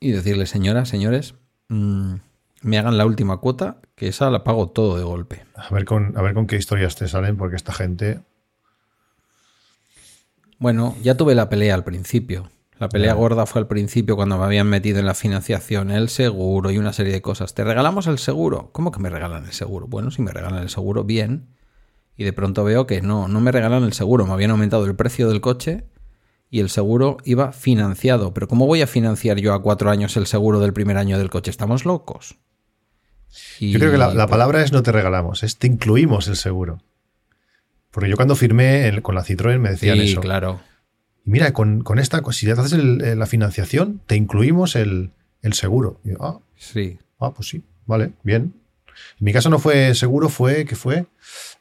y 0.00 0.10
decirle, 0.10 0.46
señoras, 0.46 0.88
señores, 0.88 1.36
mm, 1.68 2.14
me 2.62 2.76
hagan 2.76 2.98
la 2.98 3.06
última 3.06 3.36
cuota, 3.36 3.80
que 3.94 4.08
esa 4.08 4.30
la 4.30 4.42
pago 4.42 4.70
todo 4.70 4.98
de 4.98 5.04
golpe. 5.04 5.44
A 5.54 5.72
ver 5.72 5.84
con, 5.84 6.18
a 6.18 6.22
ver 6.22 6.34
con 6.34 6.48
qué 6.48 6.56
historias 6.56 6.96
te 6.96 7.06
salen, 7.06 7.36
porque 7.36 7.54
esta 7.54 7.72
gente. 7.72 8.22
Bueno, 10.58 10.96
ya 11.04 11.16
tuve 11.16 11.36
la 11.36 11.48
pelea 11.48 11.76
al 11.76 11.84
principio. 11.84 12.50
La 12.80 12.88
pelea 12.88 13.14
gorda 13.14 13.46
fue 13.46 13.60
al 13.60 13.68
principio 13.68 14.16
cuando 14.16 14.38
me 14.38 14.44
habían 14.44 14.66
metido 14.66 14.98
en 14.98 15.06
la 15.06 15.14
financiación, 15.14 15.92
el 15.92 16.08
seguro 16.08 16.72
y 16.72 16.78
una 16.78 16.92
serie 16.92 17.12
de 17.12 17.22
cosas. 17.22 17.54
¿Te 17.54 17.62
regalamos 17.62 18.08
el 18.08 18.18
seguro? 18.18 18.70
¿Cómo 18.72 18.90
que 18.90 18.98
me 18.98 19.08
regalan 19.08 19.44
el 19.44 19.52
seguro? 19.52 19.86
Bueno, 19.86 20.10
si 20.10 20.20
me 20.20 20.32
regalan 20.32 20.62
el 20.62 20.68
seguro, 20.68 21.04
bien. 21.04 21.59
Y 22.20 22.24
de 22.24 22.34
pronto 22.34 22.64
veo 22.64 22.86
que 22.86 23.00
no, 23.00 23.28
no 23.28 23.40
me 23.40 23.50
regalan 23.50 23.82
el 23.82 23.94
seguro. 23.94 24.26
Me 24.26 24.34
habían 24.34 24.50
aumentado 24.50 24.84
el 24.84 24.94
precio 24.94 25.26
del 25.30 25.40
coche 25.40 25.84
y 26.50 26.60
el 26.60 26.68
seguro 26.68 27.16
iba 27.24 27.52
financiado. 27.52 28.34
Pero 28.34 28.46
¿cómo 28.46 28.66
voy 28.66 28.82
a 28.82 28.86
financiar 28.86 29.38
yo 29.38 29.54
a 29.54 29.62
cuatro 29.62 29.90
años 29.90 30.18
el 30.18 30.26
seguro 30.26 30.60
del 30.60 30.74
primer 30.74 30.98
año 30.98 31.16
del 31.16 31.30
coche? 31.30 31.50
¿Estamos 31.50 31.86
locos? 31.86 32.36
yo 33.58 33.78
creo 33.78 33.90
que 33.90 33.96
la, 33.96 34.26
palabra 34.26 34.62
es 34.62 34.70
no 34.70 34.82
te 34.82 34.92
regalamos, 34.92 35.44
es 35.44 35.56
te 35.56 35.66
incluimos 35.66 36.28
el 36.28 36.36
seguro. 36.36 36.82
Porque 37.90 38.10
yo 38.10 38.16
cuando 38.16 38.36
firmé 38.36 39.00
con 39.00 39.14
la 39.14 39.24
Citroën 39.24 39.58
me 39.58 39.70
decían 39.70 39.96
sí, 39.96 40.12
eso. 40.12 40.20
claro 40.20 40.60
mira, 41.24 41.54
con, 41.54 41.98
esta, 41.98 42.22
si 42.32 42.44
te 42.44 42.52
haces 42.52 42.72
eh, 42.74 43.16
la 43.16 43.26
financiación, 43.26 44.02
te 44.06 44.16
incluimos 44.16 44.76
el, 44.76 45.12
seguro. 45.52 46.02
ah, 46.20 46.40
sí. 46.56 46.98
Ah, 47.18 47.32
pues 47.32 47.48
sí, 47.48 47.62
vale, 47.86 48.12
bien. 48.22 48.59
En 49.18 49.24
mi 49.24 49.32
caso 49.32 49.50
no 49.50 49.58
fue 49.58 49.94
seguro, 49.94 50.28
fue 50.28 50.64
que 50.64 50.76
fue, 50.76 51.06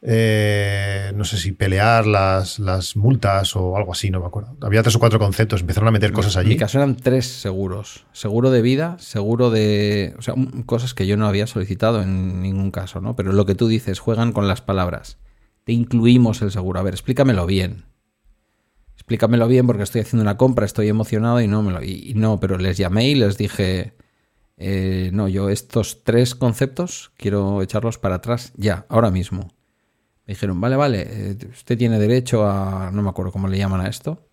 eh, 0.02 1.11
no 1.16 1.26
sé 1.26 1.38
si 1.38 1.52
pelear 1.52 2.06
las, 2.06 2.60
las 2.60 2.95
multas 2.95 3.56
o 3.56 3.76
algo 3.76 3.91
así, 3.91 4.10
no 4.10 4.20
me 4.20 4.28
acuerdo. 4.28 4.56
Había 4.61 4.82
tres 4.82 4.95
o 4.95 4.99
cuatro 4.99 5.20
conceptos, 5.20 5.61
empezaron 5.61 5.88
a 5.88 5.91
meter 5.91 6.11
cosas 6.11 6.38
allí. 6.38 6.52
En 6.52 6.56
mi 6.56 6.60
caso 6.60 6.78
eran 6.78 6.95
tres 6.95 7.26
seguros. 7.28 8.06
Seguro 8.14 8.52
de 8.52 8.61
vida, 8.61 8.98
seguro 8.99 9.49
de... 9.49 10.16
O 10.18 10.22
sea, 10.22 10.36
cosas 10.66 10.94
que 10.94 11.07
yo 11.07 11.18
no 11.18 11.28
había 11.28 11.48
solicitado 11.48 12.02
en 12.02 12.41
ningún 12.41 12.72
caso, 12.72 13.02
¿no? 13.02 13.16
Pero 13.16 13.34
lo 13.34 13.45
que 13.45 13.56
tú 13.56 13.68
dices, 13.68 13.99
juegan 13.99 14.32
con 14.32 14.48
las 14.48 14.61
palabras. 14.61 15.18
Te 15.64 15.74
incluimos 15.74 16.41
el 16.41 16.52
seguro. 16.52 16.80
A 16.80 16.84
ver, 16.84 16.94
explícamelo 16.94 17.45
bien 17.45 17.90
explícamelo 19.10 19.48
bien 19.48 19.66
porque 19.66 19.82
estoy 19.82 20.02
haciendo 20.02 20.22
una 20.22 20.38
compra, 20.38 20.68
estoy 20.68 20.88
emocionado 20.88 21.41
y 21.41 21.48
no 21.48 21.64
me 21.64 21.72
lo. 21.72 21.84
Y, 21.84 22.14
no, 22.16 22.40
pero 22.40 22.60
les 22.60 22.78
llamé 22.78 23.10
y 23.10 23.16
les 23.16 23.38
dije. 23.38 23.94
Eh, 24.61 25.10
no, 25.14 25.30
yo 25.30 25.49
estos 25.49 26.03
tres 26.03 26.36
conceptos 26.36 27.14
quiero 27.15 27.61
echarlos 27.61 27.98
para 27.98 28.15
atrás 28.15 28.52
ya, 28.57 28.86
ahora 28.90 29.10
mismo. 29.10 29.53
Me 30.27 30.34
dijeron, 30.34 30.60
vale, 30.60 30.76
vale, 30.76 31.07
eh, 31.10 31.38
usted 31.49 31.77
tiene 31.77 31.98
derecho 31.98 32.45
a. 32.45 32.91
No 32.91 33.02
me 33.02 33.10
acuerdo 33.10 33.31
cómo 33.31 33.48
le 33.48 33.57
llaman 33.57 33.80
a 33.80 33.88
esto. 33.88 34.27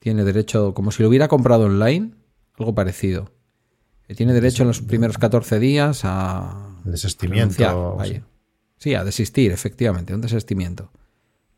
Tiene 0.00 0.24
derecho, 0.24 0.74
como 0.74 0.90
si 0.90 1.04
lo 1.04 1.08
hubiera 1.08 1.28
comprado 1.28 1.66
online, 1.66 2.10
algo 2.58 2.74
parecido. 2.74 3.30
Eh, 4.08 4.16
tiene 4.16 4.32
derecho 4.32 4.64
en 4.64 4.68
los 4.68 4.82
primeros 4.82 5.16
14 5.16 5.60
días 5.60 6.00
a. 6.02 6.76
Desistimiento. 6.84 7.98
Sí, 8.78 8.96
a 8.96 9.04
desistir, 9.04 9.52
efectivamente, 9.52 10.12
un 10.12 10.20
desistimiento. 10.20 10.90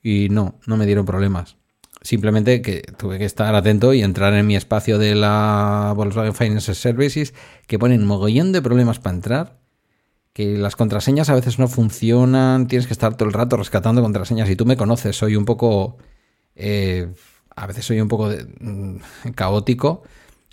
Y 0.02 0.28
no, 0.28 0.60
no 0.66 0.76
me 0.76 0.84
dieron 0.84 1.06
problemas. 1.06 1.56
Simplemente 2.04 2.60
que 2.60 2.82
tuve 2.98 3.16
que 3.18 3.24
estar 3.24 3.54
atento 3.54 3.94
y 3.94 4.02
entrar 4.02 4.34
en 4.34 4.46
mi 4.46 4.56
espacio 4.56 4.98
de 4.98 5.14
la 5.14 5.94
Volkswagen 5.96 6.34
Financial 6.34 6.76
Services, 6.76 7.32
que 7.66 7.78
ponen 7.78 8.04
mogollón 8.04 8.52
de 8.52 8.60
problemas 8.60 8.98
para 8.98 9.16
entrar, 9.16 9.58
que 10.34 10.58
las 10.58 10.76
contraseñas 10.76 11.30
a 11.30 11.34
veces 11.34 11.58
no 11.58 11.66
funcionan, 11.66 12.68
tienes 12.68 12.86
que 12.86 12.92
estar 12.92 13.16
todo 13.16 13.26
el 13.26 13.32
rato 13.32 13.56
rescatando 13.56 14.02
contraseñas. 14.02 14.50
Y 14.50 14.56
tú 14.56 14.66
me 14.66 14.76
conoces, 14.76 15.16
soy 15.16 15.34
un 15.34 15.46
poco. 15.46 15.96
Eh, 16.56 17.08
a 17.56 17.66
veces 17.66 17.86
soy 17.86 18.02
un 18.02 18.08
poco 18.08 18.28
mm, 18.60 18.96
caótico, 19.34 20.02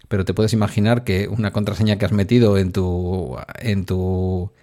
pero 0.08 0.24
te 0.24 0.34
puedes 0.34 0.54
imaginar 0.54 1.04
que 1.04 1.28
una 1.28 1.52
contraseña 1.52 1.98
que 1.98 2.06
has 2.06 2.14
metido 2.14 2.58
en 2.58 2.72
tu, 2.72 3.36
en 3.60 3.84
tu 3.86 4.54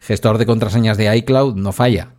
gestor 0.00 0.38
de 0.38 0.46
contraseñas 0.46 0.96
de 0.96 1.16
iCloud 1.18 1.54
no 1.54 1.70
falla. 1.70 2.14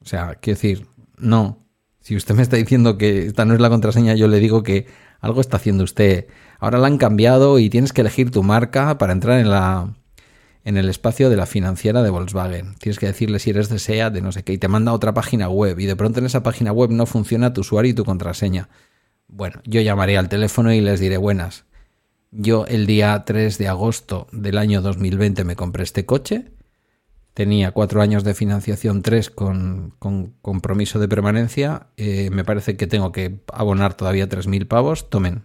O 0.00 0.06
sea, 0.06 0.36
quiero 0.40 0.58
decir, 0.58 0.86
no, 1.18 1.63
si 2.04 2.14
usted 2.16 2.34
me 2.34 2.42
está 2.42 2.58
diciendo 2.58 2.98
que 2.98 3.24
esta 3.28 3.46
no 3.46 3.54
es 3.54 3.60
la 3.60 3.70
contraseña, 3.70 4.14
yo 4.14 4.28
le 4.28 4.38
digo 4.38 4.62
que 4.62 4.86
algo 5.20 5.40
está 5.40 5.56
haciendo 5.56 5.84
usted. 5.84 6.26
Ahora 6.58 6.76
la 6.76 6.86
han 6.86 6.98
cambiado 6.98 7.58
y 7.58 7.70
tienes 7.70 7.94
que 7.94 8.02
elegir 8.02 8.30
tu 8.30 8.42
marca 8.42 8.98
para 8.98 9.14
entrar 9.14 9.40
en 9.40 9.48
la 9.48 9.94
en 10.64 10.76
el 10.76 10.90
espacio 10.90 11.30
de 11.30 11.36
la 11.36 11.46
financiera 11.46 12.02
de 12.02 12.10
Volkswagen. 12.10 12.74
Tienes 12.74 12.98
que 12.98 13.06
decirle 13.06 13.38
si 13.38 13.50
eres 13.50 13.70
de 13.70 13.78
SEA, 13.78 14.10
de 14.10 14.20
no 14.20 14.32
sé 14.32 14.42
qué, 14.42 14.52
y 14.52 14.58
te 14.58 14.68
manda 14.68 14.92
otra 14.92 15.14
página 15.14 15.48
web 15.48 15.80
y 15.80 15.86
de 15.86 15.96
pronto 15.96 16.18
en 16.18 16.26
esa 16.26 16.42
página 16.42 16.72
web 16.72 16.90
no 16.90 17.06
funciona 17.06 17.54
tu 17.54 17.62
usuario 17.62 17.92
y 17.92 17.94
tu 17.94 18.04
contraseña. 18.04 18.68
Bueno, 19.26 19.62
yo 19.64 19.80
llamaré 19.80 20.18
al 20.18 20.28
teléfono 20.28 20.74
y 20.74 20.82
les 20.82 21.00
diré 21.00 21.16
buenas. 21.16 21.64
Yo 22.32 22.66
el 22.66 22.84
día 22.86 23.24
3 23.24 23.56
de 23.56 23.68
agosto 23.68 24.26
del 24.30 24.58
año 24.58 24.82
2020 24.82 25.42
me 25.44 25.56
compré 25.56 25.84
este 25.84 26.04
coche 26.04 26.50
tenía 27.34 27.72
cuatro 27.72 28.00
años 28.00 28.22
de 28.24 28.32
financiación, 28.32 29.02
tres 29.02 29.28
con, 29.28 29.94
compromiso 30.40 30.98
de 31.00 31.08
permanencia. 31.08 31.88
Eh, 31.96 32.30
me 32.30 32.44
parece 32.44 32.76
que 32.76 32.86
tengo 32.86 33.12
que 33.12 33.40
abonar 33.52 33.94
todavía 33.94 34.28
3.000 34.28 34.66
pavos. 34.66 35.10
Tomen, 35.10 35.42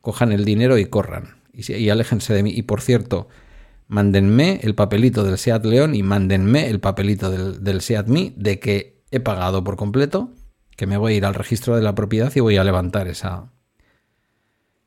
cojan 0.00 0.32
el 0.32 0.44
dinero 0.44 0.76
y 0.76 0.86
corran. 0.86 1.38
Y, 1.52 1.72
y, 1.72 1.88
aléjense 1.88 2.34
de 2.34 2.42
mí. 2.42 2.50
Y 2.50 2.62
por 2.62 2.80
cierto, 2.80 3.28
mándenme 3.86 4.60
el 4.62 4.74
papelito 4.74 5.22
del 5.22 5.38
SEAT 5.38 5.64
León 5.64 5.94
y 5.94 6.02
mándenme 6.02 6.68
el 6.68 6.80
papelito 6.80 7.30
del, 7.30 7.62
del 7.62 7.80
SEAT 7.80 8.06
de 8.08 8.58
que 8.58 9.00
he 9.12 9.20
pagado 9.20 9.62
por 9.64 9.76
completo, 9.76 10.32
que 10.76 10.86
me 10.86 10.96
voy 10.96 11.14
a 11.14 11.16
ir 11.16 11.24
al 11.24 11.34
registro 11.34 11.76
de 11.76 11.82
la 11.82 11.94
propiedad 11.94 12.32
y 12.34 12.40
voy 12.40 12.56
a 12.56 12.64
levantar 12.64 13.06
esa. 13.06 13.52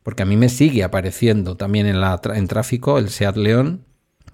Porque 0.04 0.24
a 0.24 0.26
mí 0.26 0.36
me 0.36 0.50
sigue 0.50 0.84
apareciendo 0.84 1.56
también 1.56 1.88
en, 1.88 2.02
la, 2.02 2.20
en 2.34 2.48
tráfico 2.48 2.98
el 2.98 3.10
SEAT 3.10 3.38
León 3.38 3.86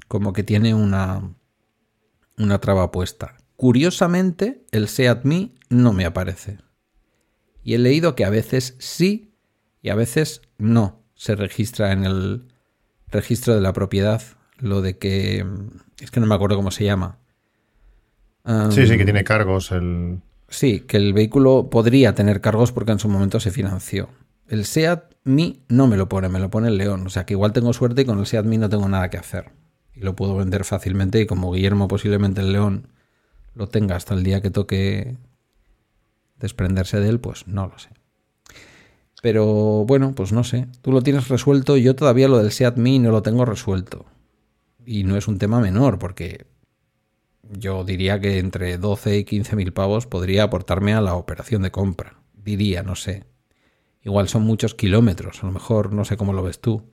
como 0.08 0.32
que 0.34 0.44
tiene 0.44 0.74
una, 0.74 1.34
una 2.38 2.60
traba 2.60 2.92
puesta. 2.92 3.36
Curiosamente, 3.56 4.64
el 4.72 4.88
Seat 4.88 5.24
Me 5.24 5.52
no 5.70 5.94
me 5.94 6.06
aparece. 6.06 6.60
Y 7.64 7.74
he 7.74 7.78
leído 7.80 8.16
que 8.16 8.24
a 8.24 8.30
veces 8.30 8.76
sí 8.80 9.34
y 9.82 9.90
a 9.90 9.96
veces 9.96 10.42
no 10.58 11.04
se 11.16 11.36
registra 11.36 11.92
en 11.92 12.06
el 12.06 12.48
registro 13.10 13.56
de 13.56 13.62
la 13.62 13.74
propiedad 13.74 14.22
lo 14.60 14.82
de 14.82 14.98
que... 14.98 15.46
Es 16.00 16.12
que 16.12 16.20
no 16.20 16.28
me 16.28 16.36
acuerdo 16.36 16.56
cómo 16.56 16.72
se 16.72 16.86
llama. 16.86 17.18
sí, 18.70 18.88
sí, 18.88 18.98
que 18.98 19.04
tiene 19.04 19.24
cargos 19.24 19.72
el... 19.72 20.22
Sí, 20.50 20.82
que 20.82 20.98
el 20.98 21.14
vehículo 21.14 21.70
podría 21.70 22.16
tener 22.16 22.40
cargos 22.40 22.72
porque 22.72 22.92
en 22.92 23.00
su 23.00 23.10
momento 23.10 23.40
se 23.40 23.52
financió. 23.52 24.10
El 24.48 24.66
SEAT 24.66 25.16
Mi 25.26 25.64
no 25.68 25.88
me 25.88 25.98
lo 25.98 26.08
pone, 26.08 26.30
me 26.30 26.40
lo 26.40 26.50
pone 26.50 26.70
el 26.70 26.78
León. 26.78 27.06
O 27.06 27.10
sea 27.10 27.26
que 27.26 27.34
igual 27.34 27.52
tengo 27.52 27.74
suerte 27.74 28.04
y 28.04 28.06
con 28.06 28.20
el 28.20 28.26
SEAT 28.26 28.46
Mi 28.46 28.58
no 28.58 28.70
tengo 28.70 28.88
nada 28.88 29.10
que 29.10 29.18
hacer 29.18 29.52
y 29.98 30.04
lo 30.04 30.16
puedo 30.16 30.36
vender 30.36 30.64
fácilmente 30.64 31.20
y 31.20 31.26
como 31.26 31.52
Guillermo 31.52 31.88
posiblemente 31.88 32.42
el 32.42 32.54
león 32.54 32.88
lo 33.56 33.68
tenga 33.68 33.96
hasta 33.96 34.14
el 34.14 34.24
día 34.24 34.42
que 34.42 34.52
toque 34.52 35.18
desprenderse 36.40 37.00
de 37.00 37.10
él, 37.10 37.20
pues 37.20 37.48
no 37.48 37.68
lo 37.68 37.80
sé. 37.80 37.90
Pero 39.24 39.46
bueno, 39.86 40.14
pues 40.14 40.32
no 40.32 40.44
sé. 40.44 40.68
Tú 40.82 40.92
lo 40.92 41.02
tienes 41.02 41.28
resuelto, 41.28 41.76
yo 41.78 41.96
todavía 41.96 42.28
lo 42.28 42.38
del 42.38 42.52
Seat 42.52 42.78
Me 42.78 43.00
no 43.00 43.10
lo 43.10 43.24
tengo 43.24 43.46
resuelto. 43.46 44.06
Y 44.86 45.04
no 45.04 45.18
es 45.18 45.28
un 45.28 45.40
tema 45.40 45.60
menor, 45.60 45.98
porque 45.98 46.46
yo 47.42 47.84
diría 47.84 48.22
que 48.22 48.38
entre 48.38 48.78
12 48.78 49.18
y 49.18 49.24
15 49.24 49.56
mil 49.56 49.74
pavos 49.74 50.06
podría 50.06 50.44
aportarme 50.44 50.94
a 50.94 51.02
la 51.02 51.16
operación 51.16 51.64
de 51.64 51.72
compra. 51.72 52.22
Diría, 52.36 52.84
no 52.84 52.96
sé. 52.96 53.24
Igual 54.04 54.30
son 54.30 54.44
muchos 54.44 54.76
kilómetros, 54.76 55.44
a 55.44 55.48
lo 55.48 55.52
mejor 55.52 55.92
no 55.92 56.06
sé 56.06 56.16
cómo 56.16 56.34
lo 56.34 56.44
ves 56.44 56.62
tú. 56.62 56.84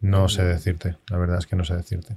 No 0.00 0.28
sé 0.28 0.44
decirte, 0.44 0.96
la 1.10 1.18
verdad 1.18 1.38
es 1.38 1.46
que 1.46 1.56
no 1.56 1.64
sé 1.64 1.74
decirte. 1.74 2.16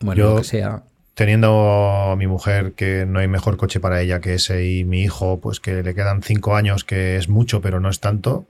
Bueno, 0.00 0.18
Yo, 0.18 0.30
lo 0.30 0.36
que 0.38 0.44
sea. 0.44 0.82
Teniendo 1.14 2.10
a 2.12 2.16
mi 2.16 2.26
mujer 2.26 2.72
que 2.72 3.04
no 3.04 3.18
hay 3.18 3.26
mejor 3.26 3.56
coche 3.56 3.80
para 3.80 4.00
ella 4.00 4.20
que 4.20 4.34
ese 4.34 4.64
y 4.66 4.84
mi 4.84 5.02
hijo, 5.02 5.40
pues 5.40 5.58
que 5.58 5.82
le 5.82 5.94
quedan 5.94 6.22
cinco 6.22 6.54
años, 6.54 6.84
que 6.84 7.16
es 7.16 7.28
mucho, 7.28 7.60
pero 7.60 7.80
no 7.80 7.88
es 7.90 7.98
tanto. 7.98 8.46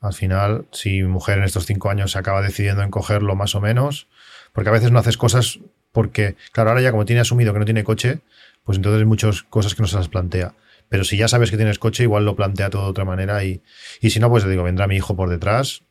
Al 0.00 0.12
final, 0.12 0.66
si 0.70 1.00
mi 1.02 1.08
mujer 1.08 1.38
en 1.38 1.44
estos 1.44 1.64
cinco 1.64 1.88
años 1.88 2.12
se 2.12 2.18
acaba 2.18 2.42
decidiendo 2.42 2.82
en 2.82 2.90
cogerlo 2.90 3.36
más 3.36 3.54
o 3.54 3.62
menos, 3.62 4.06
porque 4.52 4.68
a 4.68 4.72
veces 4.72 4.90
no 4.90 4.98
haces 4.98 5.16
cosas 5.16 5.60
porque, 5.92 6.36
claro, 6.52 6.70
ahora 6.70 6.82
ya 6.82 6.90
como 6.90 7.06
tiene 7.06 7.20
asumido 7.20 7.52
que 7.52 7.60
no 7.60 7.64
tiene 7.64 7.84
coche, 7.84 8.18
pues 8.64 8.76
entonces 8.76 8.98
hay 8.98 9.06
muchas 9.06 9.44
cosas 9.44 9.74
que 9.74 9.82
no 9.82 9.88
se 9.88 9.96
las 9.96 10.08
plantea. 10.08 10.52
Pero 10.90 11.04
si 11.04 11.16
ya 11.16 11.28
sabes 11.28 11.50
que 11.50 11.56
tienes 11.56 11.78
coche, 11.78 12.02
igual 12.02 12.24
lo 12.24 12.36
plantea 12.36 12.68
todo 12.68 12.82
de 12.82 12.90
otra 12.90 13.04
manera 13.04 13.42
y, 13.44 13.62
y 14.00 14.10
si 14.10 14.20
no, 14.20 14.28
pues 14.28 14.44
te 14.44 14.50
digo, 14.50 14.62
vendrá 14.62 14.86
mi 14.86 14.96
hijo 14.96 15.16
por 15.16 15.30
detrás. 15.30 15.82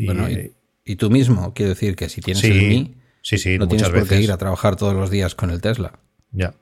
Y, 0.00 0.06
Bueno, 0.06 0.30
y, 0.30 0.52
y 0.84 0.94
tú 0.96 1.10
mismo, 1.10 1.52
quiero 1.54 1.70
decir 1.70 1.96
que 1.96 2.08
si 2.08 2.20
tienes 2.20 2.44
el 2.44 2.52
sí, 2.52 2.66
Mi, 2.66 2.94
sí, 3.20 3.36
sí, 3.36 3.58
no 3.58 3.66
tienes 3.66 3.88
por 3.90 4.06
qué 4.08 4.20
ir 4.20 4.30
a 4.32 4.36
trabajar 4.38 4.76
todos 4.76 4.94
los 4.94 5.10
días 5.10 5.34
con 5.34 5.50
el 5.50 5.60
Tesla. 5.60 5.98
Ya. 6.32 6.54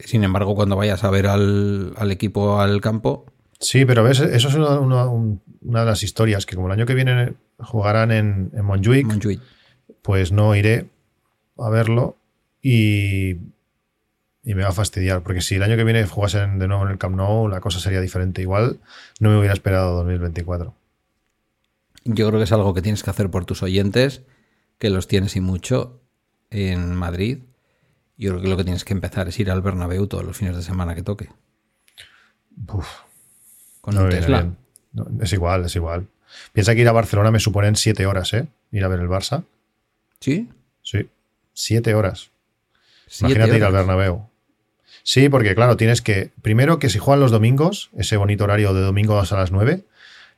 Sin 0.00 0.22
embargo, 0.22 0.54
cuando 0.54 0.76
vayas 0.76 1.02
a 1.04 1.10
ver 1.10 1.26
al, 1.26 1.94
al 1.96 2.10
equipo 2.12 2.60
al 2.60 2.80
campo, 2.80 3.26
Sí, 3.60 3.84
pero 3.84 4.02
ves, 4.02 4.18
eso 4.18 4.48
es 4.48 4.54
una, 4.56 4.80
una- 4.80 5.06
un- 5.06 5.40
una 5.62 5.80
de 5.80 5.86
las 5.86 6.02
historias 6.02 6.46
que 6.46 6.56
como 6.56 6.66
el 6.66 6.72
año 6.72 6.84
que 6.84 6.94
viene 6.96 7.34
jugarán 7.58 8.10
en, 8.10 8.50
en 8.54 8.64
Montjuic, 8.64 9.06
Montjuic, 9.06 9.40
pues 10.02 10.32
no 10.32 10.54
iré 10.56 10.88
a 11.56 11.70
verlo 11.70 12.16
y, 12.60 13.30
y 14.42 14.54
me 14.56 14.64
va 14.64 14.70
a 14.70 14.72
fastidiar, 14.72 15.22
porque 15.22 15.40
si 15.42 15.54
el 15.54 15.62
año 15.62 15.76
que 15.76 15.84
viene 15.84 16.04
jugasen 16.06 16.58
de 16.58 16.66
nuevo 16.66 16.84
en 16.84 16.90
el 16.90 16.98
Camp 16.98 17.14
Nou, 17.14 17.46
la 17.48 17.60
cosa 17.60 17.78
sería 17.78 18.00
diferente. 18.00 18.42
Igual 18.42 18.80
no 19.20 19.30
me 19.30 19.38
hubiera 19.38 19.54
esperado 19.54 19.94
2024. 19.98 20.74
Yo 22.04 22.28
creo 22.28 22.40
que 22.40 22.44
es 22.44 22.52
algo 22.52 22.74
que 22.74 22.82
tienes 22.82 23.02
que 23.02 23.10
hacer 23.10 23.30
por 23.30 23.44
tus 23.44 23.62
oyentes, 23.62 24.22
que 24.78 24.90
los 24.90 25.08
tienes 25.08 25.36
y 25.36 25.40
mucho 25.40 26.00
en 26.50 26.94
Madrid. 26.94 27.38
Yo 28.16 28.30
creo 28.30 28.42
que 28.42 28.48
lo 28.48 28.56
que 28.56 28.64
tienes 28.64 28.84
que 28.84 28.92
empezar 28.92 29.28
es 29.28 29.38
ir 29.40 29.50
al 29.50 29.62
Bernabéu 29.62 30.06
todos 30.06 30.24
los 30.24 30.36
fines 30.36 30.56
de 30.56 30.62
semana 30.62 30.94
que 30.94 31.02
toque. 31.02 31.28
Uf, 32.68 32.88
Con 33.80 33.94
no 33.94 34.02
un 34.02 34.10
Tesla. 34.10 34.52
No, 34.92 35.06
es 35.20 35.32
igual, 35.32 35.64
es 35.64 35.76
igual. 35.76 36.06
Piensa 36.52 36.74
que 36.74 36.80
ir 36.82 36.88
a 36.88 36.92
Barcelona 36.92 37.30
me 37.30 37.40
suponen 37.40 37.76
siete 37.76 38.06
horas, 38.06 38.32
¿eh? 38.34 38.46
Ir 38.70 38.84
a 38.84 38.88
ver 38.88 39.00
el 39.00 39.08
Barça. 39.08 39.44
¿Sí? 40.20 40.48
Sí, 40.82 41.08
siete 41.52 41.94
horas. 41.94 42.30
Siete 43.06 43.34
Imagínate 43.34 43.56
ir 43.56 43.64
al. 43.64 43.72
Bernabéu. 43.72 44.28
Sí, 45.02 45.28
porque 45.28 45.54
claro, 45.54 45.76
tienes 45.76 46.00
que. 46.00 46.30
Primero 46.42 46.78
que 46.78 46.88
si 46.88 46.98
juegan 46.98 47.20
los 47.20 47.30
domingos, 47.30 47.90
ese 47.96 48.16
bonito 48.16 48.44
horario 48.44 48.72
de 48.72 48.80
domingos 48.80 49.32
a 49.32 49.36
las 49.36 49.52
9, 49.52 49.84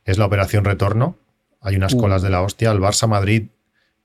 es 0.05 0.17
la 0.17 0.25
operación 0.25 0.65
retorno. 0.65 1.17
Hay 1.65 1.75
unas 1.75 1.93
Uh. 1.93 1.97
colas 1.99 2.21
de 2.21 2.29
la 2.29 2.41
hostia. 2.41 2.71
El 2.71 2.79
Barça 2.79 3.07
Madrid, 3.07 3.47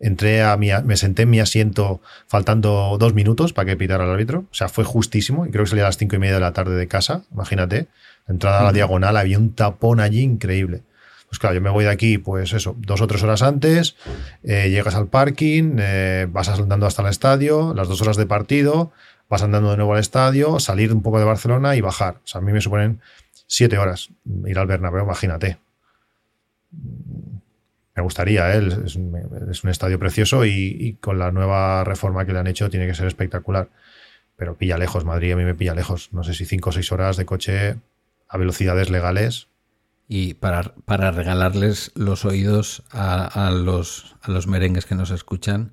entré 0.01 0.43
a 0.43 0.57
mi, 0.57 0.71
me 0.85 0.97
senté 0.97 1.23
en 1.23 1.31
mi 1.31 1.39
asiento 1.41 2.01
faltando 2.27 2.97
dos 2.99 3.15
minutos 3.15 3.53
para 3.53 3.67
que 3.67 3.77
pitara 3.77 4.05
el 4.05 4.11
árbitro. 4.11 4.41
O 4.51 4.55
sea, 4.55 4.69
fue 4.69 4.83
justísimo. 4.85 5.47
Y 5.47 5.51
creo 5.51 5.65
que 5.65 5.71
salía 5.71 5.85
a 5.85 5.89
las 5.89 5.99
cinco 5.99 6.17
y 6.17 6.19
media 6.19 6.35
de 6.35 6.41
la 6.41 6.53
tarde 6.53 6.75
de 6.75 6.89
casa. 6.89 7.23
Imagínate. 7.33 7.87
Entrada 8.27 8.61
a 8.61 8.63
la 8.63 8.69
Ujú. 8.71 8.75
diagonal, 8.77 9.17
había 9.17 9.39
un 9.39 9.53
tapón 9.55 10.01
allí 10.01 10.23
increíble. 10.23 10.83
Pues 11.29 11.39
claro, 11.39 11.55
yo 11.55 11.61
me 11.61 11.71
voy 11.71 11.85
de 11.85 11.91
aquí, 11.91 12.19
pues 12.19 12.53
eso, 12.53 12.75
dos 12.79 13.01
o 13.01 13.07
tres 13.07 13.23
horas 13.23 13.43
antes, 13.43 13.95
eh, 14.43 14.69
llegas 14.69 14.97
al 14.97 15.07
parking, 15.07 15.77
eh, 15.79 16.27
vas 16.29 16.49
andando 16.49 16.87
hasta 16.87 17.03
el 17.03 17.09
estadio, 17.09 17.73
las 17.73 17.87
dos 17.87 18.03
horas 18.03 18.17
de 18.17 18.27
partido, 18.27 18.91
vas 19.29 19.41
andando 19.43 19.71
de 19.71 19.77
nuevo 19.77 19.95
al 19.95 20.01
estadio, 20.01 20.59
salir 20.59 20.93
un 20.93 21.03
poco 21.03 21.21
de 21.21 21.25
Barcelona 21.25 21.77
y 21.77 21.81
bajar. 21.83 22.15
O 22.25 22.27
sea, 22.27 22.41
a 22.41 22.43
mí 22.43 22.53
me 22.53 22.61
suponen 22.61 23.01
siete 23.47 23.79
horas 23.79 24.09
ir 24.47 24.59
al 24.59 24.67
Bernabéu, 24.67 25.05
imagínate. 25.05 25.59
Me 27.95 28.03
gustaría, 28.03 28.55
¿eh? 28.55 28.69
es, 28.85 28.97
un, 28.97 29.17
es 29.51 29.65
un 29.65 29.71
estadio 29.71 29.99
precioso 29.99 30.45
y, 30.45 30.97
con 31.01 31.19
la 31.19 31.33
nueva 31.33 31.85
reforma 31.85 32.25
que 32.25 32.33
le 32.33 32.39
han 32.39 32.47
hecho 32.47 32.71
tiene 32.71 32.87
que 32.87 32.95
ser 32.95 33.07
espectacular. 33.07 33.71
Pero 34.37 34.57
pilla 34.57 34.79
lejos, 34.79 35.05
Madrid 35.05 35.33
a 35.33 35.37
mí 35.37 35.45
me 35.45 35.55
pilla 35.55 35.75
lejos. 35.75 36.13
No 36.13 36.23
sé 36.25 36.35
si 36.35 36.47
cinco 36.47 36.71
o 36.71 36.73
seis 36.73 36.93
horas 36.93 37.17
de 37.17 37.27
coche 37.27 37.77
a 38.29 38.39
velocidades 38.39 38.91
legales. 38.91 39.49
Y 40.09 40.35
para, 40.35 40.63
regalarles 41.13 41.93
los 41.95 42.25
oídos 42.25 42.83
a, 42.91 43.47
a 43.47 43.51
los, 43.51 44.17
a 44.23 44.31
los 44.31 44.47
merengues 44.47 44.87
que 44.87 44.97
nos 44.97 45.11
escuchan, 45.11 45.73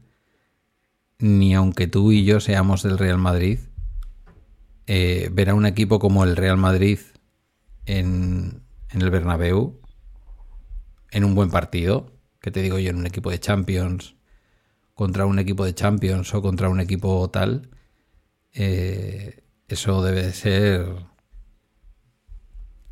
ni 1.17 1.55
aunque 1.55 1.87
tú 1.87 2.11
y 2.11 2.23
yo 2.23 2.39
seamos 2.39 2.83
del 2.83 2.97
Real 2.99 3.17
Madrid, 3.17 3.59
eh, 4.85 5.29
ver 5.31 5.49
a 5.49 5.53
un 5.53 5.65
equipo 5.65 5.99
como 5.99 6.23
el 6.23 6.35
Real 6.35 6.57
Madrid 6.57 6.99
en, 7.85 8.61
en 8.89 9.01
el 9.01 9.09
Bernabéu, 9.09 9.81
en 11.11 11.23
un 11.23 11.35
buen 11.35 11.49
partido, 11.49 12.11
que 12.41 12.51
te 12.51 12.61
digo 12.61 12.79
yo, 12.79 12.89
en 12.89 12.97
un 12.97 13.07
equipo 13.07 13.29
de 13.31 13.39
Champions, 13.39 14.15
contra 14.93 15.25
un 15.25 15.39
equipo 15.39 15.65
de 15.65 15.73
Champions 15.75 16.33
o 16.33 16.41
contra 16.41 16.69
un 16.69 16.79
equipo 16.79 17.29
tal, 17.29 17.69
eh, 18.53 19.43
eso 19.67 20.01
debe 20.03 20.23
de 20.23 20.33
ser 20.33 20.85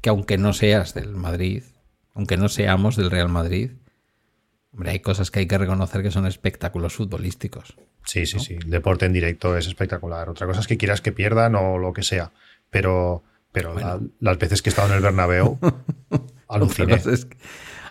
que 0.02 0.10
aunque 0.10 0.38
no 0.38 0.54
seas 0.54 0.94
del 0.94 1.16
Madrid, 1.16 1.64
aunque 2.14 2.38
no 2.38 2.50
seamos 2.50 2.96
del 2.96 3.10
Real 3.12 3.30
Madrid, 3.30 3.72
hombre, 4.72 4.92
hay 4.92 5.00
cosas 5.00 5.32
que 5.32 5.40
hay 5.40 5.48
que 5.48 5.58
reconocer 5.58 6.04
que 6.04 6.12
son 6.12 6.28
espectáculos 6.28 6.94
futbolísticos. 6.94 7.76
Sí, 8.06 8.26
sí, 8.28 8.40
sí. 8.40 8.54
El 8.56 8.70
deporte 8.70 9.06
en 9.08 9.14
directo 9.14 9.58
es 9.58 9.66
espectacular. 9.68 10.30
Otra 10.30 10.46
cosa 10.46 10.60
es 10.60 10.68
que 10.68 10.78
quieras 10.78 11.02
que 11.02 11.12
pierdan 11.12 11.56
o 11.56 11.80
lo 11.80 11.92
que 11.92 12.04
sea. 12.04 12.32
Pero, 12.70 13.24
pero 13.52 13.74
Bueno. 13.74 13.88
la- 13.88 14.02
las 14.20 14.38
veces 14.38 14.62
que 14.62 14.70
he 14.70 14.72
estado 14.72 14.90
en 14.90 14.96
el 14.96 15.02
Bernabéu, 15.02 15.58
Otra 16.10 16.26
aluciné. 16.50 16.98
cosa 16.98 17.12
es 17.14 17.26
que- 17.26 17.38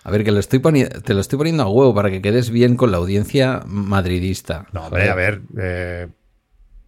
a 0.05 0.10
ver, 0.10 0.22
que 0.22 0.31
lo 0.31 0.39
estoy 0.39 0.60
te 0.60 1.14
lo 1.14 1.20
estoy 1.20 1.39
poniendo 1.39 1.62
a 1.64 1.68
huevo 1.68 1.94
para 1.94 2.10
que 2.10 2.20
quedes 2.22 2.51
bien 2.51 2.76
con 2.76 2.90
la 2.93 2.98
audiencia 2.98 3.62
madridista. 3.66 4.66
No, 4.72 4.86
hombre, 4.86 5.09
a 5.09 5.14
ver. 5.14 5.40
eh, 5.59 6.06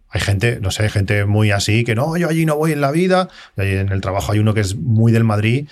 hay 0.09 0.21
gente, 0.21 0.59
no 0.61 0.71
sé, 0.71 0.83
hay 0.83 0.89
gente 0.89 1.25
muy 1.25 1.51
así 1.51 1.83
que 1.83 1.93
no, 1.95 2.15
yo 2.15 2.29
allí 2.29 2.45
no 2.45 2.55
voy 2.55 2.71
en 2.71 2.79
la 2.81 2.91
vida. 2.91 3.27
En 3.57 3.91
el 3.91 3.99
trabajo 4.01 4.31
hay 4.31 4.39
uno 4.39 4.53
que 4.53 4.61
es 4.61 4.75
muy 4.75 5.11
del 5.11 5.23
Madrid 5.25 5.67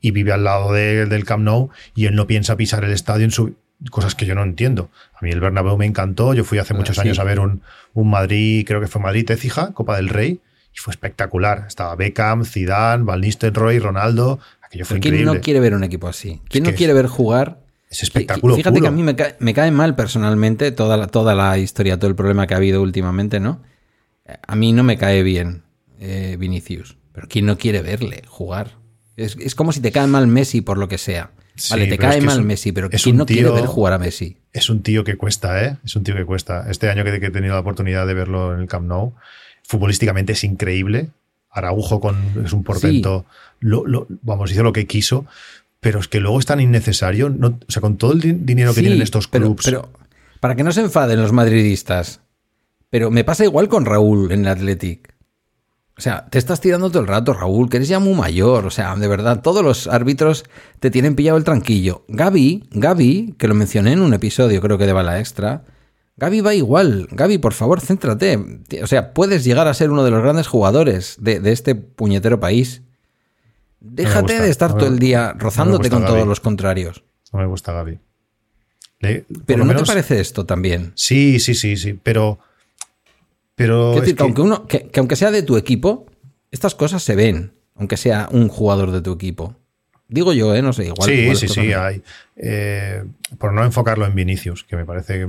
y 0.00 0.10
vive 0.12 0.32
al 0.32 0.44
lado 0.44 0.72
de- 0.72 1.06
del 1.06 1.24
Camp 1.24 1.42
Nou 1.42 1.70
y 1.94 2.06
él 2.06 2.14
no 2.14 2.26
piensa 2.28 2.56
pisar 2.56 2.84
el 2.84 2.92
estadio 2.92 3.24
en 3.24 3.30
su. 3.32 3.54
Cosas 3.90 4.14
que 4.14 4.24
yo 4.24 4.34
no 4.34 4.42
entiendo. 4.42 4.88
A 5.14 5.18
mí 5.22 5.30
el 5.30 5.40
Bernabéu 5.40 5.76
me 5.76 5.84
encantó. 5.84 6.32
Yo 6.32 6.44
fui 6.44 6.58
hace 6.58 6.72
Ah, 6.74 6.76
muchos 6.76 6.96
sí. 6.96 7.02
años 7.02 7.18
a 7.18 7.24
ver 7.24 7.40
un, 7.40 7.60
un 7.92 8.08
Madrid, 8.08 8.64
creo 8.66 8.80
que 8.80 8.86
fue 8.86 9.02
Madrid-Écija, 9.02 9.72
Copa 9.74 9.96
del 9.96 10.08
Rey, 10.08 10.40
y 10.74 10.78
fue 10.78 10.92
espectacular. 10.92 11.64
Estaba 11.66 11.94
Beckham, 11.96 12.44
Zidane, 12.46 13.04
Van 13.04 13.20
Nistelrooy, 13.20 13.78
Ronaldo. 13.78 14.38
Aquello 14.66 14.84
fue 14.84 15.00
¿Quién 15.00 15.14
increíble. 15.14 15.34
no 15.38 15.40
quiere 15.42 15.60
ver 15.60 15.74
un 15.74 15.84
equipo 15.84 16.08
así? 16.08 16.40
¿Quién 16.48 16.64
Es 16.66 16.72
no 16.72 16.76
quiere 16.76 16.92
ver 16.92 17.06
jugar? 17.06 17.60
Es 17.88 18.02
espectáculo 18.02 18.56
Fíjate 18.56 18.80
que 18.80 18.88
a 18.88 18.90
mí 18.90 19.02
me 19.02 19.14
cae, 19.14 19.36
me 19.38 19.54
cae 19.54 19.70
mal 19.70 19.94
personalmente 19.94 20.72
toda 20.72 20.96
la, 20.96 21.06
toda 21.06 21.34
la 21.34 21.56
historia, 21.58 21.98
todo 21.98 22.10
el 22.10 22.16
problema 22.16 22.46
que 22.46 22.54
ha 22.54 22.56
habido 22.56 22.82
últimamente, 22.82 23.38
¿no? 23.40 23.62
A 24.46 24.56
mí 24.56 24.72
no 24.72 24.82
me 24.82 24.98
cae 24.98 25.22
bien 25.22 25.62
eh, 26.00 26.36
Vinicius, 26.38 26.96
pero 27.12 27.28
¿quién 27.28 27.46
no 27.46 27.56
quiere 27.58 27.80
verle 27.82 28.22
jugar? 28.26 28.72
Es, 29.16 29.36
es 29.40 29.54
como 29.54 29.70
si 29.72 29.80
te 29.80 29.92
cae 29.92 30.08
mal 30.08 30.26
Messi 30.26 30.60
por 30.62 30.78
lo 30.78 30.88
que 30.88 30.98
sea. 30.98 31.30
Sí, 31.54 31.72
vale, 31.72 31.86
te 31.86 31.96
cae 31.96 32.20
mal 32.20 32.40
un- 32.40 32.46
Messi, 32.48 32.72
pero 32.72 32.90
¿quién 32.90 33.16
no 33.16 33.24
quiere 33.24 33.50
ver 33.50 33.66
jugar 33.66 33.92
a 33.94 33.98
Messi? 33.98 34.36
Es 34.52 34.68
un 34.68 34.82
tío 34.82 35.04
que 35.04 35.16
cuesta, 35.16 35.64
¿eh? 35.64 35.76
Es 35.84 35.94
un 35.96 36.02
tío 36.02 36.14
que 36.16 36.24
cuesta. 36.26 36.66
Este 36.68 36.90
año 36.90 37.02
que, 37.04 37.18
que 37.20 37.26
he 37.26 37.30
tenido 37.30 37.54
la 37.54 37.60
oportunidad 37.60 38.06
de 38.06 38.12
verlo 38.14 38.52
en 38.52 38.60
el 38.60 38.66
Camp 38.68 38.86
Nou, 38.86 39.14
futbolísticamente 39.62 40.32
es 40.32 40.44
increíble. 40.44 41.10
Araujo 41.58 42.00
con, 42.00 42.16
es 42.44 42.52
un 42.52 42.62
portento. 42.64 43.26
Lo- 43.60 43.86
lo- 43.86 44.06
vamos, 44.22 44.50
hizo 44.52 44.62
lo 44.62 44.72
que 44.72 44.86
quiso. 44.86 45.26
Pero 45.80 46.00
es 46.00 46.08
que 46.08 46.20
luego 46.20 46.38
es 46.38 46.46
tan 46.46 46.60
innecesario. 46.60 47.28
No, 47.30 47.48
o 47.66 47.70
sea, 47.70 47.80
con 47.82 47.96
todo 47.96 48.12
el 48.12 48.20
di- 48.20 48.32
dinero 48.32 48.70
que 48.70 48.76
Sí, 48.76 48.86
tienen 48.86 49.02
estos 49.02 49.28
pero, 49.28 49.46
clubs. 49.46 49.64
pero 49.64 49.90
para 50.40 50.54
que 50.56 50.62
no 50.64 50.72
se 50.72 50.80
enfaden 50.80 51.20
los 51.20 51.32
madridistas, 51.32 52.20
pero 52.90 53.10
me 53.10 53.24
pasa 53.24 53.44
igual 53.44 53.68
con 53.68 53.84
Raúl 53.84 54.32
en 54.32 54.40
el 54.40 54.48
Athletic. 54.48 55.14
O 55.98 56.00
sea, 56.02 56.26
te 56.26 56.38
estás 56.38 56.60
tirando 56.60 56.90
todo 56.90 57.00
el 57.00 57.08
rato, 57.08 57.32
Raúl, 57.32 57.70
que 57.70 57.78
eres 57.78 57.88
ya 57.88 57.98
muy 58.00 58.14
mayor. 58.14 58.66
O 58.66 58.70
sea, 58.70 58.94
de 58.96 59.08
verdad, 59.08 59.40
todos 59.40 59.64
los 59.64 59.86
árbitros 59.86 60.44
te 60.78 60.90
tienen 60.90 61.14
pillado 61.14 61.38
el 61.38 61.44
tranquillo. 61.44 62.04
Gaby, 62.08 62.64
Gaby, 62.72 63.34
que 63.38 63.48
lo 63.48 63.54
mencioné 63.54 63.92
en 63.92 64.00
un 64.00 64.12
episodio, 64.12 64.60
creo 64.60 64.76
que 64.76 64.84
de 64.86 64.92
Bala 64.92 65.18
Extra. 65.20 65.62
Gaby 66.18 66.40
va 66.40 66.54
igual. 66.54 67.08
Gaby, 67.10 67.38
por 67.38 67.52
favor, 67.52 67.80
céntrate. 67.80 68.38
O 68.82 68.86
sea, 68.86 69.12
puedes 69.12 69.44
llegar 69.44 69.68
a 69.68 69.74
ser 69.74 69.90
uno 69.90 70.02
de 70.04 70.10
los 70.10 70.22
grandes 70.22 70.46
jugadores 70.46 71.16
de, 71.20 71.40
de 71.40 71.52
este 71.52 71.74
puñetero 71.74 72.40
país. 72.40 72.82
Déjate 73.80 74.20
gusta, 74.22 74.42
de 74.42 74.50
estar 74.50 74.70
no 74.70 74.76
me- 74.76 74.80
todo 74.82 74.90
el 74.92 74.98
día 74.98 75.34
rozándote 75.38 75.90
con 75.90 76.04
todos 76.06 76.26
los 76.26 76.40
contrarios. 76.40 77.04
No 77.32 77.38
me 77.40 77.46
gusta 77.46 77.72
Gaby. 77.72 77.98
Le- 79.00 79.26
Pero 79.44 79.58
¿no 79.60 79.66
menos- 79.66 79.82
te 79.82 79.86
parece 79.88 80.20
esto 80.20 80.46
también? 80.46 80.92
Sí, 80.94 81.38
sí, 81.38 81.54
sí, 81.54 81.76
sí. 81.76 81.92
Pero. 82.02 82.38
Pero. 83.54 83.94
Es 83.94 84.00
decir, 84.00 84.14
que, 84.14 84.16
que- 84.18 84.22
aunque 84.22 84.40
uno, 84.42 84.66
que, 84.66 84.88
que 84.88 85.00
aunque 85.00 85.16
sea 85.16 85.30
de 85.30 85.42
tu 85.42 85.56
equipo, 85.58 86.06
estas 86.50 86.74
cosas 86.74 87.02
se 87.02 87.14
ven, 87.14 87.52
aunque 87.74 87.96
sea 87.98 88.28
un 88.32 88.48
jugador 88.48 88.90
de 88.90 89.02
tu 89.02 89.12
equipo. 89.12 89.54
Digo 90.08 90.32
yo, 90.32 90.54
¿eh? 90.54 90.62
No 90.62 90.72
sé, 90.72 90.86
igual. 90.86 91.08
sí, 91.08 91.14
igual 91.14 91.36
sí, 91.36 91.48
sí, 91.48 91.72
hay. 91.72 92.02
Eh, 92.36 93.04
por 93.38 93.52
no 93.52 93.64
enfocarlo 93.64 94.06
en 94.06 94.14
Vinicius, 94.14 94.64
que 94.64 94.76
me 94.76 94.84
parece 94.86 95.26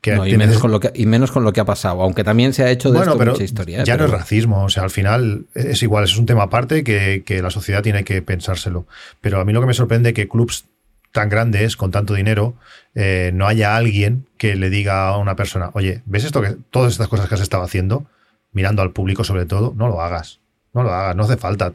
que. 0.00 0.12
que 0.12 0.16
No, 0.16 0.26
y, 0.26 0.36
menos 0.36 0.58
con 0.58 0.70
lo 0.70 0.80
que, 0.80 0.92
y 0.94 1.06
menos 1.06 1.30
con 1.30 1.44
lo 1.44 1.52
que 1.52 1.60
ha 1.60 1.64
pasado, 1.64 2.02
aunque 2.02 2.24
también 2.24 2.52
se 2.52 2.64
ha 2.64 2.70
hecho 2.70 2.90
de 2.90 2.98
bueno, 2.98 3.12
esto 3.12 3.18
pero 3.18 3.32
mucha 3.32 3.44
historia. 3.44 3.80
¿eh? 3.80 3.84
ya 3.84 3.94
Pero 3.94 4.08
no 4.08 4.14
es 4.14 4.20
racismo. 4.20 4.64
O 4.64 4.68
sea, 4.68 4.82
al 4.82 4.90
final 4.90 5.46
es 5.54 5.82
igual, 5.82 6.04
es 6.04 6.16
un 6.16 6.26
tema 6.26 6.44
aparte 6.44 6.84
que, 6.84 7.22
que 7.24 7.42
la 7.42 7.50
sociedad 7.50 7.82
tiene 7.82 8.04
que 8.04 8.22
pensárselo. 8.22 8.86
Pero 9.20 9.40
a 9.40 9.44
mí 9.44 9.52
lo 9.52 9.60
que 9.60 9.66
me 9.66 9.74
sorprende 9.74 10.10
es 10.10 10.14
que 10.14 10.28
clubs 10.28 10.64
tan 11.12 11.28
grandes, 11.28 11.76
con 11.76 11.90
tanto 11.90 12.14
dinero, 12.14 12.54
eh, 12.94 13.30
no 13.34 13.46
haya 13.46 13.76
alguien 13.76 14.26
que 14.36 14.54
le 14.56 14.70
diga 14.70 15.08
a 15.08 15.18
una 15.18 15.36
persona, 15.36 15.70
oye, 15.74 16.02
¿ves 16.06 16.24
esto 16.24 16.40
que 16.40 16.56
todas 16.70 16.92
estas 16.92 17.08
cosas 17.08 17.28
que 17.28 17.34
has 17.34 17.40
estado 17.40 17.62
haciendo? 17.62 18.06
Mirando 18.52 18.82
al 18.82 18.92
público 18.92 19.24
sobre 19.24 19.46
todo, 19.46 19.74
no 19.76 19.88
lo 19.88 20.00
hagas. 20.00 20.40
No 20.72 20.82
lo 20.82 20.92
hagas, 20.92 21.16
no 21.16 21.24
hace 21.24 21.36
falta. 21.36 21.72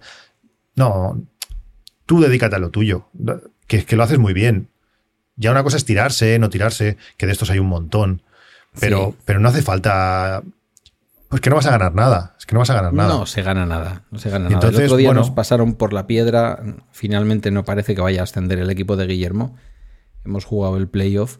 No, 0.75 1.21
tú 2.05 2.21
dedícate 2.21 2.55
a 2.55 2.59
lo 2.59 2.69
tuyo, 2.69 3.07
que, 3.67 3.85
que 3.85 3.95
lo 3.95 4.03
haces 4.03 4.19
muy 4.19 4.33
bien. 4.33 4.69
Ya 5.35 5.51
una 5.51 5.63
cosa 5.63 5.77
es 5.77 5.85
tirarse, 5.85 6.39
no 6.39 6.49
tirarse, 6.49 6.97
que 7.17 7.25
de 7.25 7.31
estos 7.31 7.49
hay 7.49 7.59
un 7.59 7.67
montón. 7.67 8.21
Pero, 8.79 9.15
pero 9.25 9.39
no 9.39 9.49
hace 9.49 9.61
falta. 9.61 10.43
Pues 11.29 11.41
que 11.41 11.49
no 11.49 11.55
vas 11.55 11.65
a 11.65 11.71
ganar 11.71 11.93
nada. 11.95 12.35
Es 12.37 12.45
que 12.45 12.53
no 12.53 12.59
vas 12.59 12.69
a 12.69 12.75
ganar 12.75 12.93
nada. 12.93 13.09
No 13.09 13.25
se 13.25 13.41
gana 13.41 13.65
nada. 13.65 14.03
No 14.11 14.19
se 14.19 14.29
gana 14.29 14.49
nada. 14.49 14.67
El 14.67 14.75
otro 14.75 14.97
día 14.97 15.13
nos 15.13 15.31
pasaron 15.31 15.75
por 15.75 15.93
la 15.93 16.07
piedra. 16.07 16.61
Finalmente 16.91 17.51
no 17.51 17.65
parece 17.65 17.95
que 17.95 18.01
vaya 18.01 18.21
a 18.21 18.23
ascender 18.23 18.59
el 18.59 18.69
equipo 18.69 18.95
de 18.95 19.07
Guillermo. 19.07 19.55
Hemos 20.23 20.45
jugado 20.45 20.77
el 20.77 20.87
playoff 20.87 21.37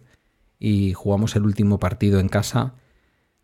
y 0.60 0.94
jugamos 0.94 1.36
el 1.36 1.44
último 1.44 1.80
partido 1.80 2.20
en 2.20 2.30
casa. 2.30 2.74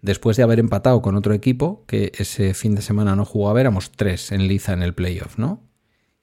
Después 0.01 0.35
de 0.35 0.43
haber 0.43 0.59
empatado 0.59 1.01
con 1.01 1.15
otro 1.15 1.33
equipo, 1.33 1.85
que 1.85 2.11
ese 2.17 2.53
fin 2.53 2.73
de 2.73 2.81
semana 2.81 3.15
no 3.15 3.23
jugaba, 3.23 3.61
éramos 3.61 3.91
tres 3.91 4.31
en 4.31 4.47
liza 4.47 4.73
en 4.73 4.81
el 4.81 4.95
playoff, 4.95 5.37
¿no? 5.37 5.61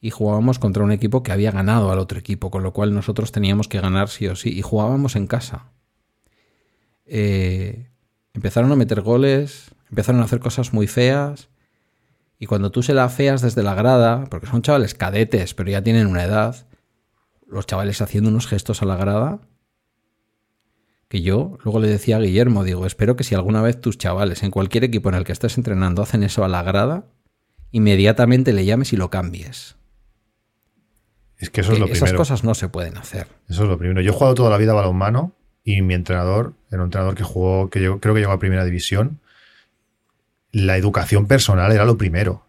Y 0.01 0.11
jugábamos 0.11 0.59
contra 0.59 0.85
un 0.85 0.93
equipo 0.93 1.23
que 1.23 1.33
había 1.33 1.51
ganado 1.51 1.91
al 1.91 1.99
otro 1.99 2.19
equipo, 2.19 2.51
con 2.51 2.63
lo 2.63 2.73
cual 2.73 2.95
nosotros 2.95 3.33
teníamos 3.33 3.69
que 3.69 3.81
ganar 3.81 4.09
sí 4.09 4.29
o 4.29 4.37
sí. 4.37 4.57
Y 4.57 4.63
jugábamos 4.63 5.17
en 5.17 5.27
casa. 5.27 5.73
Eh, 7.05 7.91
empezaron 8.35 8.71
a 8.71 8.77
meter 8.77 9.01
goles, 9.01 9.71
empezaron 9.91 10.21
a 10.21 10.25
hacer 10.25 10.41
cosas 10.41 10.73
muy 10.73 10.87
feas. 10.87 11.49
Y 12.39 12.47
cuando 12.47 12.71
tú 12.71 12.83
se 12.83 12.95
la 12.95 13.09
feas 13.09 13.43
desde 13.43 13.65
la 13.65 13.75
grada, 13.75 14.25
porque 14.31 14.47
son 14.47 14.63
chavales 14.63 14.95
cadetes, 14.95 15.55
pero 15.55 15.71
ya 15.71 15.83
tienen 15.83 16.07
una 16.07 16.23
edad, 16.23 16.67
los 17.49 17.67
chavales 17.67 18.01
haciendo 18.01 18.31
unos 18.31 18.47
gestos 18.47 18.83
a 18.83 18.87
la 18.87 18.97
grada, 18.97 19.41
que 21.09 21.23
yo 21.23 21.59
luego 21.65 21.81
le 21.81 21.89
decía 21.89 22.19
a 22.19 22.21
Guillermo, 22.21 22.65
digo, 22.65 22.87
espero 22.87 23.17
que 23.17 23.25
si 23.25 23.35
alguna 23.35 23.63
vez 23.63 23.81
tus 23.81 23.99
chavales 23.99 24.43
en 24.43 24.51
cualquier 24.51 24.85
equipo 24.85 25.09
en 25.09 25.15
el 25.15 25.25
que 25.25 25.33
estés 25.33 25.57
entrenando 25.57 26.03
hacen 26.03 26.23
eso 26.23 26.45
a 26.45 26.49
la 26.49 26.63
grada, 26.63 27.07
inmediatamente 27.73 28.53
le 28.53 28.67
llames 28.67 28.93
y 28.93 28.97
lo 28.97 29.11
cambies. 29.11 29.78
Es 31.39 31.51
que 31.51 31.61
eso 31.61 31.73
es 31.73 31.79
lo 31.79 31.87
Esas 31.87 32.13
cosas 32.13 32.43
no 32.43 32.55
se 32.55 32.69
pueden 32.69 32.97
hacer. 32.97 33.29
Eso 33.49 33.63
es 33.63 33.69
lo 33.69 33.79
primero. 33.79 34.01
Yo 34.01 34.11
he 34.11 34.15
jugado 34.15 34.35
toda 34.35 34.51
la 34.51 34.57
vida 34.57 34.73
balonmano 34.73 35.33
y 35.65 35.83
mi 35.83 35.95
entrenador 35.95 36.55
era 36.71 36.83
un 36.83 36.87
entrenador 36.87 37.15
que 37.15 37.23
jugó, 37.23 37.71
que 37.71 37.81
yo 37.81 38.01
creo 38.01 38.15
que 38.15 38.21
llegó 38.21 38.33
a 38.33 38.39
primera 38.39 38.65
división. 38.65 39.21
La 40.51 40.77
educación 40.77 41.27
personal 41.27 41.71
era 41.73 41.85
lo 41.85 41.97
primero. 41.97 42.45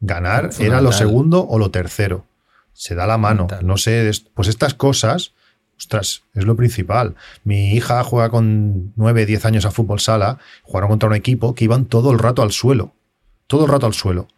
Ganar 0.00 0.50
era 0.58 0.80
lo 0.80 0.92
segundo 0.92 1.46
o 1.46 1.58
lo 1.58 1.70
tercero. 1.70 2.24
Se 2.72 2.94
da 2.94 3.06
la 3.06 3.18
mano. 3.18 3.48
No 3.62 3.76
sé, 3.76 4.10
pues 4.32 4.48
estas 4.48 4.72
cosas, 4.72 5.34
ostras, 5.76 6.22
es 6.32 6.46
lo 6.46 6.56
principal. 6.56 7.16
Mi 7.44 7.72
hija 7.74 8.02
juega 8.04 8.30
con 8.30 8.94
9, 8.96 9.26
10 9.26 9.44
años 9.44 9.64
a 9.66 9.70
fútbol 9.70 10.00
sala, 10.00 10.38
jugaron 10.62 10.88
contra 10.88 11.08
un 11.10 11.14
equipo 11.14 11.54
que 11.54 11.64
iban 11.64 11.84
todo 11.84 12.12
el 12.12 12.18
rato 12.18 12.40
al 12.40 12.52
suelo. 12.52 12.94
Todo 13.46 13.66
el 13.66 13.70
rato 13.70 13.84
al 13.84 13.94
suelo. 13.94 14.28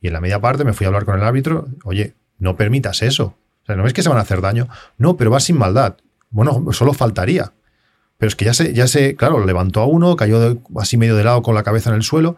Y 0.00 0.08
en 0.08 0.14
la 0.14 0.20
media 0.20 0.40
parte 0.40 0.64
me 0.64 0.72
fui 0.72 0.86
a 0.86 0.88
hablar 0.88 1.04
con 1.04 1.16
el 1.16 1.22
árbitro, 1.22 1.68
oye, 1.84 2.14
no 2.38 2.56
permitas 2.56 3.02
eso. 3.02 3.36
O 3.62 3.66
sea, 3.66 3.76
no 3.76 3.82
ves 3.82 3.92
que 3.92 4.02
se 4.02 4.08
van 4.08 4.18
a 4.18 4.22
hacer 4.22 4.40
daño. 4.40 4.68
No, 4.98 5.16
pero 5.16 5.30
va 5.30 5.40
sin 5.40 5.56
maldad. 5.56 5.96
Bueno, 6.30 6.72
solo 6.72 6.92
faltaría. 6.92 7.52
Pero 8.18 8.28
es 8.28 8.36
que 8.36 8.44
ya 8.44 8.54
se, 8.54 8.72
ya 8.72 8.86
se, 8.86 9.16
claro, 9.16 9.44
levantó 9.44 9.80
a 9.80 9.86
uno, 9.86 10.14
cayó 10.16 10.62
así 10.76 10.96
medio 10.96 11.16
de 11.16 11.24
lado 11.24 11.42
con 11.42 11.54
la 11.54 11.62
cabeza 11.62 11.90
en 11.90 11.96
el 11.96 12.02
suelo. 12.02 12.36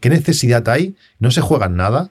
¿Qué 0.00 0.08
necesidad 0.08 0.66
hay? 0.68 0.96
No 1.18 1.30
se 1.30 1.42
juegan 1.42 1.76
nada. 1.76 2.10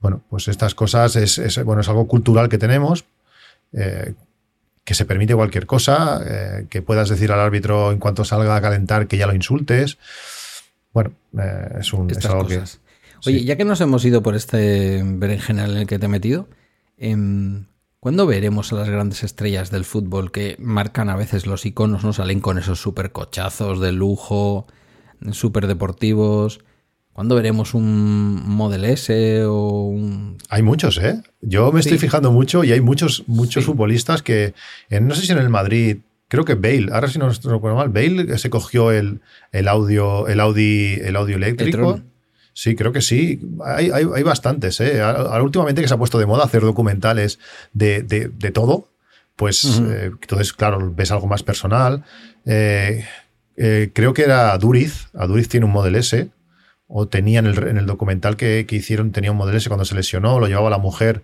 Bueno, 0.00 0.22
pues 0.30 0.48
estas 0.48 0.74
cosas 0.74 1.16
es, 1.16 1.62
bueno, 1.64 1.82
es 1.82 1.88
algo 1.88 2.08
cultural 2.08 2.48
que 2.48 2.56
tenemos, 2.56 3.04
eh, 3.72 4.14
que 4.84 4.94
se 4.94 5.04
permite 5.04 5.34
cualquier 5.34 5.66
cosa, 5.66 6.22
eh, 6.24 6.66
que 6.70 6.80
puedas 6.80 7.10
decir 7.10 7.30
al 7.30 7.40
árbitro 7.40 7.92
en 7.92 7.98
cuanto 7.98 8.24
salga 8.24 8.56
a 8.56 8.60
calentar 8.62 9.06
que 9.06 9.18
ya 9.18 9.26
lo 9.26 9.34
insultes. 9.34 9.98
Bueno, 10.94 11.12
eh, 11.38 11.76
es, 11.80 11.92
un, 11.92 12.10
algo 12.24 12.46
que... 12.46 12.62
Oye, 13.26 13.44
ya 13.44 13.56
que 13.56 13.66
nos 13.66 13.80
hemos 13.82 14.02
ido 14.04 14.22
por 14.22 14.34
este 14.34 15.02
berenjenal 15.04 15.72
en 15.72 15.76
el 15.76 15.86
que 15.86 15.98
te 15.98 16.06
he 16.06 16.08
metido, 16.08 16.48
em, 16.96 17.66
¿Cuándo 18.02 18.26
veremos 18.26 18.72
a 18.72 18.76
las 18.76 18.88
grandes 18.88 19.22
estrellas 19.24 19.70
del 19.70 19.84
fútbol 19.84 20.32
que 20.32 20.56
marcan 20.58 21.10
a 21.10 21.16
veces 21.16 21.46
los 21.46 21.66
iconos, 21.66 22.02
no 22.02 22.14
salen 22.14 22.40
con 22.40 22.56
esos 22.56 22.80
super 22.80 23.12
cochazos 23.12 23.78
de 23.78 23.92
lujo, 23.92 24.66
super 25.32 25.66
deportivos? 25.66 26.60
¿Cuándo 27.12 27.34
veremos 27.34 27.74
un 27.74 28.42
Model 28.48 28.86
S 28.86 29.44
o 29.44 29.82
un... 29.82 30.38
Hay 30.48 30.62
muchos, 30.62 30.96
¿eh? 30.96 31.20
Yo 31.42 31.72
me 31.72 31.80
estoy 31.80 31.98
fijando 31.98 32.32
mucho 32.32 32.64
y 32.64 32.72
hay 32.72 32.80
muchos, 32.80 33.24
muchos 33.26 33.66
futbolistas 33.66 34.22
que, 34.22 34.54
no 34.98 35.14
sé 35.14 35.26
si 35.26 35.32
en 35.32 35.38
el 35.38 35.50
Madrid, 35.50 35.98
creo 36.28 36.46
que 36.46 36.54
Bale, 36.54 36.86
ahora 36.92 37.08
si 37.08 37.18
no 37.18 37.28
recuerdo 37.28 37.76
mal, 37.76 37.90
Bale 37.90 38.38
se 38.38 38.48
cogió 38.48 38.92
el, 38.92 39.20
el 39.52 39.68
audio, 39.68 40.26
el 40.26 40.40
Audi, 40.40 40.94
el 41.02 41.16
audio 41.16 41.36
eléctrico. 41.36 42.00
Sí, 42.52 42.74
creo 42.74 42.92
que 42.92 43.00
sí. 43.00 43.40
Hay, 43.64 43.90
hay, 43.90 44.22
bastantes. 44.22 44.80
¿eh? 44.80 45.00
Ahora, 45.00 45.42
últimamente 45.42 45.82
que 45.82 45.88
se 45.88 45.94
ha 45.94 45.98
puesto 45.98 46.18
de 46.18 46.26
moda 46.26 46.44
hacer 46.44 46.62
documentales 46.62 47.38
de, 47.72 48.02
de, 48.02 48.50
todo, 48.50 48.88
pues 49.36 49.80
eh, 49.80 50.10
entonces, 50.20 50.52
claro, 50.52 50.92
ves 50.94 51.12
algo 51.12 51.26
más 51.26 51.42
personal. 51.42 52.04
Eh, 52.44 53.06
eh, 53.56 53.90
creo 53.94 54.12
que 54.12 54.22
era 54.22 54.56
Duriz. 54.58 55.08
A 55.14 55.26
Duriz 55.26 55.48
tiene 55.48 55.66
un 55.66 55.72
Model 55.72 55.96
S. 55.96 56.28
O 56.88 57.06
tenía 57.06 57.38
en 57.38 57.46
el, 57.46 57.68
en 57.68 57.78
el 57.78 57.86
documental 57.86 58.36
que, 58.36 58.66
que, 58.66 58.76
hicieron, 58.76 59.12
tenía 59.12 59.30
un 59.30 59.36
Model 59.36 59.56
S 59.56 59.68
cuando 59.68 59.84
se 59.84 59.94
lesionó, 59.94 60.40
lo 60.40 60.48
llevaba 60.48 60.70
la 60.70 60.78
mujer 60.78 61.22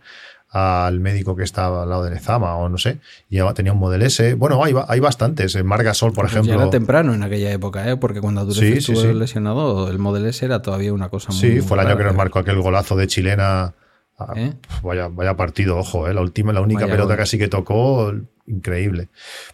al 0.50 1.00
médico 1.00 1.34
que 1.36 1.42
estaba 1.42 1.82
al 1.82 1.90
lado 1.90 2.04
de 2.04 2.10
Lezama 2.10 2.56
o 2.56 2.68
no 2.68 2.78
sé, 2.78 2.98
y 3.28 3.38
tenía 3.54 3.72
un 3.72 3.78
Model 3.78 4.02
S. 4.02 4.34
Bueno, 4.34 4.62
hay, 4.62 4.74
hay 4.88 5.00
bastantes. 5.00 5.62
Margasol, 5.62 6.12
por 6.12 6.24
pues 6.24 6.32
ejemplo. 6.32 6.54
era 6.54 6.70
temprano 6.70 7.14
en 7.14 7.22
aquella 7.22 7.52
época, 7.52 7.88
¿eh? 7.90 7.96
porque 7.96 8.20
cuando 8.20 8.44
Durez 8.44 8.78
estuvo 8.78 9.02
lesionado, 9.12 9.90
el 9.90 9.98
Model 9.98 10.26
S 10.26 10.44
era 10.44 10.62
todavía 10.62 10.92
una 10.92 11.08
cosa 11.08 11.32
muy. 11.32 11.40
Sí, 11.40 11.60
fue 11.60 11.78
el 11.78 11.86
año 11.86 11.96
que 11.96 12.04
nos 12.04 12.14
marcó 12.14 12.38
aquel 12.38 12.60
golazo 12.60 12.96
de 12.96 13.06
chilena. 13.06 13.74
Ah, 14.18 14.32
¿Eh? 14.34 14.54
vaya, 14.82 15.08
vaya 15.08 15.36
partido, 15.36 15.76
ojo, 15.76 16.08
¿eh? 16.08 16.14
la 16.14 16.22
última, 16.22 16.52
la 16.54 16.62
única 16.62 16.86
pelota 16.86 17.18
casi 17.18 17.36
que 17.36 17.48
tocó, 17.48 18.14
increíble. 18.46 19.08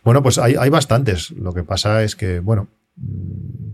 Bueno, 0.04 0.22
pues 0.22 0.38
hay, 0.38 0.54
hay 0.56 0.70
bastantes. 0.70 1.32
Lo 1.32 1.52
que 1.52 1.64
pasa 1.64 2.04
es 2.04 2.14
que, 2.14 2.38
bueno, 2.38 2.68
mm, 2.94 3.70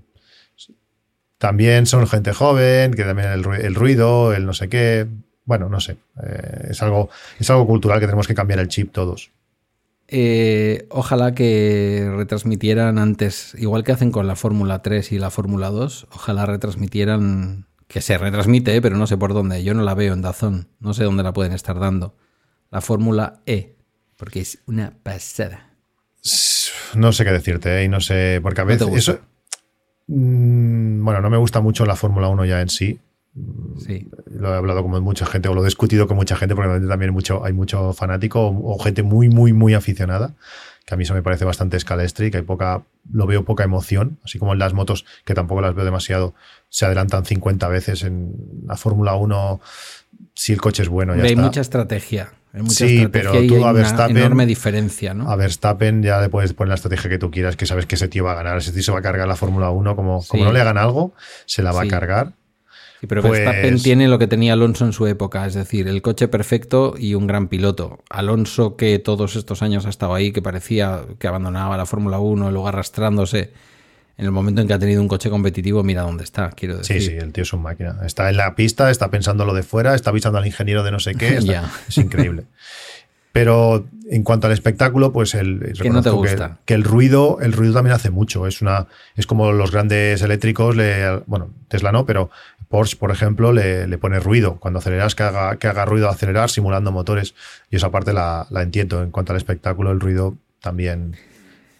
también 1.36 1.84
son 1.84 2.06
gente 2.06 2.32
joven, 2.32 2.94
que 2.94 3.04
también 3.04 3.28
el 3.28 3.74
ruido, 3.74 4.32
el 4.32 4.46
no 4.46 4.54
sé 4.54 4.70
qué 4.70 5.06
bueno, 5.48 5.70
no 5.70 5.80
sé. 5.80 5.96
Eh, 6.22 6.68
es, 6.68 6.82
algo, 6.82 7.08
es 7.40 7.48
algo 7.48 7.66
cultural 7.66 7.98
que 8.00 8.04
tenemos 8.04 8.28
que 8.28 8.34
cambiar 8.34 8.58
el 8.58 8.68
chip 8.68 8.92
todos. 8.92 9.30
Eh, 10.06 10.86
ojalá 10.90 11.34
que 11.34 12.06
retransmitieran 12.14 12.98
antes, 12.98 13.54
igual 13.58 13.82
que 13.82 13.92
hacen 13.92 14.12
con 14.12 14.26
la 14.26 14.36
Fórmula 14.36 14.82
3 14.82 15.10
y 15.12 15.18
la 15.18 15.30
Fórmula 15.30 15.70
2, 15.70 16.08
ojalá 16.12 16.44
retransmitieran, 16.44 17.66
que 17.86 18.02
se 18.02 18.18
retransmite, 18.18 18.82
pero 18.82 18.98
no 18.98 19.06
sé 19.06 19.16
por 19.16 19.32
dónde, 19.32 19.64
yo 19.64 19.72
no 19.72 19.82
la 19.82 19.94
veo 19.94 20.12
en 20.12 20.20
Dazón, 20.20 20.68
no 20.80 20.92
sé 20.92 21.04
dónde 21.04 21.22
la 21.22 21.32
pueden 21.32 21.54
estar 21.54 21.78
dando. 21.78 22.14
La 22.70 22.82
Fórmula 22.82 23.40
E, 23.46 23.76
porque 24.18 24.40
es 24.40 24.58
una 24.66 24.92
pasada. 25.02 25.70
No 26.94 27.12
sé 27.12 27.24
qué 27.24 27.32
decirte, 27.32 27.80
¿eh? 27.80 27.84
y 27.84 27.88
no 27.88 28.02
sé, 28.02 28.40
porque 28.42 28.60
a 28.60 28.64
veces... 28.64 28.86
eso, 28.94 29.18
mm, 30.08 31.02
bueno, 31.02 31.22
no 31.22 31.30
me 31.30 31.38
gusta 31.38 31.62
mucho 31.62 31.86
la 31.86 31.96
Fórmula 31.96 32.28
1 32.28 32.44
ya 32.44 32.60
en 32.60 32.68
sí, 32.68 33.00
Sí. 33.78 34.08
Lo 34.26 34.52
he 34.52 34.56
hablado 34.56 34.82
con 34.82 35.02
mucha 35.02 35.26
gente 35.26 35.48
o 35.48 35.54
lo 35.54 35.62
he 35.62 35.64
discutido 35.64 36.06
con 36.06 36.16
mucha 36.16 36.36
gente 36.36 36.54
porque 36.54 36.86
también 36.86 37.12
mucho, 37.12 37.44
hay 37.44 37.52
mucho 37.52 37.92
fanático 37.92 38.48
o, 38.48 38.78
gente 38.78 39.02
muy, 39.02 39.28
muy, 39.28 39.52
muy 39.52 39.74
aficionada 39.74 40.34
que 40.84 40.94
a 40.94 40.96
mí 40.96 41.02
eso 41.02 41.12
me 41.12 41.22
parece 41.22 41.44
bastante 41.44 41.76
escalestri, 41.76 42.30
que 42.30 42.38
hay 42.38 42.44
poca, 42.44 42.82
lo 43.12 43.26
veo 43.26 43.44
poca 43.44 43.62
emoción, 43.62 44.18
así 44.24 44.38
como 44.38 44.54
en 44.54 44.58
las 44.58 44.72
motos, 44.72 45.04
que 45.26 45.34
tampoco 45.34 45.60
las 45.60 45.74
veo 45.74 45.84
demasiado, 45.84 46.34
se 46.70 46.86
adelantan 46.86 47.26
50 47.26 47.68
veces 47.68 48.04
en 48.04 48.34
la 48.66 48.74
Fórmula 48.74 49.14
1, 49.14 49.60
si 50.32 50.54
el 50.54 50.62
coche 50.62 50.84
es 50.84 50.88
bueno, 50.88 51.14
ya 51.14 51.24
hay 51.24 51.32
está. 51.32 51.42
mucha 51.42 51.60
estrategia. 51.60 52.32
Hay 52.54 52.62
mucha 52.62 52.86
sí, 52.86 53.06
pero 53.12 53.32
tú 53.46 53.66
a 53.66 53.72
Verstappen. 53.72 54.16
Una 54.16 54.24
enorme 54.24 54.46
diferencia, 54.46 55.12
¿no? 55.12 55.30
A 55.30 55.36
Verstappen 55.36 56.02
ya 56.02 56.22
le 56.22 56.30
puedes 56.30 56.54
poner 56.54 56.70
la 56.70 56.76
estrategia 56.76 57.10
que 57.10 57.18
tú 57.18 57.30
quieras, 57.30 57.56
que 57.56 57.66
sabes 57.66 57.84
que 57.84 57.96
ese 57.96 58.08
tío 58.08 58.24
va 58.24 58.32
a 58.32 58.36
ganar. 58.36 58.56
Ese 58.56 58.72
tío 58.72 58.82
se 58.82 58.90
va 58.90 59.00
a 59.00 59.02
cargar 59.02 59.28
la 59.28 59.36
Fórmula 59.36 59.68
1, 59.70 59.94
como, 59.94 60.24
como 60.26 60.44
no 60.44 60.52
le 60.52 60.60
hagan 60.62 60.78
algo, 60.78 61.12
se 61.44 61.62
la 61.62 61.72
va 61.72 61.82
a 61.82 61.88
cargar. 61.88 62.32
Sí, 63.00 63.06
pero 63.06 63.22
Verstappen 63.22 63.74
pues 63.74 63.82
tiene 63.82 64.08
lo 64.08 64.18
que 64.18 64.26
tenía 64.26 64.54
Alonso 64.54 64.84
en 64.84 64.92
su 64.92 65.06
época, 65.06 65.46
es 65.46 65.54
decir, 65.54 65.86
el 65.86 66.02
coche 66.02 66.26
perfecto 66.26 66.94
y 66.98 67.14
un 67.14 67.26
gran 67.26 67.48
piloto. 67.48 68.00
Alonso, 68.10 68.76
que 68.76 68.98
todos 68.98 69.36
estos 69.36 69.62
años 69.62 69.86
ha 69.86 69.90
estado 69.90 70.14
ahí, 70.14 70.32
que 70.32 70.42
parecía 70.42 71.02
que 71.18 71.28
abandonaba 71.28 71.76
la 71.76 71.86
Fórmula 71.86 72.18
1, 72.18 72.50
luego 72.50 72.66
arrastrándose. 72.66 73.52
En 74.16 74.24
el 74.24 74.32
momento 74.32 74.60
en 74.60 74.66
que 74.66 74.74
ha 74.74 74.80
tenido 74.80 75.00
un 75.00 75.06
coche 75.06 75.30
competitivo, 75.30 75.84
mira 75.84 76.02
dónde 76.02 76.24
está, 76.24 76.50
quiero 76.50 76.78
decir. 76.78 77.00
Sí, 77.00 77.10
sí, 77.10 77.16
el 77.16 77.32
tío 77.32 77.42
es 77.42 77.52
un 77.52 77.62
máquina. 77.62 78.00
Está 78.04 78.28
en 78.30 78.36
la 78.36 78.56
pista, 78.56 78.90
está 78.90 79.12
pensando 79.12 79.44
lo 79.44 79.54
de 79.54 79.62
fuera, 79.62 79.94
está 79.94 80.10
avisando 80.10 80.38
al 80.38 80.46
ingeniero 80.46 80.82
de 80.82 80.90
no 80.90 80.98
sé 80.98 81.14
qué. 81.14 81.36
es 81.88 81.98
increíble. 81.98 82.46
Pero 83.32 83.86
en 84.10 84.22
cuanto 84.22 84.46
al 84.46 84.52
espectáculo, 84.52 85.12
pues 85.12 85.34
el 85.34 85.74
que 85.80 85.90
no 85.90 86.02
te 86.02 86.10
gusta. 86.10 86.58
Que, 86.64 86.74
el 86.74 86.84
ruido, 86.84 87.38
el 87.40 87.52
ruido 87.52 87.74
también 87.74 87.94
hace 87.94 88.10
mucho. 88.10 88.46
Es 88.46 88.62
una, 88.62 88.86
es 89.16 89.26
como 89.26 89.52
los 89.52 89.70
grandes 89.70 90.22
eléctricos, 90.22 90.76
le, 90.76 91.18
bueno, 91.26 91.50
Tesla 91.68 91.92
no, 91.92 92.06
pero 92.06 92.30
Porsche, 92.68 92.96
por 92.96 93.10
ejemplo, 93.10 93.52
le, 93.52 93.98
pone 93.98 94.18
ruido. 94.18 94.56
Cuando 94.56 94.78
aceleras, 94.78 95.14
que 95.14 95.24
haga, 95.24 95.56
que 95.56 95.68
haga 95.68 95.84
ruido 95.84 96.08
acelerar, 96.08 96.50
simulando 96.50 96.90
motores. 96.90 97.34
Y 97.70 97.76
esa 97.76 97.90
parte 97.90 98.12
la, 98.12 98.46
entiendo. 98.50 99.02
En 99.02 99.10
cuanto 99.10 99.32
al 99.32 99.36
espectáculo, 99.36 99.92
el 99.92 100.00
ruido 100.00 100.36
también, 100.60 101.16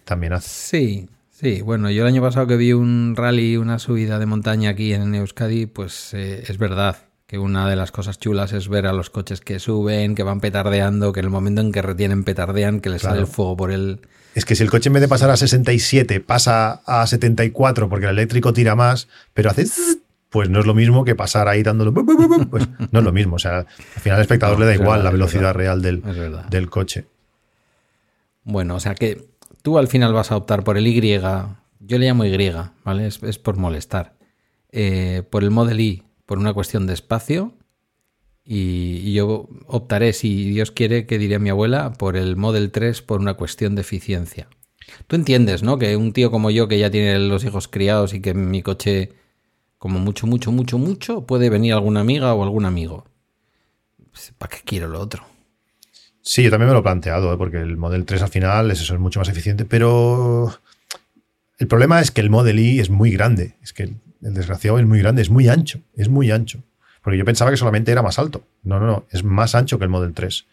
también 0.05 0.33
hace. 0.33 0.49
Sí, 0.49 1.09
sí. 1.31 1.61
Bueno, 1.61 1.89
yo 1.89 2.03
el 2.03 2.07
año 2.07 2.21
pasado 2.21 2.45
que 2.45 2.57
vi 2.57 2.73
un 2.73 3.15
rally, 3.15 3.57
una 3.57 3.79
subida 3.79 4.19
de 4.19 4.27
montaña 4.27 4.69
aquí 4.69 4.93
en 4.93 5.15
Euskadi, 5.15 5.65
pues 5.65 6.13
eh, 6.13 6.43
es 6.47 6.57
verdad 6.59 7.08
Que 7.29 7.37
una 7.37 7.69
de 7.69 7.75
las 7.75 7.91
cosas 7.91 8.17
chulas 8.17 8.53
es 8.53 8.69
ver 8.69 8.87
a 8.87 8.91
los 8.91 9.11
coches 9.11 9.39
que 9.39 9.59
suben, 9.59 10.15
que 10.15 10.23
van 10.23 10.39
petardeando, 10.39 11.13
que 11.13 11.19
en 11.19 11.27
el 11.27 11.29
momento 11.29 11.61
en 11.61 11.71
que 11.71 11.83
retienen 11.83 12.23
petardean, 12.23 12.79
que 12.79 12.89
les 12.89 13.03
sale 13.03 13.19
el 13.19 13.27
fuego 13.27 13.55
por 13.55 13.71
el... 13.71 13.99
Es 14.33 14.45
que 14.45 14.55
si 14.55 14.63
el 14.63 14.71
coche 14.71 14.89
en 14.89 14.93
vez 14.93 15.01
de 15.01 15.07
pasar 15.07 15.29
a 15.29 15.37
67 15.37 16.21
pasa 16.21 16.81
a 16.87 17.05
74 17.05 17.87
porque 17.87 18.07
el 18.07 18.13
eléctrico 18.13 18.51
tira 18.51 18.75
más, 18.75 19.09
pero 19.35 19.51
hace... 19.51 19.67
Pues 20.31 20.49
no 20.49 20.59
es 20.59 20.65
lo 20.65 20.73
mismo 20.73 21.05
que 21.05 21.13
pasar 21.13 21.47
ahí 21.47 21.61
dándolo... 21.61 21.93
Pues 22.49 22.67
no 22.91 22.97
es 22.97 23.05
lo 23.05 23.11
mismo. 23.11 23.35
O 23.35 23.39
sea, 23.39 23.59
al 23.59 24.01
final 24.01 24.15
al 24.15 24.23
espectador 24.23 24.59
le 24.59 24.65
da 24.65 24.73
igual 24.73 25.03
la 25.03 25.11
velocidad 25.11 25.53
real 25.53 25.83
del, 25.83 26.01
del 26.49 26.69
coche. 26.71 27.05
Bueno, 28.43 28.73
o 28.73 28.79
sea 28.79 28.95
que 28.95 29.23
tú 29.61 29.77
al 29.77 29.87
final 29.87 30.13
vas 30.13 30.31
a 30.31 30.35
optar 30.35 30.63
por 30.63 30.79
el 30.79 30.87
Y, 30.87 31.19
yo 31.79 31.97
le 31.99 32.07
llamo 32.07 32.25
Y, 32.25 32.53
¿vale? 32.83 33.05
Es, 33.05 33.37
por 33.37 33.57
molestar. 33.57 34.13
Eh, 34.71 35.21
por 35.29 35.43
el 35.43 35.51
Model 35.51 35.79
I, 35.79 36.08
por 36.29 36.37
una 36.37 36.53
cuestión 36.53 36.85
de 36.85 36.93
espacio. 36.93 37.55
Y, 38.45 39.13
yo 39.13 39.49
optaré, 39.65 40.13
si 40.13 40.51
Dios 40.51 40.69
quiere, 40.69 41.07
que 41.07 41.17
diría 41.17 41.39
mi 41.39 41.49
abuela, 41.49 41.93
por 41.93 42.15
el 42.15 42.35
Model 42.35 42.69
3 42.69 43.01
por 43.01 43.19
una 43.19 43.33
cuestión 43.33 43.73
de 43.73 43.81
eficiencia. 43.81 44.47
Tú 45.07 45.15
entiendes, 45.15 45.63
¿no? 45.63 45.79
Que 45.79 45.97
un 45.97 46.13
tío 46.13 46.29
como 46.29 46.51
yo, 46.51 46.67
que 46.67 46.77
ya 46.77 46.91
tiene 46.91 47.17
los 47.17 47.43
hijos 47.45 47.67
criados 47.67 48.13
y 48.13 48.21
que 48.21 48.35
mi 48.35 48.61
coche, 48.61 49.11
como 49.79 49.97
mucho, 49.97 50.27
mucho, 50.27 50.51
mucho, 50.51 50.77
mucho, 50.77 51.25
puede 51.25 51.49
venir 51.49 51.73
alguna 51.73 52.01
amiga 52.01 52.31
o 52.35 52.43
algún 52.43 52.65
amigo. 52.65 53.05
Pues, 54.11 54.31
¿Para 54.37 54.55
qué 54.55 54.61
quiero 54.63 54.87
lo 54.87 54.99
otro? 54.99 55.23
Sí, 56.21 56.43
yo 56.43 56.51
también 56.51 56.67
me 56.67 56.73
lo 56.73 56.81
he 56.81 56.83
planteado, 56.83 57.33
¿eh? 57.33 57.37
porque 57.37 57.57
el 57.57 57.75
Model 57.75 58.05
3 58.05 58.21
al 58.21 58.29
final 58.29 58.69
es 58.69 58.81
eso, 58.81 58.93
es 58.93 58.99
mucho 58.99 59.19
más 59.19 59.29
eficiente, 59.29 59.65
pero 59.65 60.53
el 61.57 61.67
problema 61.67 61.99
es 62.01 62.11
que 62.11 62.21
el 62.21 62.29
Model 62.29 62.59
I 62.59 62.79
es 62.79 62.91
muy 62.91 63.09
grande, 63.09 63.57
es 63.63 63.73
que 63.73 63.95
el, 64.21 64.33
desgraciado 64.33 64.79
es 64.79 64.85
muy 64.85 64.99
grande, 64.99 65.21
es 65.21 65.29
muy 65.29 65.47
ancho, 65.47 65.79
es 65.95 66.09
muy 66.09 66.31
ancho, 66.31 66.63
porque 67.03 67.17
yo 67.17 67.25
pensaba 67.25 67.51
que 67.51 67.57
solamente 67.57 67.91
era 67.91 68.01
más 68.01 68.19
alto, 68.19 68.43
no, 68.63 68.79
no, 68.79 68.87
no, 68.87 69.05
es 69.11 69.23
más 69.23 69.55
ancho 69.55 69.77
que 69.77 69.85
el 69.85 69.89
Model 69.89 70.13
3. 70.13 70.45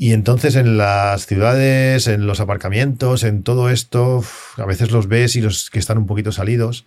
Y 0.00 0.12
entonces 0.12 0.54
en 0.54 0.78
las 0.78 1.26
ciudades, 1.26 2.06
en 2.06 2.28
los 2.28 2.38
aparcamientos, 2.38 3.24
en 3.24 3.42
todo 3.42 3.68
esto, 3.68 4.22
a 4.56 4.64
veces 4.64 4.92
los 4.92 5.08
ves 5.08 5.34
y 5.34 5.40
los 5.40 5.70
que 5.70 5.80
están 5.80 5.98
un 5.98 6.06
poquito 6.06 6.30
salidos. 6.30 6.86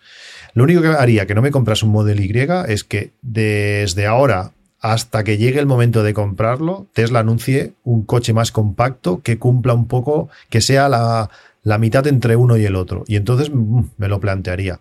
Lo 0.53 0.63
único 0.63 0.81
que 0.81 0.87
haría 0.87 1.27
que 1.27 1.35
no 1.35 1.41
me 1.41 1.51
compras 1.51 1.83
un 1.83 1.89
Model 1.89 2.21
Y 2.21 2.31
es 2.69 2.85
que 2.85 3.11
desde 3.21 4.07
ahora 4.07 4.53
hasta 4.81 5.23
que 5.23 5.37
llegue 5.37 5.59
el 5.59 5.67
momento 5.67 6.03
de 6.03 6.13
comprarlo, 6.13 6.87
Tesla 6.93 7.19
anuncie 7.19 7.73
un 7.83 8.03
coche 8.03 8.33
más 8.33 8.51
compacto 8.51 9.21
que 9.21 9.37
cumpla 9.37 9.73
un 9.73 9.87
poco, 9.87 10.29
que 10.49 10.59
sea 10.59 10.89
la, 10.89 11.29
mitad 11.77 12.07
entre 12.07 12.35
uno 12.35 12.57
y 12.57 12.65
el 12.65 12.75
otro. 12.75 13.03
Y 13.07 13.15
entonces 13.15 13.51
mm, 13.53 13.81
me 13.97 14.07
lo 14.07 14.19
plantearía. 14.19 14.79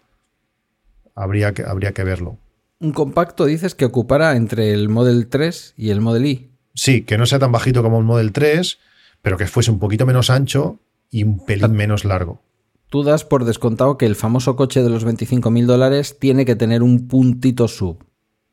Habría 1.20 1.52
que, 1.52 1.62
habría 1.62 1.92
que 1.92 2.02
verlo. 2.02 2.38
Un 2.80 2.92
compacto 2.92 3.44
dices 3.44 3.74
que 3.74 3.84
ocupara 3.84 4.36
entre 4.36 4.72
el 4.72 4.88
Model 4.88 5.28
3 5.28 5.74
y 5.76 5.90
el 5.90 6.00
Model 6.00 6.24
I. 6.26 6.50
Sí, 6.74 7.02
que 7.02 7.18
no 7.18 7.26
sea 7.26 7.38
tan 7.38 7.52
bajito 7.52 7.82
como 7.82 7.98
el 7.98 8.04
Model 8.04 8.32
3, 8.32 8.78
pero 9.20 9.36
que 9.36 9.46
fuese 9.46 9.70
un 9.70 9.78
poquito 9.78 10.06
menos 10.06 10.30
ancho 10.30 10.80
y 11.10 11.24
un 11.24 11.44
pelín 11.44 11.72
menos 11.72 12.06
largo. 12.06 12.40
Tú 12.88 13.02
das 13.02 13.24
por 13.24 13.44
descontado 13.44 13.98
que 13.98 14.06
el 14.06 14.16
famoso 14.16 14.56
coche 14.56 14.82
de 14.82 14.88
los 14.88 15.06
25.000 15.06 15.66
dólares 15.66 16.18
tiene 16.18 16.46
que 16.46 16.56
tener 16.56 16.82
un 16.82 17.06
puntito 17.06 17.68
sub, 17.68 18.04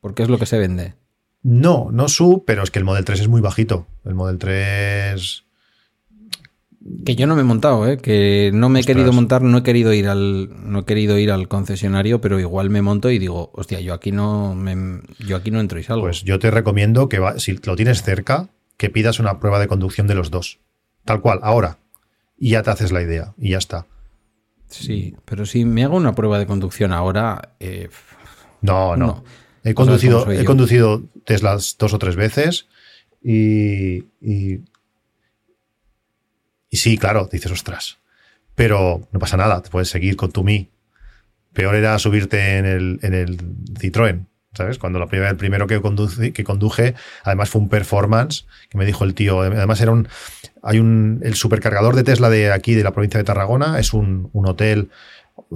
porque 0.02 0.23
es 0.23 0.30
lo 0.30 0.38
que 0.38 0.45
se 0.45 0.60
vende. 0.60 0.95
No, 1.41 1.88
no 1.91 2.10
sub, 2.10 2.44
pero 2.45 2.64
es 2.64 2.69
que 2.69 2.80
el 2.80 2.85
Model 2.85 3.06
3 3.06 3.22
es 3.22 3.27
muy 3.30 3.39
bajito. 3.39 3.88
El 4.03 4.14
Model 4.14 4.38
3. 4.38 5.45
Que 7.06 7.16
yo 7.16 7.28
no 7.28 7.36
me 7.36 7.42
he 7.42 7.46
montado, 7.46 7.88
¿eh? 7.88 7.98
que 7.98 8.52
no 8.54 8.70
me 8.70 8.80
he 8.80 8.84
querido 8.84 9.12
montar, 9.12 9.42
no 9.42 9.58
he 9.58 9.64
querido 9.64 9.94
ir 9.94 10.08
al, 10.08 10.50
no 10.72 10.80
he 10.80 10.86
querido 10.86 11.18
ir 11.18 11.32
al 11.32 11.48
concesionario, 11.48 12.22
pero 12.22 12.40
igual 12.40 12.70
me 12.70 12.82
monto 12.82 13.10
y 13.12 13.20
digo, 13.20 13.52
hostia, 13.54 13.80
yo 13.82 13.94
aquí 13.94 14.12
no, 14.12 14.56
me, 14.56 15.02
yo 15.20 15.36
aquí 15.36 15.52
no 15.52 15.60
entro 15.60 15.80
y 15.80 15.84
salgo. 15.84 16.04
Pues 16.04 16.24
yo 16.24 16.40
te 16.40 16.50
recomiendo 16.50 17.10
que 17.10 17.22
si 17.38 17.60
lo 17.64 17.76
tienes 17.76 18.04
cerca, 18.04 18.50
que 18.78 18.90
pidas 18.90 19.20
una 19.20 19.40
prueba 19.40 19.60
de 19.60 19.68
conducción 19.68 20.08
de 20.08 20.16
los 20.16 20.32
dos, 20.32 20.60
tal 21.04 21.22
cual, 21.22 21.40
ahora, 21.44 21.80
y 22.38 22.52
ya 22.52 22.64
te 22.64 22.70
haces 22.70 22.92
la 22.92 23.02
idea 23.02 23.34
y 23.38 23.52
ya 23.52 23.58
está. 23.58 23.86
Sí, 24.70 25.16
pero 25.26 25.46
si 25.46 25.66
me 25.66 25.84
hago 25.84 25.98
una 25.98 26.14
prueba 26.14 26.40
de 26.40 26.46
conducción 26.46 26.92
ahora, 26.92 27.54
eh, 27.60 27.90
no, 28.62 28.96
no. 28.96 29.24
He 29.64 29.74
conducido, 29.74 30.32
he 30.32 30.46
conducido 30.46 31.04
Teslas 31.26 31.76
dos 31.78 31.94
o 31.94 32.00
tres 32.00 32.16
veces 32.16 32.68
y, 33.22 34.06
y, 34.22 34.62
sí, 36.76 36.98
claro, 36.98 37.30
dices, 37.31 37.52
ostras, 37.52 37.99
pero 38.56 39.07
no 39.11 39.19
pasa 39.19 39.38
nada, 39.38 39.61
te 39.61 39.69
puedes 39.69 39.89
seguir 39.89 40.18
con 40.18 40.31
tu 40.31 40.44
Mi. 40.44 40.69
Peor 41.53 41.76
era 41.76 41.98
subirte 41.98 42.57
en 42.57 42.65
el, 42.65 42.99
en 43.02 43.14
el 43.14 43.38
Citroën, 43.80 44.26
¿sabes? 44.53 44.77
Cuando 44.77 44.99
la 44.99 45.07
primera, 45.07 45.30
el 45.30 45.38
primero 45.38 45.68
que, 45.68 45.80
conduce, 45.80 46.34
que 46.34 46.44
conduje, 46.44 46.95
además 47.23 47.49
fue 47.49 47.61
un 47.61 47.69
performance, 47.69 48.45
que 48.69 48.77
me 48.77 48.85
dijo 48.85 49.03
el 49.03 49.14
tío, 49.14 49.41
además 49.41 49.80
era 49.81 49.91
un, 49.91 50.07
hay 50.64 50.80
un, 50.80 51.22
el 51.23 51.35
supercargador 51.35 51.95
de 51.95 52.03
Tesla 52.03 52.30
de 52.30 52.52
aquí, 52.52 52.73
de 52.73 52.84
la 52.84 52.91
provincia 52.91 53.19
de 53.19 53.23
Tarragona, 53.23 53.80
es 53.80 53.94
un, 53.94 54.30
hotel, 54.34 54.89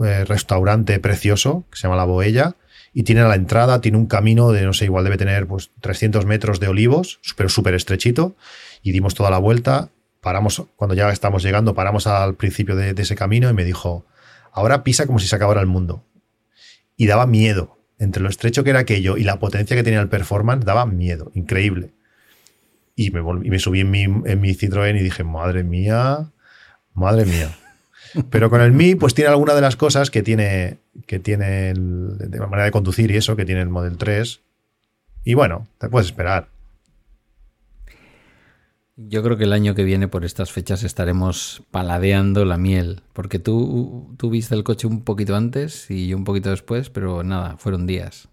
eh, 0.05 0.23
restaurante 0.25 0.99
precioso, 0.99 1.65
que 1.71 1.77
se 1.77 1.83
llama 1.83 1.97
La 1.97 2.05
Boella, 2.05 2.55
y 2.93 3.03
tiene 3.03 3.21
a 3.21 3.27
la 3.27 3.35
entrada, 3.35 3.81
tiene 3.81 3.97
un 3.97 4.05
camino 4.05 4.51
de, 4.51 4.63
no 4.63 4.73
sé, 4.73 4.85
igual 4.85 5.03
debe 5.03 5.17
tener 5.17 5.47
pues 5.47 5.71
300 5.81 6.25
metros 6.25 6.59
de 6.59 6.67
olivos, 6.67 7.19
pero 7.35 7.49
súper 7.49 7.73
estrechito, 7.73 8.35
y 8.83 8.91
dimos 8.91 9.15
toda 9.15 9.29
la 9.29 9.37
vuelta, 9.37 9.89
paramos, 10.21 10.63
cuando 10.75 10.95
ya 10.95 11.09
estamos 11.11 11.43
llegando, 11.43 11.73
paramos 11.73 12.07
al 12.07 12.35
principio 12.35 12.75
de, 12.75 12.93
ese 12.95 13.15
camino 13.15 13.49
y 13.49 13.53
me 13.53 13.65
dijo, 13.65 14.05
ahora 14.51 14.83
pisa 14.83 15.05
como 15.05 15.19
si 15.19 15.27
se 15.27 15.35
acabara 15.35 15.61
el 15.61 15.67
mundo. 15.67 16.03
Y 16.95 17.07
daba 17.07 17.25
miedo, 17.25 17.77
entre 17.99 18.23
lo 18.23 18.29
estrecho 18.29 18.63
que 18.63 18.69
era 18.69 18.79
aquello 18.79 19.17
y 19.17 19.23
la 19.23 19.39
potencia 19.39 19.75
que 19.75 19.83
tenía 19.83 19.99
el 19.99 20.09
performance, 20.09 20.65
daba 20.65 20.85
miedo, 20.85 21.31
increíble. 21.33 21.91
Y 22.95 23.09
me, 23.11 23.19
y 23.19 23.49
me 23.49 23.59
subí 23.59 23.81
en 23.81 23.91
mi, 23.91 24.03
en 24.03 24.41
mi 24.41 24.53
Citroën 24.53 24.97
y 24.97 25.03
dije, 25.03 25.23
madre 25.23 25.63
mía, 25.63 26.31
madre 26.93 27.25
mía. 27.25 27.57
Pero 28.29 28.49
con 28.49 28.61
el 28.61 28.71
Mi, 28.71 28.95
pues 28.95 29.13
tiene 29.13 29.29
alguna 29.29 29.53
de 29.53 29.61
las 29.61 29.75
cosas 29.75 30.11
que 30.11 30.21
tiene, 30.21 30.77
que 31.07 31.19
tiene 31.19 31.73
de 31.73 32.39
manera 32.39 32.65
de 32.65 32.71
conducir 32.71 33.11
y 33.11 33.17
eso, 33.17 33.35
que 33.35 33.45
tiene 33.45 33.61
el 33.61 33.69
Model 33.69 33.97
3. 33.97 34.41
Y 35.23 35.33
bueno, 35.33 35.67
te 35.77 35.89
puedes 35.89 36.07
esperar. 36.07 36.47
Yo 39.07 39.23
creo 39.23 39.37
que 39.37 39.45
el 39.45 39.53
año 39.53 39.75
que 39.75 39.83
viene, 39.83 40.07
por 40.07 40.25
estas 40.25 40.51
fechas, 40.51 40.83
estaremos 40.83 41.63
paladeando 41.71 42.45
la 42.45 42.57
miel. 42.57 43.01
Porque 43.13 43.39
tú, 43.39 44.13
tú 44.17 44.29
viste 44.29 44.55
el 44.55 44.63
coche 44.63 44.87
un 44.87 45.03
poquito 45.03 45.35
antes 45.35 45.89
y 45.89 46.07
yo 46.07 46.17
un 46.17 46.23
poquito 46.23 46.49
después, 46.49 46.89
pero 46.89 47.23
nada, 47.23 47.57
fueron 47.57 47.87
días. 47.87 48.29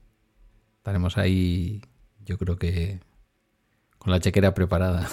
Estaremos 0.79 1.19
ahí, 1.19 1.83
yo 2.25 2.39
creo 2.39 2.57
que 2.57 3.01
con 3.99 4.13
la 4.13 4.21
chequera 4.21 4.55
preparada. 4.55 5.09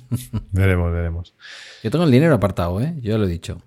Veremos, 0.50 0.92
veremos. 0.92 1.34
Yo 1.82 1.90
tengo 1.90 2.04
el 2.04 2.10
dinero 2.10 2.34
apartado, 2.34 2.80
¿eh? 2.80 2.96
Yo 3.00 3.16
lo 3.16 3.26
he 3.26 3.28
dicho 3.28 3.62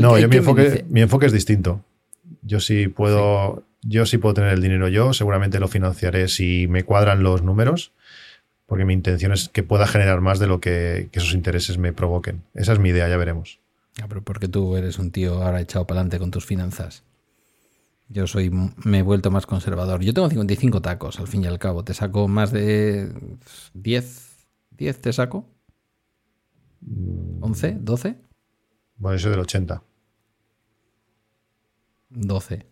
no, 0.00 0.18
yo 0.18 0.28
mi 0.28 0.36
enfoque, 0.36 0.84
mi 0.88 1.02
enfoque 1.02 1.26
es 1.26 1.32
distinto. 1.32 1.84
Yo 2.42 2.60
sí 2.60 2.88
puedo, 2.88 3.64
yo 3.82 4.06
sí 4.06 4.18
puedo 4.18 4.34
tener 4.34 4.52
el 4.52 4.62
dinero 4.62 4.88
yo, 4.88 5.12
seguramente 5.12 5.60
lo 5.60 5.68
financiaré 5.68 6.28
si 6.28 6.66
me 6.68 6.84
cuadran 6.84 7.22
los 7.22 7.42
números, 7.42 7.92
porque 8.66 8.84
mi 8.84 8.94
intención 8.94 9.32
es 9.32 9.48
que 9.48 9.62
pueda 9.62 9.86
generar 9.86 10.20
más 10.20 10.38
de 10.38 10.46
lo 10.46 10.60
que, 10.60 11.08
esos 11.12 11.34
intereses 11.34 11.78
me 11.78 11.92
provoquen. 11.92 12.42
Esa 12.54 12.72
es 12.72 12.78
mi 12.78 12.90
idea, 12.90 13.08
ya 13.08 13.16
veremos. 13.16 13.60
Ah, 14.02 14.06
pero 14.08 14.22
porque 14.22 14.48
tú 14.48 14.76
eres 14.76 14.98
un 14.98 15.10
tío 15.10 15.42
ahora 15.42 15.60
echado 15.60 15.86
para 15.86 16.00
adelante 16.00 16.18
con 16.18 16.30
tus 16.30 16.46
finanzas. 16.46 17.04
Yo 18.08 18.26
soy, 18.26 18.50
me 18.50 18.98
he 18.98 19.02
vuelto 19.02 19.30
más 19.30 19.46
conservador. 19.46 20.02
Yo 20.02 20.12
tengo 20.12 20.28
55 20.28 20.82
tacos, 20.82 21.18
al 21.20 21.26
fin 21.26 21.44
y 21.44 21.46
al 21.46 21.58
cabo. 21.58 21.84
¿Te 21.84 21.94
saco 21.94 22.28
más 22.28 22.52
de 22.52 23.12
10? 23.74 24.46
¿10 24.76 24.94
te 24.96 25.12
saco? 25.12 25.46
¿11? 26.82 27.82
¿12? 27.82 28.16
Bueno, 28.96 29.16
eso 29.16 29.30
del 29.30 29.40
80. 29.40 29.82
12. 32.10 32.66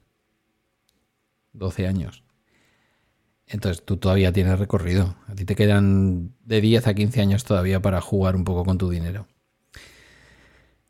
12 1.52 1.86
años. 1.86 2.22
Entonces 3.52 3.84
tú 3.84 3.98
todavía 3.98 4.32
tienes 4.32 4.58
recorrido. 4.58 5.14
A 5.28 5.34
ti 5.34 5.44
te 5.44 5.54
quedan 5.54 6.32
de 6.44 6.62
10 6.62 6.86
a 6.86 6.94
15 6.94 7.20
años 7.20 7.44
todavía 7.44 7.80
para 7.80 8.00
jugar 8.00 8.34
un 8.34 8.44
poco 8.44 8.64
con 8.64 8.78
tu 8.78 8.88
dinero. 8.88 9.28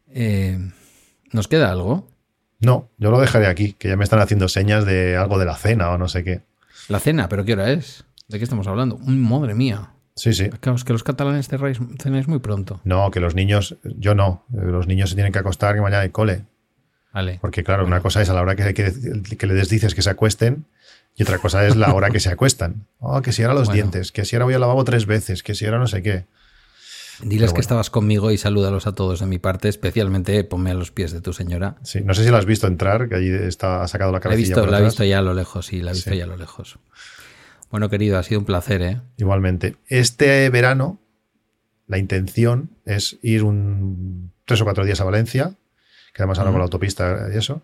Eh, 0.07 0.59
¿Nos 1.33 1.49
queda 1.49 1.73
algo? 1.73 2.09
No, 2.61 2.91
yo 2.99 3.11
lo 3.11 3.21
dejaré 3.21 3.49
aquí, 3.49 3.73
que 3.73 3.89
ya 3.89 3.97
me 3.97 4.05
están 4.05 4.21
haciendo 4.21 4.49
señas 4.49 4.87
de 4.87 5.17
algo 5.17 5.41
de 5.41 5.47
la 5.47 5.57
cena 5.57 5.91
o 5.91 5.99
no 5.99 6.07
sé 6.07 6.23
qué. 6.23 6.43
¿La 6.89 7.01
cena? 7.01 7.29
¿Pero 7.29 7.45
qué 7.45 7.55
hora 7.55 7.73
es? 7.73 8.05
¿De 8.29 8.39
qué 8.39 8.45
estamos 8.45 8.69
hablando? 8.69 8.97
madre 8.99 9.55
mía! 9.55 9.91
Sí, 10.15 10.33
sí. 10.33 10.49
Claro, 10.61 10.77
es 10.77 10.85
que 10.85 10.93
los 10.93 11.03
catalanes 11.03 11.49
cenáis 11.49 12.29
muy 12.29 12.39
pronto. 12.39 12.81
No, 12.85 13.11
que 13.11 13.19
los 13.19 13.35
niños, 13.35 13.77
yo 13.83 14.15
no, 14.15 14.45
los 14.53 14.87
niños 14.87 15.11
se 15.11 15.17
tienen 15.17 15.33
que 15.33 15.41
acostar 15.41 15.75
que 15.75 15.81
mañana 15.81 16.03
hay 16.03 16.11
cole. 16.11 16.45
Vale. 17.13 17.39
Porque 17.41 17.63
claro, 17.63 17.85
una 17.85 18.01
cosa 18.01 18.23
es 18.23 18.31
a 18.31 18.35
la 18.35 18.43
hora 18.43 18.57
que, 18.57 18.75
que, 18.75 19.47
les 19.47 19.69
dices 19.69 19.95
que 19.95 20.03
se 20.03 20.11
acuesten 20.11 20.65
y 21.15 21.23
otra 21.23 21.39
cosa 21.39 21.67
es 21.67 21.77
la 21.77 21.93
hora 21.95 22.11
que 22.11 22.21
se 22.21 22.31
acuestan. 22.31 22.87
Oh, 23.05 23.21
que 23.21 23.33
si 23.33 23.43
ahora 23.43 23.55
los 23.55 23.73
dientes, 23.73 24.13
que 24.13 24.25
si 24.25 24.37
ahora 24.37 24.45
voy 24.45 24.55
al 24.55 24.61
lavabo 24.61 24.85
tres 24.85 25.07
veces, 25.07 25.43
que 25.43 25.57
si 25.57 25.65
ahora 25.67 25.79
no 25.79 25.89
sé 25.89 26.03
qué. 26.03 26.25
Diles 27.21 27.53
que 27.53 27.61
estabas 27.61 27.91
conmigo 27.91 28.31
y 28.31 28.39
salúdalos 28.39 28.87
a 28.87 28.93
todos 28.95 29.19
de 29.21 29.27
mi 29.27 29.39
parte, 29.39 29.69
especialmente 29.69 30.43
ponme 30.45 30.71
a 30.71 30.75
los 30.75 30.93
pies 30.93 31.11
de 31.11 31.21
tu 31.21 31.33
señora. 31.33 31.77
Sí, 31.83 32.01
no 32.01 32.15
sé 32.15 32.25
si 32.25 32.31
lo 32.31 32.37
has 32.37 32.47
visto 32.47 32.69
entrar, 32.69 33.09
que 33.09 33.17
allí 33.17 33.29
está, 33.29 33.83
ha 33.83 33.89
sacado 33.89 34.13
la 34.13 34.21
cabeza. 34.21 34.37
La 34.37 34.39
he 34.39 34.45
visto, 34.45 34.67
la 34.67 34.79
he 34.79 34.83
visto 34.85 35.05
ya 35.05 35.19
a 35.19 35.23
lo 35.23 35.35
lejos, 35.35 35.67
sí, 35.67 35.83
la 35.83 35.91
he 35.91 35.95
visto 35.95 36.15
ya 36.15 36.25
a 36.25 36.29
lo 36.29 36.37
lejos. 36.37 36.79
Bueno, 37.73 37.89
querido, 37.89 38.19
ha 38.19 38.23
sido 38.23 38.39
un 38.39 38.47
placer, 38.47 38.83
¿eh? 38.83 39.01
Igualmente. 39.17 39.77
Este 39.89 40.49
verano, 40.51 41.01
la 41.87 41.99
intención 41.99 42.71
es 42.85 43.19
ir 43.23 43.45
un 43.45 44.33
tres 44.45 44.61
o 44.61 44.65
cuatro 44.65 44.85
días 44.85 45.01
a 45.01 45.05
Valencia, 45.05 45.55
que 46.13 46.23
además 46.23 46.39
ahora 46.39 46.51
con 46.51 46.61
la 46.61 46.65
autopista 46.65 47.29
y 47.33 47.37
eso, 47.37 47.63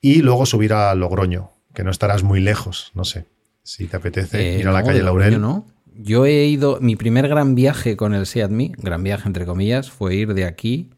y 0.00 0.22
luego 0.22 0.46
subir 0.46 0.72
a 0.72 0.94
Logroño, 0.94 1.50
que 1.74 1.84
no 1.84 1.90
estarás 1.90 2.22
muy 2.22 2.40
lejos, 2.40 2.90
no 2.94 3.04
sé, 3.04 3.26
si 3.62 3.86
te 3.86 3.96
apetece 3.96 4.56
Eh, 4.56 4.60
ir 4.60 4.68
a 4.68 4.72
la 4.72 4.80
no, 4.80 4.86
calle 4.86 5.02
Laurel. 5.02 5.32
Logroño 5.34 5.46
no. 5.46 5.66
Yo 6.00 6.26
he 6.26 6.44
ido, 6.46 6.78
mi 6.80 6.94
primer 6.94 7.26
gran 7.26 7.54
viaje 7.56 7.96
con 7.96 8.14
el 8.14 8.26
Seat 8.26 8.50
Me, 8.50 8.72
gran 8.78 9.02
viaje 9.02 9.26
entre 9.26 9.46
comillas, 9.46 9.90
fue 9.90 10.14
ir 10.14 10.34
de 10.34 10.44
aquí 10.44 10.90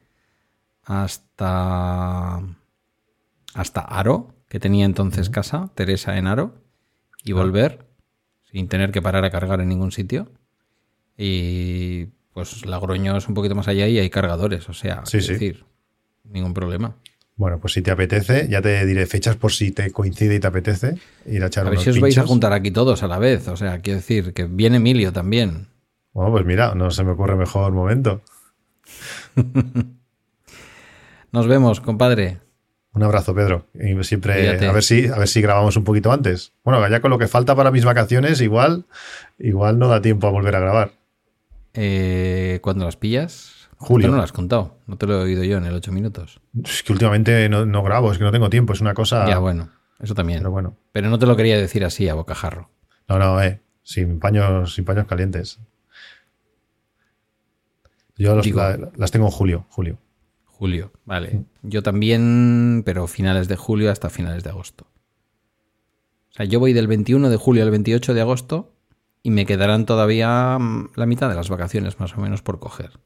hasta 0.84 2.42
hasta 3.54 3.80
Aro, 3.80 4.34
que 4.48 4.60
tenía 4.60 4.84
entonces 4.84 5.30
casa, 5.30 5.70
Teresa 5.74 6.18
en 6.18 6.26
Aro, 6.26 6.54
y 7.24 7.32
volver 7.32 7.86
sin 8.50 8.68
tener 8.68 8.92
que 8.92 9.02
parar 9.02 9.24
a 9.24 9.30
cargar 9.30 9.60
en 9.60 9.68
ningún 9.68 9.92
sitio. 9.92 10.30
Y 11.16 12.06
pues 12.32 12.64
Logroño 12.64 13.16
es 13.16 13.28
un 13.28 13.34
poquito 13.34 13.54
más 13.54 13.68
allá 13.68 13.86
y 13.88 13.98
hay 13.98 14.10
cargadores, 14.10 14.68
o 14.68 14.72
sea, 14.74 15.04
sí. 15.06 15.18
decir, 15.18 15.64
ningún 16.24 16.54
problema. 16.54 16.96
Bueno, 17.36 17.58
pues 17.58 17.72
si 17.72 17.80
te 17.80 17.90
apetece, 17.90 18.48
ya 18.48 18.60
te 18.60 18.84
diré 18.84 19.06
fechas 19.06 19.36
por 19.36 19.52
si 19.52 19.70
te 19.70 19.90
coincide 19.90 20.34
y 20.34 20.40
te 20.40 20.46
apetece 20.46 20.96
ir 21.24 21.42
a 21.42 21.46
echar 21.46 21.66
A 21.66 21.70
ver 21.70 21.78
unos 21.78 21.84
si 21.84 21.90
os 21.90 22.00
vais 22.00 22.18
a 22.18 22.26
juntar 22.26 22.52
aquí 22.52 22.70
todos 22.70 23.02
a 23.02 23.06
la 23.06 23.18
vez, 23.18 23.48
o 23.48 23.56
sea, 23.56 23.80
quiero 23.80 23.98
decir 23.98 24.34
que 24.34 24.44
viene 24.44 24.76
Emilio 24.76 25.12
también. 25.12 25.68
Bueno, 26.12 26.32
pues 26.32 26.44
mira, 26.44 26.74
no 26.74 26.90
se 26.90 27.02
me 27.02 27.12
ocurre 27.12 27.36
mejor 27.36 27.72
momento. 27.72 28.20
Nos 31.32 31.46
vemos, 31.46 31.80
compadre. 31.80 32.40
Un 32.92 33.04
abrazo, 33.04 33.34
Pedro. 33.34 33.66
Y 33.74 34.02
siempre 34.02 34.34
Cuídate. 34.34 34.66
a 34.66 34.72
ver 34.72 34.82
si 34.82 35.06
a 35.06 35.16
ver 35.16 35.28
si 35.28 35.40
grabamos 35.40 35.76
un 35.76 35.84
poquito 35.84 36.10
antes. 36.10 36.52
Bueno, 36.64 36.86
ya 36.88 37.00
con 37.00 37.10
lo 37.10 37.18
que 37.18 37.28
falta 37.28 37.54
para 37.54 37.70
mis 37.70 37.84
vacaciones, 37.84 38.40
igual, 38.40 38.84
igual 39.38 39.78
no 39.78 39.88
da 39.88 40.02
tiempo 40.02 40.26
a 40.26 40.30
volver 40.30 40.56
a 40.56 40.60
grabar. 40.60 40.92
Eh, 41.72 42.58
¿Cuándo 42.62 42.84
las 42.84 42.96
pillas? 42.96 43.59
Julio. 43.82 44.08
Tú 44.08 44.12
no 44.12 44.18
lo 44.18 44.22
has 44.24 44.32
contado. 44.32 44.76
No 44.86 44.96
te 44.98 45.06
lo 45.06 45.14
he 45.20 45.22
oído 45.24 45.42
yo 45.42 45.56
en 45.56 45.64
el 45.64 45.74
8 45.74 45.90
minutos. 45.90 46.40
Es 46.64 46.82
que 46.82 46.92
últimamente 46.92 47.48
no, 47.48 47.64
no 47.64 47.82
grabo, 47.82 48.12
es 48.12 48.18
que 48.18 48.24
no 48.24 48.30
tengo 48.30 48.50
tiempo, 48.50 48.74
es 48.74 48.80
una 48.82 48.92
cosa. 48.94 49.26
Ya, 49.26 49.38
bueno. 49.38 49.70
Eso 49.98 50.14
también. 50.14 50.40
Pero 50.40 50.50
Pero, 50.52 50.74
bueno. 50.92 51.10
no 51.10 51.18
te 51.18 51.26
lo 51.26 51.34
quería 51.36 51.56
decir 51.58 51.84
así 51.84 52.08
a 52.08 52.14
bocajarro. 52.14 52.70
No, 53.08 53.18
no, 53.18 53.42
eh. 53.42 53.60
Sin 53.82 54.18
paños, 54.20 54.74
sin 54.74 54.84
paños 54.84 55.06
calientes. 55.06 55.60
Yo 58.16 58.34
los- 58.36 58.44
Digo- 58.44 58.60
la- 58.60 58.90
las 58.96 59.10
tengo 59.10 59.26
en 59.26 59.32
julio, 59.32 59.66
julio. 59.70 59.98
Julio. 60.44 60.92
Vale. 61.06 61.44
Yo 61.62 61.82
también, 61.82 62.82
pero 62.84 63.06
finales 63.06 63.48
de 63.48 63.56
julio 63.56 63.90
hasta 63.90 64.10
finales 64.10 64.44
de 64.44 64.50
agosto. 64.50 64.86
O 66.30 66.34
sea, 66.34 66.44
yo 66.44 66.60
voy 66.60 66.74
del 66.74 66.86
21 66.86 67.30
de 67.30 67.36
julio 67.38 67.62
al 67.62 67.70
28 67.70 68.12
de 68.12 68.20
agosto 68.20 68.74
y 69.22 69.30
me 69.30 69.46
quedarán 69.46 69.86
todavía 69.86 70.58
mm, 70.60 70.90
la 70.96 71.06
mitad 71.06 71.30
de 71.30 71.34
las 71.34 71.48
vacaciones 71.48 71.98
más 71.98 72.14
o 72.16 72.20
menos 72.20 72.42
por 72.42 72.58
coger. 72.60 73.00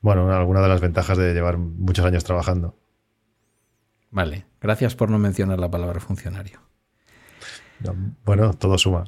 Bueno, 0.00 0.32
alguna 0.32 0.60
de 0.60 0.68
las 0.68 0.80
ventajas 0.80 1.18
de 1.18 1.34
llevar 1.34 1.58
muchos 1.58 2.04
años 2.04 2.24
trabajando. 2.24 2.76
Vale. 4.10 4.46
Gracias 4.60 4.94
por 4.94 5.10
no 5.10 5.18
mencionar 5.18 5.58
la 5.58 5.70
palabra 5.70 6.00
funcionario. 6.00 6.60
No, 7.80 7.94
Bueno, 8.24 8.54
todo 8.54 8.78
suma. 8.78 9.04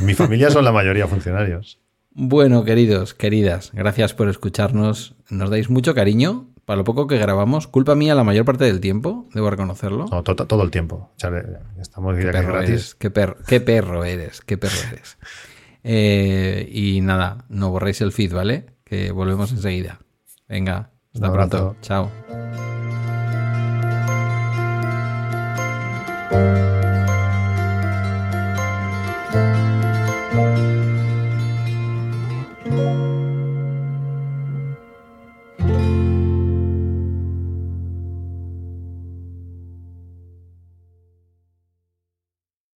Mi 0.00 0.14
familia 0.14 0.50
son 0.50 0.64
la 0.64 0.72
mayoría 0.72 1.06
funcionarios. 1.06 1.80
Bueno, 2.12 2.64
queridos, 2.64 3.14
queridas, 3.14 3.70
gracias 3.72 4.14
por 4.14 4.28
escucharnos. 4.28 5.14
Nos 5.30 5.48
dais 5.50 5.70
mucho 5.70 5.94
cariño 5.94 6.48
para 6.64 6.78
lo 6.78 6.84
poco 6.84 7.06
que 7.06 7.18
grabamos. 7.18 7.66
Culpa 7.66 7.94
mía 7.94 8.14
la 8.14 8.24
mayor 8.24 8.44
parte 8.44 8.64
del 8.64 8.80
tiempo, 8.80 9.28
debo 9.34 9.50
reconocerlo. 9.50 10.06
No, 10.10 10.22
to- 10.22 10.34
todo 10.36 10.62
el 10.62 10.70
tiempo. 10.70 11.10
Chale, 11.16 11.42
estamos 11.80 12.16
qué, 12.16 12.26
perro 12.30 12.52
gratis. 12.54 12.70
eres, 12.70 12.94
qué, 12.96 13.10
perro, 13.10 13.36
qué 13.46 13.60
perro 13.60 14.04
eres, 14.04 14.40
qué 14.40 14.58
perro 14.58 14.76
eres. 14.92 15.18
Eh, 15.82 16.68
y 16.70 17.00
nada, 17.00 17.46
no 17.48 17.70
borréis 17.70 18.02
el 18.02 18.12
feed, 18.12 18.34
¿vale? 18.34 18.66
Que 18.90 19.12
volvemos 19.12 19.52
enseguida. 19.52 20.00
Venga, 20.48 20.90
hasta 21.14 21.32
pronto. 21.32 21.76
Chao. 21.80 22.10